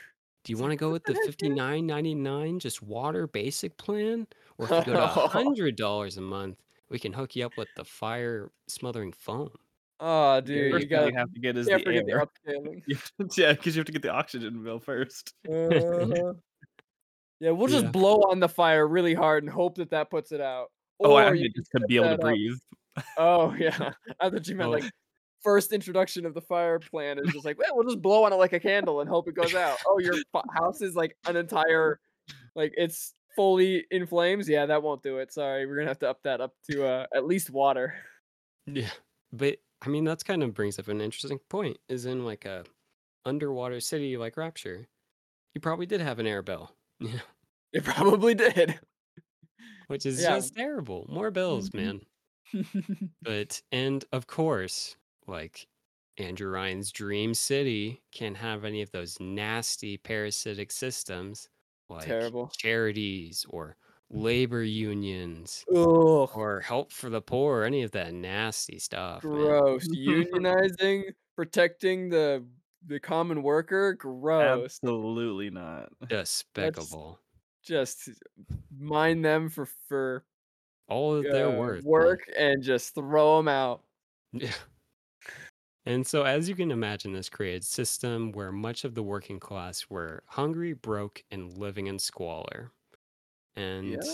Do 0.44 0.52
you 0.52 0.58
want 0.58 0.72
to 0.72 0.76
go 0.76 0.90
with 0.90 1.04
the 1.04 1.14
fifty 1.26 1.48
nine 1.48 1.86
ninety 1.86 2.14
nine 2.14 2.58
just 2.58 2.82
water 2.82 3.26
basic 3.26 3.76
plan, 3.78 4.26
or 4.58 4.66
if 4.66 4.70
you 4.86 4.92
go 4.92 5.00
to 5.00 5.06
hundred 5.06 5.76
dollars 5.76 6.16
a 6.18 6.20
month, 6.20 6.58
we 6.90 6.98
can 6.98 7.12
hook 7.12 7.34
you 7.36 7.46
up 7.46 7.56
with 7.56 7.68
the 7.76 7.84
fire 7.84 8.50
smothering 8.68 9.12
foam. 9.12 9.50
Oh 10.00 10.36
the 10.36 10.42
dude, 10.42 10.72
first 10.72 10.82
you 10.82 10.88
thing 10.88 10.98
got 10.98 11.12
you 11.12 11.18
have 11.18 11.32
to 11.32 11.40
get 11.40 11.56
is 11.56 11.68
can't 11.68 11.84
the 11.84 11.94
air. 11.94 12.02
the 12.04 12.12
upscaling. 12.52 12.82
You 12.88 12.96
have 12.96 13.28
to- 13.30 13.40
yeah, 13.40 13.52
because 13.52 13.76
you 13.76 13.80
have 13.80 13.86
to 13.86 13.92
get 13.92 14.02
the 14.02 14.10
oxygen 14.10 14.62
bill 14.64 14.80
first. 14.80 15.32
Uh-huh. 15.48 16.32
yeah, 17.40 17.50
we'll 17.50 17.68
just 17.68 17.84
Yeah. 17.84 17.90
blow 17.90 18.16
on 18.30 18.40
the 18.40 18.48
fire 18.48 18.86
really 18.86 19.14
hard 19.14 19.44
and 19.44 19.52
hope 19.52 19.76
that 19.76 19.90
that 19.90 20.10
puts 20.10 20.32
it 20.32 20.40
out. 20.40 20.72
Oh, 21.00 21.14
I 21.14 21.28
Or 21.28 21.34
mean, 21.34 21.52
just 21.56 21.70
to 21.76 21.86
be 21.86 21.96
able 21.96 22.06
to 22.06 22.10
that 22.10 22.14
up. 22.16 22.20
breathe. 22.20 22.56
Oh 23.16 23.54
yeah, 23.54 23.92
I 24.20 24.28
thought 24.28 24.46
you 24.48 24.56
meant 24.56 24.68
Oh. 24.68 24.72
like 24.72 24.90
first 25.42 25.72
introduction 25.72 26.24
of 26.26 26.34
the 26.34 26.40
fire 26.40 26.78
plan 26.78 27.18
is 27.18 27.32
just 27.32 27.44
like, 27.44 27.58
well, 27.58 27.68
we'll 27.74 27.84
just 27.88 28.00
blow 28.02 28.24
on 28.24 28.32
it 28.32 28.36
like 28.36 28.52
a 28.52 28.60
candle 28.60 29.00
and 29.00 29.08
hope 29.10 29.28
it 29.28 29.34
goes 29.34 29.54
out. 29.54 29.78
Oh, 29.86 29.98
your 29.98 30.14
house 30.54 30.80
is 30.82 30.94
like 30.94 31.16
an 31.26 31.36
entire, 31.36 32.00
like 32.54 32.72
it's 32.76 33.14
fully 33.36 33.84
in 33.90 34.06
flames. 34.06 34.48
Yeah, 34.48 34.66
that 34.66 34.82
won't 34.82 35.02
do 35.02 35.18
it. 35.18 35.32
Sorry, 35.32 35.66
we're 35.66 35.76
gonna 35.76 35.88
have 35.88 35.98
to 36.00 36.10
up 36.10 36.22
that 36.24 36.40
up 36.40 36.54
to 36.70 36.86
uh, 36.86 37.06
at 37.14 37.26
least 37.26 37.50
water. 37.50 37.94
Yeah, 38.66 38.90
but 39.32 39.58
I 39.84 39.88
mean 39.88 40.04
that's 40.04 40.22
kind 40.22 40.42
of 40.42 40.54
brings 40.54 40.78
up 40.78 40.88
an 40.88 41.00
interesting 41.00 41.38
point. 41.48 41.78
Is 41.88 42.06
in 42.06 42.24
like 42.24 42.44
a 42.44 42.64
underwater 43.24 43.80
city 43.80 44.16
like 44.16 44.36
Rapture, 44.36 44.86
you 45.54 45.60
probably 45.60 45.86
did 45.86 46.00
have 46.00 46.18
an 46.18 46.26
air 46.26 46.42
bell. 46.42 46.74
yeah, 47.00 47.20
It 47.72 47.84
probably 47.84 48.34
did. 48.34 48.78
which 49.88 50.06
is 50.06 50.22
Yeah. 50.22 50.36
just 50.36 50.54
terrible. 50.54 51.06
More 51.08 51.30
bills, 51.32 51.70
Mhm. 51.70 51.74
man. 51.74 52.00
But 53.22 53.62
and 53.72 54.04
of 54.12 54.26
course, 54.26 54.96
like 55.26 55.66
Andrew 56.18 56.50
Ryan's 56.50 56.92
dream 56.92 57.34
city 57.34 58.02
can't 58.12 58.36
have 58.36 58.64
any 58.64 58.82
of 58.82 58.90
those 58.90 59.18
nasty 59.20 59.96
parasitic 59.96 60.70
systems 60.70 61.48
like 61.88 62.04
Terrible. 62.06 62.50
charities 62.56 63.46
or 63.48 63.76
labor 64.10 64.62
unions 64.62 65.64
Ugh, 65.74 66.30
or 66.34 66.60
help 66.60 66.92
for 66.92 67.08
the 67.08 67.22
poor, 67.22 67.62
any 67.64 67.82
of 67.82 67.92
that 67.92 68.12
nasty 68.12 68.78
stuff. 68.78 69.24
man. 69.24 69.32
gross. 69.32 69.88
Unionizing, 69.96 71.04
protecting 71.36 72.08
the 72.10 72.44
the 72.86 72.98
common 73.00 73.42
worker. 73.42 73.94
Gross. 73.94 74.64
Absolutely 74.64 75.50
not. 75.50 75.90
Despicable. 76.08 77.18
Just 77.62 78.10
mine 78.76 79.22
them 79.22 79.48
for 79.48 79.66
for 79.66 80.24
All 80.88 81.14
of 81.14 81.22
their 81.24 81.48
uh, 81.48 81.52
worth. 81.52 81.84
man. 81.84 81.90
work 81.90 82.20
and 82.36 82.62
just 82.62 82.94
throw 82.94 83.36
them 83.38 83.48
out. 83.48 83.82
Yeah. 84.34 84.50
And 85.84 86.06
so, 86.06 86.22
as 86.24 86.48
you 86.48 86.54
can 86.54 86.70
imagine, 86.70 87.12
this 87.12 87.28
created 87.28 87.62
a 87.62 87.66
system 87.66 88.32
where 88.32 88.52
much 88.52 88.84
of 88.84 88.94
the 88.94 89.02
working 89.02 89.40
class 89.40 89.90
were 89.90 90.22
hungry, 90.28 90.72
broke, 90.74 91.24
and 91.30 91.56
living 91.58 91.86
in 91.88 91.98
squalor. 91.98 92.72
And 93.56 94.04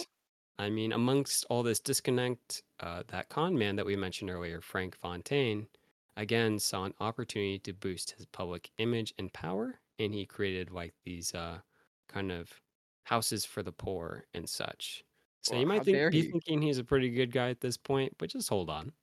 I 0.58 0.70
mean, 0.70 0.92
amongst 0.92 1.44
all 1.50 1.62
this 1.64 1.80
disconnect, 1.80 2.62
uh, 2.80 3.04
that 3.08 3.28
con 3.30 3.58
man 3.58 3.76
that 3.76 3.86
we 3.86 3.96
mentioned 3.96 4.30
earlier, 4.30 4.60
Frank 4.60 4.96
Fontaine, 4.96 5.68
again 6.16 6.58
saw 6.60 6.84
an 6.84 6.94
opportunity 7.00 7.58
to 7.60 7.72
boost 7.74 8.12
his 8.12 8.26
public 8.26 8.70
image 8.78 9.14
and 9.18 9.32
power, 9.32 9.80
and 9.98 10.14
he 10.14 10.26
created 10.26 10.70
like 10.72 10.94
these 11.04 11.34
uh, 11.34 11.60
kind 12.08 12.32
of 12.32 12.60
houses 13.04 13.44
for 13.46 13.62
the 13.62 13.72
poor 13.72 14.26
and 14.34 14.48
such. 14.48 15.04
So 15.42 15.54
Well, 15.54 15.58
you 15.58 15.66
how 15.66 15.66
might 15.66 15.84
think, 15.84 16.02
dare 16.02 16.10
be 16.10 16.22
he. 16.22 16.32
thinking 16.32 16.62
he's 16.62 16.78
a 16.78 16.84
pretty 16.84 17.10
good 17.10 17.32
guy 17.32 17.50
at 17.50 17.60
this 17.60 17.76
point, 17.78 18.14
but 18.18 18.30
just 18.30 18.48
hold 18.48 18.70
on. 18.70 18.94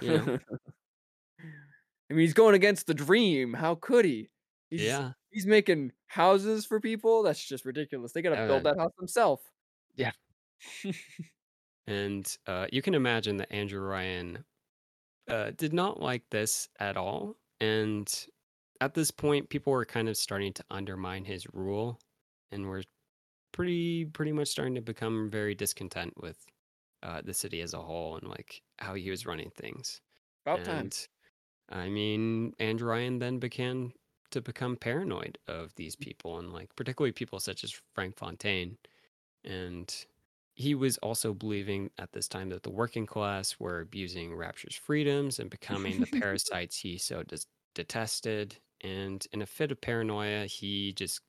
You 0.00 0.12
know? 0.12 0.30
I 2.10 2.14
mean, 2.14 2.20
he's 2.22 2.34
going 2.34 2.54
against 2.54 2.86
the 2.86 2.94
dream. 2.94 3.54
How 3.54 3.76
could 3.76 4.04
he? 4.04 4.30
He's, 4.70 4.82
yeah. 4.82 5.12
He's 5.30 5.46
making 5.46 5.92
houses 6.06 6.66
for 6.66 6.80
people. 6.80 7.22
That's 7.22 7.44
just 7.44 7.64
ridiculous. 7.64 8.12
They 8.12 8.22
got 8.22 8.30
to 8.30 8.40
Uh, 8.42 8.46
build 8.48 8.64
that 8.64 8.78
house 8.78 8.92
themselves. 8.98 9.42
yeah. 9.96 10.12
And 11.86 12.36
uh, 12.46 12.66
you 12.72 12.82
can 12.82 12.94
imagine 12.94 13.36
that 13.38 13.52
Andrew 13.52 13.80
Ryan 13.80 14.44
uh, 15.28 15.52
did 15.52 15.72
not 15.72 16.00
like 16.00 16.24
this 16.30 16.68
at 16.78 16.96
all. 16.96 17.36
And 17.60 18.12
at 18.80 18.94
this 18.94 19.10
point, 19.10 19.50
people 19.50 19.72
were 19.72 19.84
kind 19.86 20.08
of 20.08 20.16
starting 20.16 20.52
to 20.54 20.64
undermine 20.70 21.24
his 21.24 21.46
rule 21.52 22.00
and 22.52 22.66
were 22.68 22.82
pretty, 23.52 24.06
pretty 24.06 24.32
much 24.32 24.48
starting 24.48 24.74
to 24.76 24.82
become 24.82 25.30
very 25.30 25.54
discontent 25.54 26.14
with 26.22 26.44
uh, 27.02 27.22
the 27.22 27.34
city 27.34 27.60
as 27.62 27.74
a 27.74 27.82
whole 27.82 28.16
and 28.16 28.28
like 28.28 28.62
how 28.78 28.94
he 28.94 29.10
was 29.10 29.26
running 29.26 29.50
things. 29.50 30.00
About 30.46 30.64
time. 30.64 30.94
And 31.70 31.80
I 31.80 31.88
mean, 31.88 32.54
Andrew 32.58 32.88
Ryan 32.88 33.18
then 33.18 33.38
began 33.38 33.92
to 34.30 34.40
become 34.40 34.76
paranoid 34.76 35.38
of 35.48 35.74
these 35.76 35.96
mm. 35.96 36.00
people 36.00 36.38
and 36.38 36.52
like 36.52 36.74
particularly 36.76 37.12
people 37.12 37.40
such 37.40 37.64
as 37.64 37.80
Frank 37.94 38.16
Fontaine. 38.16 38.76
And 39.44 39.92
he 40.54 40.74
was 40.74 40.98
also 40.98 41.32
believing 41.32 41.90
at 41.98 42.12
this 42.12 42.28
time 42.28 42.50
that 42.50 42.62
the 42.62 42.70
working 42.70 43.06
class 43.06 43.58
were 43.58 43.80
abusing 43.80 44.34
Rapture's 44.34 44.76
freedoms 44.76 45.38
and 45.38 45.48
becoming 45.50 46.00
the 46.00 46.06
parasites 46.20 46.76
he 46.78 46.98
so 46.98 47.22
des- 47.22 47.46
detested. 47.74 48.56
And 48.82 49.26
in 49.32 49.42
a 49.42 49.46
fit 49.46 49.72
of 49.72 49.80
paranoia, 49.80 50.46
he 50.46 50.92
just 50.92 51.20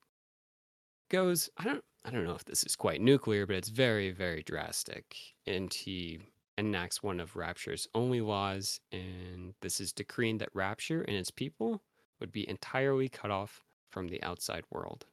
goes, 1.10 1.50
I 1.56 1.64
don't 1.64 1.84
I 2.04 2.10
don't 2.10 2.24
know 2.24 2.34
if 2.34 2.44
this 2.44 2.64
is 2.64 2.74
quite 2.74 3.00
nuclear, 3.00 3.46
but 3.46 3.56
it's 3.56 3.68
very, 3.68 4.10
very 4.10 4.42
drastic. 4.42 5.14
And 5.46 5.72
he 5.72 6.18
enacts 6.58 7.02
one 7.02 7.20
of 7.20 7.36
Rapture's 7.36 7.88
only 7.94 8.20
laws, 8.20 8.80
and 8.92 9.54
this 9.62 9.80
is 9.80 9.92
decreeing 9.92 10.38
that 10.38 10.50
Rapture 10.54 11.02
and 11.02 11.16
its 11.16 11.30
people 11.30 11.82
would 12.20 12.32
be 12.32 12.48
entirely 12.48 13.08
cut 13.08 13.30
off 13.30 13.64
from 13.90 14.08
the 14.08 14.22
outside 14.22 14.64
world. 14.70 15.06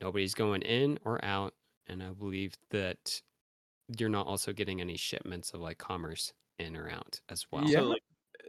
Nobody's 0.00 0.34
going 0.34 0.62
in 0.62 0.98
or 1.04 1.24
out, 1.24 1.54
and 1.86 2.02
I 2.02 2.10
believe 2.10 2.54
that 2.70 3.20
you're 3.98 4.08
not 4.08 4.26
also 4.26 4.52
getting 4.52 4.80
any 4.80 4.96
shipments 4.96 5.52
of 5.52 5.60
like 5.60 5.78
commerce 5.78 6.32
in 6.58 6.76
or 6.76 6.90
out 6.90 7.20
as 7.28 7.46
well. 7.52 7.64
Yeah. 7.64 7.78
So 7.80 7.84
like 7.84 8.02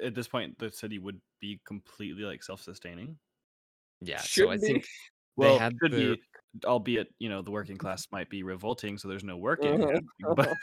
at 0.03 0.15
this 0.15 0.27
point, 0.27 0.57
the 0.59 0.71
city 0.71 0.99
would 0.99 1.19
be 1.39 1.59
completely 1.65 2.23
like 2.23 2.43
self-sustaining. 2.43 3.17
Yeah, 4.01 4.19
so 4.21 4.49
I 4.49 4.57
be. 4.57 4.61
think 4.61 4.85
Well, 5.35 5.53
they 5.53 5.59
had 5.59 5.79
could 5.79 5.91
their- 5.91 6.15
be, 6.15 6.21
albeit 6.65 7.07
you 7.19 7.29
know 7.29 7.41
the 7.41 7.51
working 7.51 7.77
class 7.77 8.07
might 8.11 8.29
be 8.29 8.43
revolting, 8.43 8.97
so 8.97 9.07
there's 9.07 9.23
no 9.23 9.37
working. 9.37 9.83
Uh-huh. 9.83 10.33
but 10.35 10.53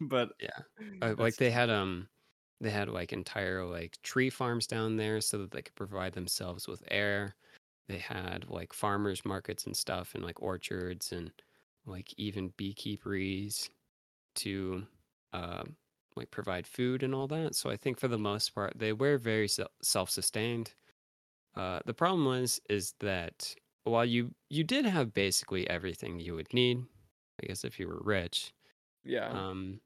but 0.00 0.30
Yeah. 0.40 0.62
Uh, 1.00 1.14
like 1.18 1.36
they 1.36 1.50
had 1.50 1.70
um 1.70 2.08
they 2.60 2.70
had 2.70 2.88
like 2.88 3.12
entire 3.12 3.64
like 3.64 4.00
tree 4.02 4.30
farms 4.30 4.66
down 4.66 4.96
there 4.96 5.20
so 5.20 5.38
that 5.38 5.50
they 5.52 5.62
could 5.62 5.74
provide 5.74 6.12
themselves 6.14 6.66
with 6.68 6.82
air. 6.90 7.36
They 7.88 7.98
had 7.98 8.48
like 8.50 8.72
farmers 8.72 9.24
markets 9.24 9.66
and 9.66 9.76
stuff 9.76 10.14
and 10.14 10.24
like 10.24 10.42
orchards 10.42 11.12
and 11.12 11.32
like 11.86 12.12
even 12.18 12.50
beekeeperies 12.56 13.70
to 14.36 14.86
uh, 15.34 15.64
like 16.16 16.30
provide 16.32 16.66
food 16.66 17.02
and 17.04 17.14
all 17.14 17.28
that. 17.28 17.54
So 17.56 17.70
I 17.70 17.76
think 17.76 18.00
for 18.00 18.08
the 18.08 18.18
most 18.18 18.54
part 18.54 18.78
they 18.78 18.92
were 18.94 19.18
very 19.18 19.48
self-sustained. 19.82 20.74
Uh, 21.54 21.80
the 21.86 21.94
problem 21.94 22.24
was 22.26 22.60
is 22.70 22.94
that 23.00 23.54
while 23.84 24.04
you 24.04 24.34
you 24.50 24.64
did 24.64 24.84
have 24.86 25.14
basically 25.14 25.68
everything 25.70 26.20
you 26.20 26.34
would 26.34 26.52
need, 26.54 26.84
I 27.42 27.46
guess 27.46 27.64
if 27.64 27.80
you 27.80 27.88
were 27.88 28.02
rich, 28.04 28.52
Yeah. 29.04 29.38
um 29.38 29.80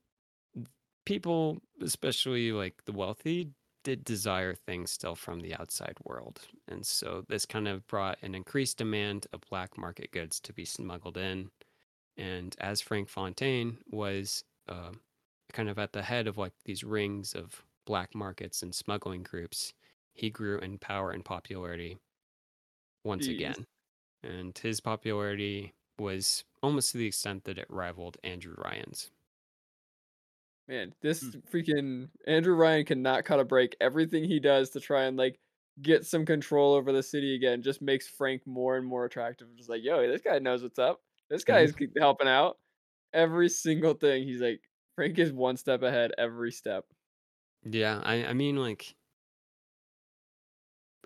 people 1.05 1.59
especially 1.83 2.53
like 2.53 2.85
the 2.85 2.93
wealthy 2.93 3.51
did 3.85 4.05
desire 4.05 4.55
things 4.55 4.91
still 4.91 5.17
from 5.17 5.41
the 5.41 5.55
outside 5.55 5.97
world 6.05 6.41
and 6.69 6.87
so 6.87 7.25
this 7.29 7.45
kind 7.45 7.67
of 7.67 7.87
brought 7.89 8.19
an 8.23 8.35
increased 8.35 8.79
demand 8.79 9.27
of 9.33 9.41
black 9.51 9.77
market 9.77 10.13
goods 10.13 10.39
to 10.39 10.53
be 10.53 10.65
smuggled 10.65 11.17
in 11.17 11.51
and 12.17 12.55
as 12.61 12.81
frank 12.81 13.09
fontaine 13.09 13.79
was 13.91 14.45
uh, 14.69 14.91
kind 15.53 15.69
of 15.69 15.79
at 15.79 15.93
the 15.93 16.03
head 16.03 16.27
of 16.27 16.39
like 16.39 16.53
these 16.65 16.85
rings 16.85 17.35
of 17.35 17.65
black 17.85 18.15
markets 18.15 18.63
and 18.63 18.75
smuggling 18.75 19.23
groups 19.23 19.73
he 20.13 20.31
grew 20.31 20.59
in 20.59 20.79
power 20.79 21.11
and 21.11 21.25
popularity 21.25 21.99
once 23.05 23.27
Jeez. 23.27 23.35
again 23.35 23.67
and 24.23 24.57
his 24.59 24.81
popularity 24.81 25.73
was 25.99 26.45
almost 26.63 26.93
to 26.93 26.99
the 26.99 27.07
extent 27.07 27.43
that 27.45 27.59
it 27.59 27.67
rivaled 27.69 28.17
andrew 28.23 28.55
ryan's 28.57 29.11
Man, 30.73 30.95
this 31.03 31.23
Mm. 31.23 31.43
freaking 31.51 32.09
Andrew 32.27 32.55
Ryan 32.55 32.87
cannot 32.87 33.25
cut 33.27 33.39
a 33.41 33.45
break. 33.45 33.77
Everything 33.79 34.25
he 34.25 34.41
does 34.41 34.71
to 34.71 34.81
try 34.81 35.05
and 35.05 35.19
like 35.19 35.39
get 35.83 36.07
some 36.07 36.25
control 36.25 36.73
over 36.75 36.93
the 36.93 37.03
city 37.03 37.35
again 37.35 37.63
just 37.63 37.83
makes 37.83 38.09
Frank 38.09 38.47
more 38.47 38.79
and 38.79 38.87
more 38.87 39.05
attractive. 39.05 39.55
Just 39.55 39.69
like, 39.69 39.83
yo, 39.85 40.07
this 40.09 40.23
guy 40.23 40.39
knows 40.39 40.63
what's 40.63 40.79
up. 40.79 41.03
This 41.29 41.45
guy's 41.45 41.73
keep 41.73 41.93
helping 41.99 42.29
out. 42.29 42.59
Every 43.13 43.51
single 43.51 43.95
thing, 43.95 44.25
he's 44.25 44.41
like, 44.41 44.63
Frank 44.97 45.19
is 45.19 45.33
one 45.33 45.59
step 45.59 45.83
ahead 45.83 46.13
every 46.19 46.53
step. 46.53 46.87
Yeah, 47.65 48.01
I 48.05 48.27
I 48.27 48.33
mean 48.35 48.57
like 48.57 48.97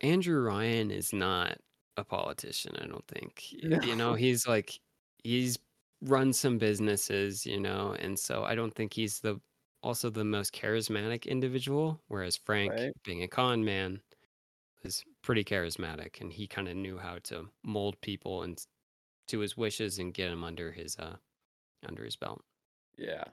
Andrew 0.03 0.41
Ryan 0.41 0.91
is 0.91 1.13
not 1.13 1.59
a 1.97 2.05
politician, 2.05 2.77
I 2.77 2.87
don't 2.87 3.07
think. 3.09 3.45
Y- 3.63 3.79
You 3.83 3.97
know, 3.97 4.15
he's 4.15 4.47
like 4.47 4.81
he's 5.25 5.59
run 6.03 6.33
some 6.33 6.59
businesses, 6.59 7.47
you 7.47 7.59
know, 7.61 7.93
and 7.99 8.19
so 8.19 8.45
I 8.45 8.55
don't 8.55 8.75
think 8.75 8.93
he's 8.95 9.21
the 9.21 9.41
also 9.87 10.11
the 10.11 10.25
most 10.25 10.53
charismatic 10.55 11.27
individual, 11.27 12.03
whereas 12.09 12.37
Frank, 12.37 12.75
Right. 12.75 12.93
being 13.05 13.23
a 13.23 13.29
con 13.29 13.65
man, 13.65 14.03
is 14.85 15.05
pretty 15.23 15.45
charismatic 15.45 16.21
and 16.21 16.33
he 16.33 16.49
kind 16.49 16.69
of 16.69 16.77
knew 16.77 16.99
how 16.99 17.19
to 17.21 17.51
mold 17.65 18.01
people 18.03 18.43
and 18.45 18.67
to 19.29 19.41
his 19.41 19.57
wishes 19.57 19.99
and 20.01 20.15
get 20.15 20.31
them 20.31 20.45
under 20.45 20.73
his 20.73 20.99
uh 20.99 21.19
under 21.85 22.05
his 22.05 22.17
belt. 22.17 22.45
Yeah. 22.99 23.25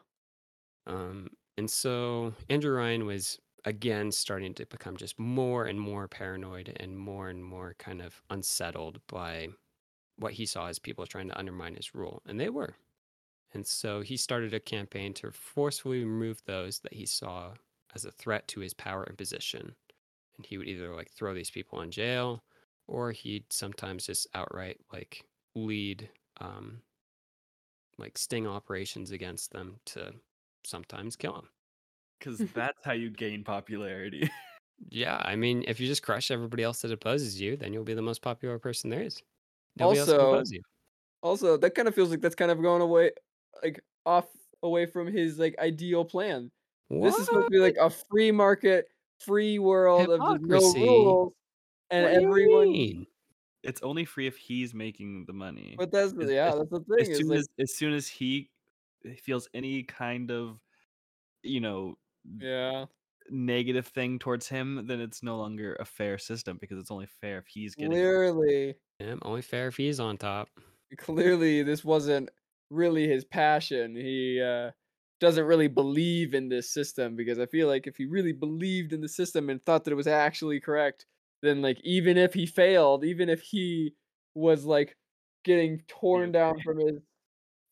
Um, 0.86 1.30
and 1.58 1.70
so 1.70 2.34
Andrew 2.50 2.76
Ryan 2.76 3.06
was 3.06 3.40
again 3.66 4.12
starting 4.12 4.54
to 4.56 4.66
become 4.66 4.98
just 4.98 5.18
more 5.20 5.66
and 5.66 5.80
more 5.80 6.08
paranoid 6.08 6.76
and 6.80 6.98
more 6.98 7.30
and 7.30 7.44
more 7.44 7.76
kind 7.76 8.02
of 8.02 8.22
unsettled 8.30 9.06
by 9.08 9.50
what 10.18 10.34
he 10.34 10.46
saw 10.48 10.68
as 10.68 10.80
people 10.80 11.08
trying 11.08 11.30
to 11.30 11.38
undermine 11.40 11.76
his 11.76 11.96
rule. 11.96 12.22
And 12.26 12.40
they 12.40 12.50
were. 12.50 12.78
And 13.54 13.66
so 13.66 14.02
he 14.02 14.18
started 14.18 14.54
a 14.54 14.60
campaign 14.60 15.14
to 15.16 15.32
forcefully 15.32 16.04
remove 16.04 16.44
those 16.46 16.80
that 16.80 16.94
he 16.94 17.06
saw 17.06 17.54
as 17.96 18.06
a 18.06 18.12
threat 18.12 18.48
to 18.50 18.62
his 18.62 18.74
power 18.74 19.04
and 19.04 19.18
position. 19.18 19.76
And 20.38 20.46
he 20.46 20.58
would 20.58 20.68
either 20.68 20.94
like 20.96 21.12
throw 21.12 21.34
these 21.34 21.52
people 21.52 21.82
in 21.82 21.92
jail 21.92 22.44
or 22.88 23.12
he'd 23.12 23.52
sometimes 23.54 24.06
just 24.08 24.28
outright 24.36 24.80
like 24.92 25.26
lead 25.56 26.10
um 26.42 26.82
like 27.98 28.18
sting 28.18 28.48
operations 28.48 29.12
against 29.12 29.52
them 29.52 29.80
to 29.86 30.14
sometimes 30.66 31.16
kill 31.16 31.34
them. 31.34 31.50
because 32.20 32.40
that's 32.54 32.84
how 32.86 32.94
you 32.94 33.10
gain 33.10 33.44
popularity. 33.44 34.30
Yeah, 34.90 35.22
I 35.24 35.36
mean, 35.38 35.64
if 35.68 35.80
you 35.80 35.88
just 35.88 36.04
crush 36.04 36.30
everybody 36.32 36.64
else 36.64 36.82
that 36.82 36.92
opposes 36.92 37.40
you, 37.40 37.56
then 37.56 37.72
you'll 37.72 37.86
be 37.86 37.94
the 37.94 38.02
most 38.02 38.22
popular 38.22 38.60
person 38.60 38.90
there 38.90 39.04
is. 39.04 39.22
Nobody 39.78 40.00
else 40.00 40.10
can 40.10 40.20
Also- 40.20 40.34
oppose 40.34 40.52
you. 40.52 40.62
Also, 41.22 41.58
that 41.58 41.76
kind 41.76 41.88
of 41.88 41.96
feels 41.96 42.10
like 42.12 42.22
that's 42.22 42.36
kind 42.36 42.52
of 42.52 42.62
going 42.62 42.82
away, 42.82 43.12
like 43.62 43.82
off 44.06 44.28
away 44.64 44.86
from 44.86 45.08
his 45.08 45.38
like 45.40 45.56
ideal 45.60 46.06
plan. 46.06 46.52
This 46.90 47.18
is 47.18 47.26
supposed 47.26 47.48
to 47.48 47.52
be 47.52 47.60
like 47.60 47.76
a 47.80 47.90
free 47.90 48.32
market, 48.32 48.88
free 49.20 49.60
world 49.60 50.10
of 50.10 50.20
no 50.42 50.60
rules, 50.72 51.34
and 51.92 52.06
What 52.06 52.14
do 52.14 52.20
you 52.22 52.28
everyone. 52.28 52.72
mean? 52.72 53.08
it's 53.64 53.82
only 53.82 54.06
free 54.06 54.28
if 54.28 54.38
he's 54.38 54.74
making 54.74 55.26
the 55.26 55.34
money. 55.34 55.76
But 55.78 55.92
that's 55.92 56.14
As- 56.14 56.32
yeah, 56.32 56.50
as- 56.50 56.56
that's 56.56 56.70
the 56.72 56.80
thing. 56.82 57.12
as 57.12 57.18
soon 57.18 57.28
like, 57.30 57.40
as 57.40 57.48
as 57.60 57.76
soon 57.76 57.94
as 57.94 58.08
he 58.08 58.52
feels 59.18 59.48
any 59.54 59.84
kind 59.84 60.32
of 60.32 60.60
you 61.44 61.62
know 61.62 61.96
yeah, 62.40 62.86
negative 63.30 63.88
thing 63.88 64.20
towards 64.20 64.48
him, 64.48 64.88
then 64.88 65.00
it's 65.02 65.24
no 65.24 65.38
longer 65.38 65.76
a 65.80 65.86
fair 65.86 66.18
system 66.18 66.58
because 66.60 66.78
it's 66.80 66.92
only 66.92 67.08
fair 67.08 67.40
if 67.40 67.48
he's 67.48 67.76
getting. 67.76 67.92
clearly, 67.92 68.76
Yeah, 69.00 69.16
only 69.24 69.42
fair 69.42 69.68
if 69.68 69.78
he's 69.78 70.00
on 70.00 70.18
top. 70.18 70.50
clearly, 70.98 71.64
this 71.64 71.84
wasn't 71.84 72.30
really 72.74 73.08
his 73.08 73.26
passion. 73.26 73.96
He 73.96 74.42
uh, 74.42 74.72
doesn't 75.20 75.46
really 75.46 75.68
believe 75.68 76.34
in 76.34 76.50
this 76.50 76.70
system 76.72 77.16
because 77.16 77.40
I 77.40 77.46
feel 77.46 77.68
like 77.68 77.88
if 77.88 77.98
he 77.98 78.06
really 78.06 78.34
believed 78.34 78.94
in 78.94 79.02
the 79.02 79.10
system 79.10 79.50
and 79.50 79.64
thought 79.64 79.84
that 79.86 79.92
it 79.92 79.96
was 79.96 80.08
actually 80.08 80.60
correct, 80.60 81.06
then 81.42 81.62
like 81.62 81.80
even 81.84 82.18
if 82.18 82.34
he 82.34 82.46
failed, 82.46 83.06
even 83.06 83.30
if 83.30 83.42
he 83.42 83.96
was 84.36 84.66
like 84.66 84.98
getting 85.44 85.80
torn 85.88 86.32
down 86.32 86.62
from 86.62 86.80
his 86.80 87.00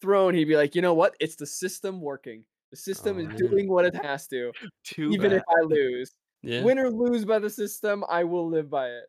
throne, 0.02 0.34
he'd 0.34 0.46
be 0.46 0.56
like, 0.58 0.76
you 0.76 0.82
know 0.82 0.94
what? 0.94 1.16
It's 1.20 1.36
the 1.36 1.46
system 1.46 2.02
working. 2.02 2.46
The 2.72 2.78
system 2.78 3.18
Oh, 3.18 3.22
is 3.22 3.28
doing 3.38 3.70
what 3.70 3.86
it 3.86 3.96
has 3.96 4.28
to, 4.28 4.54
Too 4.84 5.12
even 5.14 5.34
if. 5.34 5.44
I 5.50 5.62
lose. 5.62 6.16
Yeah, 6.42 6.64
Win 6.64 6.80
or 6.80 6.90
lose 6.90 7.26
by 7.26 7.40
the 7.40 7.50
system, 7.50 8.04
I 8.10 8.24
will 8.24 8.48
live 8.50 8.70
by 8.70 8.88
it. 8.90 9.06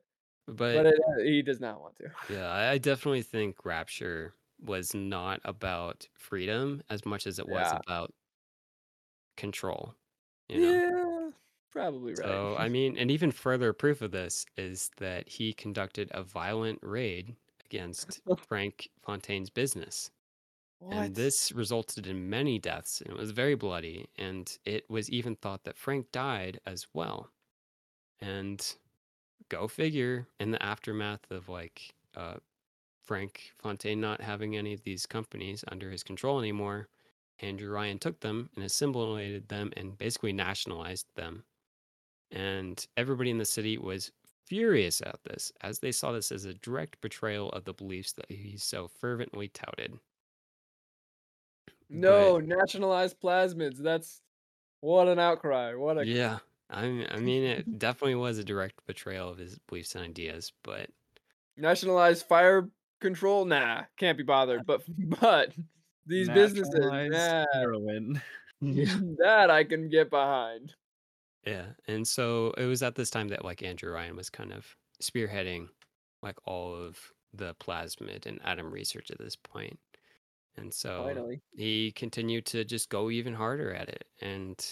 but, 0.46 0.56
But 0.74 0.86
it, 0.86 0.94
uh, 0.94 1.22
he 1.22 1.42
does 1.42 1.60
not 1.60 1.80
want 1.80 1.96
to. 1.96 2.10
yeah, 2.28 2.50
I 2.50 2.78
definitely 2.78 3.22
think 3.22 3.64
Rapture 3.64 4.34
was 4.62 4.94
not 4.94 5.40
about 5.44 6.08
freedom 6.14 6.82
as 6.90 7.04
much 7.06 7.26
as 7.26 7.38
it 7.38 7.48
was 7.48 7.72
Yeah. 7.72 7.80
about 7.86 8.14
control. 9.36 9.94
You 10.48 10.60
know? 10.60 10.82
Yeah, 10.82 11.30
probably 11.70 12.14
right. 12.14 12.40
So, 12.40 12.56
I 12.56 12.68
mean, 12.68 12.96
and 12.96 13.10
even 13.10 13.32
further 13.32 13.72
proof 13.72 14.02
of 14.02 14.10
this 14.12 14.44
is 14.56 14.90
that 14.98 15.28
he 15.28 15.52
conducted 15.52 16.10
a 16.12 16.22
violent 16.22 16.78
raid 16.82 17.36
against 17.64 18.20
Frank 18.36 18.90
Fontaine's 19.02 19.50
business. 19.50 20.10
And 20.90 21.14
this 21.16 21.52
resulted 21.52 22.06
in 22.06 22.30
many 22.30 22.58
deaths, 22.58 23.00
and 23.02 23.10
it 23.12 23.18
was 23.18 23.32
very 23.32 23.56
bloody. 23.56 24.08
And 24.16 24.56
it 24.66 24.88
was 24.90 25.10
even 25.10 25.36
thought 25.36 25.64
that 25.64 25.78
Frank 25.78 26.12
died 26.12 26.60
as 26.66 26.86
well. 26.94 27.32
And 28.20 28.76
go 29.50 29.68
figure, 29.68 30.28
in 30.40 30.52
the 30.52 30.62
aftermath 30.62 31.30
of 31.30 31.48
like 31.48 31.94
uh, 32.16 32.38
Frank 33.02 33.52
Fontaine 33.58 34.00
not 34.00 34.20
having 34.20 34.56
any 34.56 34.72
of 34.72 34.82
these 34.82 35.06
companies 35.06 35.64
under 35.68 35.90
his 35.90 36.02
control 36.02 36.38
anymore, 36.38 36.88
Andrew 37.40 37.70
Ryan 37.70 37.98
took 37.98 38.20
them 38.20 38.50
and 38.54 38.64
assimilated 38.64 39.48
them 39.48 39.72
and 39.76 39.98
basically 39.98 40.32
nationalized 40.32 41.06
them. 41.16 41.44
And 42.30 42.84
everybody 42.96 43.30
in 43.30 43.38
the 43.38 43.44
city 43.44 43.76
was 43.76 44.12
furious 44.46 45.00
at 45.00 45.18
this, 45.24 45.52
as 45.60 45.80
they 45.80 45.92
saw 45.92 46.12
this 46.12 46.32
as 46.32 46.44
a 46.44 46.54
direct 46.54 47.00
betrayal 47.00 47.50
of 47.50 47.64
the 47.64 47.72
beliefs 47.72 48.12
that 48.12 48.30
he 48.30 48.56
so 48.56 48.88
fervently 48.88 49.48
touted. 49.48 49.98
No, 51.90 52.38
nationalized 52.38 53.20
plasmids. 53.20 53.78
That's 53.78 54.22
what 54.80 55.08
an 55.08 55.18
outcry. 55.18 55.74
What 55.74 55.98
a 55.98 56.06
Yeah, 56.06 56.38
I 56.70 56.88
mean, 56.88 57.06
I 57.10 57.18
mean, 57.18 57.42
it 57.42 57.78
definitely 57.78 58.14
was 58.14 58.38
a 58.38 58.44
direct 58.44 58.86
betrayal 58.86 59.28
of 59.28 59.38
his 59.38 59.58
beliefs 59.68 59.94
and 59.94 60.04
ideas, 60.04 60.52
but 60.62 60.88
nationalized 61.56 62.26
fire 62.26 62.68
control. 63.02 63.44
Nah, 63.44 63.82
can't 63.98 64.16
be 64.16 64.24
bothered. 64.24 64.64
But 64.66 64.82
but 65.20 65.52
these 66.06 66.28
businesses, 66.28 66.74
nah, 66.74 67.44
heroin. 67.52 68.22
that 68.62 69.48
I 69.50 69.64
can 69.64 69.88
get 69.90 70.08
behind. 70.08 70.72
yeah. 71.44 71.66
And 71.88 72.06
so 72.06 72.54
it 72.56 72.66
was 72.66 72.80
at 72.82 72.94
this 72.94 73.10
time 73.10 73.28
that 73.28 73.44
like 73.44 73.62
Andrew 73.62 73.92
Ryan 73.92 74.14
was 74.14 74.30
kind 74.30 74.52
of 74.52 74.64
spearheading 75.02 75.66
like 76.22 76.36
all 76.44 76.72
of 76.72 76.96
the 77.34 77.56
plasmid 77.56 78.26
and 78.26 78.38
Adam 78.44 78.70
research 78.70 79.10
at 79.10 79.18
this 79.18 79.34
point. 79.34 79.78
And 80.56 80.72
so 80.72 81.02
Finally, 81.06 81.42
he 81.56 81.90
continued 81.92 82.46
to 82.46 82.64
just 82.64 82.88
go 82.88 83.10
even 83.10 83.34
harder 83.34 83.74
at 83.74 83.88
it. 83.88 84.04
And 84.20 84.64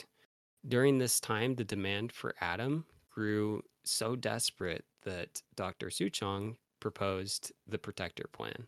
during 0.68 0.98
this 0.98 1.18
time, 1.18 1.56
the 1.56 1.64
demand 1.64 2.12
for 2.12 2.34
Adam 2.40 2.84
grew 3.10 3.62
so 3.84 4.14
desperate 4.14 4.84
that 5.04 5.42
Dr. 5.56 5.88
Suchong 5.88 6.56
proposed 6.80 7.52
the 7.66 7.78
Protector 7.78 8.24
Plan. 8.32 8.66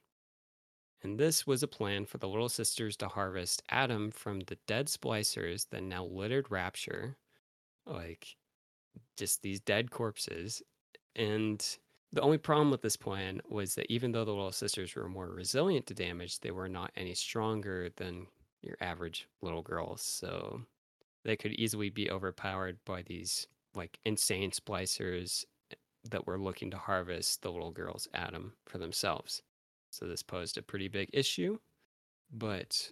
And 1.02 1.18
this 1.18 1.46
was 1.46 1.62
a 1.62 1.68
plan 1.68 2.06
for 2.06 2.18
the 2.18 2.28
Little 2.28 2.48
Sisters 2.48 2.96
to 2.98 3.08
harvest 3.08 3.62
Adam 3.68 4.10
from 4.10 4.40
the 4.40 4.56
dead 4.66 4.86
splicers 4.86 5.68
that 5.70 5.82
now 5.82 6.04
littered 6.04 6.50
Rapture, 6.50 7.16
like 7.86 8.36
just 9.16 9.42
these 9.42 9.60
dead 9.60 9.90
corpses. 9.90 10.62
And 11.16 11.64
the 12.12 12.20
only 12.20 12.38
problem 12.38 12.70
with 12.70 12.82
this 12.82 12.96
plan 12.96 13.40
was 13.48 13.74
that 13.74 13.90
even 13.90 14.12
though 14.12 14.24
the 14.24 14.30
Little 14.30 14.52
Sisters 14.52 14.94
were 14.94 15.08
more 15.08 15.28
resilient 15.28 15.86
to 15.86 15.94
damage, 15.94 16.38
they 16.38 16.52
were 16.52 16.68
not 16.68 16.92
any 16.96 17.14
stronger 17.14 17.88
than 17.96 18.26
your 18.62 18.76
average 18.80 19.26
little 19.40 19.62
girls. 19.62 20.02
So 20.02 20.62
they 21.24 21.36
could 21.36 21.52
easily 21.52 21.90
be 21.90 22.10
overpowered 22.10 22.78
by 22.84 23.02
these 23.02 23.48
like 23.74 23.98
insane 24.04 24.50
splicers 24.50 25.44
that 26.10 26.26
were 26.26 26.38
looking 26.38 26.70
to 26.70 26.78
harvest 26.78 27.42
the 27.42 27.50
little 27.50 27.70
girl's 27.70 28.08
Adam 28.14 28.52
for 28.66 28.78
themselves. 28.78 29.42
So 29.90 30.06
this 30.06 30.22
posed 30.22 30.58
a 30.58 30.62
pretty 30.62 30.88
big 30.88 31.10
issue, 31.12 31.58
but 32.32 32.90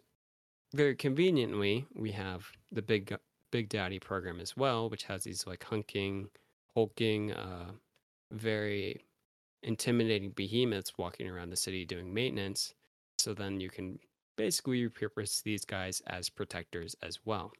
very 0.74 0.94
conveniently, 0.94 1.86
we 1.94 2.12
have 2.12 2.46
the 2.70 2.82
big 2.82 3.16
Big 3.50 3.68
Daddy 3.68 3.98
program 3.98 4.40
as 4.40 4.56
well, 4.56 4.88
which 4.88 5.04
has 5.04 5.24
these 5.24 5.46
like 5.46 5.64
hunking, 5.64 6.28
hulking, 6.74 7.32
uh, 7.32 7.72
very 8.30 9.04
intimidating 9.62 10.30
behemoths 10.30 10.96
walking 10.96 11.28
around 11.28 11.50
the 11.50 11.56
city 11.56 11.84
doing 11.84 12.14
maintenance. 12.14 12.74
So 13.18 13.34
then 13.34 13.60
you 13.60 13.68
can 13.68 13.98
basically 14.36 14.88
repurpose 14.88 15.42
these 15.42 15.64
guys 15.64 16.00
as 16.06 16.30
protectors 16.30 16.94
as 17.02 17.18
well. 17.24 17.52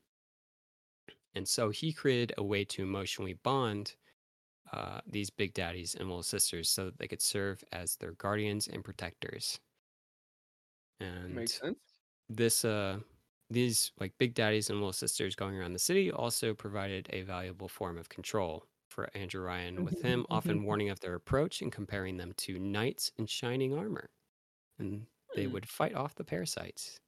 And 1.34 1.46
so 1.46 1.70
he 1.70 1.92
created 1.92 2.32
a 2.38 2.42
way 2.42 2.64
to 2.66 2.82
emotionally 2.82 3.34
bond 3.34 3.94
uh, 4.72 5.00
these 5.06 5.30
big 5.30 5.54
daddies 5.54 5.94
and 5.94 6.08
little 6.08 6.22
sisters 6.22 6.70
so 6.70 6.86
that 6.86 6.98
they 6.98 7.08
could 7.08 7.22
serve 7.22 7.64
as 7.72 7.96
their 7.96 8.12
guardians 8.12 8.68
and 8.68 8.84
protectors. 8.84 9.60
And 11.00 11.40
makes 11.40 11.58
sense. 11.58 12.02
this 12.28 12.64
uh 12.64 13.00
these 13.50 13.92
like 14.00 14.18
big 14.18 14.34
daddies 14.34 14.70
and 14.70 14.78
little 14.80 14.92
sisters 14.94 15.36
going 15.36 15.56
around 15.56 15.74
the 15.74 15.78
city 15.80 16.10
also 16.12 16.54
provided 16.54 17.08
a 17.12 17.22
valuable 17.22 17.68
form 17.68 17.98
of 17.98 18.08
control 18.10 18.66
for 18.90 19.10
Andrew 19.16 19.42
Ryan, 19.42 19.84
with 19.84 20.00
him 20.00 20.26
often 20.30 20.64
warning 20.64 20.90
of 20.90 21.00
their 21.00 21.14
approach 21.14 21.62
and 21.62 21.72
comparing 21.72 22.16
them 22.18 22.32
to 22.38 22.58
knights 22.58 23.12
in 23.18 23.26
shining 23.26 23.74
armor. 23.74 24.10
And 24.78 25.08
they 25.34 25.46
Hmm. 25.46 25.48
would 25.48 25.68
fight 25.68 25.94
off 25.94 26.16
the 26.16 26.24
parasites. 26.24 27.00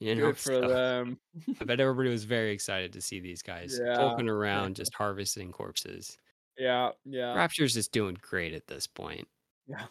You 0.00 0.14
know, 0.16 0.32
Good 0.32 0.38
for 0.38 0.60
so 0.60 0.68
them. 0.68 1.20
I 1.60 1.64
bet 1.64 1.80
everybody 1.80 2.10
was 2.10 2.24
very 2.24 2.52
excited 2.52 2.92
to 2.94 3.00
see 3.02 3.20
these 3.20 3.42
guys 3.42 3.80
Yeah, 3.80 3.98
hulking 3.98 4.28
around, 4.28 4.76
just 4.76 4.94
harvesting 4.94 5.52
corpses. 5.52 6.18
Yeah, 6.58 6.90
yeah, 7.04 7.34
Rapture's 7.34 7.74
just 7.74 7.92
doing 7.92 8.16
great 8.20 8.52
at 8.54 8.66
this 8.66 8.86
point. 8.86 9.28
yeah. 9.68 9.86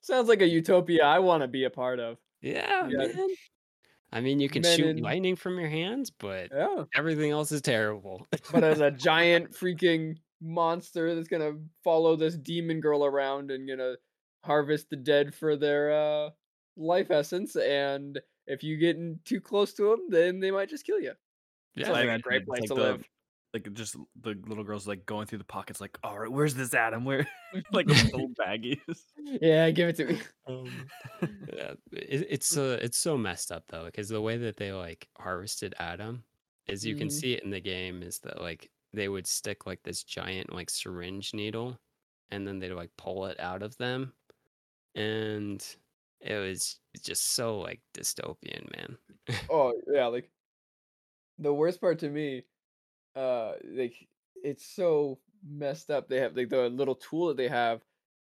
Sounds 0.00 0.28
like 0.28 0.42
a 0.42 0.46
utopia 0.48 1.04
I 1.04 1.18
want 1.18 1.42
to 1.42 1.48
be 1.48 1.64
a 1.64 1.70
part 1.70 1.98
of. 2.00 2.18
Yeah, 2.40 2.88
Yeah. 2.88 3.06
man. 3.08 3.28
I 4.12 4.20
mean, 4.20 4.40
you 4.40 4.48
can 4.48 4.62
Men 4.62 4.76
shoot 4.76 4.86
in- 4.96 5.02
lightning 5.02 5.36
from 5.36 5.58
your 5.58 5.68
hands, 5.68 6.10
but 6.10 6.50
Yeah, 6.54 6.84
everything 6.94 7.30
else 7.30 7.50
is 7.52 7.62
terrible. 7.62 8.26
but 8.52 8.62
as 8.64 8.80
a 8.80 8.90
giant 9.08 9.52
freaking 9.52 10.16
monster 10.40 11.14
that's 11.14 11.28
gonna 11.28 11.52
follow 11.84 12.16
this 12.16 12.36
demon 12.36 12.80
girl 12.80 13.04
around 13.04 13.50
and 13.50 13.66
gonna 13.68 13.94
harvest 14.44 14.90
the 14.90 14.96
dead 14.96 15.34
for 15.34 15.56
their 15.56 15.92
uh 15.92 16.30
life 16.76 17.10
essence, 17.10 17.54
and 17.56 18.20
if 18.46 18.62
you 18.62 18.76
get 18.76 18.96
in 18.96 19.18
too 19.24 19.40
close 19.40 19.72
to 19.74 19.90
them, 19.90 20.06
then 20.10 20.40
they 20.40 20.50
might 20.50 20.68
just 20.68 20.84
kill 20.86 21.00
you. 21.00 21.12
yeah, 21.74 21.90
like 21.90 22.08
a 22.08 22.18
great 22.18 22.44
place 22.46 22.60
like 22.62 22.68
to 22.68 22.74
the- 22.74 22.80
live. 22.82 23.04
Like 23.52 23.70
just 23.74 23.96
the 24.16 24.30
little 24.46 24.64
girls 24.64 24.88
like 24.88 25.04
going 25.06 25.26
through 25.26 25.38
the 25.38 25.44
pockets, 25.44 25.80
like, 25.80 25.98
all 26.02 26.18
right, 26.18 26.30
where's 26.32 26.54
this 26.54 26.74
Adam? 26.74 27.04
Where 27.04 27.26
like 27.72 27.86
the 27.88 27.94
little 28.12 28.30
baggies. 28.30 29.04
Yeah, 29.16 29.70
give 29.70 29.88
it 29.90 29.96
to 29.96 30.06
me. 30.06 30.20
Um, 30.46 30.90
yeah, 31.52 31.74
it, 31.92 32.26
it's 32.30 32.56
uh, 32.56 32.78
it's 32.82 32.98
so 32.98 33.16
messed 33.16 33.52
up 33.52 33.64
though 33.68 33.84
because 33.86 34.08
the 34.08 34.20
way 34.22 34.38
that 34.38 34.56
they 34.56 34.72
like 34.72 35.08
harvested 35.18 35.74
Adam, 35.78 36.24
as 36.68 36.84
you 36.86 36.96
can 36.96 37.08
Mhm. 37.08 37.10
see 37.10 37.34
it 37.34 37.44
in 37.44 37.50
the 37.50 37.60
game, 37.60 38.02
is 38.02 38.18
that 38.20 38.40
like 38.40 38.70
they 38.92 39.08
would 39.08 39.26
stick 39.26 39.66
like 39.66 39.82
this 39.84 40.04
giant 40.04 40.52
like 40.52 40.70
syringe 40.70 41.34
needle, 41.34 41.80
and 42.30 42.46
then 42.46 42.58
they'd 42.58 42.72
like 42.72 42.90
pull 42.98 43.26
it 43.26 43.38
out 43.40 43.62
of 43.62 43.76
them, 43.78 44.14
and 44.96 45.76
it 46.20 46.36
was 46.38 46.80
just 47.02 47.28
so 47.30 47.60
like 47.60 47.82
dystopian, 47.94 48.70
man. 48.76 48.98
Oh 49.48 49.72
yeah, 49.86 50.06
like 50.06 50.32
the 51.38 51.52
worst 51.52 51.80
part 51.80 51.98
to 52.00 52.08
me, 52.08 52.44
uh, 53.16 53.54
like 53.64 53.94
it's 54.36 54.66
so 54.66 55.20
messed 55.46 55.90
up. 55.90 56.08
They 56.08 56.20
have 56.20 56.36
like 56.36 56.48
the 56.48 56.68
little 56.68 56.94
tool 56.94 57.28
that 57.28 57.36
they 57.36 57.48
have, 57.48 57.82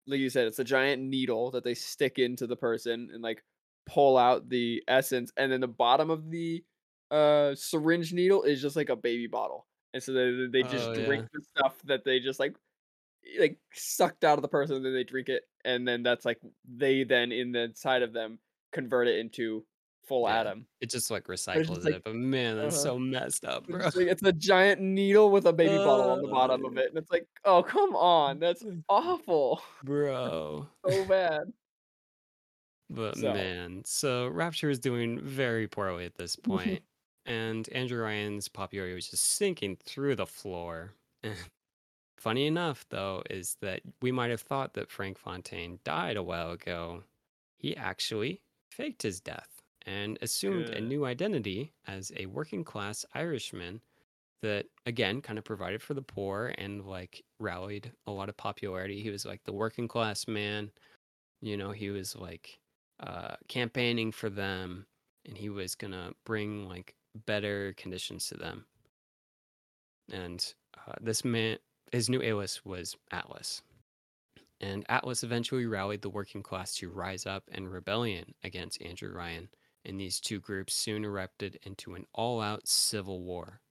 like 0.06 0.20
you 0.20 0.30
said, 0.30 0.46
it's 0.46 0.58
a 0.58 0.64
giant 0.64 1.02
needle 1.02 1.50
that 1.52 1.64
they 1.64 1.74
stick 1.74 2.18
into 2.18 2.46
the 2.46 2.56
person 2.56 3.10
and 3.12 3.22
like 3.22 3.44
pull 3.86 4.16
out 4.18 4.48
the 4.48 4.82
essence, 4.88 5.32
and 5.36 5.52
then 5.52 5.60
the 5.60 5.68
bottom 5.68 6.10
of 6.10 6.30
the 6.30 6.64
uh 7.10 7.54
syringe 7.54 8.12
needle 8.12 8.42
is 8.44 8.62
just 8.62 8.76
like 8.76 8.88
a 8.90 8.96
baby 8.96 9.26
bottle, 9.28 9.66
and 9.94 10.02
so 10.02 10.12
they 10.12 10.46
they 10.52 10.64
just 10.64 10.92
Oh, 10.92 10.94
drink 10.94 11.26
the 11.32 11.42
stuff 11.42 11.80
that 11.84 12.04
they 12.04 12.20
just 12.20 12.40
like 12.40 12.56
like 13.38 13.58
sucked 13.72 14.24
out 14.24 14.38
of 14.38 14.42
the 14.42 14.48
person, 14.48 14.76
and 14.76 14.84
then 14.84 14.94
they 14.94 15.04
drink 15.04 15.28
it, 15.28 15.44
and 15.64 15.86
then 15.86 16.02
that's 16.02 16.24
like 16.24 16.40
they 16.64 17.04
then 17.04 17.32
in 17.32 17.52
the 17.52 17.62
inside 17.62 18.02
of 18.02 18.12
them 18.12 18.38
convert 18.72 19.08
it 19.08 19.18
into 19.18 19.64
full 20.06 20.28
Yeah. 20.28 20.40
Adam. 20.40 20.66
It 20.80 20.90
just 20.90 21.10
like 21.10 21.24
recycles 21.24 21.66
just, 21.68 21.84
like- 21.84 21.94
it, 21.94 22.04
but 22.04 22.14
man, 22.14 22.56
that's 22.56 22.76
uh-huh. 22.76 22.82
so 22.84 22.98
messed 22.98 23.44
up, 23.44 23.66
bro. 23.66 23.86
It's, 23.86 23.96
like, 23.96 24.06
it's 24.08 24.22
a 24.22 24.32
giant 24.32 24.80
needle 24.80 25.30
with 25.30 25.46
a 25.46 25.52
baby 25.52 25.76
bottle 25.76 26.10
on 26.10 26.22
the 26.22 26.28
bottom 26.28 26.64
of 26.64 26.76
Uh, 26.76 26.80
it, 26.80 26.88
and 26.90 26.98
it's 26.98 27.10
like, 27.10 27.26
oh 27.44 27.62
come 27.62 27.94
on, 27.96 28.38
that's 28.38 28.64
awful, 28.88 29.62
bro. 29.84 30.66
so 30.88 31.04
bad. 31.06 31.52
But 32.90 33.16
So- 33.16 33.32
man, 33.32 33.82
so 33.84 34.28
Rapture 34.28 34.70
is 34.70 34.78
doing 34.78 35.18
very 35.20 35.66
poorly 35.66 36.04
at 36.04 36.16
this 36.16 36.36
point, 36.50 36.82
and 37.26 37.68
Andrew 37.70 38.02
Ryan's 38.02 38.48
popularity 38.48 38.94
was 38.94 39.08
just 39.08 39.24
sinking 39.36 39.76
through 39.84 40.16
the 40.16 40.26
floor. 40.26 40.92
Funny 42.18 42.46
enough, 42.46 42.84
though, 42.90 43.22
is 43.30 43.56
that 43.60 43.80
we 44.02 44.12
might 44.12 44.30
have 44.30 44.40
thought 44.42 44.74
that 44.74 44.90
Frank 44.90 45.18
Fontaine 45.18 45.78
died 45.84 46.16
a 46.16 46.22
while 46.22 46.50
ago. 46.52 47.02
He 47.56 47.76
actually 47.76 48.40
faked 48.70 49.02
his 49.02 49.20
death 49.20 49.53
and 49.86 50.18
assumed 50.22 50.70
a 50.70 50.80
new 50.80 51.04
identity 51.04 51.72
as 51.86 52.12
a 52.16 52.26
working 52.26 52.64
class 52.64 53.04
Irishman 53.14 53.80
that, 54.42 54.66
again, 54.86 55.20
kind 55.20 55.38
of 55.38 55.44
provided 55.44 55.82
for 55.82 55.94
the 55.94 56.02
poor 56.02 56.54
and 56.58 56.84
like 56.84 57.22
rallied 57.38 57.92
a 58.06 58.10
lot 58.10 58.28
of 58.28 58.36
popularity. 58.36 59.02
He 59.02 59.10
was 59.10 59.24
like 59.24 59.42
the 59.44 59.52
working 59.52 59.88
class 59.88 60.26
man. 60.28 60.70
You 61.40 61.56
know, 61.56 61.70
he 61.70 61.90
was 61.90 62.16
like 62.16 62.58
uh, 63.00 63.36
campaigning 63.48 64.12
for 64.12 64.30
them 64.30 64.86
and 65.26 65.36
he 65.36 65.48
was 65.48 65.74
gonna 65.74 66.12
bring 66.24 66.68
like 66.68 66.94
better 67.26 67.74
conditions 67.76 68.28
to 68.28 68.36
them. 68.36 68.64
And 70.12 70.54
uh, 70.76 70.94
this 71.00 71.24
man, 71.24 71.58
his 71.92 72.08
new 72.08 72.22
alias 72.22 72.64
was 72.64 72.96
Atlas. 73.10 73.62
And 74.60 74.84
Atlas 74.88 75.22
eventually 75.22 75.66
rallied 75.66 76.02
the 76.02 76.10
working 76.10 76.42
class 76.42 76.74
to 76.76 76.88
rise 76.88 77.26
up 77.26 77.44
in 77.52 77.68
rebellion 77.68 78.34
against 78.42 78.80
Andrew 78.82 79.12
Ryan. 79.12 79.48
And 79.84 80.00
these 80.00 80.20
two 80.20 80.40
groups 80.40 80.74
soon 80.74 81.04
erupted 81.04 81.58
into 81.62 81.94
an 81.94 82.06
all 82.14 82.40
out 82.40 82.68
civil 82.68 83.22
war. 83.22 83.62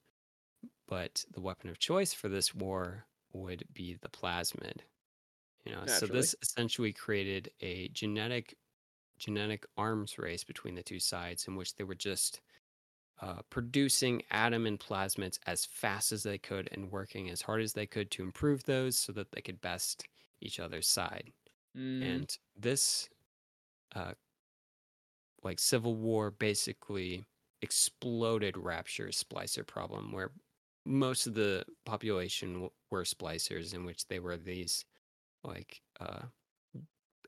But 0.87 1.25
the 1.31 1.41
weapon 1.41 1.69
of 1.69 1.79
choice 1.79 2.13
for 2.13 2.29
this 2.29 2.53
war 2.53 3.07
would 3.33 3.65
be 3.73 3.95
the 3.95 4.09
plasmid. 4.09 4.81
You 5.65 5.73
know, 5.73 5.87
so 5.87 6.07
this 6.07 6.35
essentially 6.41 6.93
created 6.93 7.51
a 7.61 7.89
genetic 7.89 8.57
genetic 9.19 9.65
arms 9.77 10.17
race 10.19 10.43
between 10.43 10.75
the 10.75 10.83
two 10.83 10.99
sides 10.99 11.47
in 11.47 11.55
which 11.55 11.75
they 11.75 11.83
were 11.85 11.95
just 11.95 12.41
uh, 13.21 13.41
producing 13.49 14.23
Adam 14.31 14.65
and 14.65 14.79
plasmids 14.79 15.39
as 15.47 15.65
fast 15.65 16.11
as 16.11 16.23
they 16.23 16.37
could 16.37 16.67
and 16.71 16.91
working 16.91 17.29
as 17.29 17.41
hard 17.43 17.61
as 17.61 17.73
they 17.73 17.87
could 17.87 18.11
to 18.11 18.23
improve 18.23 18.63
those 18.63 18.97
so 18.99 19.11
that 19.13 19.31
they 19.31 19.41
could 19.41 19.61
best 19.61 20.07
each 20.41 20.59
other's 20.59 20.87
side. 20.87 21.31
Mm, 21.75 22.01
And 22.03 22.37
this, 22.55 23.09
uh, 23.95 24.13
like 25.43 25.59
civil 25.59 25.95
war, 25.95 26.31
basically 26.31 27.25
exploded 27.61 28.57
Rapture's 28.57 29.23
splicer 29.23 29.65
problem, 29.65 30.11
where 30.11 30.31
most 30.85 31.27
of 31.27 31.33
the 31.33 31.65
population 31.85 32.53
w- 32.53 32.71
were 32.91 33.03
splicers, 33.03 33.73
in 33.73 33.85
which 33.85 34.07
they 34.07 34.19
were 34.19 34.37
these 34.37 34.85
like 35.43 35.81
uh, 35.99 36.23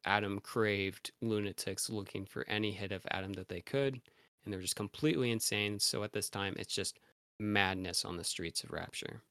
Adam 0.05 0.39
craved 0.39 1.11
lunatics 1.22 1.89
looking 1.89 2.26
for 2.26 2.47
any 2.47 2.72
hit 2.72 2.91
of 2.91 3.05
Adam 3.11 3.34
that 3.34 3.49
they 3.49 3.61
could, 3.61 4.01
and 4.43 4.53
they're 4.53 4.61
just 4.61 4.76
completely 4.76 5.32
insane. 5.32 5.80
So 5.80 6.03
at 6.03 6.13
this 6.13 6.30
time, 6.30 6.55
it's 6.57 6.74
just 6.74 6.99
madness 7.39 8.05
on 8.05 8.18
the 8.18 8.24
streets 8.24 8.63
of 8.63 8.72
Rapture. 8.72 9.24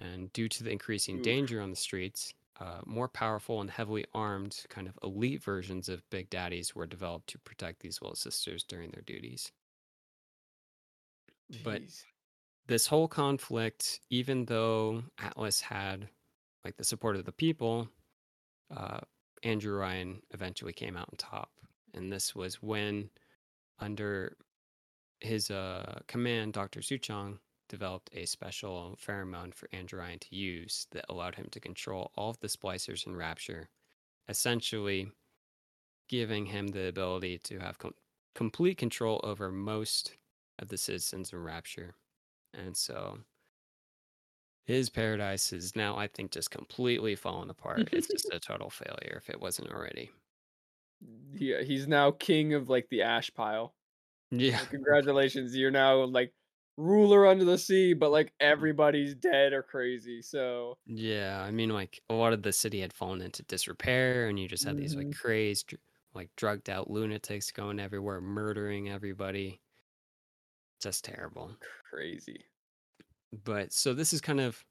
And 0.00 0.32
due 0.32 0.48
to 0.48 0.64
the 0.64 0.70
increasing 0.70 1.18
Oof. 1.18 1.22
danger 1.22 1.60
on 1.60 1.70
the 1.70 1.76
streets, 1.76 2.34
uh, 2.60 2.80
more 2.84 3.08
powerful 3.08 3.60
and 3.60 3.70
heavily 3.70 4.04
armed, 4.12 4.64
kind 4.68 4.88
of 4.88 4.98
elite 5.02 5.42
versions 5.42 5.88
of 5.88 6.08
Big 6.10 6.28
Daddies 6.28 6.74
were 6.74 6.86
developed 6.86 7.28
to 7.28 7.38
protect 7.38 7.80
these 7.80 8.00
little 8.02 8.16
sisters 8.16 8.64
during 8.64 8.90
their 8.90 9.02
duties. 9.02 9.52
But 11.62 11.82
this 12.66 12.86
whole 12.86 13.08
conflict, 13.08 14.00
even 14.10 14.44
though 14.44 15.02
Atlas 15.18 15.60
had 15.60 16.08
like 16.64 16.76
the 16.76 16.84
support 16.84 17.16
of 17.16 17.24
the 17.24 17.32
people, 17.32 17.88
uh, 18.76 19.00
Andrew 19.42 19.76
Ryan 19.76 20.20
eventually 20.32 20.72
came 20.72 20.96
out 20.96 21.08
on 21.10 21.16
top. 21.16 21.50
And 21.94 22.12
this 22.12 22.34
was 22.34 22.56
when, 22.62 23.08
under 23.78 24.36
his 25.20 25.50
uh, 25.50 26.00
command, 26.06 26.52
Dr. 26.52 26.80
Suchong 26.80 27.38
developed 27.68 28.10
a 28.12 28.26
special 28.26 28.98
pheromone 29.00 29.54
for 29.54 29.68
Andrew 29.72 30.02
to 30.18 30.36
use 30.36 30.86
that 30.90 31.04
allowed 31.08 31.34
him 31.36 31.48
to 31.52 31.60
control 31.60 32.10
all 32.16 32.30
of 32.30 32.40
the 32.40 32.48
splicers 32.48 33.06
in 33.06 33.16
Rapture, 33.16 33.68
essentially 34.28 35.12
giving 36.08 36.46
him 36.46 36.68
the 36.68 36.86
ability 36.88 37.38
to 37.38 37.58
have 37.58 37.78
com- 37.78 37.94
complete 38.34 38.78
control 38.78 39.20
over 39.24 39.50
most 39.50 40.16
of 40.58 40.68
the 40.68 40.78
citizens 40.78 41.32
in 41.32 41.42
Rapture. 41.42 41.94
And 42.54 42.76
so 42.76 43.20
his 44.64 44.90
paradise 44.90 45.52
is 45.52 45.74
now, 45.74 45.96
I 45.96 46.08
think, 46.08 46.30
just 46.30 46.50
completely 46.50 47.16
fallen 47.16 47.50
apart. 47.50 47.88
it's 47.92 48.08
just 48.12 48.32
a 48.32 48.38
total 48.40 48.70
failure 48.70 49.16
if 49.16 49.30
it 49.30 49.40
wasn't 49.40 49.70
already. 49.72 50.10
Yeah, 51.32 51.62
he's 51.62 51.86
now 51.86 52.10
king 52.10 52.54
of 52.54 52.68
like 52.68 52.88
the 52.88 53.02
ash 53.02 53.32
pile. 53.32 53.74
Yeah. 54.30 54.58
Like, 54.58 54.70
congratulations, 54.70 55.56
you're 55.56 55.70
now 55.70 56.04
like 56.04 56.34
ruler 56.78 57.26
under 57.26 57.44
the 57.46 57.58
sea, 57.58 57.94
but 57.94 58.12
like 58.12 58.34
everybody's 58.40 59.14
dead 59.16 59.52
or 59.54 59.62
crazy. 59.64 60.22
So 60.22 60.78
Yeah, 60.86 61.42
I 61.42 61.50
mean, 61.50 61.68
like 61.70 62.02
a 62.08 62.14
lot 62.14 62.32
of 62.32 62.42
the 62.42 62.52
city 62.52 62.80
had 62.80 62.92
fallen 62.94 63.20
into 63.20 63.42
disrepair, 63.42 64.28
and 64.28 64.38
you 64.40 64.48
just 64.48 64.64
had 64.64 64.76
these 64.76 64.96
like 64.96 65.10
Mhm. 65.10 65.14
crazed, 65.14 65.74
like 66.14 66.34
drugged 66.36 66.70
out 66.70 66.90
lunatics 66.90 67.50
going 67.50 67.78
everywhere, 67.78 68.20
murdering 68.20 68.88
everybody. 68.88 69.60
Just 70.80 71.04
terrible. 71.04 71.56
crazy. 71.90 72.44
But 73.32 73.72
so 73.72 73.94
this 73.94 74.12
is 74.12 74.20
kind 74.20 74.40
of 74.40 74.64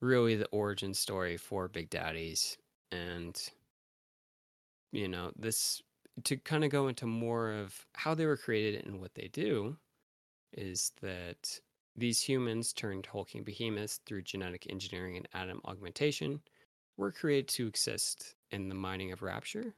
really 0.00 0.36
the 0.36 0.48
origin 0.48 0.94
story 0.94 1.36
for 1.38 1.68
Big 1.68 1.90
Daddies, 1.90 2.58
and 2.92 3.36
you 4.92 5.08
know, 5.08 5.32
this 5.36 5.82
to 6.24 6.36
kind 6.36 6.64
of 6.64 6.70
go 6.70 6.88
into 6.88 7.06
more 7.06 7.50
of 7.52 7.86
how 7.94 8.14
they 8.14 8.26
were 8.26 8.36
created 8.36 8.86
and 8.86 9.00
what 9.00 9.14
they 9.14 9.28
do 9.28 9.76
is 10.56 10.92
that 11.02 11.60
these 11.96 12.20
humans 12.20 12.72
turned 12.72 13.06
hulking 13.06 13.44
behemoths 13.44 14.00
through 14.04 14.22
genetic 14.22 14.66
engineering 14.68 15.16
and 15.16 15.28
Adam 15.32 15.60
augmentation 15.64 16.40
were 16.96 17.12
created 17.12 17.48
to 17.48 17.66
exist 17.66 18.34
in 18.50 18.68
the 18.68 18.74
mining 18.74 19.12
of 19.12 19.22
Rapture 19.22 19.74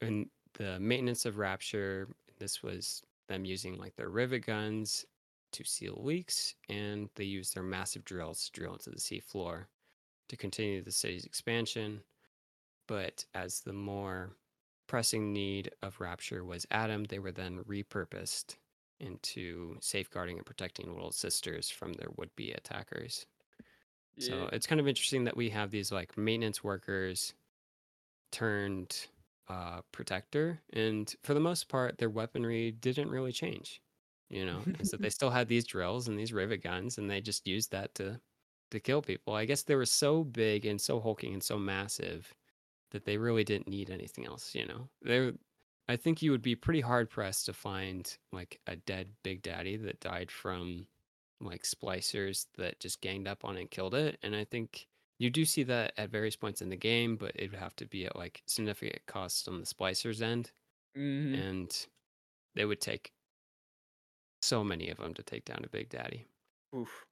and 0.00 0.28
the 0.54 0.78
maintenance 0.80 1.24
of 1.24 1.38
Rapture. 1.38 2.08
This 2.38 2.62
was 2.62 3.02
them 3.28 3.44
using 3.44 3.76
like 3.76 3.96
their 3.96 4.08
rivet 4.08 4.46
guns 4.46 5.04
to 5.52 5.64
seal 5.64 6.00
leaks, 6.02 6.54
and 6.68 7.08
they 7.14 7.24
used 7.24 7.54
their 7.54 7.62
massive 7.62 8.04
drills 8.04 8.44
to 8.44 8.52
drill 8.52 8.72
into 8.72 8.90
the 8.90 9.00
sea 9.00 9.20
floor 9.20 9.68
to 10.28 10.36
continue 10.36 10.82
the 10.82 10.90
city's 10.90 11.24
expansion. 11.24 12.00
But 12.88 13.24
as 13.34 13.60
the 13.60 13.72
more 13.72 14.36
pressing 14.86 15.32
need 15.32 15.70
of 15.82 16.00
Rapture 16.00 16.44
was 16.44 16.66
Adam, 16.70 17.04
they 17.04 17.18
were 17.18 17.32
then 17.32 17.64
repurposed 17.68 18.56
into 19.04 19.76
safeguarding 19.80 20.36
and 20.38 20.46
protecting 20.46 20.92
little 20.92 21.12
sisters 21.12 21.70
from 21.70 21.94
their 21.94 22.08
would 22.16 22.34
be 22.36 22.52
attackers. 22.52 23.26
So 24.18 24.48
it's 24.52 24.66
kind 24.66 24.80
of 24.80 24.88
interesting 24.88 25.24
that 25.24 25.36
we 25.36 25.50
have 25.50 25.70
these 25.70 25.92
like 25.92 26.16
maintenance 26.16 26.64
workers 26.64 27.34
turned 28.32 29.08
uh, 29.48 29.82
protector, 29.92 30.60
and 30.72 31.14
for 31.22 31.34
the 31.34 31.40
most 31.40 31.68
part, 31.68 31.98
their 31.98 32.10
weaponry 32.10 32.72
didn't 32.72 33.10
really 33.10 33.32
change. 33.32 33.82
You 34.30 34.46
know, 34.46 34.66
is 34.80 34.90
that 34.90 35.02
they 35.02 35.10
still 35.10 35.30
had 35.30 35.48
these 35.48 35.66
drills 35.66 36.08
and 36.08 36.18
these 36.18 36.32
rivet 36.32 36.62
guns, 36.62 36.98
and 36.98 37.10
they 37.10 37.20
just 37.20 37.46
used 37.46 37.70
that 37.72 37.94
to 37.96 38.20
to 38.70 38.80
kill 38.80 39.02
people. 39.02 39.34
I 39.34 39.44
guess 39.46 39.62
they 39.62 39.76
were 39.76 39.86
so 39.86 40.24
big 40.24 40.66
and 40.66 40.80
so 40.80 41.00
hulking 41.00 41.34
and 41.34 41.42
so 41.42 41.58
massive 41.58 42.34
that 42.92 43.04
they 43.04 43.18
really 43.18 43.44
didn't 43.44 43.68
need 43.68 43.90
anything 43.90 44.26
else. 44.26 44.54
You 44.54 44.66
know, 44.66 44.88
they 45.04 45.32
I 45.88 45.96
think 45.96 46.22
you 46.22 46.30
would 46.30 46.42
be 46.42 46.56
pretty 46.56 46.80
hard 46.80 47.10
pressed 47.10 47.46
to 47.46 47.52
find 47.52 48.16
like 48.32 48.60
a 48.66 48.76
dead 48.76 49.16
Big 49.22 49.42
Daddy 49.42 49.76
that 49.78 50.00
died 50.00 50.30
from 50.30 50.88
like 51.40 51.62
splicers 51.64 52.46
that 52.56 52.80
just 52.80 53.00
ganged 53.00 53.28
up 53.28 53.44
on 53.44 53.56
it 53.56 53.60
and 53.62 53.70
killed 53.70 53.94
it. 53.94 54.18
And 54.22 54.34
I 54.34 54.44
think 54.44 54.88
you 55.18 55.30
do 55.30 55.44
see 55.44 55.62
that 55.64 55.92
at 55.98 56.10
various 56.10 56.36
points 56.36 56.62
in 56.62 56.70
the 56.70 56.76
game, 56.76 57.16
but 57.16 57.32
it 57.36 57.50
would 57.50 57.60
have 57.60 57.76
to 57.76 57.86
be 57.86 58.06
at 58.06 58.16
like 58.16 58.42
significant 58.46 59.04
cost 59.06 59.46
on 59.48 59.60
the 59.60 59.66
splicers 59.66 60.22
end, 60.22 60.52
Mhm. 60.96 61.44
and 61.50 61.88
they 62.54 62.64
would 62.64 62.80
take 62.80 63.14
so 64.42 64.62
many 64.62 64.90
of 64.90 64.98
them 64.98 65.12
to 65.14 65.22
take 65.24 65.44
down 65.44 65.64
a 65.64 65.68
Big 65.68 65.88
Daddy. 65.88 66.28
Oof. 66.76 67.06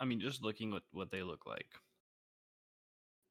I 0.00 0.04
mean, 0.06 0.20
just 0.20 0.42
looking 0.42 0.74
at 0.74 0.82
what 0.92 1.10
they 1.10 1.22
look 1.22 1.46
like, 1.46 1.80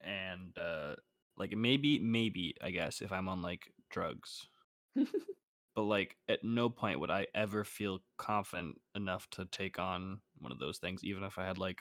and 0.00 0.56
uh, 0.58 0.96
like 1.36 1.52
maybe, 1.56 1.98
maybe 1.98 2.54
I 2.60 2.70
guess 2.70 3.02
if 3.02 3.12
I'm 3.12 3.28
on 3.28 3.42
like 3.42 3.72
drugs, 3.90 4.48
but 5.74 5.82
like 5.82 6.16
at 6.28 6.44
no 6.44 6.68
point 6.68 7.00
would 7.00 7.10
I 7.10 7.26
ever 7.34 7.64
feel 7.64 8.00
confident 8.16 8.80
enough 8.94 9.28
to 9.30 9.44
take 9.46 9.78
on 9.78 10.20
one 10.38 10.52
of 10.52 10.58
those 10.58 10.78
things, 10.78 11.04
even 11.04 11.24
if 11.24 11.38
I 11.38 11.46
had 11.46 11.58
like 11.58 11.80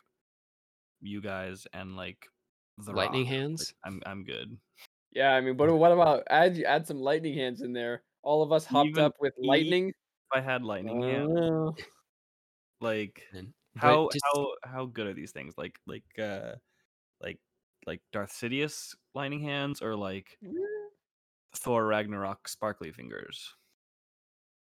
you 1.02 1.22
guys 1.22 1.68
and 1.74 1.96
like 1.96 2.28
the 2.78 2.94
Lightning 2.94 3.22
Rock. 3.22 3.30
Like, 3.32 3.40
hands. 3.40 3.74
I'm 3.84 4.02
I'm 4.06 4.24
good. 4.24 4.58
Yeah, 5.12 5.32
I 5.32 5.42
mean, 5.42 5.58
but 5.58 5.74
what 5.76 5.92
about 5.92 6.24
add 6.30 6.62
add 6.62 6.88
some 6.88 7.00
lightning 7.00 7.36
hands 7.36 7.62
in 7.62 7.74
there? 7.74 8.04
All 8.22 8.44
of 8.44 8.52
us 8.52 8.66
hopped 8.66 8.90
Even 8.90 9.06
up 9.06 9.16
with 9.20 9.34
lightning. 9.42 9.90
If 9.90 9.94
I 10.34 10.42
had 10.42 10.64
lightning 10.64 11.02
hands, 11.02 11.32
Uh, 11.34 11.72
like 12.82 13.24
how 13.76 14.10
just 14.12 14.24
how 14.34 14.48
how 14.64 14.86
good 14.86 15.08
are 15.08 15.14
these 15.14 15.32
things? 15.32 15.56
Like 15.58 15.80
like 15.88 16.04
uh 16.20 16.54
like 17.22 17.40
like 17.86 18.02
Darth 18.12 18.32
Sidious 18.32 18.96
lightning 19.16 19.42
hands 19.42 19.82
or 19.82 19.96
like 19.96 20.38
Thor 21.54 21.86
Ragnarok 21.86 22.48
sparkly 22.48 22.92
fingers? 22.92 23.56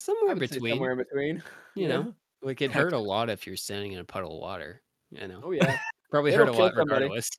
Somewhere 0.00 0.34
between, 0.36 0.70
somewhere 0.70 0.92
in 0.92 0.98
between. 0.98 1.42
you 1.74 1.88
Yeah. 1.88 1.88
know, 1.88 2.14
like 2.42 2.60
it 2.62 2.72
hurt 2.72 2.92
a 2.92 2.98
lot 2.98 3.30
if 3.30 3.46
you're 3.46 3.56
standing 3.56 3.92
in 3.92 4.00
a 4.00 4.04
puddle 4.04 4.34
of 4.36 4.40
water. 4.40 4.82
You 5.10 5.28
know, 5.28 5.40
Oh 5.44 5.50
yeah. 5.52 5.78
probably 6.10 6.32
It'll 6.32 6.46
hurt 6.46 6.48
a 6.48 6.52
kill 6.52 6.64
lot 6.66 6.74
somebody. 6.76 7.06
regardless. 7.06 7.30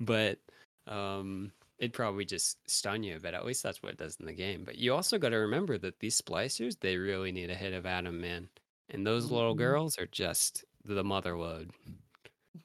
But 0.00 0.38
um, 0.86 1.52
it'd 1.78 1.92
probably 1.94 2.24
just 2.24 2.58
stun 2.68 3.02
you. 3.02 3.18
But 3.20 3.34
at 3.34 3.46
least 3.46 3.62
that's 3.62 3.82
what 3.82 3.92
it 3.92 3.98
does 3.98 4.16
in 4.20 4.26
the 4.26 4.32
game. 4.32 4.64
But 4.64 4.76
you 4.76 4.94
also 4.94 5.18
got 5.18 5.30
to 5.30 5.36
remember 5.36 5.78
that 5.78 6.00
these 6.00 6.20
splicers, 6.20 6.78
they 6.78 6.96
really 6.96 7.32
need 7.32 7.50
a 7.50 7.54
hit 7.54 7.72
of 7.72 7.86
Adam, 7.86 8.20
Man, 8.20 8.48
and 8.90 9.06
those 9.06 9.30
little 9.30 9.54
Mhm. 9.54 9.58
girls 9.58 9.98
are 9.98 10.06
just 10.06 10.64
the 10.84 11.04
mother 11.04 11.36
load. 11.38 11.70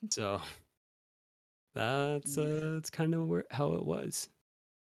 So 0.09 0.41
that's 1.73 2.37
uh, 2.37 2.71
that's 2.75 2.89
kind 2.89 3.13
of 3.13 3.27
where, 3.27 3.45
how 3.51 3.73
it 3.73 3.85
was. 3.85 4.29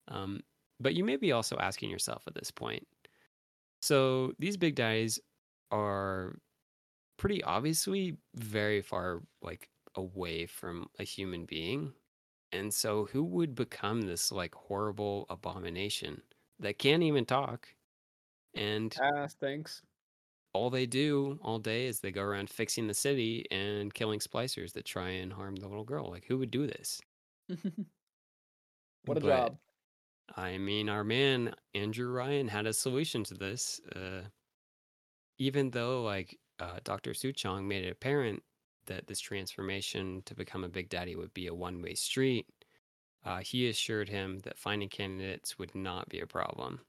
Um, 0.09 0.43
but 0.81 0.95
you 0.95 1.05
may 1.05 1.16
be 1.16 1.33
also 1.33 1.57
asking 1.59 1.91
yourself 1.91 2.24
at 2.26 2.35
this 2.35 2.51
point. 2.51 2.87
So 3.83 4.35
these 4.39 4.57
big 4.57 4.74
daddies 4.76 5.18
are 5.70 6.39
pretty 7.18 7.43
obviously 7.45 8.18
very 8.37 8.83
far 8.83 9.22
like 9.43 9.70
away 9.97 10.47
from 10.47 10.89
a 10.99 11.05
human 11.05 11.47
being. 11.47 11.95
And 12.53 12.74
so 12.74 13.07
who 13.07 13.24
would 13.24 13.55
become 13.55 14.03
this 14.03 14.33
like 14.33 14.55
horrible 14.55 15.26
abomination 15.31 16.22
that 16.61 16.78
can't 16.78 17.03
even 17.05 17.26
talk 17.26 17.68
and 18.55 19.01
Ass 19.01 19.35
thanks. 19.35 19.83
all 20.53 20.70
they 20.70 20.87
do 20.87 21.39
all 21.43 21.59
day 21.59 21.87
is 21.87 22.01
they 22.01 22.11
go 22.11 22.22
around 22.22 22.51
fixing 22.51 22.87
the 22.89 22.95
city 22.95 23.45
and 23.51 23.95
killing 23.95 24.18
splicers 24.20 24.72
that 24.72 24.85
try 24.85 25.09
and 25.11 25.33
harm 25.33 25.57
the 25.57 25.68
little 25.68 25.85
girl. 25.85 26.11
Like 26.11 26.24
who 26.26 26.39
would 26.39 26.51
do 26.51 26.66
this? 26.66 27.01
what 29.05 29.18
a 29.18 29.20
But, 29.20 29.22
job. 29.22 29.59
I 30.37 30.59
mean, 30.59 30.89
our 30.89 31.05
man 31.05 31.55
Andrew 31.74 32.11
Ryan 32.11 32.49
had 32.49 32.66
a 32.66 32.72
solution 32.72 33.24
to 33.24 33.35
this. 33.35 33.81
Uh, 33.95 34.22
even 35.39 35.70
though 35.70 36.03
like 36.03 36.39
uh, 36.61 36.78
Dr. 36.85 37.12
Suchong 37.12 37.64
made 37.64 37.85
it 37.85 37.93
apparent 37.93 38.43
that 38.87 39.07
this 39.07 39.20
transformation 39.20 40.22
to 40.26 40.35
become 40.35 40.64
a 40.64 40.68
Big 40.68 40.89
Daddy 40.89 41.16
would 41.16 41.33
be 41.33 41.47
a 41.47 41.55
one-way 41.55 41.95
street, 41.95 42.47
uh, 43.24 43.39
he 43.39 43.68
assured 43.68 44.09
him 44.09 44.41
that 44.41 44.59
finding 44.59 44.89
candidates 44.89 45.59
would 45.59 45.74
not 45.74 46.09
be 46.09 46.20
a 46.20 46.26
problem. 46.26 46.81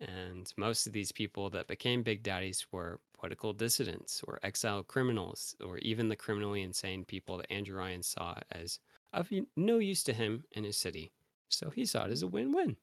And 0.00 0.52
most 0.56 0.86
of 0.86 0.92
these 0.92 1.10
people 1.10 1.48
that 1.50 1.68
became 1.68 2.02
Big 2.02 2.22
Daddies 2.22 2.66
were 2.70 3.00
political 3.18 3.52
dissidents 3.52 4.22
or 4.26 4.38
exiled 4.42 4.88
criminals, 4.88 5.56
or 5.64 5.78
even 5.78 6.08
the 6.08 6.16
criminally 6.16 6.62
insane 6.62 7.04
people 7.04 7.38
that 7.38 7.50
Andrew 7.50 7.78
Ryan 7.78 8.02
saw 8.02 8.34
as 8.52 8.78
of 9.12 9.30
no 9.56 9.78
use 9.78 10.02
to 10.04 10.12
him 10.12 10.44
in 10.52 10.64
his 10.64 10.76
city. 10.76 11.12
So 11.48 11.70
he 11.70 11.84
saw 11.86 12.04
it 12.04 12.10
as 12.10 12.22
a 12.22 12.26
win-win. 12.28 12.76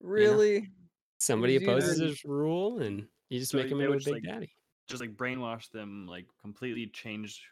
Really? 0.00 0.70
Somebody 1.18 1.54
was 1.54 1.62
either- 1.62 1.72
opposes 1.72 1.98
his 2.00 2.24
rule, 2.24 2.80
and 2.80 3.08
you 3.30 3.38
just 3.40 3.52
So 3.52 3.58
make 3.58 3.68
him 3.70 3.80
into 3.80 3.92
a 3.92 3.94
Big 3.94 4.00
just, 4.00 4.12
like, 4.12 4.22
Daddy. 4.22 4.52
Just 4.88 5.00
like 5.00 5.16
brainwash 5.16 5.70
them, 5.70 6.06
like 6.06 6.26
completely 6.42 6.86
change 6.88 7.42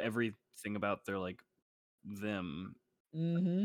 everything 0.00 0.76
about 0.76 1.04
their 1.04 1.18
like 1.18 1.40
them. 2.04 2.74
Mm-hmm. 3.14 3.64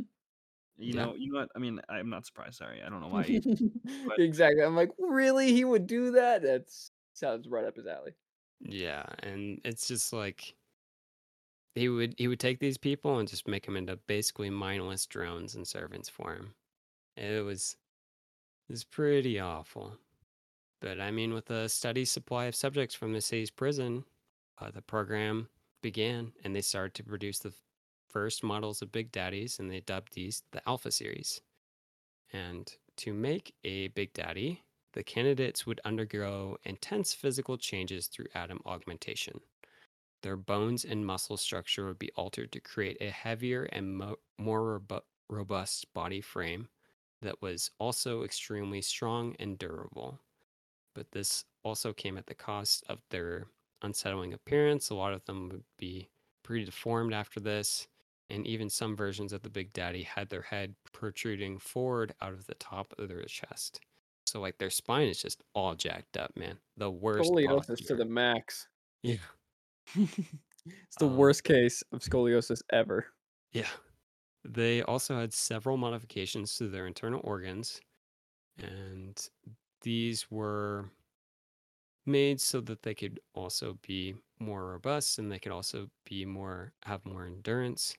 You 0.78 0.94
Yeah. 0.94 1.06
know, 1.06 1.16
you 1.16 1.32
know 1.32 1.39
what? 1.42 1.50
I 1.56 1.60
mean, 1.60 1.82
I'm 1.89 2.10
not 2.10 2.26
surprised. 2.26 2.56
Sorry, 2.56 2.82
I 2.82 2.89
don't 2.89 3.02
know 3.02 3.08
why. 3.08 3.24
but- 4.08 4.20
exactly. 4.20 4.64
I'm 4.64 4.76
like, 4.76 4.92
really? 5.00 5.52
He 5.54 5.66
would 5.66 5.88
do 5.88 6.12
that? 6.12 6.42
That 6.44 6.66
sounds 7.14 7.48
right 7.48 7.66
up 7.66 7.76
his 7.76 7.88
alley. 7.88 8.14
Yeah, 8.60 9.06
and 9.20 9.60
it's 9.66 9.88
just 9.88 10.14
like 10.14 10.56
he 11.76 11.89
would 11.89 12.15
he 12.17 12.28
would 12.28 12.39
take 12.39 12.59
these 12.59 12.78
people 12.78 13.19
and 13.19 13.30
just 13.30 13.47
make 13.47 13.65
them 13.65 13.78
into 13.78 13.95
basically 14.07 14.49
mindless 14.49 15.05
drones 15.05 15.55
and 15.55 15.67
servants 15.67 16.09
for 16.09 16.34
him. 16.34 16.53
It 17.15 17.43
was 17.43 17.78
it 18.69 18.74
was 18.74 18.84
pretty 18.84 19.39
awful. 19.39 19.97
But 20.82 20.99
I 20.99 21.11
mean, 21.11 21.34
with 21.34 21.49
a 21.51 21.69
steady 21.69 22.05
supply 22.05 22.45
of 22.45 22.55
subjects 22.55 22.95
from 22.95 23.13
the 23.13 23.22
city's 23.22 23.51
prison, 23.51 24.03
uh, 24.59 24.72
the 24.72 24.82
program 24.82 25.49
began, 25.82 26.34
and 26.43 26.55
they 26.55 26.61
started 26.61 26.93
to 26.95 27.03
produce 27.03 27.39
the 27.39 27.53
first 28.09 28.43
models 28.43 28.82
of 28.82 28.91
Big 28.91 29.11
Daddies, 29.11 29.59
and 29.59 29.69
they 29.69 29.82
dubbed 29.82 30.13
these 30.13 30.43
the 30.51 30.67
Alpha 30.67 30.91
Series. 30.91 31.41
And 32.34 32.74
to 32.97 33.13
make 33.13 33.53
a 33.63 33.89
Big 33.89 34.13
Daddy, 34.13 34.63
the 34.93 35.03
candidates 35.03 35.65
would 35.65 35.82
undergo 35.86 36.57
intense 36.63 37.13
physical 37.13 37.57
changes 37.57 38.07
through 38.07 38.28
Adam 38.34 38.61
augmentation. 38.65 39.39
Their 40.22 40.38
bones 40.38 40.86
and 40.86 41.05
muscle 41.05 41.38
structure 41.38 41.86
would 41.88 41.99
be 41.99 42.11
altered 42.15 42.51
to 42.51 42.59
create 42.59 42.97
a 43.01 43.09
heavier 43.09 43.63
and 43.63 43.97
mo- 43.97 44.19
more 44.38 44.80
robu- 44.80 45.01
robust 45.30 45.91
body 45.93 46.22
frame 46.22 46.67
that 47.22 47.41
was 47.41 47.72
also 47.80 48.24
extremely 48.24 48.82
strong 48.82 49.36
and 49.39 49.57
durable. 49.57 50.19
But 50.93 51.11
this 51.11 51.45
also 51.63 51.93
came 51.93 52.17
at 52.17 52.28
the 52.28 52.36
cost 52.36 52.84
of 52.89 52.99
their 53.09 53.47
unsettling 53.82 54.34
appearance. 54.34 54.89
A 54.89 54.95
lot 54.95 55.13
of 55.13 55.24
them 55.26 55.49
would 55.49 55.63
be 55.78 56.09
pretty 56.43 56.65
deformed 56.65 57.13
after 57.13 57.39
this, 57.39 57.88
and 58.30 58.45
even 58.45 58.69
some 58.69 58.95
versions 58.95 59.34
of 59.34 59.41
the 59.41 59.49
Big 59.49 59.74
Daddy 59.74 60.03
had 60.03 60.30
their 60.30 60.41
head 60.41 60.76
protruding 60.91 61.57
forward 61.59 62.13
out 62.22 62.34
of 62.34 62.45
the 62.45 62.55
top 62.55 62.93
of 62.97 63.07
their 63.07 63.24
chest. 63.24 63.82
So, 64.26 64.39
like, 64.39 64.57
their 64.57 64.69
spine 64.69 65.07
is 65.07 65.22
just 65.22 65.43
all 65.53 65.76
jacked 65.76 66.17
up, 66.17 66.36
man. 66.38 66.57
The 66.78 66.91
worst. 66.91 67.32
Scoliosis 67.32 67.86
to 67.88 67.95
the 67.95 68.05
max. 68.05 68.67
Yeah. 69.01 69.17
It's 70.88 70.97
the 70.99 71.07
Um, 71.07 71.07
worst 71.07 71.43
case 71.43 71.82
of 71.91 72.01
scoliosis 72.01 72.61
ever. 72.71 73.07
Yeah. 73.51 73.69
They 74.45 74.82
also 74.84 75.17
had 75.19 75.34
several 75.34 75.77
modifications 75.77 76.55
to 76.57 76.69
their 76.69 76.88
internal 76.88 77.21
organs, 77.23 77.82
and 78.57 79.17
these 79.82 80.32
were 80.32 80.91
made 82.05 82.41
so 82.41 82.61
that 82.61 82.82
they 82.84 82.95
could 82.95 83.19
also 83.34 83.75
be 83.82 84.15
more 84.39 84.65
robust 84.67 85.19
and 85.19 85.32
they 85.32 85.39
could 85.39 85.51
also 85.51 85.89
be 86.05 86.25
more 86.25 86.73
have 86.84 87.05
more 87.05 87.25
endurance. 87.25 87.95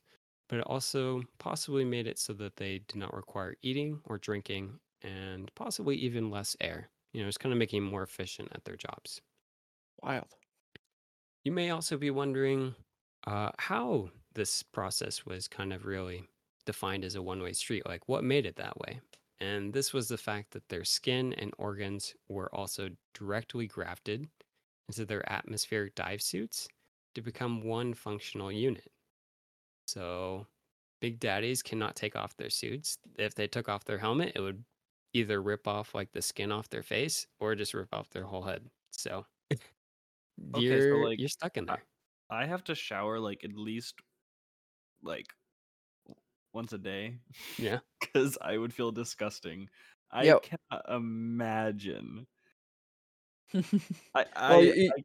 But 0.49 0.59
it 0.59 0.67
also 0.67 1.23
possibly 1.39 1.85
made 1.85 2.07
it 2.07 2.19
so 2.19 2.33
that 2.35 2.57
they 2.57 2.81
did 2.81 2.97
not 2.97 3.15
require 3.15 3.57
eating 3.63 4.03
or 4.05 4.19
drinking 4.19 4.81
and 5.01 5.53
possibly 5.55 5.97
even 5.97 6.31
less 6.31 6.57
air. 6.61 6.91
You 7.13 7.23
know, 7.23 7.29
it's 7.29 7.39
kind 7.39 7.53
of 7.53 7.59
making 7.59 7.83
them 7.83 7.91
more 7.91 8.03
efficient 8.03 8.51
at 8.53 8.65
their 8.65 8.77
jobs. 8.77 9.21
Wild. 10.03 10.37
You 11.45 11.53
may 11.53 11.71
also 11.71 11.97
be 11.97 12.11
wondering 12.11 12.75
uh, 13.27 13.51
how 13.59 14.11
this 14.35 14.63
process 14.63 15.27
was 15.27 15.49
kind 15.49 15.73
of 15.73 15.87
really 15.87 16.25
defined 16.67 17.05
as 17.05 17.17
a 17.17 17.23
one 17.23 17.43
way 17.43 17.53
street. 17.53 17.87
Like, 17.87 18.09
what 18.09 18.25
made 18.25 18.47
it 18.47 18.57
that 18.57 18.79
way? 18.79 19.01
And 19.41 19.73
this 19.73 19.93
was 19.93 20.09
the 20.09 20.17
fact 20.17 20.53
that 20.53 20.69
their 20.69 20.85
skin 20.85 21.33
and 21.33 21.53
organs 21.59 22.15
were 22.29 22.55
also 22.55 22.91
directly 23.13 23.67
grafted 23.67 24.29
into 24.89 25.05
their 25.05 25.31
atmospheric 25.31 25.95
dive 25.97 26.23
suits 26.23 26.69
to 27.15 27.23
become 27.23 27.65
one 27.65 27.93
functional 27.93 28.53
unit. 28.53 28.91
So, 29.87 30.47
Big 31.01 31.19
Daddies 31.19 31.63
cannot 31.63 31.97
take 31.97 32.15
off 32.15 32.37
their 32.37 32.51
suits. 32.51 32.99
If 33.19 33.35
they 33.35 33.49
took 33.49 33.69
off 33.69 33.85
their 33.85 33.99
helmet, 33.99 34.33
it 34.37 34.41
would 34.41 34.65
either 35.13 35.43
rip 35.43 35.67
off 35.67 35.95
like 35.95 36.13
the 36.13 36.23
skin 36.23 36.53
off 36.53 36.71
their 36.71 36.83
face 36.85 37.27
or 37.41 37.57
just 37.57 37.75
rip 37.75 37.93
off 37.93 38.11
their 38.11 38.25
whole 38.25 38.43
head. 38.43 38.63
So, 38.93 39.27
so, 40.39 40.61
you're, 40.61 40.99
like, 40.99 41.19
you're 41.19 41.29
stuck 41.29 41.57
in 41.57 41.67
there. 41.67 41.85
I 42.31 42.47
have 42.47 42.65
to 42.65 42.75
shower 42.75 43.21
like 43.21 43.45
at 43.45 43.53
least 43.53 44.01
like 45.03 45.35
once 46.53 46.73
a 46.73 46.79
day. 46.79 47.19
Yeah. 47.59 47.81
Because 48.01 48.37
I 48.43 48.59
would 48.59 48.75
feel 48.75 48.91
disgusting. 48.91 49.69
I 50.11 50.33
Yep. 50.33 50.43
cannot 50.43 50.85
imagine. 50.89 52.27
I 54.15 54.27
I, 54.37 54.55
Well, 54.55 54.65
y- 54.65 54.93
I 54.97 55.03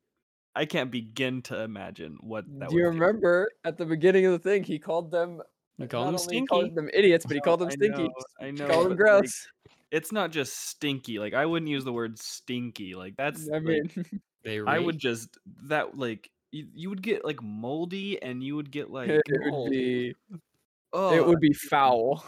I 0.55 0.65
can't 0.65 0.91
begin 0.91 1.41
to 1.43 1.61
imagine 1.63 2.17
what 2.21 2.45
that 2.59 2.71
Do 2.71 2.75
you 2.75 2.85
remember 2.85 3.49
at 3.63 3.77
the 3.77 3.85
beginning 3.85 4.25
of 4.25 4.31
the 4.31 4.39
thing 4.39 4.63
he 4.63 4.79
called 4.79 5.11
them 5.11 5.41
You 5.77 5.87
uh, 5.87 5.87
call 5.87 6.05
not 6.05 6.15
them 6.15 6.17
only 6.17 6.41
called 6.43 6.69
stinky. 6.69 6.75
them 6.75 6.89
idiots, 6.93 7.25
but 7.25 7.35
he 7.35 7.41
oh, 7.41 7.41
called 7.41 7.59
them 7.61 7.71
I 7.71 7.75
stinky. 7.75 8.09
know, 8.09 8.13
I 8.41 8.51
He 8.55 8.63
know, 8.63 8.65
called 8.65 8.87
them 8.87 8.95
but, 8.95 9.11
like, 9.11 9.31
gross. 9.31 9.47
It's 9.91 10.11
not 10.13 10.31
just 10.31 10.55
stinky. 10.69 11.19
Like 11.19 11.33
I 11.35 11.45
wouldn't 11.47 11.69
use 11.71 11.85
the 11.85 11.93
word 11.93 12.19
stinky. 12.19 12.95
Like 12.95 13.15
that's 13.17 13.49
I 13.53 13.59
like, 13.63 13.83
mean, 13.85 13.89
They 14.47 14.61
I 14.65 14.79
would 14.79 14.97
just 14.97 15.37
that 15.63 15.97
like 15.97 16.31
you, 16.53 16.67
you 16.73 16.89
would 16.89 17.01
get 17.01 17.25
like 17.25 17.43
moldy 17.43 18.21
and 18.23 18.41
you 18.41 18.55
would 18.55 18.71
get 18.71 18.89
like 18.89 19.09
it 19.09 19.23
would 19.27 19.69
be 19.69 20.15
oh, 20.93 21.13
it 21.13 21.27
would 21.27 21.41
be 21.41 21.51
foul. 21.51 22.23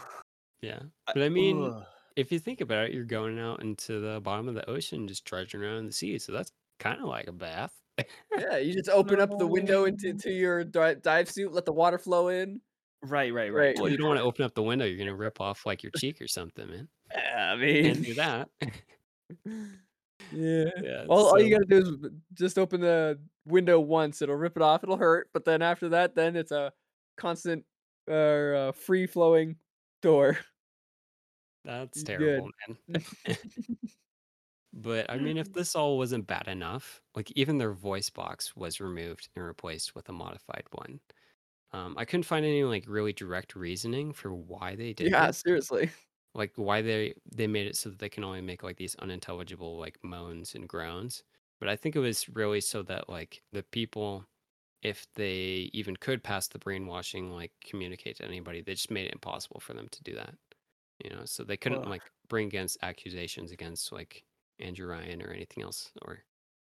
yeah. 0.60 0.80
But 1.06 1.22
I 1.22 1.30
mean, 1.30 1.64
ugh. 1.64 1.82
if 2.16 2.30
you 2.30 2.38
think 2.38 2.60
about 2.60 2.84
it, 2.84 2.92
you're 2.92 3.04
going 3.04 3.38
out 3.38 3.62
into 3.62 4.00
the 4.00 4.20
bottom 4.20 4.48
of 4.48 4.54
the 4.54 4.68
ocean, 4.68 5.08
just 5.08 5.24
trudging 5.24 5.62
around 5.62 5.76
in 5.78 5.86
the 5.86 5.92
sea. 5.92 6.18
So 6.18 6.32
that's 6.32 6.52
kind 6.78 7.00
of 7.00 7.08
like 7.08 7.26
a 7.26 7.32
bath. 7.32 7.72
Yeah, 8.38 8.58
you 8.58 8.74
just 8.74 8.90
open 9.00 9.18
up 9.18 9.30
the 9.38 9.46
window 9.46 9.86
into 9.86 10.12
No. 10.12 10.18
to 10.18 10.30
your 10.30 10.62
dive 10.64 11.30
suit, 11.30 11.54
let 11.54 11.64
the 11.64 11.72
water 11.72 11.98
flow 11.98 12.28
in. 12.28 12.60
right, 13.02 13.32
right, 13.32 13.50
right. 13.50 13.68
Right. 13.68 13.78
well, 13.80 13.88
you 13.90 13.96
don't 13.96 14.08
want 14.08 14.18
to 14.20 14.24
open 14.24 14.44
up 14.44 14.54
the 14.54 14.62
window. 14.62 14.84
You're 14.84 14.98
gonna 14.98 15.16
rip 15.16 15.40
off 15.40 15.64
like 15.64 15.82
your 15.82 15.92
cheek 15.96 16.20
or 16.20 16.28
something, 16.28 16.68
man. 16.68 16.88
Yeah, 17.14 17.54
I 17.54 17.58
Can't 17.58 17.60
mean, 17.60 18.02
do 18.02 18.14
that. 18.14 18.48
yeah. 20.32 20.64
yeah. 20.82 21.04
All, 21.08 21.26
all 21.26 21.40
you 21.40 21.50
gotta 21.50 21.66
do 21.66 21.78
is 21.78 22.10
just 22.34 22.58
open 22.58 22.80
the 22.80 23.18
window 23.46 23.80
once. 23.80 24.22
It'll 24.22 24.36
rip 24.36 24.56
it 24.56 24.62
off. 24.62 24.82
It'll 24.82 24.96
hurt, 24.96 25.28
but 25.32 25.44
then 25.44 25.62
after 25.62 25.88
that, 25.90 26.14
then 26.14 26.36
it's 26.36 26.52
a 26.52 26.72
constant, 27.16 27.64
uh, 28.08 28.14
uh 28.14 28.72
free 28.72 29.06
flowing 29.06 29.56
door. 30.02 30.38
That's 31.64 32.02
terrible, 32.02 32.50
man. 32.88 33.04
But 34.72 35.10
I 35.10 35.18
mean, 35.18 35.36
if 35.36 35.52
this 35.52 35.74
all 35.74 35.98
wasn't 35.98 36.26
bad 36.26 36.48
enough, 36.48 37.00
like 37.14 37.30
even 37.32 37.58
their 37.58 37.72
voice 37.72 38.10
box 38.10 38.54
was 38.56 38.80
removed 38.80 39.28
and 39.34 39.44
replaced 39.44 39.94
with 39.94 40.08
a 40.08 40.12
modified 40.12 40.64
one. 40.72 41.00
Um, 41.72 41.94
I 41.96 42.04
couldn't 42.04 42.24
find 42.24 42.44
any 42.44 42.64
like 42.64 42.84
really 42.88 43.12
direct 43.12 43.54
reasoning 43.54 44.12
for 44.12 44.34
why 44.34 44.74
they 44.74 44.92
did 44.92 45.10
yeah, 45.10 45.30
seriously. 45.30 45.90
Like 46.34 46.52
why 46.56 46.80
they 46.82 47.14
they 47.34 47.46
made 47.46 47.66
it 47.66 47.76
so 47.76 47.88
that 47.90 47.98
they 47.98 48.08
can 48.08 48.24
only 48.24 48.40
make 48.40 48.62
like 48.62 48.76
these 48.76 48.94
unintelligible 48.96 49.78
like 49.78 49.98
moans 50.02 50.54
and 50.54 50.68
groans 50.68 51.22
but 51.58 51.68
i 51.68 51.76
think 51.76 51.96
it 51.96 52.00
was 52.00 52.28
really 52.28 52.60
so 52.60 52.82
that 52.82 53.08
like 53.08 53.42
the 53.52 53.62
people 53.64 54.24
if 54.82 55.06
they 55.14 55.70
even 55.72 55.96
could 55.96 56.22
pass 56.22 56.48
the 56.48 56.58
brainwashing 56.58 57.30
like 57.32 57.52
communicate 57.64 58.16
to 58.16 58.24
anybody 58.24 58.60
they 58.62 58.74
just 58.74 58.90
made 58.90 59.06
it 59.06 59.12
impossible 59.12 59.60
for 59.60 59.74
them 59.74 59.88
to 59.90 60.02
do 60.02 60.14
that 60.14 60.34
you 61.04 61.10
know 61.10 61.24
so 61.24 61.42
they 61.42 61.56
couldn't 61.56 61.82
Ugh. 61.82 61.88
like 61.88 62.02
bring 62.28 62.46
against 62.46 62.78
accusations 62.82 63.50
against 63.50 63.92
like 63.92 64.24
andrew 64.60 64.86
ryan 64.88 65.22
or 65.22 65.32
anything 65.32 65.62
else 65.62 65.90
or 66.02 66.20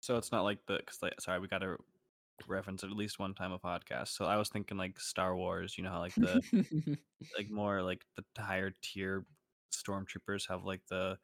So 0.02 0.18
it's 0.18 0.32
not 0.32 0.44
like 0.44 0.60
the 0.68 0.78
because 0.78 1.02
like 1.02 1.20
sorry, 1.20 1.40
we 1.40 1.48
got 1.48 1.60
to 1.60 1.78
reference 2.48 2.84
at 2.84 2.92
least 2.92 3.20
one 3.20 3.34
time 3.34 3.52
a 3.52 3.60
podcast. 3.60 4.10
So 4.10 4.26
I 4.26 4.38
was 4.38 4.50
thinking 4.50 4.78
like 4.78 5.00
Star 5.00 5.36
Wars. 5.36 5.78
You 5.78 5.84
know 5.84 5.92
how 5.92 6.00
like 6.00 6.16
the 6.16 6.42
like 7.38 7.50
more 7.50 7.82
like 7.84 8.06
the 8.16 8.42
higher 8.42 8.74
tier 8.82 9.26
stormtroopers 9.72 10.48
have 10.50 10.64
like 10.66 10.86
the 10.88 11.18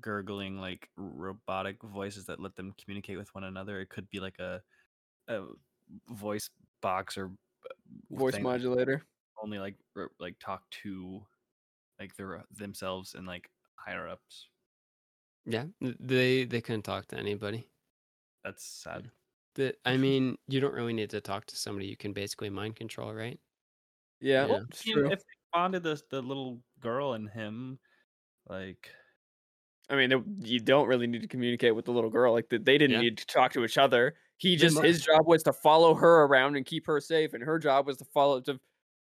gurgling 0.00 0.58
like 0.60 0.90
robotic 0.96 1.82
voices 1.82 2.26
that 2.26 2.40
let 2.40 2.56
them 2.56 2.74
communicate 2.78 3.18
with 3.18 3.34
one 3.34 3.44
another. 3.44 3.80
It 3.80 3.90
could 3.90 4.08
be 4.10 4.20
like 4.20 4.38
a 4.40 4.62
a 5.28 5.46
voice 6.10 6.50
box 6.82 7.18
or 7.18 7.32
uh, 7.66 7.74
Voice 8.10 8.38
thing 8.38 8.44
modulator. 8.44 9.06
only 9.42 9.58
like 9.58 9.76
r- 9.96 10.12
like 10.20 10.38
talk 10.40 10.68
to 10.70 11.26
like 12.00 12.14
their 12.16 12.44
themselves 12.52 13.14
and 13.14 13.26
like 13.26 13.50
higher 13.76 14.08
ups. 14.08 14.48
Yeah, 15.44 15.66
they 15.80 16.44
they 16.46 16.62
couldn't 16.62 16.84
talk 16.84 17.08
to 17.08 17.18
anybody. 17.18 17.70
That's 18.44 18.64
sad. 18.64 19.10
The, 19.54 19.76
I 19.84 19.96
mean, 19.96 20.38
you 20.48 20.60
don't 20.60 20.74
really 20.74 20.92
need 20.92 21.10
to 21.10 21.20
talk 21.20 21.46
to 21.46 21.56
somebody. 21.56 21.86
You 21.88 21.96
can 21.96 22.12
basically 22.12 22.50
mind 22.50 22.76
control, 22.76 23.12
right? 23.14 23.40
Yeah, 24.20 24.46
Yeah. 24.46 24.46
Well, 24.46 24.64
it's 24.68 24.84
I 24.86 24.88
mean, 24.88 25.02
true. 25.02 25.10
if 25.10 25.18
they 25.20 25.34
bonded 25.52 25.82
the 25.82 26.00
the 26.10 26.22
little 26.22 26.62
girl 26.80 27.14
and 27.14 27.28
him, 27.30 27.78
like 28.48 28.90
I 29.90 29.96
mean, 29.96 30.12
it- 30.12 30.48
you 30.48 30.60
don't 30.60 30.88
really 30.88 31.06
need 31.08 31.22
to 31.22 31.28
communicate 31.28 31.74
with 31.74 31.84
the 31.86 31.92
little 31.92 32.10
girl. 32.10 32.32
Like 32.32 32.48
they 32.50 32.58
didn't 32.78 32.92
Yeah. 32.92 33.00
need 33.00 33.18
to 33.18 33.26
talk 33.26 33.52
to 33.54 33.64
each 33.64 33.78
other. 33.78 34.16
He 34.38 34.56
just 34.56 34.80
his 34.82 35.04
job 35.04 35.26
was 35.26 35.42
to 35.44 35.52
follow 35.52 35.94
her 35.94 36.24
around 36.24 36.56
and 36.56 36.64
keep 36.66 36.86
her 36.86 37.00
safe, 37.00 37.34
and 37.34 37.42
her 37.44 37.58
job 37.58 37.86
was 37.86 37.96
to 37.98 38.04
follow 38.06 38.40
to 38.42 38.60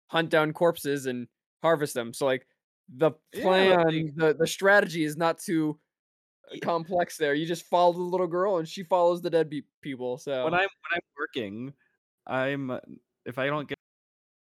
hunt 0.09 0.30
down 0.30 0.53
corpses 0.53 1.07
and 1.07 1.28
harvest 1.62 1.94
them. 1.94 2.12
So 2.14 2.26
like 2.26 2.47
the 2.88 3.12
plan, 3.34 3.76
but, 3.76 3.86
like- 3.86 4.14
the 4.16 4.34
the 4.40 4.47
strategy 4.47 5.05
is 5.05 5.16
not 5.16 5.38
too 5.38 5.80
uh, 6.53 6.55
Yeah. 6.55 6.61
complex. 6.61 7.16
There, 7.18 7.34
you 7.34 7.47
just 7.47 7.66
follow 7.66 7.92
the 7.94 8.01
little 8.01 8.28
girl, 8.28 8.59
and 8.59 8.68
she 8.68 8.84
follows 8.84 9.22
the 9.22 9.30
dead 9.30 9.51
people. 9.82 10.18
So 10.18 10.44
when 10.44 10.55
I'm 10.55 10.61
when 10.61 10.92
I'm 10.94 11.01
working, 11.18 11.74
I'm 12.26 12.70
if 13.26 13.38
I 13.38 13.47
don't 13.49 13.68
get 13.68 13.78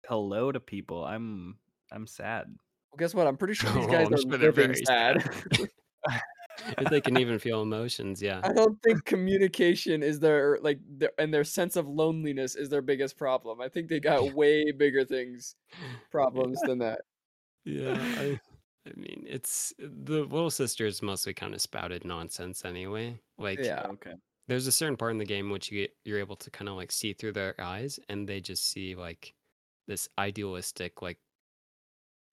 hello 0.09 0.53
to 0.53 0.61
people, 0.61 1.05
I'm 1.05 1.59
I'm 1.93 2.07
sad. 2.07 2.47
well, 2.91 2.99
guess 2.99 3.15
what? 3.15 3.27
I'm 3.27 3.37
pretty 3.37 3.55
sure 3.61 3.71
these 3.73 3.87
Oh, 3.87 3.91
guys 3.93 4.07
I'm 4.09 4.15
are 4.15 4.19
sure 4.19 4.39
they're 4.39 4.53
living 4.53 4.73
very 4.73 4.85
sad. 4.85 5.23
sad. 5.23 5.69
if 6.79 6.91
they 6.91 7.01
can 7.01 7.17
even 7.19 7.39
feel 7.39 7.63
emotions, 7.63 8.21
yeah. 8.23 8.41
I 8.43 8.53
don't 8.53 8.81
think 8.83 9.05
communication 9.05 10.03
is 10.03 10.21
their 10.21 10.59
like 10.61 10.81
their, 10.89 11.11
and 11.19 11.33
their 11.33 11.45
sense 11.45 11.77
of 11.77 11.87
loneliness 11.89 12.57
is 12.57 12.69
their 12.69 12.83
biggest 12.83 13.17
problem. 13.17 13.61
I 13.61 13.69
think 13.69 13.89
they 13.89 14.01
got 14.01 14.35
way 14.35 14.71
bigger 14.73 15.05
things 15.05 15.57
problems 16.11 16.61
than 16.61 16.79
that. 16.79 17.01
Yeah, 17.65 17.97
I, 18.19 18.41
I 18.87 18.93
mean, 18.97 19.25
it's 19.29 19.73
the 19.79 20.25
little 20.25 20.51
sisters 20.51 21.03
mostly 21.03 21.35
kind 21.35 21.55
of 21.55 21.61
spouted 21.61 22.05
nonsense 22.05 22.65
anyway. 22.65 23.21
Like, 23.37 23.59
Yeah. 23.63 23.83
Okay. 23.91 24.15
there's 24.47 24.67
a 24.67 24.73
certain 24.73 24.97
part 24.97 25.13
in 25.13 25.19
the 25.19 25.25
game 25.27 25.51
which 25.51 25.71
you 25.71 25.83
get, 25.83 25.91
you're 26.05 26.19
able 26.21 26.37
to 26.37 26.51
kind 26.51 26.69
of 26.69 26.77
like 26.77 26.91
see 26.91 27.13
through 27.13 27.33
their 27.33 27.55
eyes, 27.61 28.01
and 28.09 28.27
they 28.29 28.41
just 28.41 28.65
see 28.71 28.95
like 28.95 29.35
this 29.87 30.09
idealistic, 30.19 31.03
like, 31.03 31.19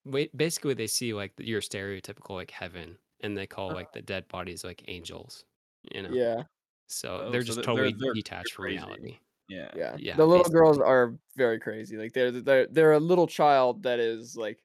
wait, 0.06 0.36
basically 0.36 0.74
they 0.74 0.86
see 0.86 1.12
like 1.14 1.32
your 1.38 1.60
stereotypical 1.60 2.30
like 2.30 2.50
heaven, 2.50 2.98
and 3.20 3.36
they 3.36 3.46
call 3.46 3.68
Uh-huh. 3.68 3.76
like 3.76 3.92
the 3.92 4.02
dead 4.02 4.26
bodies 4.28 4.64
like 4.64 4.82
angels. 4.88 5.44
You 5.92 6.02
know, 6.02 6.10
Yeah, 6.10 6.42
so 6.86 7.20
Oh, 7.26 7.30
they're 7.30 7.42
so 7.42 7.46
just 7.46 7.56
they're- 7.56 7.64
totally 7.64 7.90
they're- 7.92 7.98
they're 8.00 8.14
detached 8.14 8.52
from 8.54 8.64
reality. 8.66 9.18
Yeah. 9.48 9.70
yeah. 9.76 9.96
Yeah, 9.98 10.16
the 10.16 10.24
little 10.26 10.42
basically. 10.44 10.58
girls 10.58 10.78
are 10.80 11.16
very 11.36 11.60
crazy. 11.60 11.96
Like 11.96 12.12
they're 12.12 12.32
they're 12.32 12.66
they're 12.66 12.92
a 12.94 12.98
little 13.00 13.26
child 13.28 13.84
that 13.84 14.00
is 14.00 14.36
like 14.36 14.58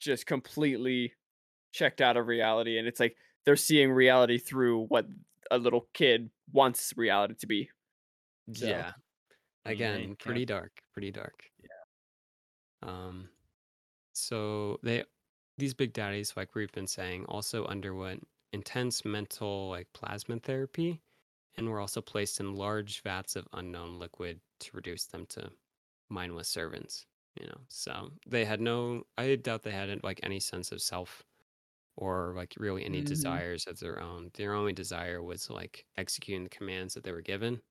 just 0.00 0.26
completely 0.26 1.14
checked 1.72 2.00
out 2.00 2.16
of 2.16 2.26
reality, 2.26 2.78
and 2.78 2.88
it's 2.88 2.98
like 3.00 3.16
they're 3.44 3.56
seeing 3.56 3.92
reality 3.92 4.38
through 4.38 4.86
what 4.86 5.06
a 5.50 5.58
little 5.58 5.88
kid 5.92 6.30
wants 6.52 6.92
reality 6.96 7.34
to 7.36 7.46
be. 7.46 7.70
So, 8.52 8.66
Yeah. 8.66 8.92
Again, 9.64 10.16
pretty 10.16 10.44
dark, 10.44 10.72
pretty 10.92 11.10
dark. 11.12 11.44
Yeah. 11.62 12.88
Um 12.88 13.28
so 14.14 14.78
they 14.82 15.04
these 15.58 15.74
big 15.74 15.92
daddies, 15.92 16.36
like 16.36 16.54
we've 16.54 16.72
been 16.72 16.86
saying, 16.88 17.26
also 17.26 17.64
underwent 17.66 18.28
intense 18.52 19.04
mental 19.04 19.68
like 19.70 19.92
plasmid 19.94 20.42
therapy 20.44 21.02
and 21.56 21.68
were 21.70 21.80
also 21.80 22.00
placed 22.02 22.40
in 22.40 22.54
large 22.56 23.02
vats 23.02 23.36
of 23.36 23.48
unknown 23.52 23.98
liquid 23.98 24.40
to 24.60 24.76
reduce 24.76 25.06
them 25.06 25.26
to 25.26 25.52
mindless 26.10 26.48
servants. 26.48 27.06
You 27.40 27.46
know, 27.48 27.60
so 27.68 28.12
they 28.26 28.44
had 28.44 28.60
no 28.60 29.04
I 29.18 29.36
doubt 29.36 29.62
they 29.64 29.72
had 29.72 30.02
like 30.04 30.20
any 30.24 30.40
sense 30.40 30.72
of 30.72 30.82
self 30.82 31.24
or 31.96 32.34
like 32.36 32.54
really 32.58 32.84
any 32.84 33.02
Mhm. 33.02 33.02
desires 33.02 33.66
of 33.66 33.80
their 33.80 34.00
own. 34.00 34.30
Their 34.34 34.54
only 34.54 34.72
desire 34.72 35.22
was 35.22 35.50
like 35.50 35.86
executing 35.96 36.44
the 36.44 36.50
commands 36.50 36.94
that 36.94 37.04
they 37.04 37.12
were 37.12 37.22
given. 37.22 37.62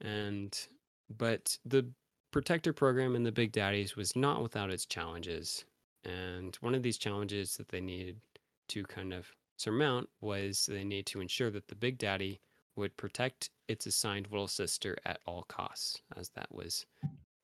And 0.00 0.68
but 1.10 1.58
the 1.64 1.92
protector 2.30 2.72
program 2.72 3.16
in 3.16 3.22
the 3.22 3.32
Big 3.32 3.52
Daddies 3.52 3.96
was 3.96 4.14
not 4.16 4.42
without 4.42 4.70
its 4.70 4.86
challenges. 4.86 5.64
And 6.04 6.56
one 6.60 6.74
of 6.74 6.82
these 6.82 6.98
challenges 6.98 7.56
that 7.56 7.68
they 7.68 7.80
needed 7.80 8.20
to 8.68 8.84
kind 8.84 9.12
of 9.12 9.26
surmount 9.56 10.08
was 10.20 10.66
they 10.66 10.84
need 10.84 11.06
to 11.06 11.20
ensure 11.20 11.50
that 11.50 11.68
the 11.68 11.74
Big 11.74 11.98
Daddy 11.98 12.40
would 12.76 12.96
protect 12.96 13.50
its 13.66 13.86
assigned 13.86 14.28
little 14.30 14.48
sister 14.48 14.96
at 15.04 15.18
all 15.26 15.44
costs, 15.48 16.00
as 16.16 16.30
that 16.30 16.54
was 16.54 16.86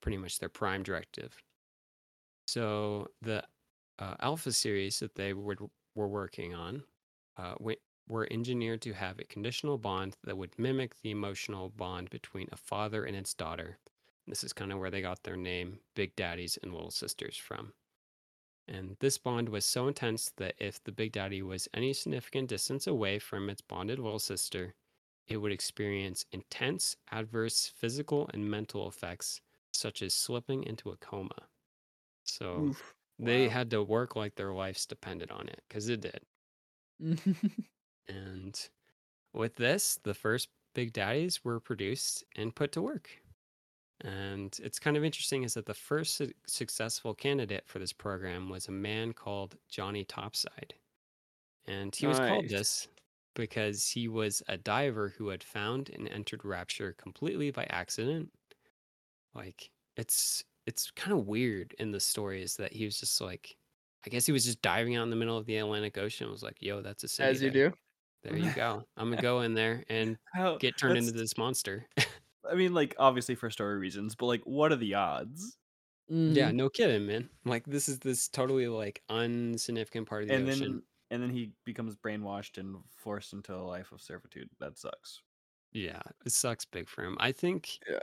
pretty 0.00 0.16
much 0.16 0.38
their 0.38 0.48
prime 0.48 0.82
directive. 0.82 1.42
So 2.46 3.08
the 3.22 3.42
uh, 3.98 4.14
Alpha 4.20 4.52
series 4.52 5.00
that 5.00 5.14
they 5.14 5.32
would, 5.32 5.58
were 5.94 6.08
working 6.08 6.54
on 6.54 6.82
uh, 7.36 7.54
wi- 7.54 7.78
were 8.06 8.28
engineered 8.30 8.82
to 8.82 8.92
have 8.92 9.18
a 9.18 9.24
conditional 9.24 9.78
bond 9.78 10.16
that 10.24 10.36
would 10.36 10.58
mimic 10.58 11.00
the 11.00 11.10
emotional 11.10 11.70
bond 11.70 12.10
between 12.10 12.48
a 12.52 12.56
father 12.56 13.04
and 13.04 13.16
its 13.16 13.34
daughter. 13.34 13.78
This 14.26 14.44
is 14.44 14.52
kind 14.52 14.72
of 14.72 14.78
where 14.78 14.90
they 14.90 15.00
got 15.00 15.22
their 15.22 15.36
name, 15.36 15.80
Big 15.94 16.16
Daddies 16.16 16.58
and 16.62 16.72
Little 16.74 16.90
Sisters, 16.90 17.36
from. 17.36 17.74
And 18.68 18.96
this 19.00 19.18
bond 19.18 19.48
was 19.48 19.64
so 19.66 19.88
intense 19.88 20.30
that 20.32 20.54
if 20.58 20.82
the 20.82 20.92
Big 20.92 21.12
Daddy 21.12 21.42
was 21.42 21.68
any 21.74 21.92
significant 21.94 22.48
distance 22.50 22.86
away 22.86 23.18
from 23.18 23.50
its 23.50 23.62
bonded 23.62 23.98
little 23.98 24.18
sister, 24.18 24.74
it 25.26 25.38
would 25.38 25.52
experience 25.52 26.26
intense 26.32 26.96
adverse 27.10 27.68
physical 27.68 28.28
and 28.34 28.50
mental 28.50 28.88
effects, 28.88 29.40
such 29.72 30.02
as 30.02 30.14
slipping 30.14 30.64
into 30.64 30.90
a 30.90 30.96
coma. 30.98 31.48
So 32.24 32.70
Oof. 32.70 32.96
they 33.18 33.48
Wow. 33.48 33.50
had 33.50 33.70
to 33.72 33.82
work 33.84 34.16
like 34.16 34.36
their 34.36 34.54
lives 34.54 34.86
depended 34.86 35.30
on 35.30 35.48
it, 35.48 35.64
because 35.68 35.88
it 35.88 36.00
did. 36.02 36.26
And 38.08 38.70
with 39.34 39.56
this, 39.56 39.96
the 39.98 40.14
first 40.14 40.50
Big 40.74 40.92
Daddies 40.94 41.44
were 41.44 41.60
produced 41.60 42.24
and 42.36 42.56
put 42.56 42.72
to 42.72 42.82
work. 42.82 43.23
And 44.00 44.58
it's 44.62 44.78
kind 44.78 44.96
of 44.96 45.04
interesting 45.04 45.44
is 45.44 45.54
that 45.54 45.66
the 45.66 45.74
first 45.74 46.16
su- 46.16 46.32
successful 46.46 47.14
candidate 47.14 47.64
for 47.66 47.78
this 47.78 47.92
program 47.92 48.48
was 48.48 48.68
a 48.68 48.72
man 48.72 49.12
called 49.12 49.56
Johnny 49.68 50.04
Topside. 50.04 50.74
And 51.66 51.94
he 51.94 52.06
was 52.06 52.18
called 52.18 52.48
this 52.48 52.88
because 53.34 53.88
he 53.88 54.08
was 54.08 54.42
a 54.48 54.56
diver 54.56 55.14
who 55.16 55.28
had 55.28 55.42
found 55.42 55.90
and 55.90 56.08
entered 56.08 56.44
Rapture 56.44 56.94
completely 56.98 57.50
by 57.50 57.66
accident. 57.70 58.30
Like 59.34 59.70
it's 59.96 60.44
it's 60.66 60.90
kind 60.92 61.12
of 61.12 61.26
weird 61.26 61.74
in 61.78 61.90
the 61.90 62.00
story 62.00 62.42
is 62.42 62.56
that 62.56 62.72
he 62.72 62.84
was 62.84 62.98
just 62.98 63.20
like 63.20 63.56
I 64.06 64.10
guess 64.10 64.26
he 64.26 64.32
was 64.32 64.44
just 64.44 64.60
diving 64.60 64.96
out 64.96 65.04
in 65.04 65.10
the 65.10 65.16
middle 65.16 65.38
of 65.38 65.46
the 65.46 65.56
Atlantic 65.56 65.96
Ocean 65.96 66.30
was 66.30 66.42
like, 66.42 66.56
yo, 66.60 66.82
that's 66.82 67.04
a 67.04 67.08
city. 67.08 67.28
As 67.28 67.42
you 67.42 67.50
there. 67.50 67.70
do. 67.70 67.76
There 68.22 68.36
you 68.36 68.50
go. 68.52 68.82
I'm 68.96 69.10
gonna 69.10 69.22
go 69.22 69.42
in 69.42 69.54
there 69.54 69.84
and 69.88 70.16
How 70.34 70.56
get 70.56 70.78
turned 70.78 70.96
into 70.96 71.12
this 71.12 71.36
monster. 71.36 71.86
I 72.50 72.54
mean, 72.54 72.74
like 72.74 72.94
obviously 72.98 73.34
for 73.34 73.50
story 73.50 73.78
reasons, 73.78 74.14
but 74.14 74.26
like, 74.26 74.42
what 74.44 74.72
are 74.72 74.76
the 74.76 74.94
odds? 74.94 75.56
yeah, 76.08 76.50
Mhm. 76.50 76.54
no 76.54 76.68
kidding, 76.70 77.06
man. 77.06 77.30
Like 77.44 77.64
this 77.66 77.88
is 77.88 77.98
this 78.00 78.28
totally 78.28 78.68
like 78.68 79.02
unsignificant 79.10 80.06
part 80.08 80.22
of 80.24 80.28
the 80.28 80.36
and 80.36 80.48
ocean. 80.48 80.70
then 80.72 80.82
and 81.10 81.22
then 81.22 81.30
he 81.30 81.52
becomes 81.64 81.96
brainwashed 81.96 82.58
and 82.58 82.82
forced 82.96 83.32
into 83.32 83.54
a 83.54 83.62
life 83.62 83.92
of 83.92 84.00
servitude. 84.02 84.50
That 84.60 84.78
sucks. 84.78 85.22
Yeah, 85.72 86.00
it 86.24 86.32
sucks 86.32 86.64
big 86.64 86.88
for 86.88 87.04
him. 87.04 87.16
I 87.20 87.32
think 87.32 87.78
Yeah. 87.88 88.00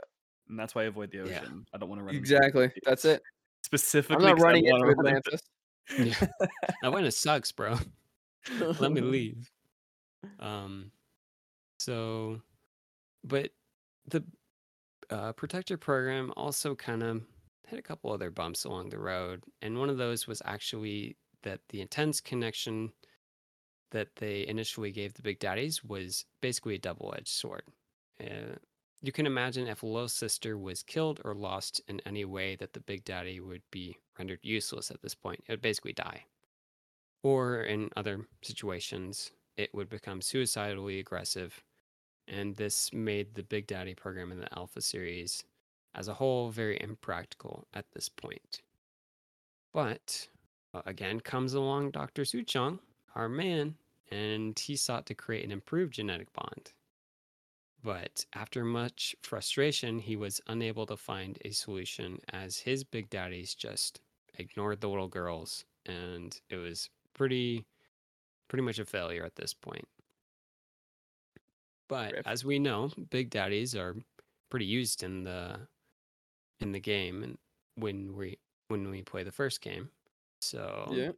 And 0.48 0.58
that's 0.58 0.74
why 0.74 0.82
I 0.82 0.86
avoid 0.86 1.10
the 1.12 1.18
Yeah. 1.24 1.44
ocean. 1.44 1.66
I 1.72 1.78
don't 1.78 1.88
want 1.88 2.00
to 2.00 2.04
run. 2.04 2.16
Exactly. 2.16 2.64
Atlantis. 2.64 2.80
That's 2.84 3.04
it. 3.04 3.22
Specifically, 3.64 4.16
I'm 4.16 4.22
not 4.22 4.36
'cause 4.36 4.44
I 4.44 4.46
running 4.46 4.64
don't 4.64 4.80
into 4.80 4.94
wanna 4.96 5.18
Atlantis. 5.18 5.40
yeah, 5.98 6.26
Atlanta 6.84 7.10
sucks, 7.12 7.52
bro. 7.52 7.76
Let 8.80 8.92
me 8.92 9.00
leave. 9.02 9.50
Um, 10.40 10.92
so, 11.80 12.42
but 13.24 13.52
the 14.06 14.24
uh, 15.10 15.32
protector 15.32 15.76
program 15.76 16.32
also 16.36 16.74
kind 16.74 17.02
of 17.02 17.22
hit 17.66 17.78
a 17.78 17.82
couple 17.82 18.12
other 18.12 18.30
bumps 18.30 18.64
along 18.64 18.90
the 18.90 18.98
road, 18.98 19.44
and 19.60 19.78
one 19.78 19.90
of 19.90 19.98
those 19.98 20.26
was 20.26 20.42
actually 20.44 21.16
that 21.42 21.60
the 21.68 21.80
intense 21.80 22.20
connection 22.20 22.92
that 23.90 24.08
they 24.16 24.46
initially 24.46 24.90
gave 24.90 25.14
the 25.14 25.22
Big 25.22 25.38
Daddies 25.38 25.84
was 25.84 26.24
basically 26.40 26.76
a 26.76 26.78
double-edged 26.78 27.28
sword. 27.28 27.62
Uh, 28.20 28.56
you 29.02 29.12
can 29.12 29.26
imagine 29.26 29.66
if 29.66 29.82
little 29.82 30.08
sister 30.08 30.56
was 30.56 30.82
killed 30.82 31.20
or 31.24 31.34
lost 31.34 31.80
in 31.88 32.00
any 32.06 32.24
way 32.24 32.56
that 32.56 32.72
the 32.72 32.80
Big 32.80 33.04
Daddy 33.04 33.40
would 33.40 33.62
be 33.70 33.96
rendered 34.18 34.38
useless 34.42 34.90
at 34.90 35.02
this 35.02 35.14
point. 35.14 35.42
It 35.46 35.52
would 35.52 35.62
basically 35.62 35.92
die. 35.92 36.24
Or 37.22 37.62
in 37.62 37.90
other 37.96 38.26
situations, 38.42 39.32
it 39.56 39.74
would 39.74 39.88
become 39.88 40.22
suicidally 40.22 40.98
aggressive. 40.98 41.62
And 42.28 42.56
this 42.56 42.92
made 42.92 43.34
the 43.34 43.42
Big 43.42 43.66
Daddy 43.66 43.94
program 43.94 44.32
in 44.32 44.38
the 44.38 44.58
Alpha 44.58 44.80
series 44.80 45.44
as 45.94 46.08
a 46.08 46.14
whole 46.14 46.50
very 46.50 46.80
impractical 46.80 47.66
at 47.74 47.90
this 47.92 48.08
point. 48.08 48.62
But 49.72 50.28
uh, 50.74 50.82
again 50.86 51.20
comes 51.20 51.54
along 51.54 51.90
Dr. 51.90 52.22
Suchong, 52.22 52.78
our 53.14 53.28
man, 53.28 53.74
and 54.10 54.58
he 54.58 54.76
sought 54.76 55.06
to 55.06 55.14
create 55.14 55.44
an 55.44 55.52
improved 55.52 55.94
genetic 55.94 56.32
bond. 56.32 56.72
But 57.82 58.24
after 58.34 58.64
much 58.64 59.16
frustration, 59.22 59.98
he 59.98 60.14
was 60.14 60.40
unable 60.46 60.86
to 60.86 60.96
find 60.96 61.38
a 61.44 61.50
solution 61.50 62.20
as 62.32 62.58
his 62.58 62.84
big 62.84 63.10
daddies 63.10 63.54
just 63.54 64.00
ignored 64.38 64.80
the 64.80 64.88
little 64.88 65.08
girls. 65.08 65.64
And 65.84 66.38
it 66.48 66.56
was 66.56 66.90
pretty, 67.12 67.64
pretty 68.46 68.62
much 68.62 68.78
a 68.78 68.84
failure 68.84 69.24
at 69.24 69.34
this 69.34 69.52
point. 69.52 69.86
But 71.92 72.12
Rip. 72.12 72.26
as 72.26 72.44
we 72.44 72.58
know, 72.58 72.90
big 73.10 73.30
daddies 73.30 73.74
are 73.76 73.94
pretty 74.50 74.66
used 74.66 75.02
in 75.02 75.24
the 75.24 75.68
in 76.60 76.72
the 76.72 76.80
game 76.80 77.22
and 77.22 77.38
when 77.76 78.14
we 78.16 78.38
when 78.68 78.90
we 78.90 79.02
play 79.02 79.22
the 79.24 79.32
first 79.32 79.60
game. 79.60 79.90
So 80.40 80.86
Yeah. 80.90 81.12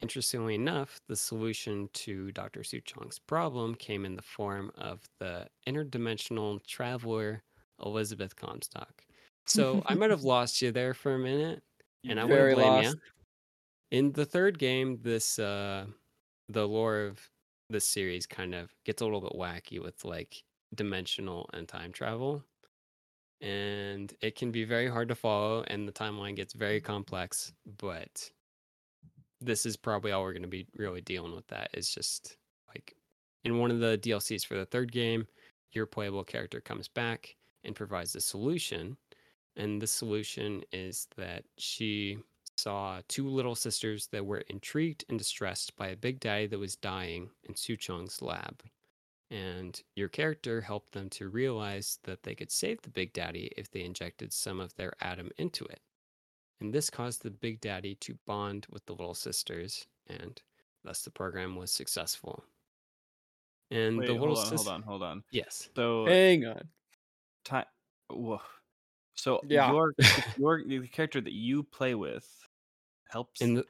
interestingly 0.00 0.54
enough, 0.54 1.00
the 1.08 1.16
solution 1.16 1.88
to 1.94 2.32
Dr. 2.32 2.60
Suchong's 2.60 3.18
problem 3.18 3.74
came 3.74 4.04
in 4.04 4.16
the 4.16 4.22
form 4.22 4.72
of 4.76 5.02
the 5.20 5.48
interdimensional 5.66 6.64
traveler 6.66 7.44
Elizabeth 7.84 8.36
Comstock. 8.36 9.04
So 9.46 9.82
I 9.86 9.94
might 9.94 10.10
have 10.10 10.22
lost 10.24 10.62
you 10.62 10.72
there 10.72 10.94
for 10.94 11.14
a 11.14 11.18
minute, 11.18 11.62
and 12.08 12.20
I 12.20 12.24
wouldn't 12.24 12.50
blame 12.50 12.76
lost. 12.76 12.96
you. 12.96 13.00
In 13.90 14.12
the 14.12 14.26
third 14.26 14.58
game, 14.58 15.00
this 15.02 15.38
uh 15.38 15.86
the 16.48 16.68
lore 16.68 17.02
of 17.02 17.30
this 17.70 17.86
series 17.86 18.26
kind 18.26 18.54
of 18.54 18.70
gets 18.84 19.02
a 19.02 19.04
little 19.04 19.20
bit 19.20 19.32
wacky 19.32 19.82
with 19.82 20.04
like 20.04 20.42
dimensional 20.74 21.48
and 21.52 21.68
time 21.68 21.92
travel. 21.92 22.44
And 23.40 24.12
it 24.20 24.36
can 24.36 24.50
be 24.50 24.64
very 24.64 24.88
hard 24.88 25.08
to 25.08 25.14
follow 25.14 25.64
and 25.66 25.86
the 25.86 25.92
timeline 25.92 26.36
gets 26.36 26.54
very 26.54 26.80
complex, 26.80 27.52
but 27.78 28.30
this 29.40 29.66
is 29.66 29.76
probably 29.76 30.12
all 30.12 30.22
we're 30.22 30.32
going 30.32 30.42
to 30.42 30.48
be 30.48 30.66
really 30.76 31.02
dealing 31.02 31.34
with 31.34 31.46
that 31.48 31.70
is 31.74 31.90
just 31.90 32.36
like 32.68 32.94
in 33.44 33.58
one 33.58 33.70
of 33.70 33.80
the 33.80 33.98
DLCs 33.98 34.46
for 34.46 34.54
the 34.54 34.64
third 34.66 34.90
game, 34.90 35.26
your 35.72 35.86
playable 35.86 36.24
character 36.24 36.60
comes 36.60 36.88
back 36.88 37.36
and 37.64 37.74
provides 37.74 38.14
a 38.14 38.20
solution. 38.20 38.96
And 39.56 39.80
the 39.80 39.86
solution 39.86 40.62
is 40.72 41.06
that 41.16 41.44
she 41.58 42.18
saw 42.56 43.00
two 43.08 43.28
little 43.28 43.54
sisters 43.54 44.06
that 44.08 44.26
were 44.26 44.44
intrigued 44.48 45.04
and 45.08 45.18
distressed 45.18 45.76
by 45.76 45.88
a 45.88 45.96
big 45.96 46.20
daddy 46.20 46.46
that 46.46 46.58
was 46.58 46.76
dying 46.76 47.30
in 47.44 47.54
Suchong's 47.54 48.22
lab. 48.22 48.62
And 49.30 49.80
your 49.96 50.08
character 50.08 50.60
helped 50.60 50.92
them 50.92 51.08
to 51.10 51.28
realize 51.28 51.98
that 52.04 52.22
they 52.22 52.34
could 52.34 52.52
save 52.52 52.82
the 52.82 52.90
big 52.90 53.12
daddy 53.12 53.50
if 53.56 53.70
they 53.70 53.82
injected 53.82 54.32
some 54.32 54.60
of 54.60 54.74
their 54.76 54.92
Adam 55.00 55.30
into 55.38 55.64
it. 55.64 55.80
And 56.60 56.72
this 56.72 56.90
caused 56.90 57.22
the 57.22 57.30
big 57.30 57.60
daddy 57.60 57.96
to 57.96 58.16
bond 58.26 58.66
with 58.70 58.86
the 58.86 58.92
little 58.92 59.14
sisters, 59.14 59.86
and 60.06 60.40
thus 60.84 61.02
the 61.02 61.10
program 61.10 61.56
was 61.56 61.72
successful. 61.72 62.44
And 63.70 63.98
Wait, 63.98 64.06
the 64.06 64.12
little 64.12 64.36
hold 64.36 64.38
on, 64.38 64.46
sis- 64.46 64.66
hold 64.66 64.74
on, 64.74 64.82
hold 64.82 65.02
on. 65.02 65.24
Yes. 65.32 65.68
So 65.74 66.06
Hang 66.06 66.46
on. 66.46 66.68
time. 67.44 67.64
Whoa. 68.10 68.40
So 69.14 69.40
Yeah. 69.48 69.70
your 69.72 69.94
your 70.38 70.64
the 70.64 70.88
character 70.88 71.20
that 71.20 71.32
you 71.32 71.62
play 71.62 71.94
with 71.94 72.26
helps. 73.10 73.40
In 73.40 73.54
the 73.54 73.64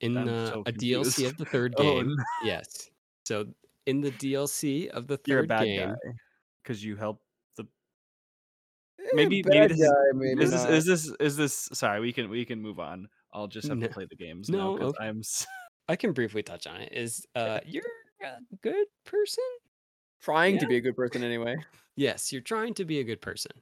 in 0.00 0.14
the, 0.14 0.46
so 0.52 0.62
a 0.66 0.72
DLC 0.72 1.26
of 1.28 1.36
the 1.36 1.44
third 1.54 1.74
Oh, 1.76 1.82
game, 1.82 2.08
no. 2.16 2.24
yes. 2.44 2.90
So 3.24 3.46
in 3.86 4.00
the 4.00 4.10
DLC 4.12 4.88
of 4.88 5.06
the 5.06 5.18
you're 5.26 5.38
a 5.38 5.42
third 5.42 5.48
bad 5.48 5.64
game, 5.64 5.94
because 6.62 6.82
you 6.82 6.96
help 6.96 7.20
the. 7.56 7.64
Eh, 8.98 9.04
Maybe- 9.14 9.42
maybe 9.46 9.66
this 9.74 9.80
is- 9.80 9.88
guy, 9.88 9.94
maybe 10.18 10.42
Is 10.44 10.50
this, 10.50 10.64
is 10.64 10.86
this 10.86 11.12
is 11.20 11.36
this? 11.36 11.68
Sorry, 11.72 12.00
we 12.00 12.12
can 12.12 12.28
we 12.30 12.44
can 12.44 12.60
move 12.60 12.78
on. 12.80 13.08
I'll 13.32 13.46
just 13.48 13.68
have 13.68 13.78
No. 13.78 13.86
to 13.86 13.92
play 13.92 14.06
the 14.06 14.16
games 14.16 14.48
No, 14.48 14.76
now 14.76 14.84
okay. 14.86 15.06
I'm. 15.06 15.22
I 15.88 15.96
can 15.96 16.12
briefly 16.12 16.42
touch 16.42 16.66
on 16.66 16.80
it. 16.80 16.92
Is 16.92 17.26
uh, 17.34 17.60
you're 17.66 17.82
a 18.22 18.36
good 18.62 18.86
person? 19.04 19.44
trying 20.20 20.54
Yeah. 20.54 20.60
to 20.60 20.66
be 20.66 20.76
a 20.76 20.80
good 20.80 20.94
person 20.96 21.24
anyway. 21.24 21.56
Yes, 21.96 22.30
you're 22.32 22.42
trying 22.42 22.74
to 22.74 22.84
be 22.84 23.00
a 23.00 23.04
good 23.04 23.20
person. 23.22 23.52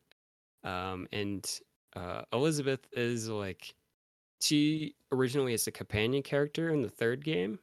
Um, 0.64 1.06
and 1.12 1.48
uh, 1.96 2.22
Elizabeth 2.32 2.80
is 2.92 3.28
like, 3.28 3.74
she 4.40 4.94
originally 5.12 5.52
is 5.54 5.66
a 5.66 5.72
companion 5.72 6.22
character 6.22 6.70
in 6.70 6.82
the 6.82 6.90
third 6.90 7.24
game, 7.24 7.58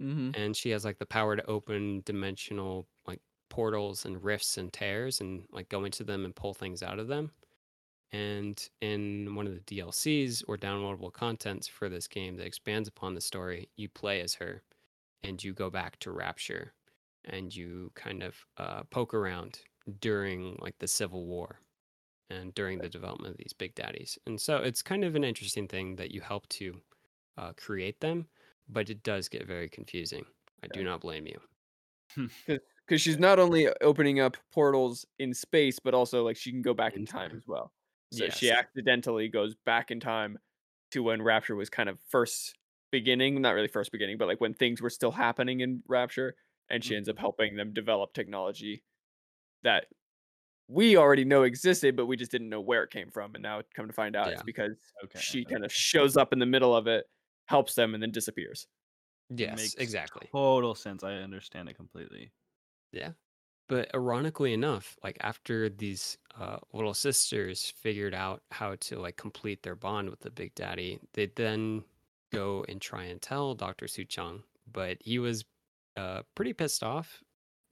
Mm-hmm. 0.00 0.30
and 0.40 0.56
she 0.56 0.70
has 0.70 0.84
like 0.84 1.00
the 1.00 1.06
power 1.06 1.34
to 1.34 1.44
open 1.46 2.02
dimensional 2.04 2.86
like 3.08 3.20
portals 3.50 4.04
and 4.04 4.22
rifts 4.22 4.56
and 4.56 4.72
tears 4.72 5.20
and 5.20 5.42
like 5.50 5.68
go 5.70 5.84
into 5.84 6.04
them 6.04 6.24
and 6.24 6.36
pull 6.36 6.54
things 6.54 6.84
out 6.84 7.00
of 7.00 7.08
them. 7.08 7.32
And 8.12 8.64
in 8.80 9.34
one 9.34 9.48
of 9.48 9.54
the 9.54 9.60
DLCs 9.78 10.44
or 10.46 10.56
downloadable 10.56 11.12
contents 11.12 11.66
for 11.66 11.88
this 11.88 12.06
game 12.06 12.36
that 12.36 12.46
expands 12.46 12.88
upon 12.88 13.14
the 13.14 13.20
story, 13.20 13.68
you 13.76 13.88
play 13.88 14.20
as 14.20 14.34
her 14.34 14.62
and 15.24 15.42
you 15.42 15.52
go 15.52 15.68
back 15.68 15.98
to 15.98 16.12
Rapture 16.12 16.72
and 17.24 17.52
you 17.54 17.90
kind 17.96 18.22
of 18.22 18.36
uh, 18.56 18.84
poke 18.90 19.14
around 19.14 19.58
during 20.00 20.56
like 20.62 20.78
the 20.78 20.86
Civil 20.86 21.26
War 21.26 21.58
and 22.30 22.54
during 22.54 22.78
the 22.78 22.88
development 22.88 23.32
of 23.32 23.38
these 23.38 23.52
big 23.52 23.74
daddies. 23.74 24.18
And 24.26 24.40
so 24.40 24.58
it's 24.58 24.82
kind 24.82 25.04
of 25.04 25.14
an 25.14 25.24
interesting 25.24 25.68
thing 25.68 25.96
that 25.96 26.10
you 26.10 26.20
help 26.20 26.48
to 26.50 26.80
uh, 27.36 27.52
create 27.56 28.00
them, 28.00 28.26
but 28.68 28.90
it 28.90 29.02
does 29.02 29.28
get 29.28 29.46
very 29.46 29.68
confusing. 29.68 30.24
I 30.62 30.66
do 30.68 30.84
not 30.84 31.00
blame 31.00 31.26
you. 31.26 31.40
Hmm. 32.14 32.26
Because 32.46 33.02
she's 33.02 33.18
not 33.18 33.38
only 33.38 33.68
uh, 33.68 33.74
opening 33.82 34.18
up 34.20 34.36
portals 34.52 35.06
in 35.18 35.34
space, 35.34 35.78
but 35.78 35.94
also 35.94 36.24
like 36.24 36.36
she 36.36 36.50
can 36.50 36.62
go 36.62 36.74
back 36.74 36.94
in, 36.94 37.00
In 37.00 37.06
time, 37.06 37.30
time. 37.30 37.36
as 37.36 37.46
well. 37.46 37.72
So 38.12 38.28
she 38.30 38.50
accidentally 38.50 39.28
goes 39.28 39.54
back 39.66 39.90
in 39.90 40.00
time 40.00 40.38
to 40.92 41.02
when 41.02 41.20
Rapture 41.20 41.54
was 41.54 41.68
kind 41.68 41.90
of 41.90 41.98
first 42.08 42.56
beginning, 42.90 43.40
not 43.42 43.50
really 43.50 43.68
first 43.68 43.92
beginning, 43.92 44.16
but 44.16 44.28
like 44.28 44.40
when 44.40 44.54
things 44.54 44.80
were 44.80 44.90
still 44.90 45.10
happening 45.10 45.60
in 45.60 45.82
Rapture, 45.86 46.34
and 46.70 46.82
she 46.82 46.96
ends 46.96 47.08
up 47.08 47.16
mm-hmm. 47.16 47.20
helping 47.20 47.56
them 47.56 47.72
develop 47.74 48.14
technology 48.14 48.82
that 49.62 49.86
we 50.68 50.96
already 50.96 51.24
know 51.24 51.42
existed, 51.44 51.96
but 51.96 52.06
we 52.06 52.16
just 52.16 52.30
didn't 52.30 52.48
know 52.50 52.60
where 52.60 52.82
it 52.84 52.90
came 52.90 53.10
from. 53.10 53.34
And 53.34 53.42
now 53.42 53.62
come 53.74 53.86
to 53.86 53.92
find 53.92 54.16
out, 54.16 54.32
it's 54.32 54.42
because 54.42 54.76
Okay. 55.04 55.20
she 55.20 55.44
okay. 55.44 55.44
kind 55.46 55.64
of 55.64 55.72
shows 55.72 56.16
up 56.16 56.32
in 56.32 56.38
the 56.38 56.46
middle 56.46 56.74
of 56.76 56.86
it, 56.86 57.06
helps 57.46 57.74
them, 57.74 57.94
and 57.94 58.02
then 58.02 58.12
disappears. 58.12 58.66
It 59.40 59.50
Yes, 59.50 59.52
makes 59.52 59.76
exactly. 59.78 60.32
Total 60.32 60.74
sense. 60.74 61.04
I 61.04 61.14
understand 61.14 61.68
it 61.68 61.74
completely. 61.74 62.32
Yeah. 62.92 63.12
But 63.68 63.94
ironically 63.94 64.52
enough, 64.54 64.98
like 65.04 65.18
after 65.20 65.68
these 65.70 66.18
uh, 66.36 66.58
little 66.72 66.94
sisters 66.94 67.70
figured 67.70 68.14
out 68.14 68.42
how 68.52 68.76
to 68.76 68.98
like 69.00 69.16
complete 69.16 69.62
their 69.62 69.76
bond 69.76 70.10
with 70.10 70.20
the 70.20 70.30
big 70.30 70.54
daddy, 70.56 71.00
they 71.14 71.26
then 71.28 71.84
go 72.32 72.64
and 72.68 72.80
try 72.82 73.04
and 73.04 73.22
tell 73.22 73.54
Dr. 73.54 73.86
Suchong, 73.86 74.44
but 74.66 74.98
he 75.02 75.18
was 75.20 75.44
uh, 75.96 76.24
pretty 76.34 76.52
pissed 76.54 76.82
off 76.84 77.22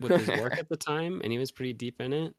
with 0.00 0.14
his 0.16 0.32
work 0.32 0.58
at 0.60 0.68
the 0.68 0.76
time 0.78 1.20
and 1.22 1.32
he 1.32 1.38
was 1.38 1.52
pretty 1.52 1.74
deep 1.74 2.00
in 2.00 2.12
it. 2.14 2.36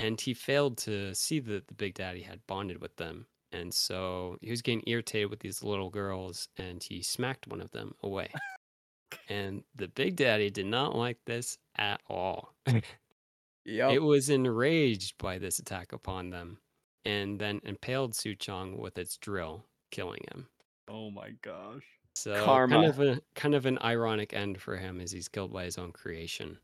And 0.00 0.20
he 0.20 0.34
failed 0.34 0.78
to 0.78 1.14
see 1.14 1.40
that 1.40 1.68
the 1.68 1.74
big 1.74 1.94
daddy 1.94 2.22
had 2.22 2.46
bonded 2.46 2.80
with 2.80 2.96
them. 2.96 3.26
And 3.52 3.72
so 3.74 4.36
he 4.40 4.50
was 4.50 4.62
getting 4.62 4.82
irritated 4.86 5.30
with 5.30 5.40
these 5.40 5.62
little 5.62 5.90
girls 5.90 6.48
and 6.56 6.82
he 6.82 7.02
smacked 7.02 7.48
one 7.48 7.60
of 7.60 7.70
them 7.72 7.94
away. 8.02 8.30
And 9.28 9.64
the 9.74 9.88
big 9.88 10.16
daddy 10.16 10.50
did 10.50 10.66
not 10.66 10.94
like 10.94 11.18
this 11.26 11.58
at 11.76 12.00
all. 12.08 12.54
Yep. 12.66 12.82
It 13.66 14.02
was 14.02 14.30
enraged 14.30 15.18
by 15.18 15.38
this 15.38 15.58
attack 15.58 15.92
upon 15.92 16.30
them 16.30 16.58
and 17.04 17.38
then 17.38 17.60
impaled 17.64 18.12
Suchong 18.14 18.78
with 18.78 18.98
its 18.98 19.16
drill, 19.16 19.64
killing 19.90 20.22
him. 20.32 20.48
Oh 20.88 21.10
my 21.10 21.30
gosh. 21.42 21.84
So 22.14 22.44
kind 22.44 22.84
of 22.84 23.00
a 23.00 23.20
kind 23.34 23.54
of 23.54 23.66
an 23.66 23.78
ironic 23.82 24.34
end 24.34 24.60
for 24.60 24.76
him 24.76 25.00
as 25.00 25.12
he's 25.12 25.28
killed 25.28 25.52
by 25.52 25.64
his 25.64 25.78
own 25.78 25.92
creation. 25.92 26.58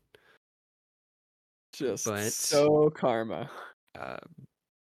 Just 1.73 2.05
but- 2.05 2.31
so 2.31 2.89
karma. 2.89 3.49
Uh, 3.99 4.17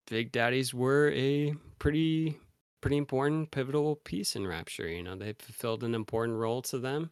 Big 0.07 0.31
Daddies 0.31 0.73
were 0.73 1.11
a 1.11 1.53
pretty 1.79 2.37
pretty 2.81 2.97
important 2.97 3.49
pivotal 3.51 3.95
piece 3.97 4.35
in 4.35 4.45
Rapture. 4.45 4.87
You 4.87 5.01
know, 5.03 5.15
they 5.15 5.33
fulfilled 5.33 5.83
an 5.83 5.95
important 5.95 6.37
role 6.37 6.61
to 6.63 6.77
them, 6.77 7.09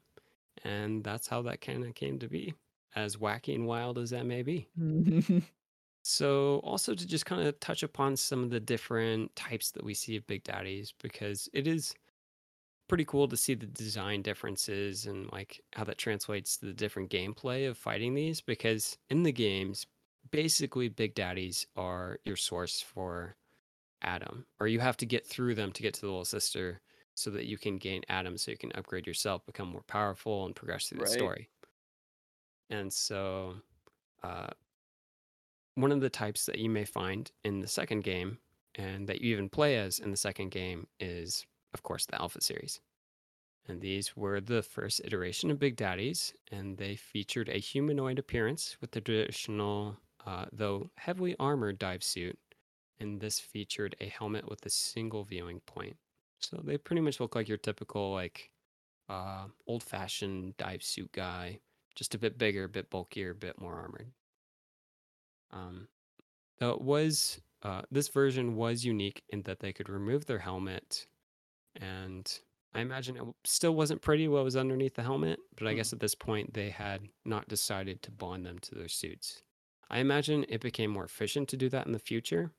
and 0.63 1.03
that's 1.03 1.27
how 1.27 1.41
that 1.43 1.61
kind 1.61 1.83
of 1.83 1.95
came 1.95 2.19
to 2.19 2.27
be, 2.27 2.53
as 2.95 3.15
wacky 3.15 3.55
and 3.55 3.65
wild 3.65 3.97
as 3.97 4.11
that 4.11 4.25
may 4.25 4.43
be. 4.43 4.67
So, 6.05 6.59
also 6.65 6.93
to 6.93 7.07
just 7.07 7.25
kind 7.25 7.47
of 7.47 7.57
touch 7.61 7.81
upon 7.81 8.17
some 8.17 8.43
of 8.43 8.49
the 8.49 8.59
different 8.59 9.33
types 9.37 9.71
that 9.71 9.85
we 9.85 9.93
see 9.93 10.17
of 10.17 10.27
Big 10.27 10.43
Daddies, 10.43 10.93
because 11.01 11.47
it 11.53 11.65
is 11.65 11.95
pretty 12.93 13.05
cool 13.05 13.27
to 13.27 13.35
see 13.35 13.55
the 13.55 13.65
design 13.65 14.21
differences 14.21 15.07
and 15.07 15.27
like 15.31 15.59
how 15.73 15.83
that 15.83 15.97
translates 15.97 16.57
to 16.57 16.67
the 16.67 16.73
different 16.73 17.09
gameplay 17.09 17.67
of 17.67 17.75
fighting 17.75 18.13
these. 18.13 18.39
Because 18.39 18.99
in 19.09 19.23
the 19.23 19.31
games, 19.31 19.87
basically, 20.29 20.89
Big 20.89 21.15
Daddies 21.15 21.65
are 21.75 22.19
your 22.23 22.35
source 22.35 22.81
for 22.81 23.35
Adam, 24.03 24.45
or 24.59 24.67
you 24.67 24.79
have 24.79 24.95
to 24.97 25.07
get 25.07 25.25
through 25.25 25.55
them 25.55 25.71
to 25.71 25.81
get 25.81 25.95
to 25.95 26.01
the 26.01 26.05
little 26.05 26.23
sister 26.23 26.81
so 27.15 27.31
that 27.31 27.47
you 27.47 27.57
can 27.57 27.79
gain 27.79 28.03
Adam 28.09 28.37
so 28.37 28.51
you 28.51 28.57
can 28.57 28.71
upgrade 28.73 29.07
yourself, 29.07 29.43
become 29.47 29.69
more 29.69 29.81
powerful, 29.87 30.45
and 30.45 30.55
progress 30.55 30.87
through 30.87 30.99
the 30.99 31.05
Right. 31.05 31.13
story. 31.13 31.49
And 32.69 32.93
so, 32.93 33.55
uh, 34.21 34.51
one 35.73 35.91
of 35.91 35.99
the 35.99 36.11
types 36.11 36.45
that 36.45 36.59
you 36.59 36.69
may 36.69 36.85
find 36.85 37.31
in 37.43 37.59
the 37.59 37.67
second 37.67 38.03
game 38.03 38.37
and 38.75 39.07
that 39.07 39.19
you 39.19 39.33
even 39.33 39.49
play 39.49 39.77
as 39.77 39.97
in 39.97 40.11
the 40.11 40.17
second 40.17 40.51
game 40.51 40.85
is, 40.99 41.47
of 41.73 41.83
course, 41.83 42.05
the 42.05 42.19
Alpha 42.21 42.41
series. 42.41 42.79
And 43.67 43.79
these 43.79 44.15
were 44.15 44.41
the 44.41 44.61
first 44.61 45.01
iteration 45.05 45.49
of 45.49 45.59
Big 45.59 45.77
Daddies, 45.77 46.33
and 46.51 46.77
they 46.77 46.95
featured 46.95 47.47
a 47.49 47.59
humanoid 47.59 48.19
appearance 48.19 48.77
with 48.81 48.91
the 48.91 49.01
traditional, 49.01 49.97
uh, 50.25 50.45
though 50.51 50.89
heavily 50.95 51.35
armored 51.39 51.79
dive 51.79 52.03
suit. 52.03 52.37
And 52.99 53.19
this 53.19 53.39
featured 53.39 53.95
a 53.99 54.07
helmet 54.07 54.49
with 54.49 54.65
a 54.65 54.69
single 54.69 55.23
viewing 55.23 55.61
point. 55.61 55.97
So 56.39 56.61
they 56.63 56.77
pretty 56.77 57.01
much 57.01 57.19
look 57.19 57.35
like 57.35 57.47
your 57.47 57.57
typical, 57.57 58.11
like, 58.11 58.49
uh, 59.09 59.45
old 59.65 59.83
fashioned 59.83 60.55
dive 60.57 60.83
suit 60.83 61.11
guy, 61.11 61.59
just 61.95 62.15
a 62.15 62.19
bit 62.19 62.37
bigger, 62.37 62.65
a 62.65 62.69
bit 62.69 62.89
bulkier, 62.89 63.31
a 63.31 63.35
bit 63.35 63.59
more 63.59 63.75
armored. 63.75 64.11
Um, 65.51 65.87
though 66.59 66.71
it 66.71 66.81
was 66.81 67.41
uh, 67.63 67.83
this 67.91 68.09
version 68.09 68.55
was 68.55 68.83
unique 68.83 69.23
in 69.29 69.41
that 69.43 69.59
they 69.59 69.71
could 69.71 69.89
remove 69.89 70.25
their 70.25 70.39
helmet, 70.39 71.07
and 71.75 72.39
I 72.73 72.81
imagine 72.81 73.17
it 73.17 73.23
still 73.45 73.75
wasn't 73.75 74.01
pretty 74.01 74.27
what 74.27 74.43
was 74.43 74.55
underneath 74.55 74.95
the 74.95 75.03
helmet, 75.03 75.39
but 75.55 75.67
I 75.67 75.73
Hmm. 75.73 75.75
guess 75.75 75.93
at 75.93 75.99
this 75.99 76.15
point 76.15 76.53
they 76.53 76.69
had 76.69 77.09
not 77.25 77.47
decided 77.47 78.01
to 78.03 78.11
bond 78.11 78.45
them 78.45 78.59
to 78.59 78.75
their 78.75 78.87
suits. 78.89 79.43
I 79.89 79.99
imagine 79.99 80.45
it 80.49 80.61
became 80.61 80.91
more 80.91 81.05
efficient 81.05 81.49
to 81.49 81.57
do 81.57 81.69
that 81.69 81.85
in 81.85 81.91
the 81.93 81.99
future, 81.99 82.51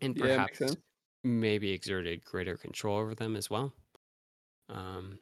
and 0.00 0.16
perhaps 0.18 0.58
sense. 0.58 0.76
maybe 1.24 1.70
exerted 1.72 2.24
greater 2.24 2.56
control 2.56 2.98
over 2.98 3.14
them 3.14 3.36
as 3.36 3.48
well. 3.48 3.72
Um, 4.68 5.20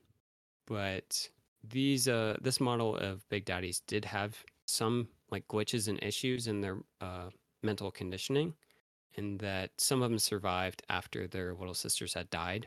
but 0.67 1.31
these 1.65 2.09
uh 2.09 2.39
this 2.43 2.61
model 2.61 2.97
of 2.97 3.29
Big 3.31 3.45
Daddies 3.47 3.81
did 3.83 4.05
have 4.07 4.45
some 4.67 5.11
like 5.31 5.49
glitches 5.49 5.89
and 5.89 6.03
issues 6.03 6.47
in 6.49 6.61
their 6.63 6.81
uh 7.01 7.31
mental 7.63 7.91
conditioning 7.93 8.57
in 9.21 9.37
that 9.39 9.71
some 9.79 10.03
of 10.03 10.11
them 10.11 10.19
survived 10.19 10.83
after 10.89 11.27
their 11.29 11.55
little 11.55 11.75
sisters 11.75 12.15
had 12.15 12.31
died 12.31 12.67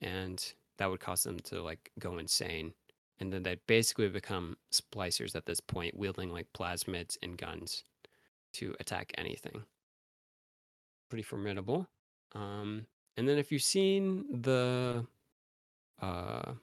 and 0.00 0.54
that 0.78 0.90
would 0.90 1.00
cause 1.00 1.22
them 1.22 1.38
to 1.40 1.62
like 1.62 1.90
go 1.98 2.18
insane. 2.18 2.72
And 3.20 3.32
then 3.32 3.44
they'd 3.44 3.60
basically 3.68 4.08
become 4.08 4.56
splicers 4.72 5.36
at 5.36 5.46
this 5.46 5.60
point 5.60 5.96
wielding 5.96 6.30
like 6.32 6.48
plasmids 6.56 7.16
and 7.22 7.38
guns 7.38 7.84
to 8.54 8.74
attack 8.80 9.12
anything. 9.16 9.62
Pretty 11.10 11.22
formidable. 11.22 11.86
Um 12.34 12.86
and 13.16 13.28
then 13.28 13.38
if 13.38 13.52
you've 13.52 13.62
seen 13.62 14.24
the 14.42 15.06
uh 16.00 16.54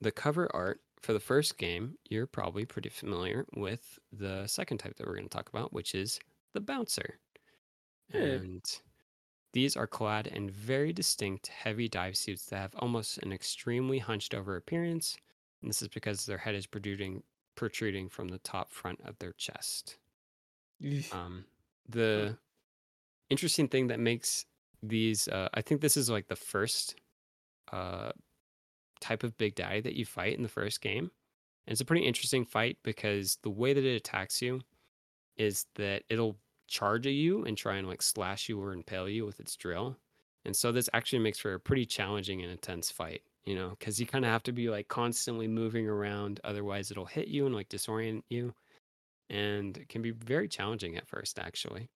the 0.00 0.12
cover 0.12 0.48
art 0.54 0.80
for 1.00 1.14
the 1.14 1.20
first 1.20 1.56
game, 1.56 1.96
you're 2.10 2.26
probably 2.26 2.66
pretty 2.66 2.90
familiar 2.90 3.46
with 3.56 3.98
the 4.12 4.46
second 4.46 4.78
type 4.78 4.96
that 4.96 5.06
we're 5.06 5.14
going 5.14 5.28
to 5.28 5.36
talk 5.36 5.48
about, 5.48 5.72
which 5.72 5.94
is 5.94 6.20
the 6.52 6.60
bouncer. 6.60 7.18
And 8.12 8.64
these 9.52 9.76
are 9.76 9.86
clad 9.86 10.26
in 10.26 10.50
very 10.50 10.92
distinct 10.92 11.48
heavy 11.48 11.88
dive 11.88 12.16
suits 12.16 12.46
that 12.46 12.58
have 12.58 12.74
almost 12.76 13.18
an 13.18 13.32
extremely 13.32 13.98
hunched 13.98 14.34
over 14.34 14.56
appearance. 14.56 15.16
And 15.62 15.70
this 15.70 15.82
is 15.82 15.88
because 15.88 16.26
their 16.26 16.38
head 16.38 16.54
is 16.54 16.66
protruding 16.66 17.22
protruding 17.54 18.08
from 18.08 18.28
the 18.28 18.38
top 18.38 18.70
front 18.70 19.00
of 19.04 19.18
their 19.18 19.32
chest. 19.32 19.98
Um, 21.10 21.46
the 21.88 22.36
interesting 23.30 23.68
thing 23.68 23.88
that 23.88 24.00
makes 24.00 24.46
these, 24.82 25.28
uh, 25.28 25.48
I 25.54 25.62
think 25.62 25.80
this 25.80 25.96
is 25.96 26.10
like 26.10 26.28
the 26.28 26.36
first 26.36 26.96
uh, 27.72 28.12
type 29.00 29.22
of 29.24 29.36
big 29.38 29.54
daddy 29.54 29.80
that 29.80 29.94
you 29.94 30.04
fight 30.04 30.36
in 30.36 30.42
the 30.42 30.48
first 30.48 30.80
game. 30.80 31.10
And 31.66 31.72
it's 31.72 31.80
a 31.80 31.84
pretty 31.84 32.04
interesting 32.06 32.44
fight 32.44 32.78
because 32.82 33.38
the 33.42 33.50
way 33.50 33.72
that 33.72 33.84
it 33.84 33.96
attacks 33.96 34.42
you 34.42 34.60
is 35.36 35.66
that 35.76 36.04
it'll 36.08 36.36
charge 36.66 37.06
at 37.06 37.12
you 37.12 37.44
and 37.44 37.56
try 37.56 37.76
and 37.76 37.88
like 37.88 38.02
slash 38.02 38.48
you 38.48 38.60
or 38.60 38.72
impale 38.72 39.08
you 39.08 39.24
with 39.24 39.40
its 39.40 39.56
drill. 39.56 39.96
And 40.44 40.54
so 40.54 40.70
this 40.70 40.88
actually 40.92 41.18
makes 41.20 41.38
for 41.38 41.54
a 41.54 41.60
pretty 41.60 41.84
challenging 41.84 42.42
and 42.42 42.52
intense 42.52 42.90
fight, 42.90 43.22
you 43.44 43.54
know, 43.54 43.70
because 43.78 43.98
you 43.98 44.06
kind 44.06 44.24
of 44.24 44.30
have 44.30 44.44
to 44.44 44.52
be 44.52 44.68
like 44.68 44.88
constantly 44.88 45.48
moving 45.48 45.88
around. 45.88 46.40
Otherwise, 46.44 46.90
it'll 46.90 47.04
hit 47.04 47.28
you 47.28 47.46
and 47.46 47.54
like 47.54 47.68
disorient 47.68 48.22
you. 48.28 48.54
And 49.28 49.76
it 49.76 49.88
can 49.88 50.02
be 50.02 50.12
very 50.12 50.48
challenging 50.48 50.96
at 50.96 51.08
first, 51.08 51.38
actually. 51.38 51.90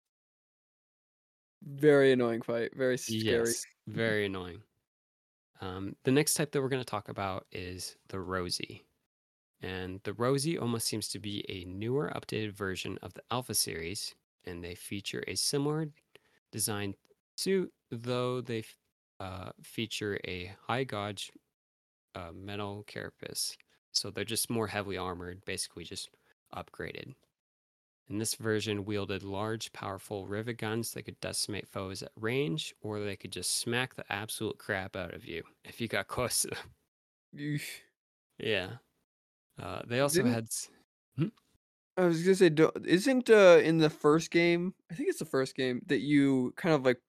Very 1.62 2.10
annoying 2.12 2.42
fight. 2.42 2.70
Very 2.76 2.98
scary. 2.98 3.22
Yes, 3.22 3.64
very 3.86 4.26
annoying. 4.26 4.62
Um, 5.60 5.94
the 6.04 6.10
next 6.10 6.34
type 6.34 6.52
that 6.52 6.62
we're 6.62 6.70
going 6.70 6.82
to 6.82 6.90
talk 6.90 7.08
about 7.08 7.46
is 7.52 7.96
the 8.08 8.18
Rosie. 8.18 8.84
And 9.62 10.00
the 10.04 10.14
Rosie 10.14 10.58
almost 10.58 10.86
seems 10.86 11.08
to 11.08 11.18
be 11.18 11.44
a 11.48 11.68
newer, 11.68 12.10
updated 12.16 12.52
version 12.52 12.98
of 13.02 13.12
the 13.12 13.22
Alpha 13.30 13.54
series, 13.54 14.14
and 14.46 14.62
they 14.64 14.74
feature 14.74 15.22
a 15.28 15.34
similar 15.34 15.88
design 16.52 16.94
suit, 17.36 17.72
though 17.90 18.40
they 18.40 18.64
uh, 19.20 19.50
feature 19.62 20.18
a 20.26 20.52
high 20.66 20.84
gauge 20.84 21.30
uh, 22.14 22.30
metal 22.34 22.84
carapace. 22.86 23.56
So 23.92 24.10
they're 24.10 24.24
just 24.24 24.50
more 24.50 24.66
heavily 24.68 24.96
armored, 24.96 25.44
basically 25.44 25.84
just 25.84 26.08
upgraded. 26.54 27.14
And 28.08 28.20
this 28.20 28.34
version 28.34 28.84
wielded 28.84 29.22
large, 29.22 29.72
powerful 29.72 30.26
rivet 30.26 30.58
guns 30.58 30.92
that 30.92 31.02
could 31.04 31.20
decimate 31.20 31.68
foes 31.68 32.02
at 32.02 32.10
range, 32.16 32.74
or 32.82 32.98
they 33.00 33.14
could 33.16 33.30
just 33.32 33.58
smack 33.58 33.94
the 33.94 34.04
absolute 34.12 34.58
crap 34.58 34.96
out 34.96 35.14
of 35.14 35.24
you 35.24 35.42
if 35.64 35.80
you 35.80 35.86
got 35.88 36.08
close 36.08 36.42
to 36.42 36.48
them. 36.48 36.58
Yeesh. 37.36 37.68
Yeah. 38.38 38.70
Uh, 39.62 39.82
they 39.86 40.00
also 40.00 40.22
Didn't- 40.22 40.32
had. 40.34 40.44
s- 40.44 40.70
I 42.00 42.06
was 42.06 42.22
gonna 42.22 42.34
say, 42.34 42.48
do- 42.48 42.72
isn't 42.84 43.30
uh 43.30 43.60
in 43.62 43.78
the 43.78 43.90
first 43.90 44.30
game? 44.30 44.74
I 44.90 44.94
think 44.94 45.08
it's 45.08 45.18
the 45.18 45.24
first 45.24 45.54
game 45.56 45.82
that 45.86 46.00
you 46.00 46.52
kind 46.56 46.74
of 46.74 46.84
like 46.84 47.00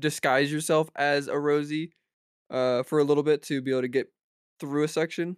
disguise 0.00 0.52
yourself 0.52 0.90
as 0.96 1.28
a 1.28 1.38
Rosie, 1.38 1.92
uh, 2.50 2.82
for 2.84 2.98
a 2.98 3.04
little 3.04 3.22
bit 3.22 3.42
to 3.44 3.60
be 3.62 3.70
able 3.70 3.82
to 3.82 3.88
get 3.88 4.08
through 4.60 4.84
a 4.84 4.88
section. 4.88 5.36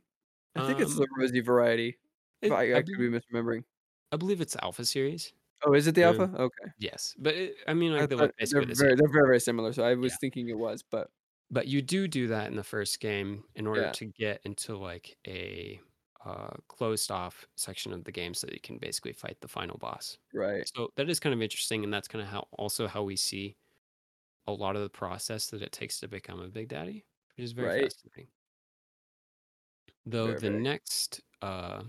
I 0.57 0.67
think 0.67 0.81
it's 0.81 0.93
Um, 0.93 0.99
the 0.99 1.07
Rosie 1.19 1.41
variety. 1.41 1.99
If 2.43 2.51
it- 2.51 2.55
I, 2.55 2.73
I 2.73 2.77
I 2.79 2.83
could 2.83 2.87
be 2.99 3.09
believe- 3.09 3.23
misremembering. 3.33 3.65
I 4.13 4.17
believe 4.17 4.41
it's 4.41 4.57
Alpha 4.63 4.85
series. 4.85 5.33
Oh, 5.65 5.75
is 5.75 5.87
it 5.87 5.95
the 5.95 6.03
alpha? 6.03 6.25
Okay. 6.37 6.73
Yes, 6.81 7.15
but 7.19 7.35
it, 7.37 7.55
I 7.69 7.73
mean, 7.75 7.93
I 7.93 8.01
like 8.01 8.11
they 8.11 8.17
thought 8.17 8.23
look 8.23 8.35
they're 8.37 8.61
the 8.67 8.75
very, 8.75 8.91
same. 8.91 8.97
they're 8.97 9.13
very, 9.13 9.27
very 9.29 9.41
similar. 9.41 9.73
So 9.73 9.85
I 9.85 9.95
was 9.95 10.13
Yeah. 10.13 10.17
thinking 10.21 10.49
it 10.49 10.59
was, 10.59 10.83
but 10.83 11.09
But 11.53 11.69
you 11.69 11.83
do 11.83 12.09
do 12.09 12.27
that 12.29 12.49
in 12.51 12.57
the 12.57 12.65
first 12.65 12.99
game 12.99 13.45
in 13.55 13.67
order 13.67 13.83
Yeah. 13.83 13.93
to 13.93 14.07
get 14.07 14.41
into 14.45 14.77
like 14.77 15.17
a 15.27 15.81
uh, 16.25 16.57
closed 16.69 17.11
off 17.11 17.47
section 17.57 17.93
of 17.93 18.05
the 18.05 18.13
game, 18.13 18.35
so 18.35 18.47
that 18.47 18.55
you 18.55 18.61
can 18.61 18.79
basically 18.79 19.13
fight 19.13 19.41
the 19.41 19.49
final 19.49 19.79
boss. 19.79 20.19
right. 20.33 20.69
So 20.77 20.91
that 20.97 21.11
is 21.11 21.21
kind 21.21 21.35
of 21.35 21.43
interesting, 21.43 21.85
and 21.85 21.93
that's 21.93 22.09
kind 22.09 22.23
of 22.23 22.29
how 22.29 22.49
also 22.53 22.89
how 22.89 23.03
we 23.05 23.17
see 23.17 23.57
a 24.47 24.53
lot 24.53 24.77
of 24.77 24.83
the 24.83 24.91
process 24.91 25.49
that 25.51 25.63
it 25.63 25.73
takes 25.73 26.01
to 26.01 26.09
become 26.09 26.41
a 26.41 26.49
big 26.49 26.69
daddy, 26.69 27.07
which 27.37 27.45
is 27.45 27.53
very 27.53 27.71
Right. 27.71 27.83
fascinating. 27.83 28.31
Though 30.07 30.33
Very, 30.33 30.35
the 30.35 30.49
very. 30.49 30.63
next 30.63 31.23
uh, 31.41 31.85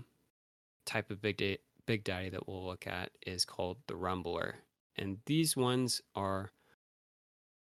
type 0.86 1.10
of 1.10 1.20
big 1.22 1.38
da- 1.38 1.58
big 1.86 2.04
daddy 2.04 2.30
that 2.30 2.48
we'll 2.48 2.64
look 2.66 2.86
at 2.86 3.16
is 3.26 3.44
called 3.44 3.86
the 3.88 3.96
rumbler, 3.96 4.62
and 4.96 5.22
these 5.26 5.56
ones 5.56 6.02
are 6.14 6.52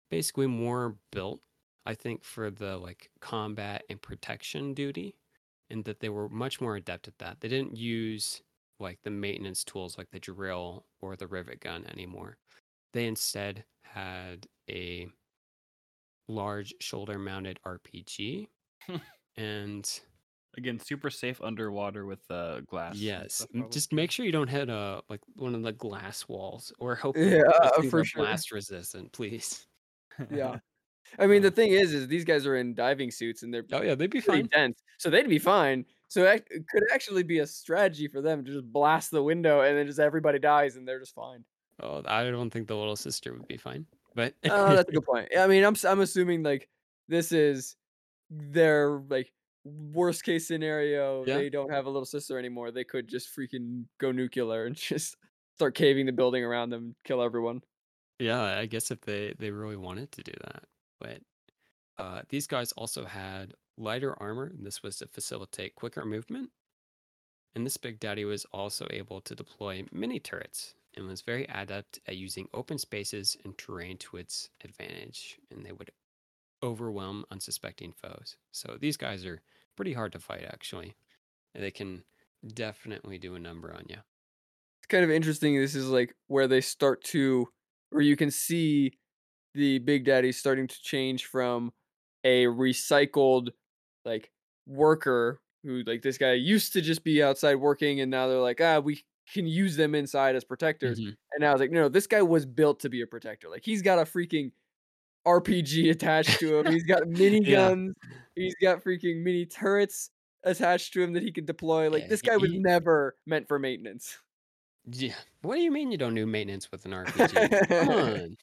basically 0.09 0.47
more 0.47 0.97
built, 1.11 1.41
I 1.85 1.95
think, 1.95 2.23
for 2.23 2.51
the 2.51 2.77
like 2.77 3.11
combat 3.19 3.83
and 3.89 4.01
protection 4.01 4.73
duty, 4.73 5.15
and 5.71 5.83
that 5.85 5.99
they 5.99 6.09
were 6.09 6.29
much 6.29 6.61
more 6.61 6.75
adept 6.75 7.07
at 7.07 7.17
that. 7.19 7.39
They 7.39 7.47
didn't 7.47 7.75
use 7.77 8.41
like 8.79 8.99
the 9.03 9.09
maintenance 9.11 9.63
tools 9.63 9.97
like 9.97 10.09
the 10.11 10.19
drill 10.19 10.85
or 11.01 11.15
the 11.15 11.27
rivet 11.27 11.59
gun 11.61 11.85
anymore. 11.87 12.37
They 12.93 13.07
instead 13.07 13.63
had 13.83 14.47
a 14.69 15.07
large 16.27 16.73
shoulder 16.79 17.17
mounted 17.19 17.59
RPG 17.65 18.47
and 19.37 19.99
Again, 20.57 20.79
super 20.79 21.09
safe 21.09 21.41
underwater 21.41 22.05
with 22.05 22.29
uh, 22.29 22.59
glass. 22.61 22.97
yes 22.97 23.45
just 23.71 23.93
make 23.93 24.11
sure 24.11 24.25
you 24.25 24.33
don't 24.33 24.49
hit 24.49 24.69
uh 24.69 24.99
like 25.09 25.21
one 25.35 25.55
of 25.55 25.63
the 25.63 25.71
glass 25.71 26.27
walls 26.27 26.73
or 26.77 26.93
hope 26.95 27.15
Yeah, 27.17 27.41
for 27.89 28.03
sure. 28.03 28.23
blast 28.23 28.51
resistant 28.51 29.11
please 29.13 29.65
Yeah. 30.29 30.59
I 31.19 31.27
mean, 31.27 31.41
the 31.41 31.51
thing 31.51 31.71
is, 31.71 31.93
is 31.93 32.07
these 32.07 32.25
guys 32.25 32.45
are 32.47 32.55
in 32.55 32.73
diving 32.73 33.11
suits 33.11 33.43
and 33.43 33.53
they're 33.53 33.65
oh 33.73 33.81
yeah 33.81 33.95
they'd 33.95 34.09
be 34.09 34.21
pretty 34.21 34.43
fine 34.43 34.49
dense, 34.51 34.81
so 34.97 35.09
they'd 35.09 35.27
be 35.27 35.39
fine. 35.39 35.85
So 36.07 36.25
it 36.25 36.45
could 36.69 36.83
actually 36.93 37.23
be 37.23 37.39
a 37.39 37.47
strategy 37.47 38.07
for 38.07 38.21
them 38.21 38.43
to 38.43 38.51
just 38.51 38.65
blast 38.71 39.11
the 39.11 39.23
window 39.23 39.61
and 39.61 39.77
then 39.77 39.87
just 39.87 39.99
everybody 39.99 40.39
dies 40.39 40.75
and 40.75 40.85
they're 40.87 40.99
just 40.99 41.15
fine. 41.15 41.43
oh 41.81 42.01
i 42.05 42.23
don't 42.29 42.49
think 42.49 42.67
the 42.67 42.75
little 42.75 42.97
sister 42.97 43.31
would 43.33 43.47
be 43.47 43.57
fine 43.57 43.85
but 44.13 44.33
Oh, 44.49 44.75
that's 44.75 44.89
a 44.89 44.91
good 44.91 45.05
point. 45.13 45.29
I 45.37 45.47
mean, 45.47 45.63
I'm 45.63 45.75
I'm 45.87 46.01
assuming 46.01 46.43
like 46.43 46.67
this 47.07 47.31
is 47.31 47.75
their 48.29 49.01
like 49.09 49.31
worst 49.63 50.23
case 50.23 50.47
scenario. 50.47 51.23
Yeah. 51.25 51.37
They 51.37 51.49
don't 51.49 51.71
have 51.71 51.85
a 51.85 51.89
little 51.89 52.05
sister 52.05 52.37
anymore. 52.37 52.71
They 52.71 52.83
could 52.83 53.07
just 53.07 53.29
freaking 53.35 53.85
go 53.99 54.11
nuclear 54.11 54.65
and 54.65 54.75
just 54.93 55.15
start 55.55 55.75
caving 55.75 56.05
the 56.05 56.11
building 56.11 56.43
around 56.43 56.69
them, 56.71 56.83
and 56.83 56.95
kill 57.03 57.21
everyone. 57.21 57.61
Yeah, 58.19 58.41
I 58.43 58.65
guess 58.65 58.91
if 58.91 59.01
they 59.01 59.33
they 59.39 59.51
really 59.51 59.77
wanted 59.77 60.11
to 60.13 60.23
do 60.23 60.33
that. 60.41 60.63
But 61.01 61.21
uh, 61.97 62.21
these 62.29 62.47
guys 62.47 62.71
also 62.73 63.05
had 63.05 63.55
lighter 63.77 64.15
armor. 64.21 64.45
And 64.45 64.65
this 64.65 64.83
was 64.83 64.97
to 64.97 65.07
facilitate 65.07 65.75
quicker 65.75 66.05
movement. 66.05 66.51
And 67.55 67.65
this 67.65 67.77
Big 67.77 67.99
Daddy 67.99 68.23
was 68.23 68.45
also 68.53 68.87
able 68.89 69.19
to 69.21 69.35
deploy 69.35 69.83
mini 69.91 70.19
turrets 70.19 70.75
and 70.95 71.07
was 71.07 71.21
very 71.21 71.45
adept 71.45 71.99
at 72.07 72.17
using 72.17 72.47
open 72.53 72.77
spaces 72.77 73.35
and 73.43 73.57
terrain 73.57 73.97
to 73.97 74.17
its 74.17 74.49
advantage. 74.63 75.37
And 75.49 75.65
they 75.65 75.71
would 75.71 75.91
overwhelm 76.63 77.25
unsuspecting 77.31 77.93
foes. 77.93 78.37
So 78.51 78.77
these 78.79 78.97
guys 78.97 79.25
are 79.25 79.41
pretty 79.75 79.93
hard 79.93 80.11
to 80.13 80.19
fight, 80.19 80.45
actually. 80.45 80.95
And 81.53 81.63
They 81.63 81.71
can 81.71 82.03
definitely 82.47 83.17
do 83.17 83.35
a 83.35 83.39
number 83.39 83.73
on 83.73 83.85
you. 83.89 83.97
It's 84.79 84.87
kind 84.87 85.03
of 85.03 85.11
interesting. 85.11 85.59
This 85.59 85.75
is 85.75 85.87
like 85.87 86.15
where 86.27 86.47
they 86.47 86.61
start 86.61 87.03
to, 87.05 87.47
where 87.89 88.01
you 88.01 88.15
can 88.15 88.31
see 88.31 88.93
the 89.53 89.79
Big 89.79 90.05
Daddy 90.05 90.31
starting 90.31 90.67
to 90.67 90.81
change 90.81 91.25
from 91.25 91.71
a 92.23 92.45
recycled 92.45 93.49
like 94.05 94.31
worker 94.67 95.39
who 95.63 95.83
like 95.85 96.01
this 96.01 96.17
guy 96.17 96.33
used 96.33 96.73
to 96.73 96.81
just 96.81 97.03
be 97.03 97.21
outside 97.23 97.55
working 97.55 97.99
and 98.01 98.09
now 98.11 98.27
they're 98.27 98.37
like 98.39 98.61
ah 98.61 98.79
we 98.79 99.03
can 99.33 99.45
use 99.47 99.75
them 99.75 99.95
inside 99.95 100.35
as 100.35 100.43
protectors 100.43 100.99
Mhm. 100.99 101.15
and 101.33 101.45
I 101.45 101.51
was 101.51 101.59
like 101.61 101.71
no 101.71 101.89
this 101.89 102.07
guy 102.07 102.21
was 102.21 102.45
built 102.45 102.79
to 102.81 102.89
be 102.89 103.01
a 103.01 103.07
protector 103.07 103.49
like 103.49 103.63
he's 103.65 103.81
got 103.81 103.99
a 103.99 104.03
freaking 104.03 104.51
RPG 105.27 105.91
attached 105.91 106.39
to 106.39 106.59
him 106.59 106.71
he's 106.71 106.83
got 106.83 107.07
mini 107.07 107.41
Yeah. 107.43 107.69
guns 107.69 107.95
he's 108.35 108.55
got 108.61 108.83
freaking 108.83 109.21
mini 109.23 109.45
turrets 109.45 110.09
attached 110.43 110.93
to 110.93 111.01
him 111.03 111.13
that 111.13 111.23
he 111.23 111.31
can 111.31 111.45
deploy 111.45 111.89
like 111.89 112.03
Yeah, 112.03 112.07
this 112.09 112.21
he- 112.21 112.27
guy 112.29 112.37
was 112.37 112.51
he- 112.51 112.59
never 112.59 113.15
meant 113.27 113.47
for 113.47 113.59
maintenance 113.59 114.17
Yeah. 114.87 115.13
What 115.43 115.55
do 115.55 115.61
you 115.61 115.71
mean 115.71 115.91
you 115.91 115.97
don't 115.97 116.15
do 116.15 116.25
maintenance 116.25 116.71
with 116.71 116.85
an 116.85 116.91
RPG? 116.93 117.67
Come 117.67 117.89
on. 117.99 118.37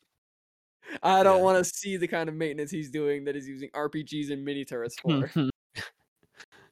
I 1.02 1.22
don't 1.22 1.38
Yeah. 1.38 1.42
want 1.44 1.64
to 1.64 1.70
see 1.70 1.96
the 1.96 2.08
kind 2.08 2.28
of 2.28 2.34
maintenance 2.34 2.70
he's 2.70 2.90
doing 2.90 3.24
that 3.24 3.34
he's 3.34 3.48
using 3.48 3.70
RPGs 3.70 4.30
and 4.32 4.44
mini 4.44 4.64
turrets 4.64 4.96
for. 5.02 5.30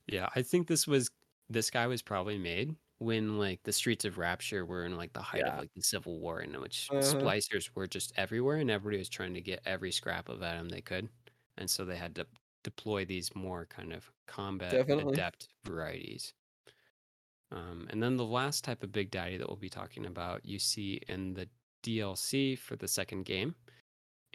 yeah, 0.07 0.29
I 0.35 0.43
think 0.43 0.67
this 0.69 0.87
was 0.87 1.09
this 1.49 1.71
guy 1.71 1.87
was 1.87 2.03
probably 2.03 2.39
made 2.39 2.75
when 2.99 3.39
like 3.39 3.63
the 3.63 3.73
streets 3.73 4.05
of 4.05 4.19
Rapture 4.19 4.65
were 4.65 4.85
in 4.85 4.97
like 4.97 5.13
the 5.13 5.21
height 5.23 5.43
Yeah. 5.45 5.53
of 5.55 5.59
like 5.61 5.71
the 5.75 5.83
Civil 5.83 6.19
War, 6.19 6.41
in 6.41 6.59
which 6.61 6.89
Uh-huh. 6.91 7.01
splicers 7.03 7.71
were 7.75 7.87
just 7.87 8.13
everywhere, 8.17 8.57
and 8.57 8.71
everybody 8.71 8.99
was 8.99 9.09
trying 9.09 9.35
to 9.35 9.41
get 9.41 9.61
every 9.67 9.93
scrap 9.93 10.29
of 10.29 10.43
Adam 10.43 10.69
they 10.69 10.81
could, 10.81 11.09
and 11.59 11.69
so 11.71 11.85
they 11.85 11.97
had 11.97 12.15
to 12.17 12.27
deploy 12.65 13.05
these 13.05 13.35
more 13.37 13.67
kind 13.67 13.93
of 13.93 14.11
combat 14.27 14.73
Definitely. 14.73 15.13
adept 15.13 15.49
varieties. 15.65 16.33
Um, 17.53 17.87
and 17.91 18.03
then 18.03 18.17
the 18.17 18.25
last 18.25 18.65
type 18.65 18.83
of 18.83 18.91
Big 18.91 19.11
Daddy 19.13 19.37
that 19.37 19.47
we'll 19.47 19.57
be 19.57 19.69
talking 19.69 20.07
about, 20.07 20.45
you 20.45 20.59
see 20.59 21.01
in 21.09 21.33
the 21.35 21.49
DLC 21.85 22.59
for 22.59 22.75
the 22.75 22.89
second 22.89 23.25
game, 23.25 23.55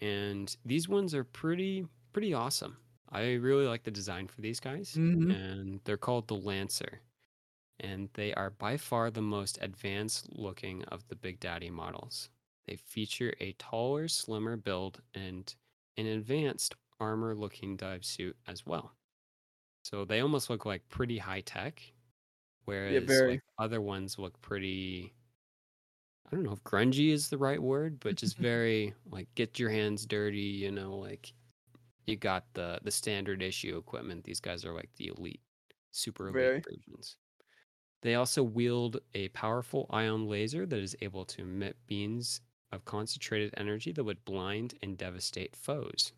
and 0.02 0.56
these 0.66 0.90
ones 0.90 1.14
are 1.16 1.24
pretty 1.24 1.88
pretty 2.14 2.34
awesome. 2.34 2.78
I 3.10 3.34
really 3.36 3.66
like 3.68 3.84
the 3.84 3.92
design 3.92 4.28
for 4.28 4.42
these 4.42 4.60
guys, 4.60 5.00
Mhm. 5.00 5.32
and 5.32 5.82
they're 5.86 5.98
called 5.98 6.28
the 6.28 6.36
Lancer, 6.36 7.02
and 7.80 8.10
they 8.14 8.34
are 8.36 8.52
by 8.52 8.78
far 8.78 9.12
the 9.12 9.22
most 9.22 9.60
advanced 9.62 10.32
looking 10.34 10.84
of 10.86 11.08
the 11.10 11.16
Big 11.18 11.40
Daddy 11.40 11.70
models. 11.72 12.30
They 12.66 12.78
feature 12.78 13.36
a 13.40 13.54
taller, 13.54 14.08
slimmer 14.10 14.58
build 14.58 15.02
and 15.14 15.56
an 15.98 16.08
advanced 16.08 16.76
armor 17.00 17.36
looking 17.36 17.78
dive 17.78 18.06
suit 18.06 18.38
as 18.48 18.66
well. 18.66 18.98
So 19.84 20.06
they 20.06 20.22
almost 20.22 20.50
look 20.50 20.66
like 20.66 20.88
pretty 20.90 21.18
high 21.20 21.42
tech, 21.42 21.94
whereas 22.66 23.24
very. 23.24 23.30
like 23.30 23.44
other 23.60 23.82
ones 23.82 24.20
look 24.20 24.42
pretty 24.42 25.16
I 26.32 26.36
don't 26.36 26.46
know 26.46 26.54
if 26.54 26.64
grungy 26.64 27.12
is 27.12 27.30
the 27.30 27.38
right 27.38 27.62
word, 27.62 28.00
but 28.00 28.16
just 28.16 28.38
very 28.40 28.94
like 29.10 29.28
get 29.36 29.60
your 29.60 29.70
hands 29.70 30.06
dirty, 30.06 30.40
you 30.40 30.72
know, 30.72 30.96
like 30.96 31.34
you 32.06 32.16
got 32.16 32.46
the 32.54 32.80
the 32.84 32.92
standard 32.92 33.42
issue 33.42 33.78
equipment. 33.78 34.24
These 34.24 34.40
guys 34.40 34.66
are 34.66 34.74
like 34.74 34.90
the 34.98 35.12
elite, 35.16 35.42
super 35.92 36.26
elite 36.26 36.34
Very. 36.34 36.62
versions. 36.62 37.18
They 38.02 38.16
also 38.16 38.42
wield 38.42 39.00
a 39.14 39.28
powerful 39.30 39.88
ion 39.92 40.28
laser 40.28 40.66
that 40.66 40.80
is 40.80 40.96
able 41.02 41.26
to 41.26 41.42
emit 41.42 41.78
beams 41.86 42.42
of 42.72 42.86
concentrated 42.86 43.54
energy 43.58 43.92
that 43.92 44.04
would 44.04 44.26
blind 44.26 44.76
and 44.82 44.98
devastate 44.98 45.56
foes. 45.56 46.14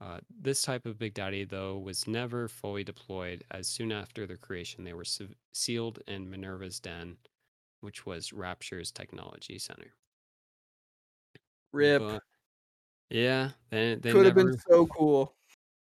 Uh, 0.00 0.18
this 0.40 0.60
type 0.62 0.84
of 0.84 0.98
Big 0.98 1.14
Daddy, 1.14 1.44
though, 1.44 1.78
was 1.78 2.06
never 2.06 2.48
fully 2.48 2.84
deployed, 2.84 3.44
as 3.52 3.66
soon 3.66 3.92
after 3.92 4.26
their 4.26 4.36
creation, 4.36 4.84
they 4.84 4.92
were 4.92 5.04
sealed 5.52 6.00
in 6.06 6.28
Minerva's 6.28 6.80
Den, 6.80 7.16
which 7.84 8.06
was 8.06 8.32
Rapture's 8.32 8.90
technology 8.92 9.58
center. 9.60 9.94
Rip. 11.72 12.00
But, 12.00 12.22
yeah, 13.10 13.52
they, 13.70 13.96
they 13.96 14.12
Could 14.12 14.26
have 14.26 14.34
been 14.34 14.52
so 14.70 14.86
cool. 14.86 15.36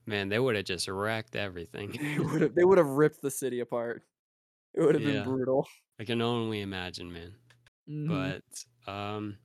man, 0.06 0.28
they 0.28 0.39
would 0.39 0.56
have 0.56 0.64
just 0.64 0.89
wrecked 0.89 1.36
everything. 1.36 1.93
They 2.16 2.18
would 2.23 2.40
have 2.43 2.55
they 2.55 2.64
would 2.64 2.78
have 2.78 2.89
ripped 2.89 3.23
the 3.23 3.31
city 3.31 3.60
apart. 3.60 4.02
It 4.74 4.82
would 4.82 4.94
have 4.97 5.05
Yeah. 5.05 5.23
been 5.23 5.24
brutal. 5.24 5.68
I 6.01 6.05
can 6.05 6.23
only 6.23 6.62
imagine, 6.62 7.12
man. 7.12 7.36
Mhm. 7.86 8.36
But 8.86 8.93
um, 8.93 9.39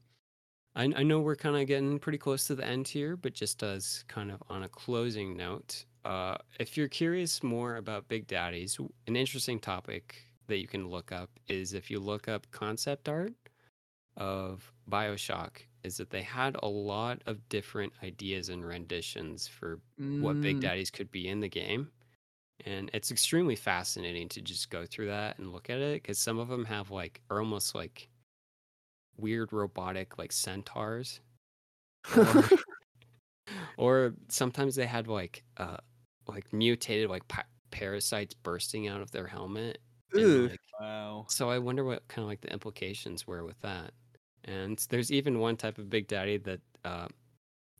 I, 0.76 0.86
I 0.86 1.04
know 1.04 1.22
we're 1.22 1.36
kind 1.38 1.58
of 1.58 1.68
getting 1.68 2.00
pretty 2.00 2.20
close 2.20 2.48
to 2.48 2.56
the 2.56 2.66
end 2.66 2.88
here, 2.90 3.18
but 3.18 3.34
just 3.34 3.64
as 3.64 4.04
kind 4.08 4.32
of 4.32 4.44
on 4.50 4.64
a 4.64 4.70
closing 4.70 5.38
note, 5.38 5.86
uh, 6.06 6.38
if 6.60 6.78
you're 6.78 6.90
curious 6.90 7.44
more 7.44 7.78
about 7.78 8.10
Big 8.10 8.28
Daddies, 8.28 8.80
an 9.08 9.16
interesting 9.18 9.60
topic 9.60 10.24
that 10.52 10.60
you 10.60 10.68
can 10.68 10.90
look 10.90 11.12
up 11.12 11.30
is 11.48 11.74
if 11.74 11.90
you 11.90 12.00
look 12.00 12.28
up 12.28 12.46
concept 12.52 13.10
art 13.10 13.34
of 14.18 14.72
Bioshock, 14.90 15.58
is 15.84 15.98
that 15.98 16.10
they 16.10 16.22
had 16.22 16.56
a 16.62 16.68
lot 16.68 17.22
of 17.26 17.48
different 17.50 17.94
ideas 18.04 18.50
and 18.50 18.64
renditions 18.66 19.48
for 19.48 19.80
what 19.98 20.42
Big 20.42 20.58
Mm, 20.58 20.62
Daddies 20.62 20.92
could 20.92 21.10
be 21.12 21.28
in 21.28 21.40
the 21.40 21.50
game. 21.50 21.90
And 22.66 22.92
it's 22.94 23.10
extremely 23.12 23.56
fascinating 23.56 24.30
to 24.30 24.42
just 24.42 24.70
go 24.70 24.86
through 24.86 25.08
that 25.08 25.40
and 25.40 25.52
look 25.52 25.70
at 25.70 25.80
it 25.80 26.04
because 26.04 26.20
some 26.20 26.38
of 26.38 26.50
them 26.50 26.66
have 26.66 26.92
like, 26.92 27.22
are 27.32 27.40
almost 27.40 27.74
like 27.74 28.10
weird 29.18 29.54
robotic 29.54 30.18
like 30.18 30.32
centaurs. 30.32 31.22
Or, 32.16 32.44
or 33.78 34.14
sometimes 34.30 34.76
they 34.76 34.86
had 34.86 35.08
like, 35.08 35.44
uh, 35.58 35.78
like 36.28 36.54
mutated 36.54 37.10
like 37.10 37.28
pa- 37.28 37.46
parasites 37.72 38.36
bursting 38.36 38.88
out 38.88 39.02
of 39.02 39.12
their 39.12 39.28
helmet. 39.28 39.80
Like, 40.14 40.60
Wow. 40.80 41.26
so 41.30 41.50
I 41.50 41.60
wonder 41.60 41.84
what 41.84 42.08
kind 42.08 42.24
of 42.24 42.30
like 42.30 42.42
the 42.42 42.52
implications 42.52 43.28
were 43.28 43.44
with 43.44 43.60
that. 43.62 43.92
And 44.46 44.78
there's 44.90 45.12
even 45.12 45.40
one 45.40 45.58
type 45.58 45.78
of 45.78 45.90
Big 45.90 46.08
Daddy 46.08 46.38
that 46.38 46.62
uh, 46.84 47.08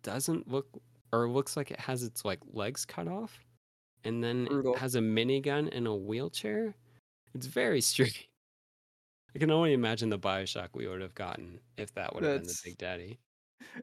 doesn't 0.04 0.48
look 0.48 0.68
or 1.12 1.28
looks 1.30 1.58
like 1.58 1.72
it 1.72 1.80
has 1.80 2.04
its 2.04 2.24
like 2.24 2.40
legs 2.54 2.86
cut 2.86 3.08
off, 3.08 3.44
and 4.04 4.24
then 4.24 4.46
Brutal. 4.46 4.76
it 4.76 4.80
has 4.80 4.96
a 4.96 5.00
minigun 5.00 5.70
and 5.76 5.88
a 5.88 5.94
wheelchair. 5.96 6.76
It's 7.34 7.48
very 7.48 7.82
strange. 7.92 8.30
I 9.36 9.40
can 9.40 9.50
only 9.52 9.74
imagine 9.74 10.10
the 10.10 10.20
Bioshock 10.20 10.70
we 10.74 10.88
would 10.88 11.02
have 11.02 11.16
gotten 11.16 11.60
if 11.78 11.94
that 11.96 12.14
would 12.14 12.24
have 12.24 12.40
been 12.42 12.48
the 12.48 12.60
Big 12.64 12.78
Daddy. 12.78 13.20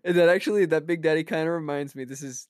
And 0.05 0.17
that 0.17 0.29
actually 0.29 0.67
that 0.67 0.87
Big 0.87 1.03
Daddy 1.03 1.25
kind 1.25 1.49
of 1.49 1.55
reminds 1.55 1.95
me. 1.95 2.05
This 2.05 2.23
is 2.23 2.49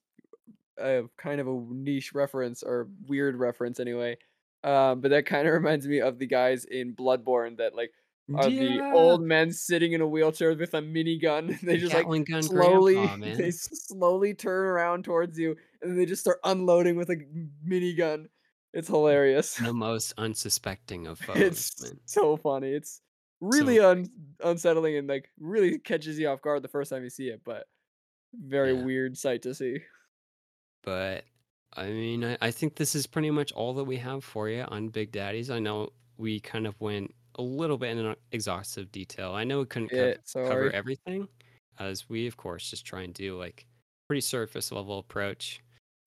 a 0.79 1.05
kind 1.17 1.41
of 1.41 1.47
a 1.49 1.61
niche 1.71 2.13
reference 2.15 2.63
or 2.63 2.89
weird 3.07 3.37
reference 3.37 3.81
anyway. 3.81 4.19
Um, 4.65 5.01
but 5.01 5.11
that 5.11 5.27
kind 5.27 5.47
of 5.47 5.55
reminds 5.61 5.87
me 5.87 6.01
of 6.01 6.19
the 6.19 6.27
guys 6.27 6.65
in 6.65 6.95
Bloodborne 6.95 7.59
that 7.59 7.75
like 7.75 7.93
are 8.35 8.51
the 8.51 8.93
old 8.95 9.23
men 9.23 9.53
sitting 9.53 9.93
in 9.93 10.01
a 10.03 10.07
wheelchair 10.07 10.55
with 10.55 10.75
a 10.75 10.83
minigun. 10.83 11.59
They 11.63 11.75
The 11.75 11.79
just 11.79 11.95
like 11.95 12.03
Gatling 12.05 12.27
slowly 12.43 12.95
grandpa, 12.95 13.27
they 13.37 13.51
slowly 13.51 14.35
turn 14.35 14.67
around 14.67 15.05
towards 15.05 15.39
you 15.39 15.57
and 15.81 15.99
they 15.99 16.05
just 16.07 16.21
start 16.21 16.39
unloading 16.45 16.97
with 16.97 17.09
a 17.11 17.17
minigun. 17.67 18.27
It's 18.75 18.89
hilarious. 18.89 19.55
the 19.55 19.73
most 19.73 20.13
unsuspecting 20.19 21.07
of 21.07 21.19
foes. 21.19 21.37
it's 21.39 21.83
man. 21.83 22.01
so 22.05 22.37
funny. 22.37 22.71
It's 22.73 23.01
really 23.41 23.81
un- 23.81 24.11
unsettling 24.45 24.97
and 24.97 25.09
like 25.09 25.31
really 25.41 25.79
catches 25.79 26.19
you 26.19 26.29
off 26.29 26.43
guard 26.43 26.63
the 26.63 26.69
first 26.69 26.91
time 26.91 27.03
you 27.05 27.09
see 27.11 27.29
it, 27.29 27.41
but 27.45 27.65
very 28.35 28.75
Yeah. 28.75 28.85
weird 28.85 29.17
sight 29.17 29.41
to 29.43 29.55
see. 29.55 29.79
But 30.85 31.25
I 31.75 31.87
mean, 31.87 32.25
I, 32.25 32.39
I 32.41 32.51
think 32.51 32.77
this 32.77 32.95
is 32.95 33.07
pretty 33.07 33.31
much 33.31 33.53
all 33.53 33.75
that 33.75 33.85
we 33.85 33.97
have 33.97 34.25
for 34.25 34.49
you 34.49 34.63
on 34.63 34.89
Big 34.89 35.13
Daddies. 35.13 35.51
I 35.51 35.59
know 35.59 35.91
we 36.17 36.41
kind 36.41 36.67
of 36.67 36.81
went 36.81 37.15
a 37.37 37.43
little 37.43 37.79
bit 37.79 37.91
in 37.97 38.05
an 38.05 38.17
exhaustive 38.33 38.91
detail. 38.91 39.33
I 39.33 39.45
know 39.45 39.61
we 39.61 39.67
couldn't 39.67 39.93
Yeah, 39.93 40.15
cover, 40.33 40.49
cover 40.49 40.71
everything, 40.71 41.29
as 41.79 42.09
we, 42.09 42.27
of 42.27 42.37
course, 42.37 42.71
just 42.71 42.85
try 42.85 43.03
and 43.03 43.15
do 43.15 43.39
like 43.39 43.67
pretty 44.09 44.21
surface 44.23 44.73
level 44.73 44.99
approach. 44.99 45.61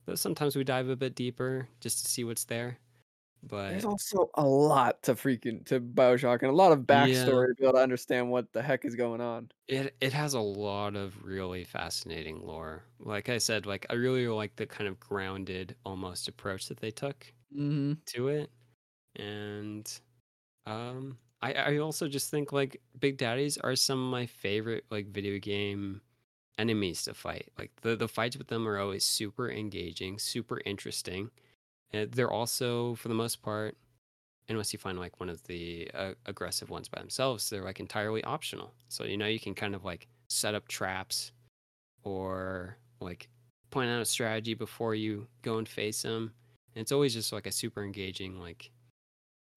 Though 0.04 0.16
sometimes 0.16 0.56
we 0.56 0.64
dive 0.64 0.88
a 0.88 0.96
bit 0.96 1.14
deeper 1.14 1.68
just 1.80 2.04
to 2.04 2.10
see 2.10 2.24
what's 2.24 2.44
there. 2.44 2.78
But 3.42 3.68
There's 3.68 3.84
also 3.84 4.30
a 4.34 4.44
lot 4.46 5.02
to 5.04 5.14
freaking 5.14 5.64
to 5.66 5.80
Bioshock 5.80 6.42
and 6.42 6.50
a 6.50 6.54
lot 6.54 6.72
of 6.72 6.80
Yeah. 6.88 7.38
backstory 7.40 7.48
to 7.48 7.54
be 7.58 7.64
able 7.64 7.74
to 7.74 7.80
understand 7.82 8.30
what 8.30 8.52
the 8.52 8.62
heck 8.62 8.84
is 8.84 8.96
going 8.96 9.20
on. 9.20 9.50
It 9.68 9.96
it 10.00 10.12
has 10.12 10.34
a 10.34 10.40
lot 10.40 10.96
of 10.96 11.22
really 11.24 11.64
fascinating 11.64 12.40
lore. 12.44 12.84
Like 12.98 13.28
I 13.28 13.38
said, 13.38 13.64
like 13.66 13.86
I 13.90 13.94
really 13.94 14.26
like 14.28 14.56
the 14.56 14.66
kind 14.66 14.88
of 14.88 14.98
grounded 15.00 15.76
almost 15.84 16.28
approach 16.28 16.66
that 16.68 16.78
they 16.80 16.90
took 16.90 17.32
Mm-hmm. 17.54 18.02
to 18.08 18.28
it. 18.28 18.52
And 19.16 19.90
um 20.66 21.18
I 21.42 21.54
I 21.54 21.78
also 21.78 22.08
just 22.08 22.30
think 22.30 22.52
like 22.52 22.82
Big 22.98 23.18
Daddies 23.18 23.58
are 23.58 23.76
some 23.76 24.04
of 24.04 24.10
my 24.12 24.26
favorite 24.26 24.86
like 24.90 25.08
video 25.08 25.38
game 25.40 26.02
enemies 26.58 27.04
to 27.04 27.14
fight. 27.14 27.50
Like 27.58 27.72
the 27.82 27.96
the 27.96 28.08
fights 28.08 28.36
with 28.38 28.48
them 28.48 28.68
are 28.68 28.78
always 28.78 29.04
super 29.04 29.50
engaging, 29.50 30.18
super 30.20 30.60
interesting. 30.66 31.30
And 31.92 32.12
they're 32.12 32.30
also 32.32 32.94
for 32.96 33.08
the 33.08 33.14
most 33.14 33.42
part 33.42 33.76
unless 34.48 34.72
you 34.72 34.78
find 34.78 34.98
like 34.98 35.20
one 35.20 35.28
of 35.30 35.42
the 35.44 35.90
uh, 35.94 36.14
aggressive 36.26 36.70
ones 36.70 36.88
by 36.88 36.98
themselves, 37.00 37.48
they're 37.50 37.64
like 37.64 37.80
entirely 37.80 38.22
optional. 38.24 38.74
So 38.88 39.04
you 39.04 39.16
know 39.16 39.26
you 39.26 39.40
can 39.40 39.54
kind 39.54 39.74
of 39.74 39.84
like 39.84 40.08
set 40.28 40.54
up 40.54 40.68
traps 40.68 41.32
or 42.04 42.78
like 43.00 43.30
plan 43.70 43.88
out 43.88 44.02
a 44.02 44.06
strategy 44.06 44.54
before 44.54 44.94
you 44.94 45.28
go 45.42 45.58
and 45.58 45.68
face 45.68 46.02
them. 46.02 46.34
And 46.74 46.82
it's 46.82 46.92
always 46.92 47.14
just 47.14 47.32
like 47.32 47.46
a 47.46 47.52
super 47.52 47.84
engaging 47.84 48.38
like 48.40 48.72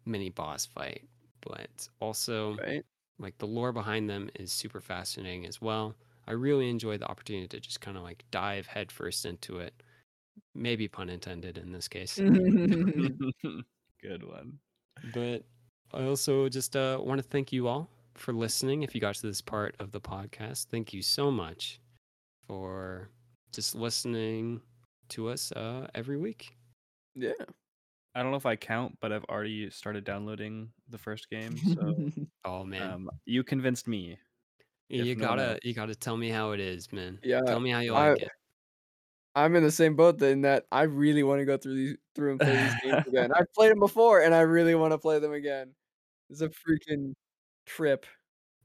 mini 0.06 0.30
boss 0.30 0.66
fight. 0.66 1.08
But 1.42 1.88
also 2.00 2.60
Right? 2.60 2.86
like 3.20 3.38
the 3.40 3.48
lore 3.48 3.74
behind 3.74 4.10
them 4.10 4.30
is 4.36 4.52
super 4.52 4.82
fascinating 4.82 5.46
as 5.46 5.62
well. 5.62 5.96
I 6.28 6.34
really 6.34 6.70
enjoy 6.70 6.98
the 6.98 7.08
opportunity 7.10 7.48
to 7.50 7.60
just 7.62 7.82
kind 7.82 7.98
of 7.98 8.04
like 8.04 8.26
dive 8.32 8.68
headfirst 8.68 9.26
into 9.26 9.60
it 9.60 9.84
maybe 10.54 10.88
pun 10.88 11.10
intended 11.10 11.58
in 11.58 11.72
this 11.72 11.88
case. 11.88 12.18
Good 14.02 14.24
one. 14.24 14.60
but 15.14 15.44
I 15.94 16.04
also 16.06 16.50
just 16.50 16.76
uh, 16.76 17.00
want 17.02 17.20
to 17.22 17.28
thank 17.28 17.52
you 17.52 17.68
all 17.68 17.90
for 18.16 18.34
listening. 18.34 18.84
If 18.84 18.94
you 18.96 19.02
got 19.02 19.16
to 19.16 19.28
this 19.28 19.42
part 19.42 19.76
of 19.80 19.92
the 19.92 20.02
podcast, 20.02 20.68
thank 20.72 20.94
you 20.94 21.02
so 21.02 21.32
much 21.32 21.80
for 22.48 23.10
just 23.52 23.76
listening 23.76 24.62
to 25.10 25.30
us 25.30 25.52
uh, 25.54 25.88
every 25.96 26.18
week. 26.18 26.56
yeah. 27.16 27.32
I 28.18 28.22
don't 28.22 28.32
know 28.32 28.38
if 28.38 28.46
I 28.46 28.56
count, 28.56 28.98
but 29.02 29.12
I've 29.12 29.26
already 29.26 29.70
started 29.70 30.06
downloading 30.06 30.70
the 30.90 30.98
first 30.98 31.30
game. 31.30 31.58
So 31.58 31.96
Oh 32.46 32.64
man, 32.64 32.82
um, 32.90 33.10
you 33.26 33.44
convinced 33.44 33.90
me. 33.90 34.18
you 34.88 35.12
if 35.12 35.18
gotta 35.20 35.50
else. 35.52 35.60
you 35.64 35.74
gotta 35.74 35.96
tell 35.96 36.16
me 36.16 36.30
how 36.30 36.52
it 36.52 36.62
is, 36.62 36.94
man. 36.94 37.20
Yeah, 37.24 37.42
tell 37.42 37.60
me 37.60 37.72
how 37.72 37.80
you 37.80 37.94
I- 37.94 38.12
like 38.12 38.22
it. 38.22 38.30
I'm 39.36 39.56
in 39.56 39.64
the 39.64 39.72
same 39.72 39.96
boat 39.96 40.22
in 40.22 40.42
that 40.42 40.66
I 40.72 40.84
really 40.84 41.24
want 41.24 41.40
to 41.42 41.46
go 41.46 41.58
through 41.58 41.76
these 41.76 41.98
through 42.16 42.32
and 42.32 42.40
play 42.40 42.56
these 42.56 42.76
games 42.84 43.08
again. 43.08 43.32
I've 43.34 43.52
played 43.54 43.72
them 43.72 43.80
before, 43.80 44.22
and 44.22 44.34
I 44.34 44.42
really 44.42 44.76
want 44.76 44.94
to 44.94 44.98
play 44.98 45.20
them 45.20 45.34
again. 45.34 45.74
It's 46.30 46.42
a 46.42 46.50
freaking 46.50 47.14
trip. 47.66 48.06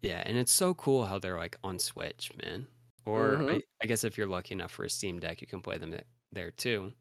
Yeah, 0.03 0.23
and 0.27 0.37
it's 0.39 0.53
so 0.53 0.75
cool 0.75 1.05
how 1.07 1.19
they're 1.19 1.39
like 1.39 1.59
on 1.65 1.79
Switch, 1.79 2.31
man. 2.43 2.67
Or 3.07 3.37
Mhm. 3.39 3.57
I, 3.57 3.63
I 3.83 3.87
guess 3.87 4.05
if 4.05 4.17
you're 4.19 4.27
lucky 4.27 4.55
enough 4.55 4.73
for 4.73 4.85
a 4.85 4.91
Steam 4.91 5.19
Deck, 5.21 5.41
you 5.41 5.47
can 5.47 5.61
play 5.61 5.79
them 5.79 5.95
there 6.33 6.51
too. 6.53 6.93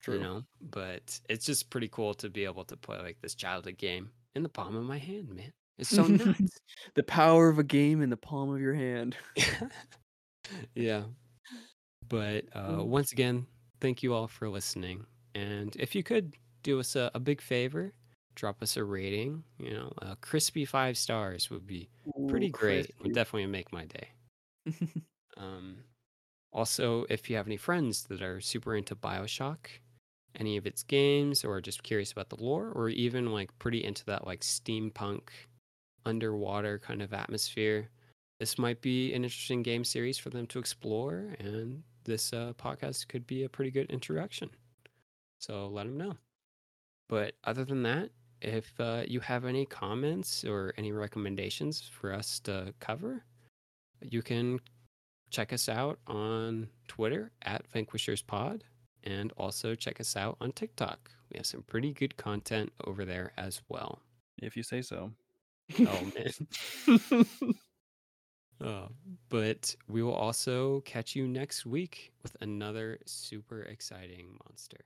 True. 0.00 0.16
You 0.16 0.20
know, 0.20 0.44
but 0.60 1.20
it's 1.28 1.46
just 1.46 1.70
pretty 1.70 1.88
cool 1.88 2.14
to 2.14 2.28
be 2.28 2.44
able 2.44 2.64
to 2.64 2.76
play 2.76 2.98
like 2.98 3.20
this 3.20 3.34
childhood 3.36 3.78
game 3.78 4.10
in 4.34 4.42
the 4.42 4.48
palm 4.48 4.74
of 4.76 4.84
my 4.84 4.98
hand, 4.98 5.28
man. 5.30 5.52
It's 5.78 5.90
so 5.90 6.06
nuts. 6.08 6.58
The 6.94 7.04
power 7.04 7.48
of 7.48 7.58
a 7.58 7.64
game 7.64 8.02
in 8.02 8.10
the 8.10 8.16
palm 8.16 8.50
of 8.52 8.60
your 8.60 8.74
hand. 8.74 9.16
yeah. 10.74 11.04
But 12.08 12.44
uh, 12.54 12.82
Mm. 12.82 12.84
once 12.84 13.12
again, 13.12 13.46
thank 13.80 14.02
you 14.02 14.14
all 14.14 14.28
for 14.28 14.48
listening. 14.48 15.06
And 15.34 15.74
if 15.76 15.94
you 15.94 16.02
could 16.02 16.36
do 16.62 16.78
us 16.80 16.96
a, 16.96 17.10
a 17.14 17.20
big 17.20 17.40
favor, 17.40 17.94
drop 18.34 18.62
us 18.62 18.76
a 18.76 18.84
rating. 18.84 19.44
You 19.58 19.70
know, 19.72 19.92
a 19.98 20.16
crispy 20.16 20.64
five 20.64 20.98
stars 20.98 21.50
would 21.50 21.66
be 21.66 21.90
pretty 22.26 22.48
Ooh, 22.48 22.50
great. 22.50 22.94
Would 23.00 23.12
definitely 23.12 23.46
make 23.46 23.72
my 23.72 23.86
day. 23.86 24.12
Um, 25.36 25.84
also, 26.52 27.04
if 27.10 27.30
you 27.30 27.36
have 27.36 27.46
any 27.46 27.56
friends 27.58 28.04
that 28.04 28.22
are 28.22 28.40
super 28.40 28.76
into 28.76 28.96
Bioshock, 28.96 29.68
any 30.36 30.56
of 30.56 30.66
its 30.66 30.82
games, 30.82 31.44
or 31.44 31.60
just 31.60 31.82
curious 31.82 32.12
about 32.12 32.30
the 32.30 32.42
lore, 32.42 32.70
or 32.70 32.88
even 32.90 33.32
like 33.32 33.56
pretty 33.58 33.84
into 33.84 34.04
that 34.06 34.26
like 34.26 34.40
steampunk 34.42 35.30
underwater 36.06 36.78
kind 36.78 37.02
of 37.02 37.12
atmosphere, 37.14 37.90
this 38.40 38.58
might 38.58 38.80
be 38.82 39.14
an 39.14 39.24
interesting 39.24 39.62
game 39.62 39.84
series 39.84 40.18
for 40.18 40.30
them 40.30 40.46
to 40.48 40.58
explore, 40.60 41.36
and 41.40 41.84
this 42.04 42.32
uh, 42.32 42.52
podcast 42.58 43.08
could 43.08 43.26
be 43.26 43.44
a 43.44 43.48
pretty 43.48 43.70
good 43.70 43.90
introduction. 43.90 44.50
So 45.38 45.68
let 45.68 45.86
them 45.86 45.96
know. 45.96 46.16
But 47.08 47.34
other 47.44 47.64
than 47.64 47.82
that, 47.82 48.10
if 48.40 48.72
uh, 48.80 49.04
you 49.06 49.20
have 49.20 49.44
any 49.44 49.66
comments 49.66 50.44
or 50.44 50.74
any 50.76 50.92
recommendations 50.92 51.82
for 52.00 52.12
us 52.12 52.40
to 52.40 52.74
cover, 52.80 53.24
you 54.00 54.22
can 54.22 54.58
check 55.30 55.52
us 55.52 55.68
out 55.68 55.98
on 56.06 56.68
Twitter 56.88 57.30
at 57.42 57.66
Vanquishers 57.72 58.22
Pod 58.22 58.64
and 59.04 59.32
also 59.36 59.74
check 59.74 60.00
us 60.00 60.16
out 60.16 60.36
on 60.40 60.52
TikTok. 60.52 61.10
We 61.32 61.38
have 61.38 61.46
some 61.46 61.62
pretty 61.62 61.92
good 61.92 62.16
content 62.16 62.72
over 62.84 63.04
there 63.04 63.32
as 63.36 63.62
well. 63.68 64.00
If 64.38 64.56
you 64.56 64.62
say 64.62 64.82
so. 64.82 65.12
Oh, 65.78 66.12
man. 66.14 67.24
Uh, 68.62 68.86
but 69.28 69.74
we 69.88 70.02
will 70.02 70.14
also 70.14 70.80
catch 70.82 71.16
you 71.16 71.26
next 71.26 71.66
week 71.66 72.12
with 72.22 72.36
another 72.40 72.98
super 73.06 73.62
exciting 73.62 74.38
monster. 74.44 74.84